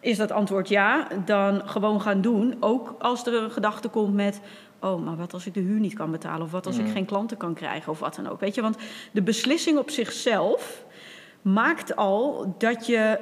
Is 0.00 0.16
dat 0.16 0.30
antwoord 0.30 0.68
ja, 0.68 1.06
dan 1.24 1.62
gewoon 1.68 2.00
gaan 2.00 2.20
doen. 2.20 2.56
Ook 2.60 2.94
als 2.98 3.26
er 3.26 3.34
een 3.34 3.50
gedachte 3.50 3.88
komt 3.88 4.14
met, 4.14 4.40
oh, 4.80 5.04
maar 5.04 5.16
wat 5.16 5.32
als 5.32 5.46
ik 5.46 5.54
de 5.54 5.60
huur 5.60 5.80
niet 5.80 5.94
kan 5.94 6.10
betalen? 6.10 6.42
Of 6.42 6.50
wat 6.50 6.66
als 6.66 6.78
ik 6.78 6.88
geen 6.88 7.04
klanten 7.04 7.36
kan 7.36 7.54
krijgen? 7.54 7.92
Of 7.92 7.98
wat 7.98 8.14
dan 8.14 8.28
ook. 8.28 8.40
Weet 8.40 8.54
je, 8.54 8.62
want 8.62 8.76
de 9.12 9.22
beslissing 9.22 9.78
op 9.78 9.90
zichzelf 9.90 10.84
maakt 11.42 11.96
al 11.96 12.54
dat 12.58 12.86
je 12.86 13.18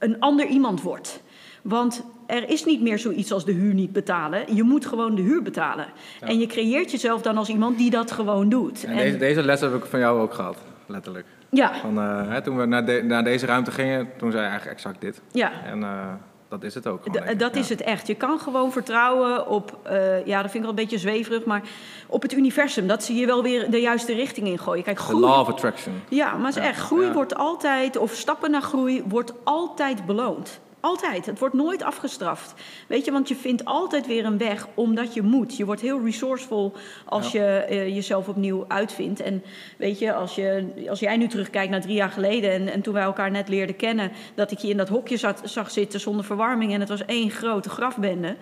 een 0.00 0.20
ander 0.20 0.46
iemand 0.46 0.82
wordt. 0.82 1.22
Want 1.62 2.04
er 2.26 2.48
is 2.48 2.64
niet 2.64 2.80
meer 2.82 2.98
zoiets 2.98 3.32
als 3.32 3.44
de 3.44 3.52
huur 3.52 3.74
niet 3.74 3.92
betalen. 3.92 4.54
Je 4.54 4.62
moet 4.62 4.86
gewoon 4.86 5.14
de 5.14 5.22
huur 5.22 5.42
betalen. 5.42 5.86
En 6.20 6.38
je 6.38 6.46
creëert 6.46 6.90
jezelf 6.90 7.22
dan 7.22 7.36
als 7.36 7.48
iemand 7.48 7.78
die 7.78 7.90
dat 7.90 8.10
gewoon 8.10 8.48
doet. 8.48 8.84
En 8.84 8.96
deze, 8.96 9.16
deze 9.16 9.42
les 9.42 9.60
heb 9.60 9.74
ik 9.74 9.84
van 9.84 9.98
jou 10.00 10.20
ook 10.20 10.34
gehad, 10.34 10.56
letterlijk. 10.86 11.26
ja, 11.50 11.74
Van, 11.80 11.98
eh, 11.98 12.28
hè, 12.28 12.42
toen 12.42 12.56
we 12.56 12.64
naar, 12.66 12.86
de- 12.86 13.02
naar 13.04 13.24
deze 13.24 13.46
ruimte 13.46 13.70
gingen, 13.70 14.08
toen 14.18 14.30
zei 14.30 14.42
je 14.42 14.48
eigenlijk 14.48 14.78
exact 14.78 15.00
dit. 15.00 15.20
ja. 15.32 15.50
En 15.64 15.82
eh, 15.82 16.12
dat 16.50 16.62
is 16.62 16.74
het 16.74 16.86
ook. 16.86 17.12
dat 17.38 17.54
Ja. 17.54 17.60
is 17.60 17.68
het 17.68 17.80
echt. 17.80 18.06
Je 18.06 18.14
kan 18.14 18.38
gewoon 18.40 18.72
vertrouwen 18.72 19.46
op, 19.48 19.78
eh, 19.82 20.26
ja, 20.26 20.42
dat 20.42 20.50
vind 20.50 20.54
ik 20.54 20.60
wel 20.60 20.68
een 20.70 20.74
beetje 20.74 20.98
zweverig, 20.98 21.44
maar 21.44 21.62
op 22.06 22.22
het 22.22 22.32
universum. 22.32 22.86
Dat 22.86 23.04
zie 23.04 23.16
je 23.16 23.26
wel 23.26 23.42
weer 23.42 23.70
de 23.70 23.80
juiste 23.80 24.12
richting 24.14 24.46
in 24.46 24.58
gooien. 24.58 24.84
Kijk, 24.84 24.96
The 24.96 25.02
groei. 25.02 25.20
law 25.20 25.40
of 25.40 25.48
attraction. 25.48 26.02
Ja, 26.08 26.36
maar 26.36 26.46
het 26.46 26.56
is 26.56 26.62
Ja, 26.62 26.68
echt, 26.68 26.80
groei 26.80 27.06
ja. 27.06 27.12
wordt 27.12 27.34
altijd, 27.34 27.96
of 27.96 28.12
stappen 28.14 28.50
naar 28.50 28.62
groei, 28.62 29.02
wordt 29.06 29.32
altijd 29.44 30.06
beloond. 30.06 30.60
Altijd. 30.80 31.26
Het 31.26 31.38
wordt 31.38 31.54
nooit 31.54 31.82
afgestraft. 31.82 32.54
Weet 32.86 33.04
je, 33.04 33.12
want 33.12 33.28
je 33.28 33.36
vindt 33.36 33.64
altijd 33.64 34.06
weer 34.06 34.24
een 34.24 34.38
weg 34.38 34.66
omdat 34.74 35.14
je 35.14 35.22
moet. 35.22 35.56
Je 35.56 35.64
wordt 35.64 35.80
heel 35.80 36.04
resourceful 36.04 36.72
als 37.04 37.32
je 37.32 37.44
eh, 37.44 37.94
jezelf 37.94 38.28
opnieuw 38.28 38.64
uitvindt. 38.68 39.20
En 39.20 39.42
weet 39.76 39.98
je 39.98 40.12
als, 40.12 40.34
je, 40.34 40.64
als 40.88 41.00
jij 41.00 41.16
nu 41.16 41.26
terugkijkt 41.28 41.70
naar 41.70 41.80
drie 41.80 41.94
jaar 41.94 42.10
geleden 42.10 42.50
en, 42.52 42.68
en 42.72 42.80
toen 42.80 42.94
wij 42.94 43.02
elkaar 43.02 43.30
net 43.30 43.48
leerden 43.48 43.76
kennen, 43.76 44.12
dat 44.34 44.50
ik 44.50 44.58
je 44.58 44.68
in 44.68 44.76
dat 44.76 44.88
hokje 44.88 45.16
zat, 45.16 45.40
zag 45.44 45.70
zitten 45.70 46.00
zonder 46.00 46.24
verwarming 46.24 46.72
en 46.72 46.80
het 46.80 46.88
was 46.88 47.04
één 47.04 47.30
grote 47.30 47.68
grafbende. 47.68 48.36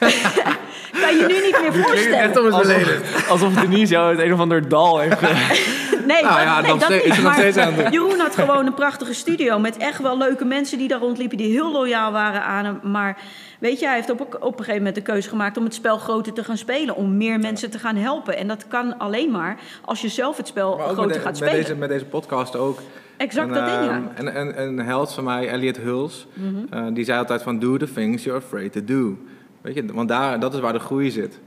kan 1.02 1.16
je 1.16 1.24
nu 1.28 1.34
niet 1.44 1.60
meer 1.60 1.72
voorstellen. 1.84 2.32
Alsof, 2.52 3.28
alsof 3.30 3.54
Denise 3.54 3.92
jou 3.92 4.10
het 4.16 4.24
een 4.24 4.32
of 4.32 4.40
ander 4.40 4.68
dal 4.68 4.98
heeft 4.98 5.18
ge- 5.18 5.86
Nee, 6.08 6.22
Nou 6.22 6.34
dat, 6.34 6.42
ja, 6.44 6.60
nee, 6.60 6.78
dat 6.78 6.90
is 6.90 7.22
nog 7.22 7.32
steeds 7.34 7.56
aan 7.56 7.72
het. 7.72 7.92
Jeroen 7.92 8.18
had 8.18 8.34
gewoon 8.34 8.66
een 8.66 8.74
prachtige 8.74 9.14
studio 9.14 9.58
met 9.58 9.76
echt 9.76 10.02
wel 10.02 10.18
leuke 10.18 10.44
mensen 10.44 10.78
die 10.78 10.88
daar 10.88 11.00
rondliepen, 11.00 11.36
die 11.36 11.50
heel 11.52 11.72
loyaal 11.72 12.12
waren 12.12 12.42
aan 12.42 12.64
hem. 12.64 12.78
Maar 12.82 13.18
weet 13.58 13.78
je, 13.80 13.86
hij 13.86 13.94
heeft 13.94 14.10
op, 14.10 14.20
op 14.20 14.52
een 14.52 14.58
gegeven 14.58 14.76
moment 14.76 14.94
de 14.94 15.00
keuze 15.02 15.28
gemaakt 15.28 15.56
om 15.56 15.64
het 15.64 15.74
spel 15.74 15.98
groter 15.98 16.32
te 16.32 16.44
gaan 16.44 16.56
spelen, 16.56 16.96
om 16.96 17.16
meer 17.16 17.38
mensen 17.38 17.70
te 17.70 17.78
gaan 17.78 17.96
helpen. 17.96 18.36
En 18.36 18.48
dat 18.48 18.68
kan 18.68 18.98
alleen 18.98 19.30
maar 19.30 19.58
als 19.84 20.00
je 20.00 20.08
zelf 20.08 20.36
het 20.36 20.46
spel 20.46 20.72
groter 20.78 21.04
met, 21.06 21.14
de- 21.14 21.20
gaat 21.20 21.24
met, 21.24 21.36
spelen. 21.36 21.54
deze, 21.56 21.74
met 21.74 21.88
deze 21.88 22.04
podcast 22.04 22.56
ook. 22.56 22.78
Exact 23.16 23.48
En, 23.48 23.54
dat 23.54 23.64
ding, 23.64 23.84
ja. 23.84 23.98
Mhm. 23.98 24.08
ehm, 24.14 24.26
En, 24.36 24.56
en, 24.56 24.62
een 24.62 24.78
held 24.78 25.12
van 25.12 25.24
mij, 25.24 25.48
Elliot 25.48 25.76
Hulse, 25.76 26.26
eh, 26.70 26.86
die 26.92 27.04
zei 27.04 27.18
altijd 27.18 27.42
van 27.42 27.58
do 27.58 27.76
the 27.76 27.92
things 27.92 28.24
you're 28.24 28.40
afraid 28.44 28.72
to 28.72 28.84
do. 28.84 29.16
Weet 29.60 29.74
je, 29.74 29.84
want 29.92 30.08
daar, 30.08 30.40
dat 30.40 30.54
is 30.54 30.60
waar 30.60 30.72
de 30.72 30.78
groei 30.78 31.10
zit. 31.10 31.40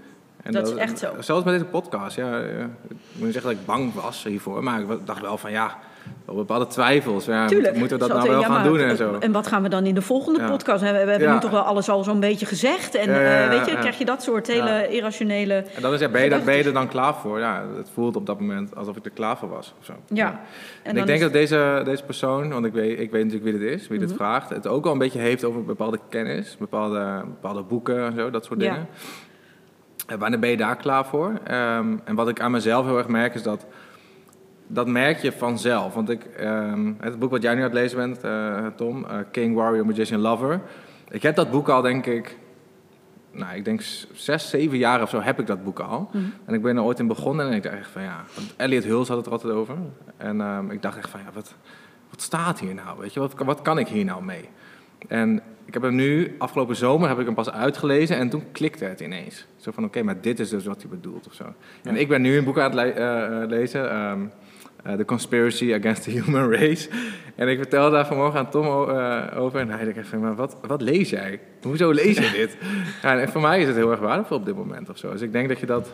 En 0.44 0.52
Dat 0.52 0.68
is 0.68 0.76
echt 0.76 1.00
zo. 1.00 1.08
Zelfs 1.20 1.44
met 1.46 1.54
deze 1.54 1.66
podcast, 1.66 2.16
ja. 2.16 2.40
eh, 2.42 2.60
ik 2.62 2.96
moet 3.14 3.24
niet 3.24 3.34
zeggen 3.34 3.52
dat 3.52 3.60
ik 3.60 3.66
bang 3.66 3.94
was 3.94 4.24
hiervoor, 4.24 4.64
maar 4.64 4.80
ik 4.80 4.88
dacht 5.06 5.22
wel 5.22 5.38
van 5.38 5.52
ja, 5.52 5.78
wel 6.26 6.36
bepaalde 6.36 6.68
twijfels. 6.68 7.26
Ja, 7.26 7.48
Tuurlijk. 7.48 7.76
Moeten 7.76 8.00
we 8.00 8.08
dat 8.08 8.18
nou 8.18 8.30
wel 8.30 8.40
ja, 8.40 8.46
gaan 8.48 8.64
doen 8.64 8.80
en 8.80 8.98
zo? 8.98 9.18
En 9.20 9.32
wat 9.32 9.48
gaan 9.48 9.62
we 9.64 9.70
dan 9.70 9.86
in 9.86 9.94
de 9.96 10.02
volgende 10.02 10.40
Ja. 10.40 10.50
podcast? 10.50 10.82
We, 10.84 10.92
we 10.92 10.98
hebben 10.98 11.20
Ja. 11.22 11.34
nu 11.34 11.40
toch 11.40 11.52
wel 11.52 11.62
alles 11.62 11.90
al 11.90 12.04
zo'n 12.04 12.20
beetje 12.20 12.46
gezegd. 12.46 12.96
En 12.96 13.10
eh, 13.10 13.50
weet 13.50 13.66
je, 13.66 13.78
krijg 13.78 13.98
je 13.98 14.06
dat 14.06 14.24
soort 14.24 14.48
hele 14.48 14.70
Ja. 14.70 14.82
irrationele... 14.84 15.54
En 15.76 15.82
dan 15.82 15.94
is 15.94 16.00
ben, 16.12 16.24
je, 16.24 16.40
ben 16.46 16.66
er 16.66 16.74
dan 16.74 16.88
klaar 16.88 17.16
voor? 17.16 17.40
Ja, 17.40 17.64
het 17.78 17.90
voelt 17.94 18.16
op 18.16 18.26
dat 18.26 18.40
moment 18.40 18.76
alsof 18.76 18.96
ik 18.98 19.06
er 19.06 19.12
klaar 19.12 19.38
voor 19.38 19.50
was. 19.50 19.74
Of 19.80 19.86
zo. 19.86 19.94
Ja. 20.08 20.28
En, 20.30 20.40
En 20.84 20.98
ik 20.98 21.06
denk 21.06 21.18
is- 21.18 21.24
dat 21.24 21.34
deze, 21.34 21.82
deze 21.86 22.04
persoon, 22.04 22.50
want 22.50 22.66
ik 22.66 22.74
weet, 22.74 23.00
ik 23.00 23.12
weet 23.12 23.24
natuurlijk 23.24 23.52
wie 23.52 23.60
dit 23.60 23.80
is, 23.82 23.88
wie 23.88 23.98
Mhm. 24.00 24.08
dit 24.08 24.16
vraagt, 24.18 24.50
het 24.50 24.68
ook 24.68 24.84
wel 24.84 24.94
een 24.94 25.00
beetje 25.00 25.20
heeft 25.20 25.44
over 25.44 25.64
bepaalde 25.66 26.00
kennis, 26.10 26.56
bepaalde, 26.60 27.22
bepaalde 27.26 27.62
boeken 27.64 28.06
en 28.06 28.14
zo, 28.16 28.30
dat 28.30 28.46
soort 28.46 28.60
dingen. 28.60 28.88
En 30.08 30.20
wanneer 30.20 30.40
ben 30.40 30.50
je 30.50 30.58
daar 30.58 30.76
klaar 30.76 31.06
voor? 31.06 31.40
Ehm, 31.44 31.98
en 32.04 32.16
wat 32.16 32.30
ik 32.30 32.40
aan 32.40 32.52
mezelf 32.52 32.86
heel 32.86 32.98
erg 32.98 33.08
merk 33.08 33.34
is 33.34 33.44
dat, 33.44 33.66
dat 34.68 34.88
merk 34.88 35.18
je 35.18 35.32
vanzelf. 35.32 35.94
Want 35.94 36.10
ik, 36.10 36.24
ehm, 36.24 36.94
het 37.00 37.20
boek 37.20 37.32
wat 37.32 37.42
jij 37.42 37.54
nu 37.54 37.60
aan 37.60 37.66
het 37.66 37.74
lezen 37.74 37.98
bent, 37.98 38.24
eh, 38.24 38.66
Tom, 38.76 39.06
eh, 39.06 39.18
King, 39.32 39.56
Warrior, 39.56 39.86
Magician, 39.86 40.20
Lover. 40.20 40.62
Ik 41.10 41.22
heb 41.22 41.36
dat 41.36 41.52
boek 41.52 41.70
al, 41.70 41.82
denk 41.82 42.06
ik, 42.06 42.38
nou, 43.32 43.56
ik 43.56 43.66
denk 43.66 43.82
zes, 44.14 44.50
zeven 44.50 44.78
jaar 44.78 45.02
of 45.02 45.10
zo 45.10 45.22
heb 45.22 45.40
ik 45.40 45.48
dat 45.48 45.64
boek 45.64 45.80
al. 45.80 46.10
Mhm. 46.12 46.24
En 46.46 46.54
ik 46.54 46.62
ben 46.62 46.78
er 46.78 46.84
ooit 46.84 47.00
in 47.00 47.08
begonnen 47.08 47.48
en 47.48 47.54
ik 47.54 47.64
dacht 47.64 47.76
echt 47.76 47.90
van 47.90 48.02
ja, 48.02 48.24
want 48.36 48.54
Elliot 48.58 48.84
Hulse 48.84 49.12
had 49.12 49.18
het 49.18 49.26
er 49.26 49.32
altijd 49.32 49.54
over. 49.54 49.76
En 50.18 50.42
ehm, 50.42 50.72
ik 50.72 50.82
dacht 50.82 50.98
echt 50.98 51.10
van 51.10 51.20
ja, 51.20 51.26
wat, 51.34 51.56
wat 52.10 52.22
staat 52.22 52.60
hier 52.60 52.74
nou? 52.74 53.00
Weet 53.00 53.14
je, 53.14 53.20
wat, 53.20 53.34
wat 53.38 53.62
kan 53.62 53.78
ik 53.78 53.88
hier 53.88 54.06
nou 54.06 54.24
mee? 54.24 54.50
En 55.08 55.42
ik 55.66 55.74
heb 55.74 55.82
hem 55.84 55.96
nu, 55.96 56.36
afgelopen 56.38 56.76
zomer, 56.76 57.08
heb 57.10 57.20
ik 57.20 57.26
hem 57.26 57.34
pas 57.36 57.52
uitgelezen 57.52 58.18
en 58.18 58.30
toen 58.30 58.44
klikte 58.52 58.86
het 58.86 59.00
ineens. 59.00 59.46
Zo 59.58 59.72
van 59.72 59.84
oké, 59.84 60.04
maar 60.04 60.22
dit 60.22 60.40
is 60.40 60.50
dus 60.50 60.66
wat 60.66 60.82
hij 60.82 60.90
bedoelt 60.90 61.28
of 61.28 61.34
zo. 61.34 61.44
En 61.84 61.96
ik 61.96 62.08
ben 62.08 62.22
nu 62.22 62.38
een 62.38 62.44
boek 62.44 62.58
aan 62.60 62.64
het 62.64 62.74
le- 62.74 62.82
eh, 62.90 63.42
eh, 63.42 63.50
lezen, 63.50 63.92
ehm, 63.92 64.20
eh, 64.84 64.94
The 64.94 65.06
Conspiracy 65.06 65.74
Against 65.74 66.04
the 66.04 66.10
Human 66.12 66.52
Race. 66.60 66.90
En 67.36 67.48
ik 67.48 67.58
vertelde 67.58 67.92
daar 67.96 68.08
vanmorgen 68.08 68.40
aan 68.40 68.50
Tom 68.50 68.66
eh, 68.66 69.24
over 69.38 69.60
en 69.60 69.70
hij 69.70 69.94
dacht 69.94 70.08
van, 70.08 70.20
maar 70.20 70.36
wat, 70.36 70.58
wat 70.68 70.82
lees 70.82 71.10
jij? 71.10 71.40
Hoezo 71.62 71.92
lees 71.92 72.18
je 72.18 72.32
dit? 72.42 72.58
ja, 73.02 73.20
en 73.20 73.30
voor 73.30 73.42
mij 73.42 73.60
is 73.62 73.68
het 73.68 73.76
heel 73.76 73.92
erg 73.92 74.00
waardevol 74.00 74.38
op 74.38 74.46
dit 74.46 74.56
moment 74.56 74.90
of 74.90 74.98
zo. 74.98 75.12
Dus 75.12 75.22
ik 75.22 75.32
denk 75.32 75.48
dat 75.50 75.60
je 75.60 75.66
dat... 75.66 75.94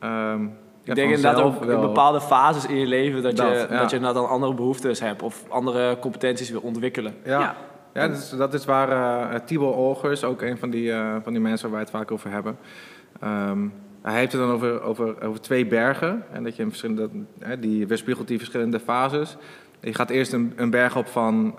ehm, 0.00 0.44
Ik 0.84 0.94
denk 0.94 1.10
inderdaad 1.14 1.40
ook 1.42 1.62
in 1.64 1.80
bepaalde 1.80 2.20
fases 2.20 2.66
in 2.66 2.76
je 2.76 2.86
leven 2.86 3.22
dat, 3.22 3.36
je, 3.36 3.42
Dat, 3.42 3.52
ja. 3.70 3.78
dat 3.78 3.90
je 3.90 3.96
inderdaad 3.96 4.22
dan 4.22 4.28
andere 4.30 4.54
behoeftes 4.54 5.00
hebt 5.00 5.22
of 5.22 5.44
andere 5.48 5.98
competenties 5.98 6.50
wil 6.50 6.60
ontwikkelen. 6.60 7.14
Ja, 7.24 7.40
Ja. 7.40 7.56
Ja. 7.92 8.08
dat, 8.08 8.16
is, 8.16 8.30
dat 8.30 8.54
is 8.54 8.64
waar 8.64 8.90
uh, 8.90 9.38
Tibor 9.44 9.74
Olgers, 9.74 10.24
ook 10.24 10.42
een 10.42 10.58
van 10.58 10.70
die, 10.70 10.92
eh, 10.92 11.16
van 11.22 11.32
die 11.32 11.42
mensen 11.42 11.62
waar 11.62 11.76
wij 11.76 11.80
het 11.80 11.90
vaak 11.90 12.10
over 12.10 12.30
hebben. 12.30 12.58
Ehm, 13.20 13.68
hij 14.02 14.18
heeft 14.18 14.32
het 14.32 14.40
dan 14.40 14.50
over, 14.50 14.82
over, 14.82 15.22
over 15.22 15.40
twee 15.40 15.66
bergen. 15.66 16.24
En 16.32 16.44
dat 16.44 16.56
je 16.56 16.62
in 16.62 16.68
verschillende, 16.68 17.08
hè, 17.38 17.58
die 17.58 17.86
weerspiegelt 17.86 18.28
die 18.28 18.38
verschillende 18.38 18.80
fases. 18.80 19.36
Je 19.80 19.94
gaat 19.94 20.10
eerst 20.10 20.32
een, 20.32 20.52
een 20.56 20.70
berg 20.70 20.96
op 20.96 21.06
van, 21.06 21.54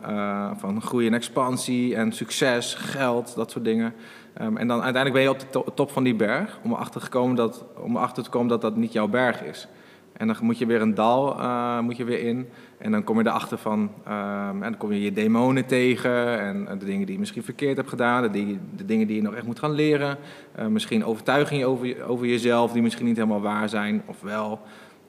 van 0.57 0.81
groei 0.81 1.07
en 1.07 1.13
expansie 1.13 1.95
en 1.95 2.11
succes, 2.11 2.73
geld, 2.73 3.35
dat 3.35 3.51
soort 3.51 3.65
dingen. 3.65 3.93
Ehm, 4.33 4.57
en 4.57 4.67
dan 4.67 4.81
uiteindelijk 4.81 5.13
ben 5.13 5.21
je 5.21 5.29
op 5.29 5.39
de 5.39 5.49
to- 5.49 5.73
top 5.73 5.91
van 5.91 6.03
die 6.03 6.15
berg 6.15 6.59
om 6.63 6.71
erachter, 6.71 7.01
te 7.01 7.09
komen 7.09 7.35
dat, 7.35 7.65
om 7.77 7.95
erachter 7.95 8.23
te 8.23 8.29
komen 8.29 8.47
dat 8.47 8.61
dat 8.61 8.75
niet 8.75 8.93
jouw 8.93 9.07
berg 9.07 9.43
is. 9.43 9.67
En 10.13 10.27
dan 10.27 10.35
moet 10.41 10.57
je 10.57 10.65
weer 10.65 10.81
een 10.81 10.95
dal 10.95 11.39
eh, 11.39 11.79
moet 11.79 11.97
je 11.97 12.03
weer 12.03 12.19
in. 12.19 12.47
En 12.77 12.91
dan 12.91 13.03
kom 13.03 13.19
je 13.19 13.27
erachter 13.27 13.57
van, 13.57 13.91
ehm, 14.05 14.55
en 14.55 14.61
dan 14.61 14.77
kom 14.77 14.91
je 14.91 15.01
je 15.01 15.11
demonen 15.11 15.65
tegen 15.65 16.39
en 16.39 16.67
eh, 16.67 16.79
de 16.79 16.85
dingen 16.85 17.05
die 17.05 17.13
je 17.13 17.19
misschien 17.19 17.43
verkeerd 17.43 17.77
hebt 17.77 17.89
gedaan, 17.89 18.21
de, 18.21 18.29
die, 18.29 18.59
de 18.75 18.85
dingen 18.85 19.07
die 19.07 19.15
je 19.15 19.21
nog 19.21 19.33
echt 19.35 19.45
moet 19.45 19.59
gaan 19.59 19.71
leren. 19.71 20.17
Eh, 20.55 20.65
misschien 20.65 21.05
overtuigingen 21.05 21.67
over, 21.67 22.03
over 22.07 22.25
jezelf 22.25 22.71
die 22.71 22.81
misschien 22.81 23.05
niet 23.05 23.15
helemaal 23.15 23.41
waar 23.41 23.69
zijn, 23.69 24.01
of 24.05 24.21
wel. 24.21 24.59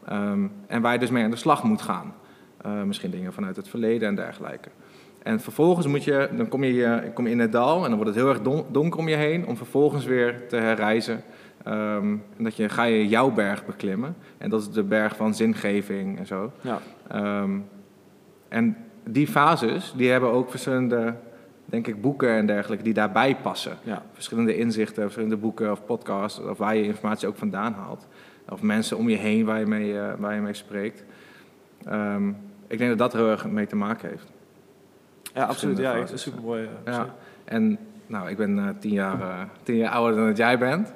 Ehm, 0.06 0.46
en 0.66 0.82
waar 0.82 0.92
je 0.92 0.98
dus 0.98 1.10
mee 1.10 1.24
aan 1.24 1.30
de 1.30 1.36
slag 1.36 1.62
moet 1.62 1.82
gaan. 1.82 2.14
Misschien 2.86 3.10
dingen 3.10 3.32
vanuit 3.32 3.56
het 3.56 3.68
verleden 3.68 4.08
en 4.08 4.14
dergelijke. 4.14 4.68
En 5.22 5.40
vervolgens 5.40 5.86
moet 5.86 6.04
je, 6.04 6.28
dan 6.36 6.48
kom 6.48 6.64
je, 6.64 7.10
kom 7.14 7.26
je 7.26 7.30
in 7.30 7.38
het 7.38 7.52
dal 7.52 7.76
en 7.76 7.88
dan 7.88 7.94
wordt 7.94 8.06
het 8.06 8.14
heel 8.14 8.28
erg 8.28 8.42
don- 8.42 8.64
donker 8.70 9.00
om 9.00 9.08
je 9.08 9.16
heen, 9.16 9.46
om 9.46 9.56
vervolgens 9.56 10.04
weer 10.04 10.48
te 10.48 10.56
herreizen. 10.56 11.22
Ehm, 11.64 12.16
en 12.36 12.44
dat 12.44 12.56
je, 12.56 12.68
ga 12.68 12.82
je 12.82 13.08
jouw 13.08 13.30
berg 13.30 13.66
beklimmen. 13.66 14.16
En 14.38 14.50
dat 14.50 14.60
is 14.60 14.70
de 14.70 14.82
berg 14.82 15.16
van 15.16 15.34
zingeving 15.34 16.18
en 16.18 16.26
zo. 16.26 16.52
Ja. 16.60 16.78
Ehm, 17.08 17.58
en 18.48 18.76
die 19.04 19.26
fases, 19.26 19.92
die 19.96 20.10
hebben 20.10 20.32
ook 20.32 20.50
verschillende, 20.50 21.14
denk 21.64 21.86
ik, 21.86 22.00
boeken 22.00 22.30
en 22.30 22.46
dergelijke 22.46 22.84
die 22.84 22.94
daarbij 22.94 23.36
passen. 23.36 23.76
Ja. 23.82 24.02
Verschillende 24.12 24.56
inzichten, 24.56 25.02
verschillende 25.02 25.36
boeken 25.36 25.70
of 25.70 25.84
podcasts, 25.84 26.40
of 26.40 26.58
waar 26.58 26.76
je 26.76 26.84
informatie 26.84 27.28
ook 27.28 27.36
vandaan 27.36 27.72
haalt. 27.72 28.08
Of 28.48 28.62
mensen 28.62 28.96
om 28.96 29.08
je 29.08 29.16
heen 29.16 29.44
waar 29.44 29.58
je 29.58 29.66
mee, 29.66 29.98
eh, 29.98 30.12
waar 30.18 30.34
je 30.34 30.40
mee 30.40 30.54
spreekt. 30.54 31.04
Ehm, 31.84 32.28
ik 32.66 32.78
denk 32.78 32.90
dat 32.90 32.98
dat 32.98 33.12
er 33.12 33.18
heel 33.18 33.30
erg 33.30 33.46
mee 33.46 33.66
te 33.66 33.76
maken 33.76 34.08
heeft. 34.08 34.26
Ja, 35.34 35.44
absoluut. 35.44 35.78
Ja, 35.78 35.92
fases, 35.92 36.22
super 36.22 36.42
mooi. 36.42 36.68
Ja. 36.84 37.14
En 37.44 37.78
nou, 38.06 38.30
ik 38.30 38.36
ben 38.36 38.58
eh, 38.58 38.68
tien, 38.78 38.92
jaar, 38.92 39.20
eh, 39.20 39.40
tien 39.62 39.76
jaar 39.76 39.92
ouder 39.92 40.16
dan 40.16 40.26
dat 40.26 40.36
jij 40.36 40.58
bent. 40.58 40.94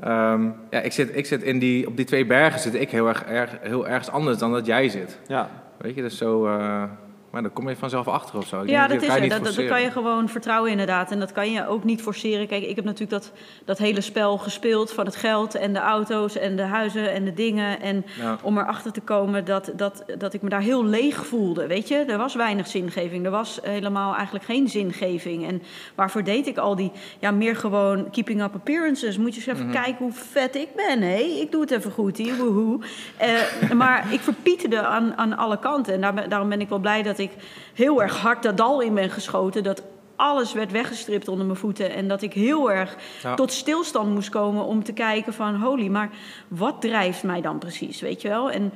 Ehm, 0.00 0.48
ja, 0.70 0.80
ik 0.80 0.92
zit, 0.92 1.16
ik 1.16 1.26
zit 1.26 1.42
in 1.42 1.58
die, 1.58 1.86
op 1.86 1.96
die 1.96 2.04
twee 2.04 2.26
bergen 2.26 2.60
zit 2.60 2.74
ik 2.74 2.90
heel 2.90 3.08
erg, 3.08 3.24
erg, 3.24 3.50
heel 3.60 3.88
ergens 3.88 4.10
anders 4.10 4.38
dan 4.38 4.52
dat 4.52 4.66
jij 4.66 4.88
zit. 4.88 5.18
ja. 5.26 5.48
Weet 5.76 5.94
je, 5.94 6.02
dus 6.02 6.16
zo, 6.18 6.46
eh, 6.46 6.82
Maar 7.30 7.42
dan 7.42 7.52
kom 7.52 7.68
je 7.68 7.76
vanzelf 7.76 8.08
achter 8.08 8.38
of 8.38 8.46
zo. 8.46 8.62
Ik 8.62 8.68
Ja, 8.68 8.86
denk 8.86 9.00
dat 9.00 9.18
is 9.18 9.32
het. 9.32 9.56
Dat, 9.56 9.66
kan 9.66 9.82
je 9.82 9.90
gewoon 9.90 10.28
vertrouwen 10.28 10.70
inderdaad. 10.70 11.10
En 11.10 11.18
dat 11.18 11.32
kan 11.32 11.50
je 11.50 11.66
ook 11.66 11.84
niet 11.84 12.02
forceren. 12.02 12.46
Kijk, 12.46 12.62
ik 12.62 12.76
heb 12.76 12.84
natuurlijk 12.84 13.22
dat, 13.22 13.32
dat 13.64 13.78
hele 13.78 14.00
spel 14.00 14.38
gespeeld 14.38 14.92
van 14.92 15.04
het 15.06 15.16
geld 15.16 15.54
en 15.54 15.72
de 15.72 15.78
auto's 15.78 16.36
en 16.36 16.56
de 16.56 16.62
huizen 16.62 17.12
en 17.12 17.24
de 17.24 17.34
dingen. 17.34 17.80
En 17.80 18.04
Ja. 18.18 18.38
om 18.42 18.58
erachter 18.58 18.92
te 18.92 19.00
komen 19.00 19.44
dat, 19.44 19.72
dat, 19.76 20.04
dat 20.18 20.34
ik 20.34 20.42
me 20.42 20.48
daar 20.48 20.60
heel 20.60 20.84
leeg 20.84 21.26
voelde. 21.26 21.66
Weet 21.66 21.88
je, 21.88 21.96
er 21.96 22.18
was 22.18 22.34
weinig 22.34 22.66
zingeving. 22.66 23.24
Er 23.24 23.30
was 23.30 23.58
helemaal 23.62 24.14
eigenlijk 24.14 24.44
geen 24.44 24.68
zingeving. 24.68 25.46
En 25.46 25.62
waarvoor 25.94 26.24
deed 26.24 26.46
ik 26.46 26.58
al 26.58 26.76
die, 26.76 26.92
ja, 27.18 27.30
meer 27.30 27.56
gewoon 27.56 28.10
keeping 28.10 28.42
up 28.42 28.54
appearances. 28.54 29.18
Moet 29.18 29.34
je 29.34 29.40
eens 29.40 29.58
even 29.58 29.70
kijken 29.70 29.96
hoe 29.98 30.12
vet 30.12 30.56
ik 30.56 30.68
ben, 30.76 31.02
hé. 31.02 31.18
Ik 31.40 31.50
doe 31.52 31.60
het 31.60 31.70
even 31.70 31.90
goed 31.90 32.16
hier, 32.16 32.36
woehoe. 32.36 32.80
Eh, 33.16 33.70
maar 33.82 34.12
ik 34.12 34.20
verpieterde 34.20 34.80
aan, 34.82 35.16
aan 35.16 35.36
alle 35.36 35.58
kanten. 35.58 35.94
En 35.94 36.00
daar 36.00 36.28
daarom 36.28 36.48
ben 36.48 36.60
ik 36.60 36.68
wel 36.68 36.78
blij 36.78 37.02
dat 37.02 37.18
ik 37.20 37.30
heel 37.74 38.02
erg 38.02 38.16
hard 38.16 38.42
dat 38.42 38.56
dal 38.56 38.80
in 38.80 38.94
ben 38.94 39.10
geschoten. 39.10 39.62
Dat 39.62 39.82
alles 40.16 40.52
werd 40.52 40.72
weggestript 40.72 41.28
onder 41.28 41.46
mijn 41.46 41.58
voeten. 41.58 41.90
En 41.94 42.08
dat 42.08 42.22
ik 42.22 42.32
heel 42.32 42.72
erg 42.72 42.96
Ja. 43.22 43.34
tot 43.34 43.52
stilstand 43.52 44.14
moest 44.14 44.28
komen 44.28 44.64
om 44.64 44.84
te 44.84 44.92
kijken 44.92 45.34
van... 45.34 45.54
holy, 45.54 45.86
maar 45.88 46.10
wat 46.48 46.80
drijft 46.80 47.22
mij 47.22 47.40
dan 47.40 47.58
precies, 47.58 48.00
weet 48.00 48.22
je 48.22 48.28
wel? 48.28 48.50
En... 48.50 48.72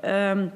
ehm, 0.00 0.46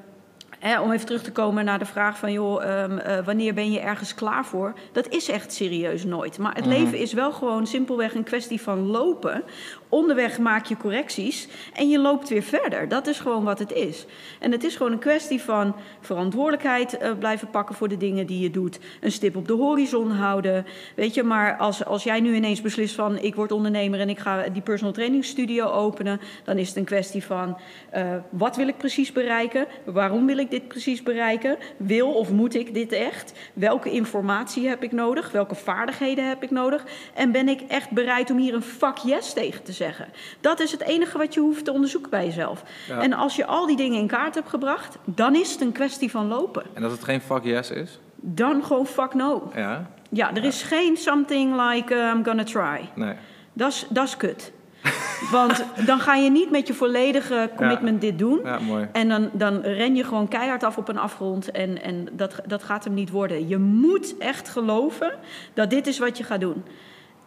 Hè, 0.59 0.81
om 0.81 0.93
even 0.93 1.07
terug 1.07 1.23
te 1.23 1.33
komen 1.33 1.65
naar 1.65 1.79
de 1.79 1.85
vraag 1.85 2.19
van, 2.19 2.33
joh, 2.33 2.65
ehm, 2.65 2.99
eh, 2.99 3.25
wanneer 3.25 3.55
ben 3.55 3.73
je 3.73 3.81
ergens 3.81 4.15
klaar 4.15 4.45
voor? 4.45 4.75
Dat 4.93 5.09
is 5.09 5.29
echt 5.29 5.53
serieus 5.53 6.05
nooit. 6.05 6.39
Maar 6.39 6.55
het 6.55 6.67
leven 6.67 6.99
is 6.99 7.13
wel 7.13 7.33
gewoon 7.33 7.67
simpelweg 7.67 8.15
een 8.15 8.25
kwestie 8.25 8.61
van 8.61 8.87
lopen. 8.87 9.43
Onderweg 9.91 10.39
maak 10.39 10.65
je 10.65 10.77
correcties 10.77 11.49
en 11.73 11.89
je 11.89 11.99
loopt 11.99 12.29
weer 12.29 12.43
verder. 12.43 12.89
Dat 12.89 13.07
is 13.07 13.21
gewoon 13.21 13.45
wat 13.45 13.59
het 13.59 13.73
is. 13.73 14.07
En 14.39 14.53
het 14.53 14.65
is 14.65 14.77
gewoon 14.77 14.93
een 14.93 14.99
kwestie 14.99 15.41
van 15.41 15.75
verantwoordelijkheid 16.01 16.99
eh, 16.99 17.11
blijven 17.19 17.51
pakken 17.51 17.75
voor 17.75 17.89
de 17.89 17.97
dingen 17.97 18.27
die 18.27 18.41
je 18.41 18.51
doet. 18.51 18.79
Een 19.01 19.13
stip 19.13 19.37
op 19.37 19.49
de 19.49 19.53
horizon 19.53 20.11
houden. 20.11 20.67
Weet 20.95 21.15
je, 21.15 21.23
maar 21.23 21.57
als, 21.57 21.85
als 21.85 22.03
jij 22.03 22.21
nu 22.21 22.35
ineens 22.35 22.61
beslist 22.61 22.95
van, 22.95 23.19
ik 23.19 23.35
word 23.35 23.53
ondernemer 23.53 24.01
en 24.01 24.09
ik 24.09 24.19
ga 24.19 24.49
die 24.49 24.63
personal 24.63 24.93
training 24.93 25.25
studio 25.25 25.67
openen, 25.67 26.21
dan 26.45 26.59
is 26.59 26.69
het 26.69 26.77
een 26.77 26.85
kwestie 26.85 27.25
van, 27.25 27.59
eh, 27.91 28.15
wat 28.31 28.57
wil 28.57 28.69
ik 28.69 28.77
precies 28.77 29.13
bereiken? 29.13 29.67
Waarom 29.85 30.27
wil 30.27 30.39
ik 30.39 30.51
dit 30.51 30.69
precies 30.69 31.03
bereiken? 31.03 31.57
Wil 31.77 32.13
of 32.13 32.31
moet 32.31 32.55
ik 32.55 32.75
dit 32.75 32.93
echt? 32.93 33.33
Welke 33.53 33.91
informatie 33.91 34.69
heb 34.69 34.83
ik 34.83 34.93
nodig? 34.93 35.31
Welke 35.31 35.55
vaardigheden 35.55 36.29
heb 36.29 36.43
ik 36.43 36.51
nodig? 36.51 36.85
En 37.15 37.33
ben 37.33 37.49
ik 37.49 37.61
echt 37.61 37.91
bereid 37.91 38.31
om 38.31 38.39
hier 38.39 38.55
een 38.55 38.63
fuck 38.63 38.97
yes 38.97 39.33
tegen 39.33 39.63
te 39.63 39.73
zeggen? 39.85 40.07
Dat 40.41 40.61
is 40.61 40.73
het 40.73 40.81
enige 40.81 41.19
wat 41.19 41.35
je 41.35 41.41
hoeft 41.41 41.65
te 41.65 41.73
onderzoeken 41.73 42.11
bij 42.11 42.25
jezelf. 42.25 42.63
Ja. 42.89 43.01
En 43.03 43.13
als 43.13 43.37
je 43.37 43.47
al 43.47 43.67
die 43.67 43.77
dingen 43.77 43.99
in 43.99 44.07
kaart 44.07 44.35
hebt 44.35 44.49
gebracht, 44.49 44.97
dan 45.05 45.35
is 45.35 45.53
het 45.53 45.61
een 45.61 45.73
kwestie 45.73 46.11
van 46.11 46.27
lopen. 46.29 46.63
En 46.75 46.83
dat 46.83 46.91
het 46.91 47.05
geen 47.05 47.21
fuck 47.21 47.45
yes 47.45 47.71
is? 47.71 47.99
Dan 48.17 48.65
gewoon 48.65 48.87
fuck 48.87 49.15
no. 49.15 49.51
Ja? 49.55 49.91
Ja, 50.11 50.35
er 50.35 50.45
is 50.45 50.63
geen 50.63 50.97
something 50.97 51.61
like 51.69 51.95
uh, 51.95 52.11
I'm 52.15 52.25
gonna 52.25 52.45
try. 52.45 52.89
Nee. 52.95 53.15
Dat 53.53 53.69
is- 53.69 53.87
Dat 53.89 54.05
is 54.07 54.17
kut. 54.17 54.53
Want 55.33 55.65
dan 55.87 56.01
ga 56.01 56.15
je 56.15 56.31
niet 56.31 56.51
met 56.51 56.67
je 56.67 56.75
volledige 56.75 57.51
commitment 57.57 58.01
dit 58.01 58.19
doen. 58.19 58.41
Ja, 58.45 58.59
mooi. 58.59 58.89
En 58.93 59.09
dan, 59.09 59.31
dan 59.33 59.61
ren 59.61 59.95
je 59.97 60.05
gewoon 60.05 60.29
keihard 60.29 60.63
af 60.65 60.77
op 60.77 60.89
een 60.89 60.99
afgrond. 60.99 61.51
En, 61.51 61.83
en 61.83 62.09
dat, 62.13 62.35
dat 62.47 62.63
gaat 62.63 62.85
hem 62.85 62.95
niet 62.95 63.11
worden. 63.11 63.49
Je 63.49 63.59
moet 63.59 64.15
echt 64.19 64.49
geloven 64.49 65.13
dat 65.55 65.71
dit 65.71 65.87
is 65.87 65.99
wat 65.99 66.19
je 66.19 66.25
gaat 66.25 66.41
doen. 66.41 66.65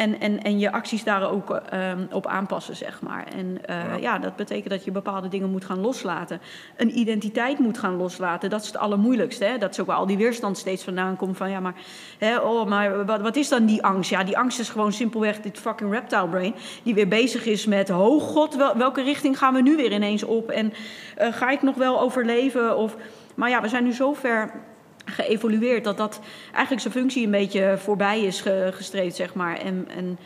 En, 0.04 0.20
en, 0.20 0.42
en 0.44 0.60
je 0.60 0.72
acties 0.72 1.04
daar 1.04 1.30
ook 1.32 1.50
ehm, 1.52 2.06
op 2.12 2.28
aanpassen, 2.28 2.76
zeg 2.76 3.02
maar. 3.02 3.26
En 3.36 3.58
eh, 3.66 3.76
Ja. 3.76 3.96
ja. 3.96 4.18
dat 4.20 4.36
betekent 4.36 4.70
dat 4.70 4.84
je 4.86 4.92
bepaalde 4.92 5.28
dingen 5.28 5.50
moet 5.52 5.66
gaan 5.66 5.80
loslaten. 5.80 6.42
Een 6.78 6.98
identiteit 6.98 7.60
moet 7.60 7.78
gaan 7.78 7.96
loslaten. 7.96 8.50
Dat 8.50 8.62
is 8.62 8.68
het 8.68 8.78
allermoeilijkste. 8.78 9.46
Hè? 9.46 9.58
Dat 9.58 9.72
is 9.72 9.80
ook 9.80 9.88
waar 9.88 9.96
al 9.98 10.06
die 10.06 10.18
weerstand 10.18 10.58
steeds 10.58 10.84
vandaan 10.84 11.16
komt. 11.16 11.38
Van 11.38 11.50
ja, 11.50 11.60
maar, 11.60 11.74
hè, 12.18 12.38
oh, 12.38 12.68
maar 12.68 13.06
wat, 13.06 13.22
wat 13.22 13.36
is 13.36 13.50
dan 13.50 13.66
die 13.66 13.84
angst? 13.84 14.10
Ja, 14.10 14.24
die 14.24 14.38
angst 14.38 14.60
is 14.60 14.70
gewoon 14.70 14.92
simpelweg 14.94 15.42
dit 15.42 15.60
fucking 15.60 15.92
reptile 15.92 16.28
brain. 16.28 16.56
Die 16.84 16.94
weer 16.94 17.08
bezig 17.08 17.46
is 17.46 17.66
met, 17.66 17.90
oh 17.90 18.22
god, 18.22 18.56
wel- 18.56 18.78
welke 18.78 19.02
richting 19.04 19.38
gaan 19.38 19.54
we 19.54 19.62
nu 19.62 19.76
weer 19.76 19.92
ineens 19.92 20.24
op? 20.24 20.50
En 20.50 20.74
eh, 21.16 21.34
ga 21.34 21.50
ik 21.50 21.62
nog 21.62 21.76
wel 21.76 22.00
overleven? 22.02 22.78
Of, 22.78 22.96
maar 23.36 23.50
ja, 23.50 23.62
we 23.62 23.68
zijn 23.68 23.84
nu 23.84 23.94
zo 23.94 24.14
ver 24.14 24.52
geëvolueerd 25.06 25.84
dat 25.84 25.98
dat 25.98 26.20
eigenlijk 26.52 26.82
zijn 26.82 26.94
functie 26.94 27.26
een 27.26 27.32
beetje 27.32 27.76
voorbij 27.78 28.22
is 28.22 28.42
ge- 28.42 28.70
gestreefd, 28.74 29.16
zeg 29.16 29.34
maar. 29.34 29.58
En, 29.58 29.88
en 29.98 30.18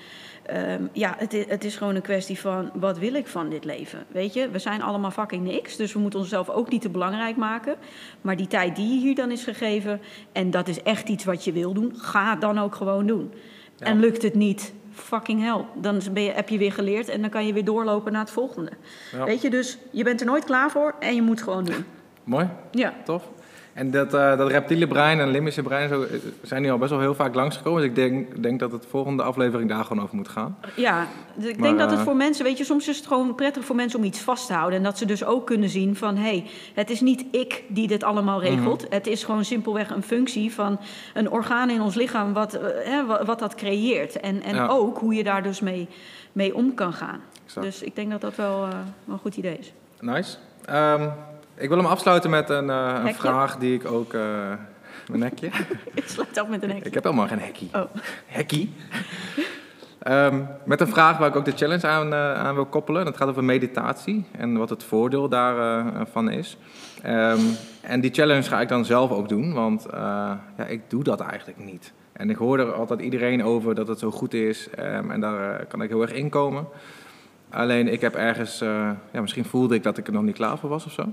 ehm, 0.45 0.81
ja, 0.91 1.15
het 1.17 1.33
is, 1.33 1.45
het 1.47 1.63
is 1.63 1.75
gewoon 1.75 1.95
een 1.95 2.01
kwestie 2.01 2.39
van 2.39 2.69
wat 2.73 2.97
wil 2.97 3.13
ik 3.13 3.27
van 3.27 3.49
dit 3.49 3.65
leven? 3.65 4.05
Weet 4.07 4.33
je, 4.33 4.49
we 4.49 4.59
zijn 4.59 4.81
allemaal 4.81 5.11
fucking 5.11 5.43
niks, 5.43 5.75
dus 5.75 5.93
we 5.93 5.99
moeten 5.99 6.19
onszelf 6.19 6.49
ook 6.49 6.69
niet 6.69 6.81
te 6.81 6.89
belangrijk 6.89 7.35
maken. 7.35 7.75
Maar 8.21 8.35
die 8.37 8.47
tijd 8.47 8.75
die 8.75 8.93
je 8.93 8.99
hier 8.99 9.15
dan 9.15 9.31
is 9.31 9.43
gegeven, 9.43 10.01
en 10.31 10.51
dat 10.51 10.67
is 10.67 10.81
echt 10.83 11.09
iets 11.09 11.23
wat 11.25 11.43
je 11.43 11.51
wil 11.51 11.73
doen, 11.73 11.93
ga 11.97 12.35
dan 12.35 12.59
ook 12.59 12.75
gewoon 12.75 13.07
doen. 13.07 13.33
Ja. 13.75 13.85
En 13.85 13.99
lukt 13.99 14.21
het 14.21 14.33
niet, 14.35 14.73
fucking 14.91 15.41
hell. 15.43 15.65
Dan 15.81 16.01
ben 16.11 16.23
je, 16.23 16.31
heb 16.31 16.49
je 16.49 16.57
weer 16.57 16.71
geleerd 16.73 17.09
en 17.09 17.21
dan 17.21 17.29
kan 17.29 17.45
je 17.47 17.53
weer 17.53 17.65
doorlopen 17.65 18.11
naar 18.11 18.21
het 18.21 18.31
volgende. 18.31 18.71
Ja. 19.11 19.23
Weet 19.23 19.41
je, 19.41 19.49
dus 19.49 19.77
je 19.91 20.03
bent 20.03 20.19
er 20.19 20.25
nooit 20.25 20.43
klaar 20.43 20.71
voor 20.71 20.95
en 20.99 21.15
je 21.15 21.21
moet 21.21 21.41
gewoon 21.41 21.65
doen. 21.65 21.85
Mooi, 22.23 22.49
Ja. 22.71 22.93
tof. 23.05 23.29
En 23.77 23.91
dat, 23.91 24.13
eh, 24.13 24.37
dat 24.37 24.51
reptiele 24.51 24.87
brein 24.87 25.19
en 25.19 25.27
limbische 25.27 25.61
brein 25.61 25.89
zo, 25.89 26.01
eh, 26.01 26.09
zijn 26.41 26.61
nu 26.61 26.71
al 26.71 26.77
best 26.77 26.91
wel 26.91 26.99
heel 26.99 27.15
vaak 27.15 27.35
langsgekomen. 27.35 27.81
Dus 27.81 27.89
ik 27.89 27.95
denk, 27.95 28.43
denk 28.43 28.59
dat 28.59 28.71
het 28.71 28.85
volgende 28.89 29.23
aflevering 29.23 29.69
daar 29.69 29.83
gewoon 29.85 30.03
over 30.03 30.15
moet 30.15 30.27
gaan. 30.27 30.57
Ja, 30.75 31.07
dus 31.35 31.49
ik 31.49 31.57
Maar, 31.57 31.67
denk 31.67 31.79
dat 31.79 31.89
het 31.89 31.99
eh, 31.99 32.05
voor 32.05 32.15
mensen, 32.15 32.45
weet 32.45 32.57
je, 32.57 32.63
soms 32.63 32.87
is 32.87 32.97
het 32.97 33.07
gewoon 33.07 33.35
prettig 33.35 33.65
voor 33.65 33.75
mensen 33.75 33.99
om 33.99 34.05
iets 34.05 34.19
vast 34.19 34.47
te 34.47 34.53
houden. 34.53 34.77
En 34.77 34.83
dat 34.83 34.97
ze 34.97 35.05
dus 35.05 35.25
ook 35.25 35.45
kunnen 35.45 35.69
zien 35.69 35.95
van, 35.95 36.15
hé, 36.15 36.21
hey, 36.21 36.45
het 36.73 36.89
is 36.89 37.01
niet 37.01 37.25
ik 37.31 37.63
die 37.67 37.87
dit 37.87 38.03
allemaal 38.03 38.41
regelt. 38.41 38.83
Mhm. 38.83 38.93
Het 38.93 39.07
is 39.07 39.23
gewoon 39.23 39.45
simpelweg 39.45 39.89
een 39.89 40.03
functie 40.03 40.53
van 40.53 40.79
een 41.13 41.31
orgaan 41.31 41.69
in 41.69 41.81
ons 41.81 41.95
lichaam 41.95 42.33
wat, 42.33 42.53
eh, 42.53 42.61
hè, 42.83 43.05
wat, 43.05 43.25
wat 43.25 43.39
dat 43.39 43.55
creëert. 43.55 44.19
En, 44.19 44.43
en 44.43 44.55
Ja. 44.55 44.67
ook 44.67 44.97
hoe 44.97 45.13
je 45.13 45.23
daar 45.23 45.43
dus 45.43 45.59
mee, 45.59 45.87
mee 46.31 46.55
om 46.55 46.73
kan 46.73 46.93
gaan. 46.93 47.19
Exact. 47.45 47.65
Dus 47.65 47.81
ik 47.81 47.95
denk 47.95 48.11
dat 48.11 48.21
dat 48.21 48.35
wel, 48.35 48.59
wel 48.59 48.69
een 49.15 49.17
goed 49.19 49.37
idee 49.37 49.57
is. 49.57 49.73
Nice. 49.99 50.37
Ehm, 50.65 51.09
ik 51.57 51.69
wil 51.69 51.77
hem 51.77 51.85
afsluiten 51.85 52.29
met 52.29 52.49
een, 52.49 52.69
eh, 52.69 52.75
een 52.95 53.05
Hekje? 53.05 53.13
vraag 53.13 53.57
die 53.57 53.73
ik 53.73 53.91
ook... 53.91 54.13
eh 54.13 54.21
mijn 55.07 55.21
hekje? 55.21 55.47
Ik 55.93 56.07
sluit 56.07 56.37
af 56.37 56.47
met 56.47 56.63
een 56.63 56.71
hek. 56.71 56.85
ik 56.85 56.93
heb 56.93 57.03
helemaal 57.03 57.27
geen 57.27 57.39
hekkie. 57.39 57.69
Oh. 57.73 57.81
Hekkie? 58.25 58.73
Ehm, 59.99 60.41
met 60.65 60.81
een 60.81 60.87
vraag 60.87 61.17
waar 61.17 61.27
ik 61.27 61.35
ook 61.35 61.45
de 61.45 61.51
challenge 61.55 61.87
aan, 61.87 62.13
eh, 62.13 62.33
aan 62.33 62.55
wil 62.55 62.65
koppelen. 62.65 63.05
Dat 63.05 63.17
gaat 63.17 63.27
over 63.27 63.43
meditatie 63.43 64.25
en 64.31 64.57
wat 64.57 64.69
het 64.69 64.83
voordeel 64.83 65.29
daarvan 65.29 66.29
is. 66.31 66.57
Ehm, 67.01 67.39
en 67.81 68.01
die 68.01 68.13
challenge 68.13 68.43
ga 68.43 68.61
ik 68.61 68.67
dan 68.67 68.85
zelf 68.85 69.11
ook 69.11 69.29
doen, 69.29 69.53
want 69.53 69.85
ja, 70.57 70.65
ik 70.67 70.81
doe 70.87 71.03
dat 71.03 71.19
eigenlijk 71.19 71.59
niet. 71.59 71.93
En 72.13 72.29
ik 72.29 72.35
hoor 72.35 72.59
er 72.59 72.73
altijd 72.73 73.01
iedereen 73.01 73.43
over 73.43 73.75
dat 73.75 73.87
het 73.87 73.99
zo 73.99 74.11
goed 74.11 74.33
is 74.33 74.69
ehm, 74.69 75.11
en 75.11 75.21
daar 75.21 75.65
kan 75.65 75.81
ik 75.81 75.89
heel 75.89 76.01
erg 76.01 76.13
in 76.13 76.29
komen. 76.29 76.67
Alleen 77.49 77.87
ik 77.87 78.01
heb 78.01 78.15
ergens, 78.15 78.59
ja, 79.11 79.21
misschien 79.21 79.45
voelde 79.45 79.75
ik 79.75 79.83
dat 79.83 79.97
ik 79.97 80.07
er 80.07 80.13
nog 80.13 80.23
niet 80.23 80.35
klaar 80.35 80.57
voor 80.57 80.69
was 80.69 80.85
of 80.85 80.91
zo. 80.91 81.03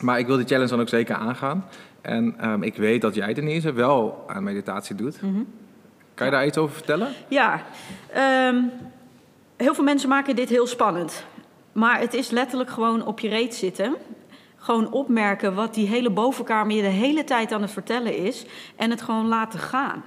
Maar 0.00 0.18
ik 0.18 0.26
wil 0.26 0.36
die 0.36 0.46
challenge 0.46 0.70
dan 0.70 0.80
ook 0.80 0.88
zeker 0.88 1.14
aangaan. 1.14 1.64
En 2.00 2.34
ehm, 2.38 2.62
ik 2.62 2.76
weet 2.76 3.00
dat 3.00 3.14
jij 3.14 3.34
Denise 3.34 3.72
wel 3.72 4.24
aan 4.26 4.42
meditatie 4.42 4.94
doet. 4.94 5.22
Mhm. 5.22 5.42
Kan 6.14 6.26
je 6.26 6.32
daar 6.32 6.46
iets 6.46 6.58
over 6.58 6.74
vertellen? 6.74 7.12
Ja, 7.28 7.62
ehm, 8.12 8.62
heel 9.56 9.74
veel 9.74 9.84
mensen 9.84 10.08
maken 10.08 10.36
dit 10.36 10.48
heel 10.48 10.66
spannend. 10.66 11.24
Maar 11.72 12.00
het 12.00 12.14
is 12.14 12.30
letterlijk 12.30 12.70
gewoon 12.70 13.06
op 13.06 13.20
je 13.20 13.28
reet 13.28 13.54
zitten. 13.54 13.96
Gewoon 14.56 14.92
opmerken 14.92 15.54
wat 15.54 15.74
die 15.74 15.86
hele 15.86 16.10
bovenkamer 16.10 16.76
je 16.76 16.82
de 16.82 16.88
hele 16.88 17.24
tijd 17.24 17.52
aan 17.52 17.62
het 17.62 17.70
vertellen 17.70 18.16
is. 18.16 18.46
En 18.76 18.90
het 18.90 19.02
gewoon 19.02 19.26
laten 19.28 19.58
gaan. 19.58 20.02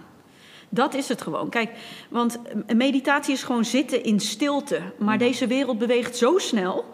Dat 0.70 0.94
is 0.94 1.08
het 1.08 1.22
gewoon. 1.22 1.50
Kijk, 1.50 1.72
want 2.10 2.40
meditatie 2.76 3.34
is 3.34 3.44
gewoon 3.44 3.66
zitten 3.66 4.04
in 4.04 4.20
stilte. 4.20 4.82
Maar 4.98 5.18
deze 5.18 5.48
wereld 5.48 5.78
beweegt 5.78 6.16
zo 6.16 6.38
snel. 6.38 6.86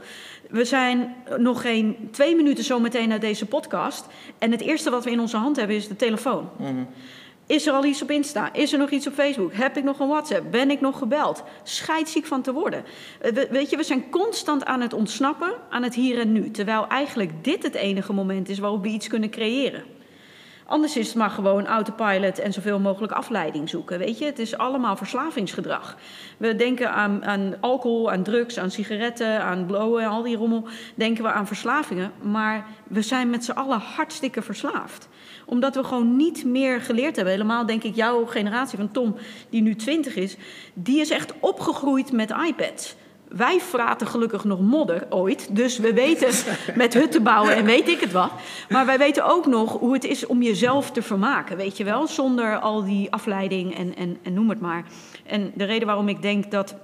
We 0.54 0.66
zijn 0.66 1.16
nog 1.38 1.62
geen 1.62 2.08
twee 2.12 2.36
minuten 2.36 2.64
zo 2.64 2.80
meteen 2.80 3.10
naar 3.10 3.20
deze 3.20 3.46
podcast. 3.46 4.06
En 4.38 4.52
het 4.52 4.62
eerste 4.62 4.90
wat 4.90 5.04
we 5.04 5.12
in 5.12 5.20
onze 5.20 5.38
hand 5.38 5.56
hebben 5.56 5.76
is 5.76 5.88
de 5.88 5.96
telefoon. 5.96 6.50
Is 7.48 7.68
er 7.68 7.74
al 7.74 7.86
iets 7.86 8.02
op 8.02 8.12
Insta? 8.12 8.54
Is 8.54 8.74
er 8.74 8.80
nog 8.80 8.90
iets 8.90 9.08
op 9.08 9.14
Facebook? 9.14 9.54
Heb 9.54 9.78
ik 9.78 9.84
nog 9.84 10.00
een 10.00 10.08
WhatsApp? 10.08 10.52
Ben 10.52 10.72
ik 10.72 10.82
nog 10.82 10.98
gebeld? 10.98 11.44
Scheidziek 11.64 12.26
van 12.26 12.42
te 12.42 12.54
worden. 12.54 12.84
Eh, 13.22 13.32
we- 13.32 13.48
Weet 13.52 13.70
je, 13.70 13.78
we 13.78 13.84
zijn 13.84 14.10
constant 14.10 14.66
aan 14.66 14.82
het 14.82 14.94
ontsnappen 14.94 15.54
aan 15.70 15.84
het 15.84 15.96
hier 15.96 16.20
en 16.20 16.32
nu. 16.32 16.52
Terwijl 16.52 16.88
eigenlijk 16.88 17.32
dit 17.44 17.64
het 17.64 17.76
enige 17.76 18.14
moment 18.14 18.50
is 18.50 18.60
waarop 18.60 18.82
we 18.84 18.90
iets 18.90 19.08
kunnen 19.08 19.30
creëren. 19.30 19.84
Anders 20.66 20.98
is 20.98 21.08
het 21.08 21.16
maar 21.16 21.30
gewoon 21.30 21.66
autopilot 21.66 22.40
en 22.40 22.54
zoveel 22.54 22.80
mogelijk 22.80 23.14
afleiding 23.14 23.70
zoeken. 23.70 24.00
Weet 24.00 24.18
je, 24.18 24.26
het 24.26 24.40
is 24.40 24.58
allemaal 24.58 24.96
verslavingsgedrag. 24.96 25.98
We 26.38 26.56
denken 26.56 26.92
aan, 26.92 27.26
aan 27.26 27.56
alcohol, 27.60 28.12
aan 28.12 28.24
drugs, 28.24 28.60
aan 28.60 28.72
sigaretten, 28.72 29.44
aan 29.44 29.66
blowen 29.66 30.04
en 30.04 30.10
al 30.10 30.24
die 30.24 30.38
rommel. 30.38 30.68
Denken 30.96 31.24
we 31.24 31.32
aan 31.32 31.48
verslavingen. 31.48 32.12
Maar 32.22 32.66
we 32.88 33.02
zijn 33.02 33.30
met 33.30 33.46
z'n 33.46 33.52
allen 33.52 33.80
hartstikke 33.80 34.42
verslaafd 34.42 35.10
omdat 35.46 35.76
we 35.76 35.84
gewoon 35.84 36.16
niet 36.16 36.46
meer 36.46 36.82
geleerd 36.82 37.16
hebben. 37.16 37.34
Helemaal 37.34 37.66
denk 37.66 37.84
ik 37.84 37.96
jouw 37.96 38.26
generatie 38.26 38.78
van 38.78 38.92
Tom, 38.92 39.16
die 39.50 39.62
nu 39.62 39.76
20 39.76 40.16
is, 40.16 40.38
die 40.74 41.00
is 41.00 41.10
echt 41.10 41.34
opgegroeid 41.40 42.12
met 42.12 42.34
iPads. 42.48 42.96
Wij 43.36 43.60
vraten 43.60 44.08
gelukkig 44.08 44.44
nog 44.44 44.60
modder 44.60 45.08
ooit. 45.10 45.56
Dus 45.56 45.78
we 45.78 45.94
weten 45.94 46.56
met 46.76 46.94
hutten 46.94 47.24
bouwen 47.24 47.56
en 47.56 47.66
weet 47.66 47.88
ik 47.88 48.00
het 48.00 48.12
wat. 48.12 48.32
Maar 48.70 48.86
wij 48.86 48.98
weten 48.98 49.26
ook 49.26 49.46
nog 49.46 49.80
hoe 49.80 49.94
het 49.94 50.04
is 50.04 50.26
om 50.26 50.42
jezelf 50.42 50.92
te 50.92 51.02
vermaken, 51.02 51.58
weet 51.58 51.78
je 51.78 51.84
wel? 51.84 52.08
Zonder 52.08 52.60
al 52.60 52.84
die 52.84 53.12
afleiding 53.12 53.78
en, 53.78 53.96
en, 53.96 54.18
en 54.24 54.34
noem 54.34 54.50
het 54.50 54.60
maar. 54.60 54.86
En 55.26 55.52
de 55.56 55.64
reden 55.64 55.88
waarom 55.88 56.08
ik 56.08 56.22
denk 56.22 56.52
dat 56.52 56.76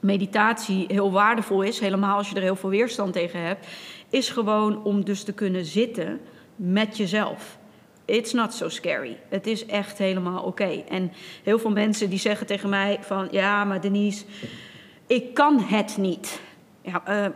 meditatie 0.00 0.84
heel 0.88 1.12
waardevol 1.12 1.62
is, 1.62 1.80
helemaal 1.80 2.16
als 2.16 2.28
je 2.28 2.34
er 2.34 2.42
heel 2.42 2.56
veel 2.56 2.70
weerstand 2.70 3.12
tegen 3.12 3.40
hebt, 3.40 3.66
is 4.10 4.28
gewoon 4.28 4.84
om 4.84 5.04
dus 5.04 5.22
te 5.22 5.32
kunnen 5.32 5.64
zitten 5.64 6.20
met 6.56 6.96
jezelf. 6.96 7.58
It's 8.04 8.32
not 8.32 8.54
so 8.54 8.68
scary. 8.68 9.16
Het 9.28 9.46
is 9.46 9.66
echt 9.66 9.98
helemaal 9.98 10.42
oké. 10.42 10.82
En 10.88 11.12
heel 11.42 11.58
veel 11.58 11.70
mensen 11.70 12.10
die 12.10 12.18
zeggen 12.18 12.46
tegen 12.46 12.68
mij 12.68 12.98
van... 13.00 13.28
ja, 13.30 13.64
maar 13.64 13.80
Denise, 13.80 14.24
ik 15.06 15.34
kan 15.34 15.60
het 15.60 15.96
niet. 15.96 16.40
Ja, 16.82 17.02
uh, 17.08 17.26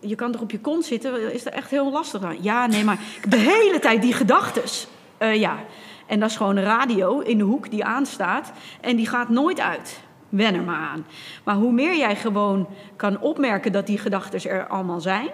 je 0.00 0.14
kan 0.14 0.32
toch 0.32 0.40
op 0.40 0.50
je 0.50 0.60
kont 0.60 0.84
zitten? 0.84 1.32
Is 1.32 1.46
er 1.46 1.52
echt 1.52 1.70
heel 1.70 1.90
lastig 1.90 2.22
aan? 2.22 2.42
Ja, 2.42 2.66
nee, 2.66 2.84
maar 2.84 2.98
de 3.28 3.36
hele 3.36 3.78
tijd 3.78 4.02
die 4.02 4.12
gedachtes. 4.12 4.88
Uh, 5.18 5.34
ja, 5.34 5.58
en 6.06 6.20
dat 6.20 6.30
is 6.30 6.36
gewoon 6.36 6.56
een 6.56 6.64
radio 6.64 7.18
in 7.18 7.38
de 7.38 7.44
hoek 7.44 7.70
die 7.70 7.84
aanstaat... 7.84 8.52
en 8.80 8.96
die 8.96 9.06
gaat 9.06 9.28
nooit 9.28 9.60
uit. 9.60 10.00
Wen 10.28 10.54
er 10.54 10.62
maar 10.62 10.88
aan. 10.88 11.06
Maar 11.44 11.54
hoe 11.54 11.72
meer 11.72 11.96
jij 11.96 12.16
gewoon 12.16 12.68
kan 12.96 13.20
opmerken 13.20 13.72
dat 13.72 13.86
die 13.86 13.98
gedachten 13.98 14.50
er 14.50 14.66
allemaal 14.66 15.00
zijn... 15.00 15.28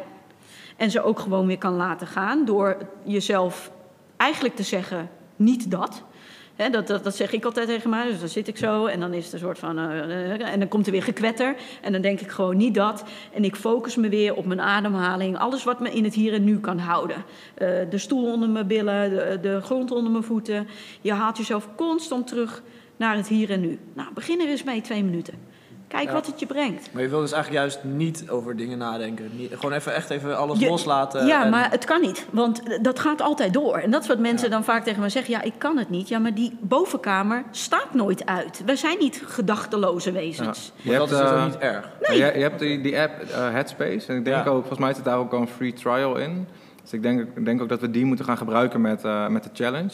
en 0.77 0.91
ze 0.91 1.03
ook 1.03 1.19
gewoon 1.19 1.47
weer 1.47 1.59
kan 1.59 1.75
laten 1.75 2.07
gaan... 2.07 2.45
door 2.45 2.77
jezelf 3.03 3.71
eigenlijk 4.17 4.57
te 4.57 4.63
zeggen, 4.63 5.11
niet 5.37 5.71
dat. 5.71 6.03
Dat, 6.71 6.87
dat, 6.87 7.17
zeg 7.17 7.33
ik 7.33 7.45
altijd 7.45 7.69
tegen 7.69 7.91
mij. 7.91 8.07
Dus 8.07 8.21
dan 8.21 8.29
zit 8.29 8.49
ik 8.49 8.57
zo 8.57 8.87
en 8.87 9.01
dan 9.01 9.15
is 9.15 9.25
het 9.25 9.33
een 9.33 9.39
soort 9.39 9.59
van. 9.59 9.79
Uh, 9.79 10.53
en 10.53 10.59
dan 10.59 10.69
komt 10.69 10.87
er 10.87 10.93
weer 10.93 11.03
gekwetter. 11.03 11.57
En 11.81 11.93
dan 11.93 12.01
denk 12.01 12.21
ik 12.21 12.31
gewoon 12.31 12.57
niet 12.57 12.75
dat. 12.75 13.05
En 13.33 13.45
ik 13.45 13.57
focus 13.57 13.97
me 13.97 14.09
weer 14.09 14.35
op 14.35 14.45
mijn 14.47 14.61
ademhaling. 14.61 15.39
Alles 15.39 15.65
wat 15.65 15.81
me 15.81 15.91
in 15.91 16.05
het 16.05 16.15
hier 16.15 16.33
en 16.33 16.45
nu 16.45 16.61
kan 16.61 16.79
houden. 16.79 17.17
Uh, 17.17 17.69
de 17.91 17.99
stoel 17.99 18.33
onder 18.33 18.49
mijn 18.49 18.67
billen, 18.67 19.11
de, 19.11 19.39
de, 19.43 19.61
grond 19.61 19.91
onder 19.91 20.13
mijn 20.13 20.25
voeten. 20.25 20.69
Je 21.01 21.13
haalt 21.13 21.37
jezelf 21.37 21.69
constant 21.77 22.27
terug 22.27 22.63
naar 22.97 23.17
het 23.17 23.29
hier 23.29 23.51
en 23.51 23.61
nu. 23.61 23.79
Nou, 23.95 24.09
begin 24.15 24.41
er 24.41 24.49
eens 24.49 24.65
mee 24.65 24.81
twee 24.81 25.05
minuten. 25.05 25.52
Kijk 25.93 26.11
wat 26.11 26.27
het 26.27 26.41
je 26.41 26.47
brengt. 26.47 26.93
Maar 26.93 27.03
je 27.03 27.09
wil 27.09 27.21
dus 27.21 27.33
eigenlijk 27.33 27.63
juist 27.63 27.85
niet 27.85 28.25
over 28.31 28.57
dingen 28.57 28.79
nadenken. 28.79 29.31
Niet, 29.37 29.53
gewoon 29.55 29.73
even 29.73 29.95
echt 29.95 30.11
even 30.11 30.39
alles 30.39 30.61
loslaten. 30.61 31.27
Ja, 31.27 31.45
maar 31.45 31.71
het 31.71 31.85
kan 31.85 32.01
niet. 32.01 32.27
Want 32.31 32.63
dat 32.85 32.99
gaat 32.99 33.21
altijd 33.21 33.53
door. 33.53 33.77
En 33.77 33.91
dat 33.91 34.03
is 34.03 34.09
wat 34.09 34.19
mensen 34.19 34.51
dan 34.51 34.65
vaak 34.65 34.85
tegen 34.85 35.03
me 35.03 35.09
zeggen. 35.09 35.33
Ja, 35.33 35.43
ik 35.43 35.53
kan 35.59 35.79
het 35.79 35.91
niet. 35.91 36.09
Ja, 36.09 36.19
maar 36.19 36.35
die 36.35 36.59
bovenkamer 36.61 37.43
staat 37.51 37.95
nooit 37.95 38.27
uit. 38.27 38.63
We 38.65 38.77
zijn 38.77 38.99
niet 38.99 39.23
gedachteloze 39.27 40.13
wezens. 40.13 40.73
Ja. 40.77 40.99
dat 40.99 41.11
is 41.11 41.19
dus 41.19 41.31
uh, 41.31 41.45
niet 41.45 41.59
erg. 41.59 41.89
Nee. 42.01 42.19
Je, 42.19 42.25
je, 42.25 42.43
hebt 42.43 42.59
die, 42.59 42.81
die 42.81 43.01
app 43.01 43.23
uh, 43.23 43.51
Headspace. 43.51 44.07
En 44.07 44.17
ik 44.17 44.25
denk 44.25 44.47
ook, 44.47 44.59
volgens 44.59 44.79
mij 44.79 44.95
zit 44.95 45.05
daar 45.05 45.19
ook 45.19 45.33
al 45.33 45.41
een 45.41 45.49
free 45.49 45.73
trial 45.73 46.17
in. 46.17 46.47
Dus 46.83 46.93
ik 46.93 47.03
denk, 47.03 47.21
ik 47.21 47.45
denk 47.45 47.63
ook 47.63 47.69
dat 47.69 47.81
we 47.81 47.91
die 47.91 48.05
moeten 48.05 48.25
gaan 48.25 48.37
gebruiken 48.37 48.81
met, 48.81 49.05
uh, 49.05 49.29
met 49.29 49.43
de 49.43 49.51
challenge. 49.53 49.93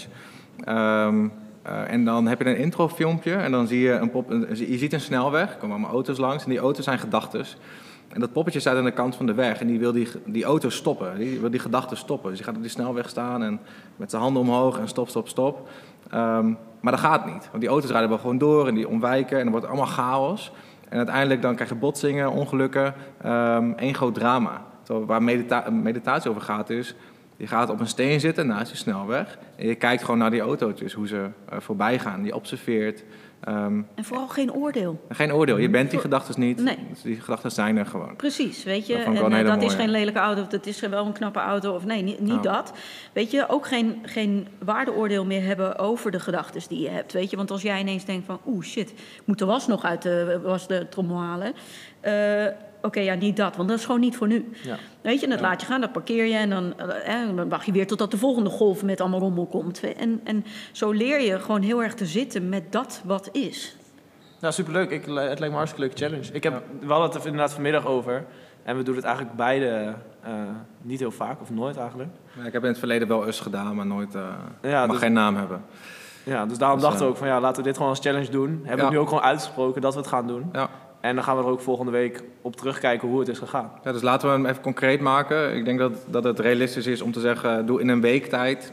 Um, 0.69 1.33
uh, 1.69 1.93
en 1.93 2.05
dan 2.05 2.27
heb 2.27 2.39
je 2.39 2.47
een 2.47 2.57
introfilmpje 2.57 3.35
en 3.35 3.51
dan 3.53 3.67
zie 3.67 3.81
je 3.81 3.93
een 3.93 4.11
pop. 4.11 4.31
Je 4.55 4.79
ziet 4.79 4.93
een 4.93 5.01
snelweg, 5.01 5.51
er 5.51 5.57
komen 5.57 5.71
allemaal 5.77 5.91
auto's 5.91 6.19
langs 6.19 6.45
en 6.45 6.51
die 6.51 6.59
auto's 6.59 6.85
zijn 6.85 6.99
gedachtes. 6.99 7.57
En 8.09 8.21
dat 8.21 8.33
poppetje 8.33 8.61
staat 8.61 8.77
aan 8.77 8.85
de 8.85 8.91
kant 8.91 9.17
van 9.17 9.27
de 9.27 9.35
weg 9.35 9.61
en 9.61 9.67
die 9.67 9.79
wil 9.79 9.93
die, 9.93 10.09
die 10.25 10.45
auto 10.45 10.69
stoppen, 10.69 11.19
die 11.19 11.41
wil 11.41 11.51
die 11.51 11.61
gedachten 11.61 11.97
stoppen. 11.97 12.31
Dus 12.31 12.41
gaat 12.41 12.57
op 12.57 12.63
die 12.63 12.71
snelweg 12.71 13.09
staan 13.09 13.43
en 13.43 13.61
met 13.97 14.11
zijn 14.11 14.23
handen 14.23 14.43
omhoog 14.43 14.79
en 14.79 14.89
stop, 14.89 15.09
stop, 15.09 15.29
stop. 15.29 15.69
Um, 16.15 16.59
maar 16.81 16.93
dat 16.93 17.01
gaat 17.01 17.27
niet, 17.27 17.49
want 17.51 17.61
die 17.61 17.69
auto's 17.69 17.91
rijden 17.91 18.09
wel 18.09 18.19
gewoon 18.19 18.39
door 18.39 18.67
en 18.67 18.75
die 18.75 18.89
ontwijken 18.89 19.37
en 19.37 19.43
dan 19.43 19.53
wordt 19.53 19.67
allemaal 19.67 19.87
chaos. 19.87 20.53
En 20.89 20.97
uiteindelijk 20.97 21.43
dan 21.43 21.55
krijg 21.55 21.71
je 21.71 21.77
botsingen, 21.77 22.31
ongelukken, 22.31 22.95
um, 23.27 23.75
één 23.75 23.95
groot 23.95 24.15
drama. 24.15 24.63
Zo, 24.83 25.07
waar 25.07 25.23
medita 25.23 25.71
meditatie 25.71 26.31
over 26.31 26.43
gaat 26.43 26.71
is, 26.71 26.95
je 27.39 27.47
gaat 27.47 27.71
op 27.71 27.81
een 27.81 27.87
steen 27.87 28.21
zitten 28.21 28.47
naast 28.47 28.71
je 28.71 28.77
snelweg. 28.77 29.39
En 29.57 29.67
je 29.67 29.75
kijkt 29.75 30.05
gewoon 30.05 30.19
naar 30.19 30.31
die 30.31 30.41
autootjes, 30.41 30.93
hoe 30.93 31.07
ze 31.07 31.17
uh, 31.53 31.59
voorbij 31.61 31.99
gaan. 31.99 32.25
Je 32.25 32.35
observeert. 32.35 33.05
Um, 33.49 33.87
en 33.95 34.05
vooral 34.05 34.29
geen 34.29 34.53
oordeel. 34.53 35.07
Geen 35.09 35.33
oordeel. 35.33 35.57
Je 35.57 35.71
bent 35.71 35.91
die 35.91 35.99
gedachten 35.99 36.41
niet. 36.41 36.63
Nee. 36.63 36.79
Dus 36.91 37.03
die 37.03 37.21
gedachten 37.21 37.51
zijn 37.51 37.77
er 37.77 37.87
gewoon. 37.87 38.17
Precies, 38.17 38.65
weet 38.65 38.87
je. 38.87 38.97
Dat 38.97 39.05
en, 39.05 39.33
en 39.33 39.45
dat 39.45 39.63
is 39.63 39.75
geen 39.75 39.91
lelijke 39.91 40.19
auto 40.19 40.43
of 40.43 40.49
dat 40.49 40.67
is 40.67 40.81
wel 40.81 41.07
een 41.07 41.13
knappe 41.13 41.39
auto. 41.39 41.75
Of 41.75 41.85
nee, 41.85 42.03
niet, 42.03 42.21
niet 42.21 42.33
oh. 42.33 42.43
dat. 42.43 42.73
Weet 43.13 43.31
je, 43.31 43.49
ook 43.49 43.67
geen, 43.67 43.99
geen 44.03 44.49
waardeoordeel 44.65 45.25
meer 45.25 45.43
hebben 45.43 45.79
over 45.79 46.11
de 46.11 46.21
gedachten 46.21 46.63
die 46.69 46.81
je 46.81 46.89
hebt. 46.89 47.13
Weet 47.13 47.31
je, 47.31 47.37
want 47.37 47.51
als 47.51 47.63
jij 47.63 47.81
ineens 47.81 48.05
denkt 48.05 48.27
van... 48.27 48.41
Oeh, 48.47 48.65
shit, 48.65 48.91
ik 48.91 49.23
moet 49.25 49.39
de 49.39 49.45
was 49.45 49.67
nog 49.67 49.85
uit 49.85 50.03
de, 50.03 50.41
was 50.43 50.67
de 50.67 50.87
trommel 50.89 51.19
halen. 51.19 51.53
Uh, 52.05 52.47
oké, 52.83 53.01
ja, 53.01 53.15
niet 53.15 53.37
dat, 53.37 53.57
want 53.57 53.69
dat 53.69 53.79
is 53.79 53.85
gewoon 53.85 54.01
niet 54.01 54.17
voor 54.17 54.27
nu. 54.27 54.51
Ja. 54.63 54.77
Weet 55.01 55.19
je, 55.21 55.25
en 55.25 55.31
dat 55.31 55.41
laat 55.41 55.61
je 55.61 55.67
gaan, 55.67 55.81
dat 55.81 55.93
parkeer 55.93 56.27
je 56.27 56.37
en 56.37 56.51
dan, 56.51 56.79
eh, 56.79 57.37
dan 57.37 57.49
wacht 57.49 57.67
je 57.67 57.73
weer 57.73 57.87
totdat 57.87 58.11
de 58.11 58.19
volgende 58.19 58.51
golf 58.51 58.83
met 58.83 59.01
allemaal 59.01 59.21
rommel 59.21 59.47
komt. 59.47 59.81
En, 59.97 60.21
en 60.25 60.45
zo 60.73 60.91
leer 60.91 61.21
je 61.21 61.39
gewoon 61.39 61.63
heel 61.63 61.83
erg 61.83 61.95
te 61.95 62.07
zitten 62.07 62.49
met 62.49 62.73
dat 62.73 63.03
wat 63.05 63.29
is. 63.33 63.77
Nou, 64.41 64.53
superleuk. 64.53 64.91
Ik, 64.91 65.05
het 65.05 65.15
lijkt 65.15 65.41
me 65.41 65.47
een 65.47 65.53
hartstikke 65.53 65.87
leuke 65.87 66.05
challenge. 66.05 66.33
Ik 66.33 66.43
heb, 66.43 66.53
ja. 66.53 66.87
We 66.87 66.93
hadden 66.93 67.11
het 67.11 67.25
inderdaad 67.25 67.53
vanmiddag 67.53 67.87
over. 67.87 68.25
En 68.63 68.77
we 68.77 68.83
doen 68.83 68.97
het 68.97 69.05
eigenlijk 69.05 69.37
beide 69.37 69.95
uh, 70.27 70.33
niet 70.83 71.01
heel 71.01 71.11
vaak, 71.11 71.41
of 71.41 71.51
nooit 71.51 71.77
eigenlijk. 71.77 72.11
Ja, 72.37 72.45
ik 72.45 72.53
heb 72.53 72.63
in 72.63 72.69
het 72.69 72.79
verleden 72.79 73.09
wel 73.09 73.27
eens 73.27 73.41
gedaan, 73.41 73.75
maar 73.77 73.87
nooit, 73.87 74.15
uh, 74.15 74.23
ja, 74.63 74.81
mag 74.81 74.91
dus, 74.91 74.99
geen 74.99 75.13
naam 75.13 75.37
hebben. 75.37 75.65
Ja, 76.25 76.47
dus 76.47 76.59
daarom 76.59 76.79
dus, 76.79 76.89
dachten 76.89 77.05
we 77.07 77.11
ook 77.13 77.19
van 77.19 77.27
ja, 77.27 77.41
laten 77.41 77.57
we 77.57 77.69
dit 77.69 77.77
gewoon 77.77 77.91
als 77.91 78.01
challenge 78.01 78.31
doen. 78.31 78.61
Hebben 78.65 78.87
we 78.87 78.93
nu 78.93 78.99
ook 78.99 79.09
gewoon 79.09 79.23
uitgesproken 79.23 79.81
dat 79.81 79.95
we 79.95 79.99
het 79.99 80.09
gaan 80.09 80.27
doen. 80.27 80.49
Ja. 80.53 80.69
En 81.01 81.15
dan 81.15 81.25
gaan 81.25 81.37
we 81.37 81.43
er 81.43 81.49
ook 81.49 81.61
volgende 81.61 81.93
week 81.93 82.23
op 82.43 82.57
terugkijken 82.57 83.09
hoe 83.09 83.19
het 83.19 83.29
is 83.29 83.39
gegaan. 83.39 83.71
Ja, 83.85 83.93
dus 83.93 84.03
laten 84.03 84.29
we 84.29 84.35
hem 84.35 84.47
even 84.47 84.63
concreet 84.63 85.01
maken. 85.01 85.57
Ik 85.57 85.65
denk 85.65 85.79
dat, 85.79 85.93
dat 86.07 86.25
het 86.25 86.39
realistisch 86.39 86.87
is 86.87 87.03
om 87.03 87.13
te 87.13 87.21
zeggen, 87.21 87.67
doe 87.67 87.81
in 87.81 87.89
een 87.89 88.01
week 88.01 88.27
tijd... 88.27 88.73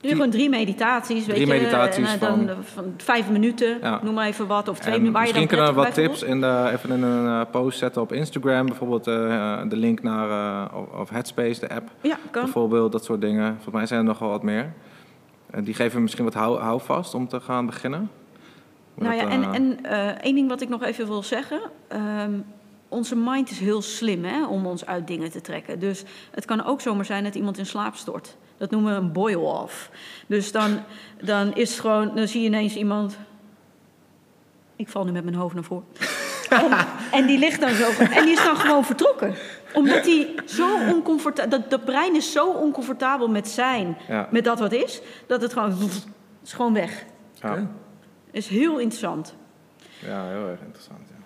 Doe 0.00 0.10
gewoon 0.10 0.30
drie 0.30 0.48
meditaties, 0.48 1.24
drie 1.24 1.46
weet 1.46 1.60
meditaties 1.60 2.12
je, 2.12 2.18
dan, 2.18 2.46
van, 2.46 2.64
van 2.64 2.94
vijf 2.96 3.30
minuten, 3.30 3.78
ja. 3.80 4.00
noem 4.02 4.14
maar 4.14 4.26
even 4.26 4.46
wat, 4.46 4.68
of 4.68 4.78
twee 4.78 4.98
minuten. 4.98 5.20
Misschien 5.20 5.46
kunnen 5.46 5.66
we 5.66 5.72
wat 5.72 5.94
tips 5.94 6.22
in 6.22 6.40
de, 6.40 6.70
even 6.72 6.90
in 6.90 7.02
een 7.02 7.24
uh, 7.24 7.40
post 7.50 7.78
zetten 7.78 8.02
op 8.02 8.12
Instagram. 8.12 8.66
Bijvoorbeeld 8.66 9.06
uh, 9.08 9.60
de 9.68 9.76
link 9.76 10.02
naar 10.02 10.28
uh, 10.28 10.98
of 11.00 11.10
Headspace, 11.10 11.60
de 11.60 11.68
app. 11.68 11.90
Ja, 12.00 12.16
kan. 12.30 12.42
Bijvoorbeeld, 12.42 12.92
dat 12.92 13.04
soort 13.04 13.20
dingen. 13.20 13.52
Volgens 13.54 13.74
mij 13.74 13.86
zijn 13.86 14.00
er 14.00 14.06
nog 14.06 14.18
wel 14.18 14.28
wat 14.28 14.42
meer. 14.42 14.72
die 15.62 15.74
geven 15.74 16.02
misschien 16.02 16.24
wat 16.24 16.34
hou, 16.34 16.58
houvast 16.58 17.14
om 17.14 17.28
te 17.28 17.40
gaan 17.40 17.66
beginnen. 17.66 18.10
Nou 18.98 19.14
ja, 19.14 19.28
en, 19.28 19.52
en 19.52 19.78
uh, 19.82 20.08
één 20.08 20.34
ding 20.34 20.48
wat 20.48 20.60
ik 20.60 20.68
nog 20.68 20.82
even 20.82 21.06
wil 21.06 21.22
zeggen. 21.22 21.60
Um, 21.92 22.44
onze 22.88 23.16
mind 23.16 23.50
is 23.50 23.58
heel 23.58 23.82
slim 23.82 24.24
hè, 24.24 24.46
om 24.46 24.66
ons 24.66 24.86
uit 24.86 25.06
dingen 25.06 25.30
te 25.30 25.40
trekken. 25.40 25.78
Dus 25.78 26.04
het 26.30 26.44
kan 26.44 26.64
ook 26.64 26.80
zomaar 26.80 27.04
zijn 27.04 27.24
dat 27.24 27.34
iemand 27.34 27.58
in 27.58 27.66
slaap 27.66 27.94
stort. 27.94 28.36
Dat 28.56 28.70
noemen 28.70 28.92
we 28.92 29.00
een 29.00 29.12
boil-off. 29.12 29.90
Dus 30.26 30.52
dan, 30.52 30.80
dan 31.22 31.54
is 31.54 31.70
het 31.70 31.80
gewoon, 31.80 32.14
dan 32.14 32.28
zie 32.28 32.40
je 32.40 32.46
ineens 32.46 32.74
iemand. 32.74 33.18
Ik 34.76 34.88
val 34.88 35.04
nu 35.04 35.12
met 35.12 35.24
mijn 35.24 35.36
hoofd 35.36 35.54
naar 35.54 35.64
voren. 35.64 35.84
en, 36.48 36.70
en, 37.12 37.26
die 37.26 37.38
ligt 37.38 37.60
dan 37.60 37.74
zo. 37.74 37.90
En 37.98 38.24
die 38.24 38.32
is 38.32 38.44
dan 38.44 38.56
gewoon 38.56 38.84
vertrokken. 38.84 39.34
Omdat 39.72 40.04
hij 40.04 40.34
zo 40.46 40.76
oncomfortabel. 40.88 41.58
Dat, 41.58 41.70
dat 41.70 41.84
brein 41.84 42.16
is 42.16 42.32
zo 42.32 42.50
oncomfortabel 42.50 43.28
met 43.28 43.48
zijn, 43.48 43.96
ja. 44.08 44.28
met 44.30 44.44
dat 44.44 44.58
wat 44.58 44.72
is, 44.72 45.00
dat 45.26 45.42
het 45.42 45.52
gewoon. 45.52 45.74
is 46.42 46.52
gewoon 46.52 46.72
weg. 46.72 47.04
Ja 47.40 47.68
is 48.36 48.48
heel 48.48 48.78
interessant. 48.78 49.34
Ja, 49.98 50.28
heel 50.28 50.48
erg 50.48 50.60
interessant. 50.60 51.08
Ja. 51.08 51.24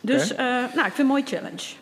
Dus 0.00 0.32
okay. 0.32 0.46
uh, 0.46 0.52
nou, 0.52 0.66
ik 0.66 0.72
vind 0.74 0.86
het 0.86 0.98
een 0.98 1.06
mooie 1.06 1.26
challenge. 1.26 1.74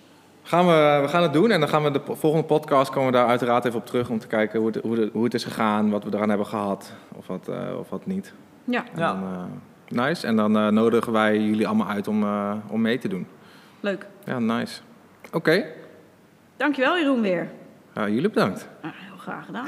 Gaan 0.43 0.67
we, 0.67 0.99
we 1.03 1.09
gaan 1.09 1.23
het 1.23 1.33
doen 1.33 1.51
en 1.51 1.61
dan 1.61 1.69
gaan 1.69 1.83
we 1.83 1.91
de 1.91 2.01
volgende 2.05 2.47
podcast 2.47 2.91
komen 2.91 3.11
we 3.11 3.17
daar 3.17 3.27
uiteraard 3.27 3.65
even 3.65 3.79
op 3.79 3.87
terug 3.87 4.09
om 4.09 4.19
te 4.19 4.27
kijken 4.27 4.59
hoe 4.59 4.69
het, 4.69 4.83
hoe, 4.83 4.97
de, 4.97 5.11
hoe 5.13 5.25
het 5.25 5.35
is 5.35 5.45
gegaan, 5.45 5.91
wat 5.91 6.05
we 6.05 6.15
eraan 6.15 6.29
hebben 6.29 6.47
gehad 6.47 6.93
of 7.15 7.27
wat, 7.27 7.49
uh, 7.49 7.79
of 7.79 7.91
wat 7.91 8.07
niet. 8.07 8.33
Ja. 8.65 8.85
En 8.93 8.99
ja. 8.99 9.13
Dan, 9.13 9.23
uh, 9.23 10.05
nice. 10.05 10.27
En 10.27 10.37
dan 10.37 10.57
uh, 10.57 10.69
nodigen 10.69 11.13
wij 11.13 11.41
jullie 11.41 11.67
allemaal 11.67 11.89
uit 11.89 12.09
om, 12.09 12.25
om 12.69 12.81
mee 12.81 12.99
te 12.99 13.09
doen. 13.09 13.27
Leuk. 13.81 14.07
Ja, 14.25 14.39
nice. 14.39 14.81
Oké. 15.27 15.37
Okay. 15.37 15.73
Dankjewel 16.57 16.99
Jeroen 16.99 17.21
weer. 17.21 17.51
Ja, 17.95 18.09
jullie 18.09 18.29
bedankt. 18.29 18.69
Ah, 18.83 18.91
heel 18.95 19.17
graag 19.17 19.47
gedaan. 19.47 19.67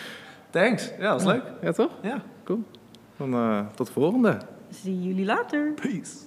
Thanks. 0.50 0.90
Ja, 0.98 1.12
dat 1.12 1.22
was 1.22 1.32
leuk. 1.32 1.42
Ja, 1.62 1.72
toch? 1.72 1.90
Ja. 2.02 2.22
Cool. 2.44 2.64
Dan 3.16 3.34
uh, 3.34 3.66
tot 3.74 3.86
de 3.86 3.92
volgende. 3.92 4.38
Zie 4.70 5.02
jullie 5.02 5.24
later. 5.24 5.72
Peace. 5.72 6.25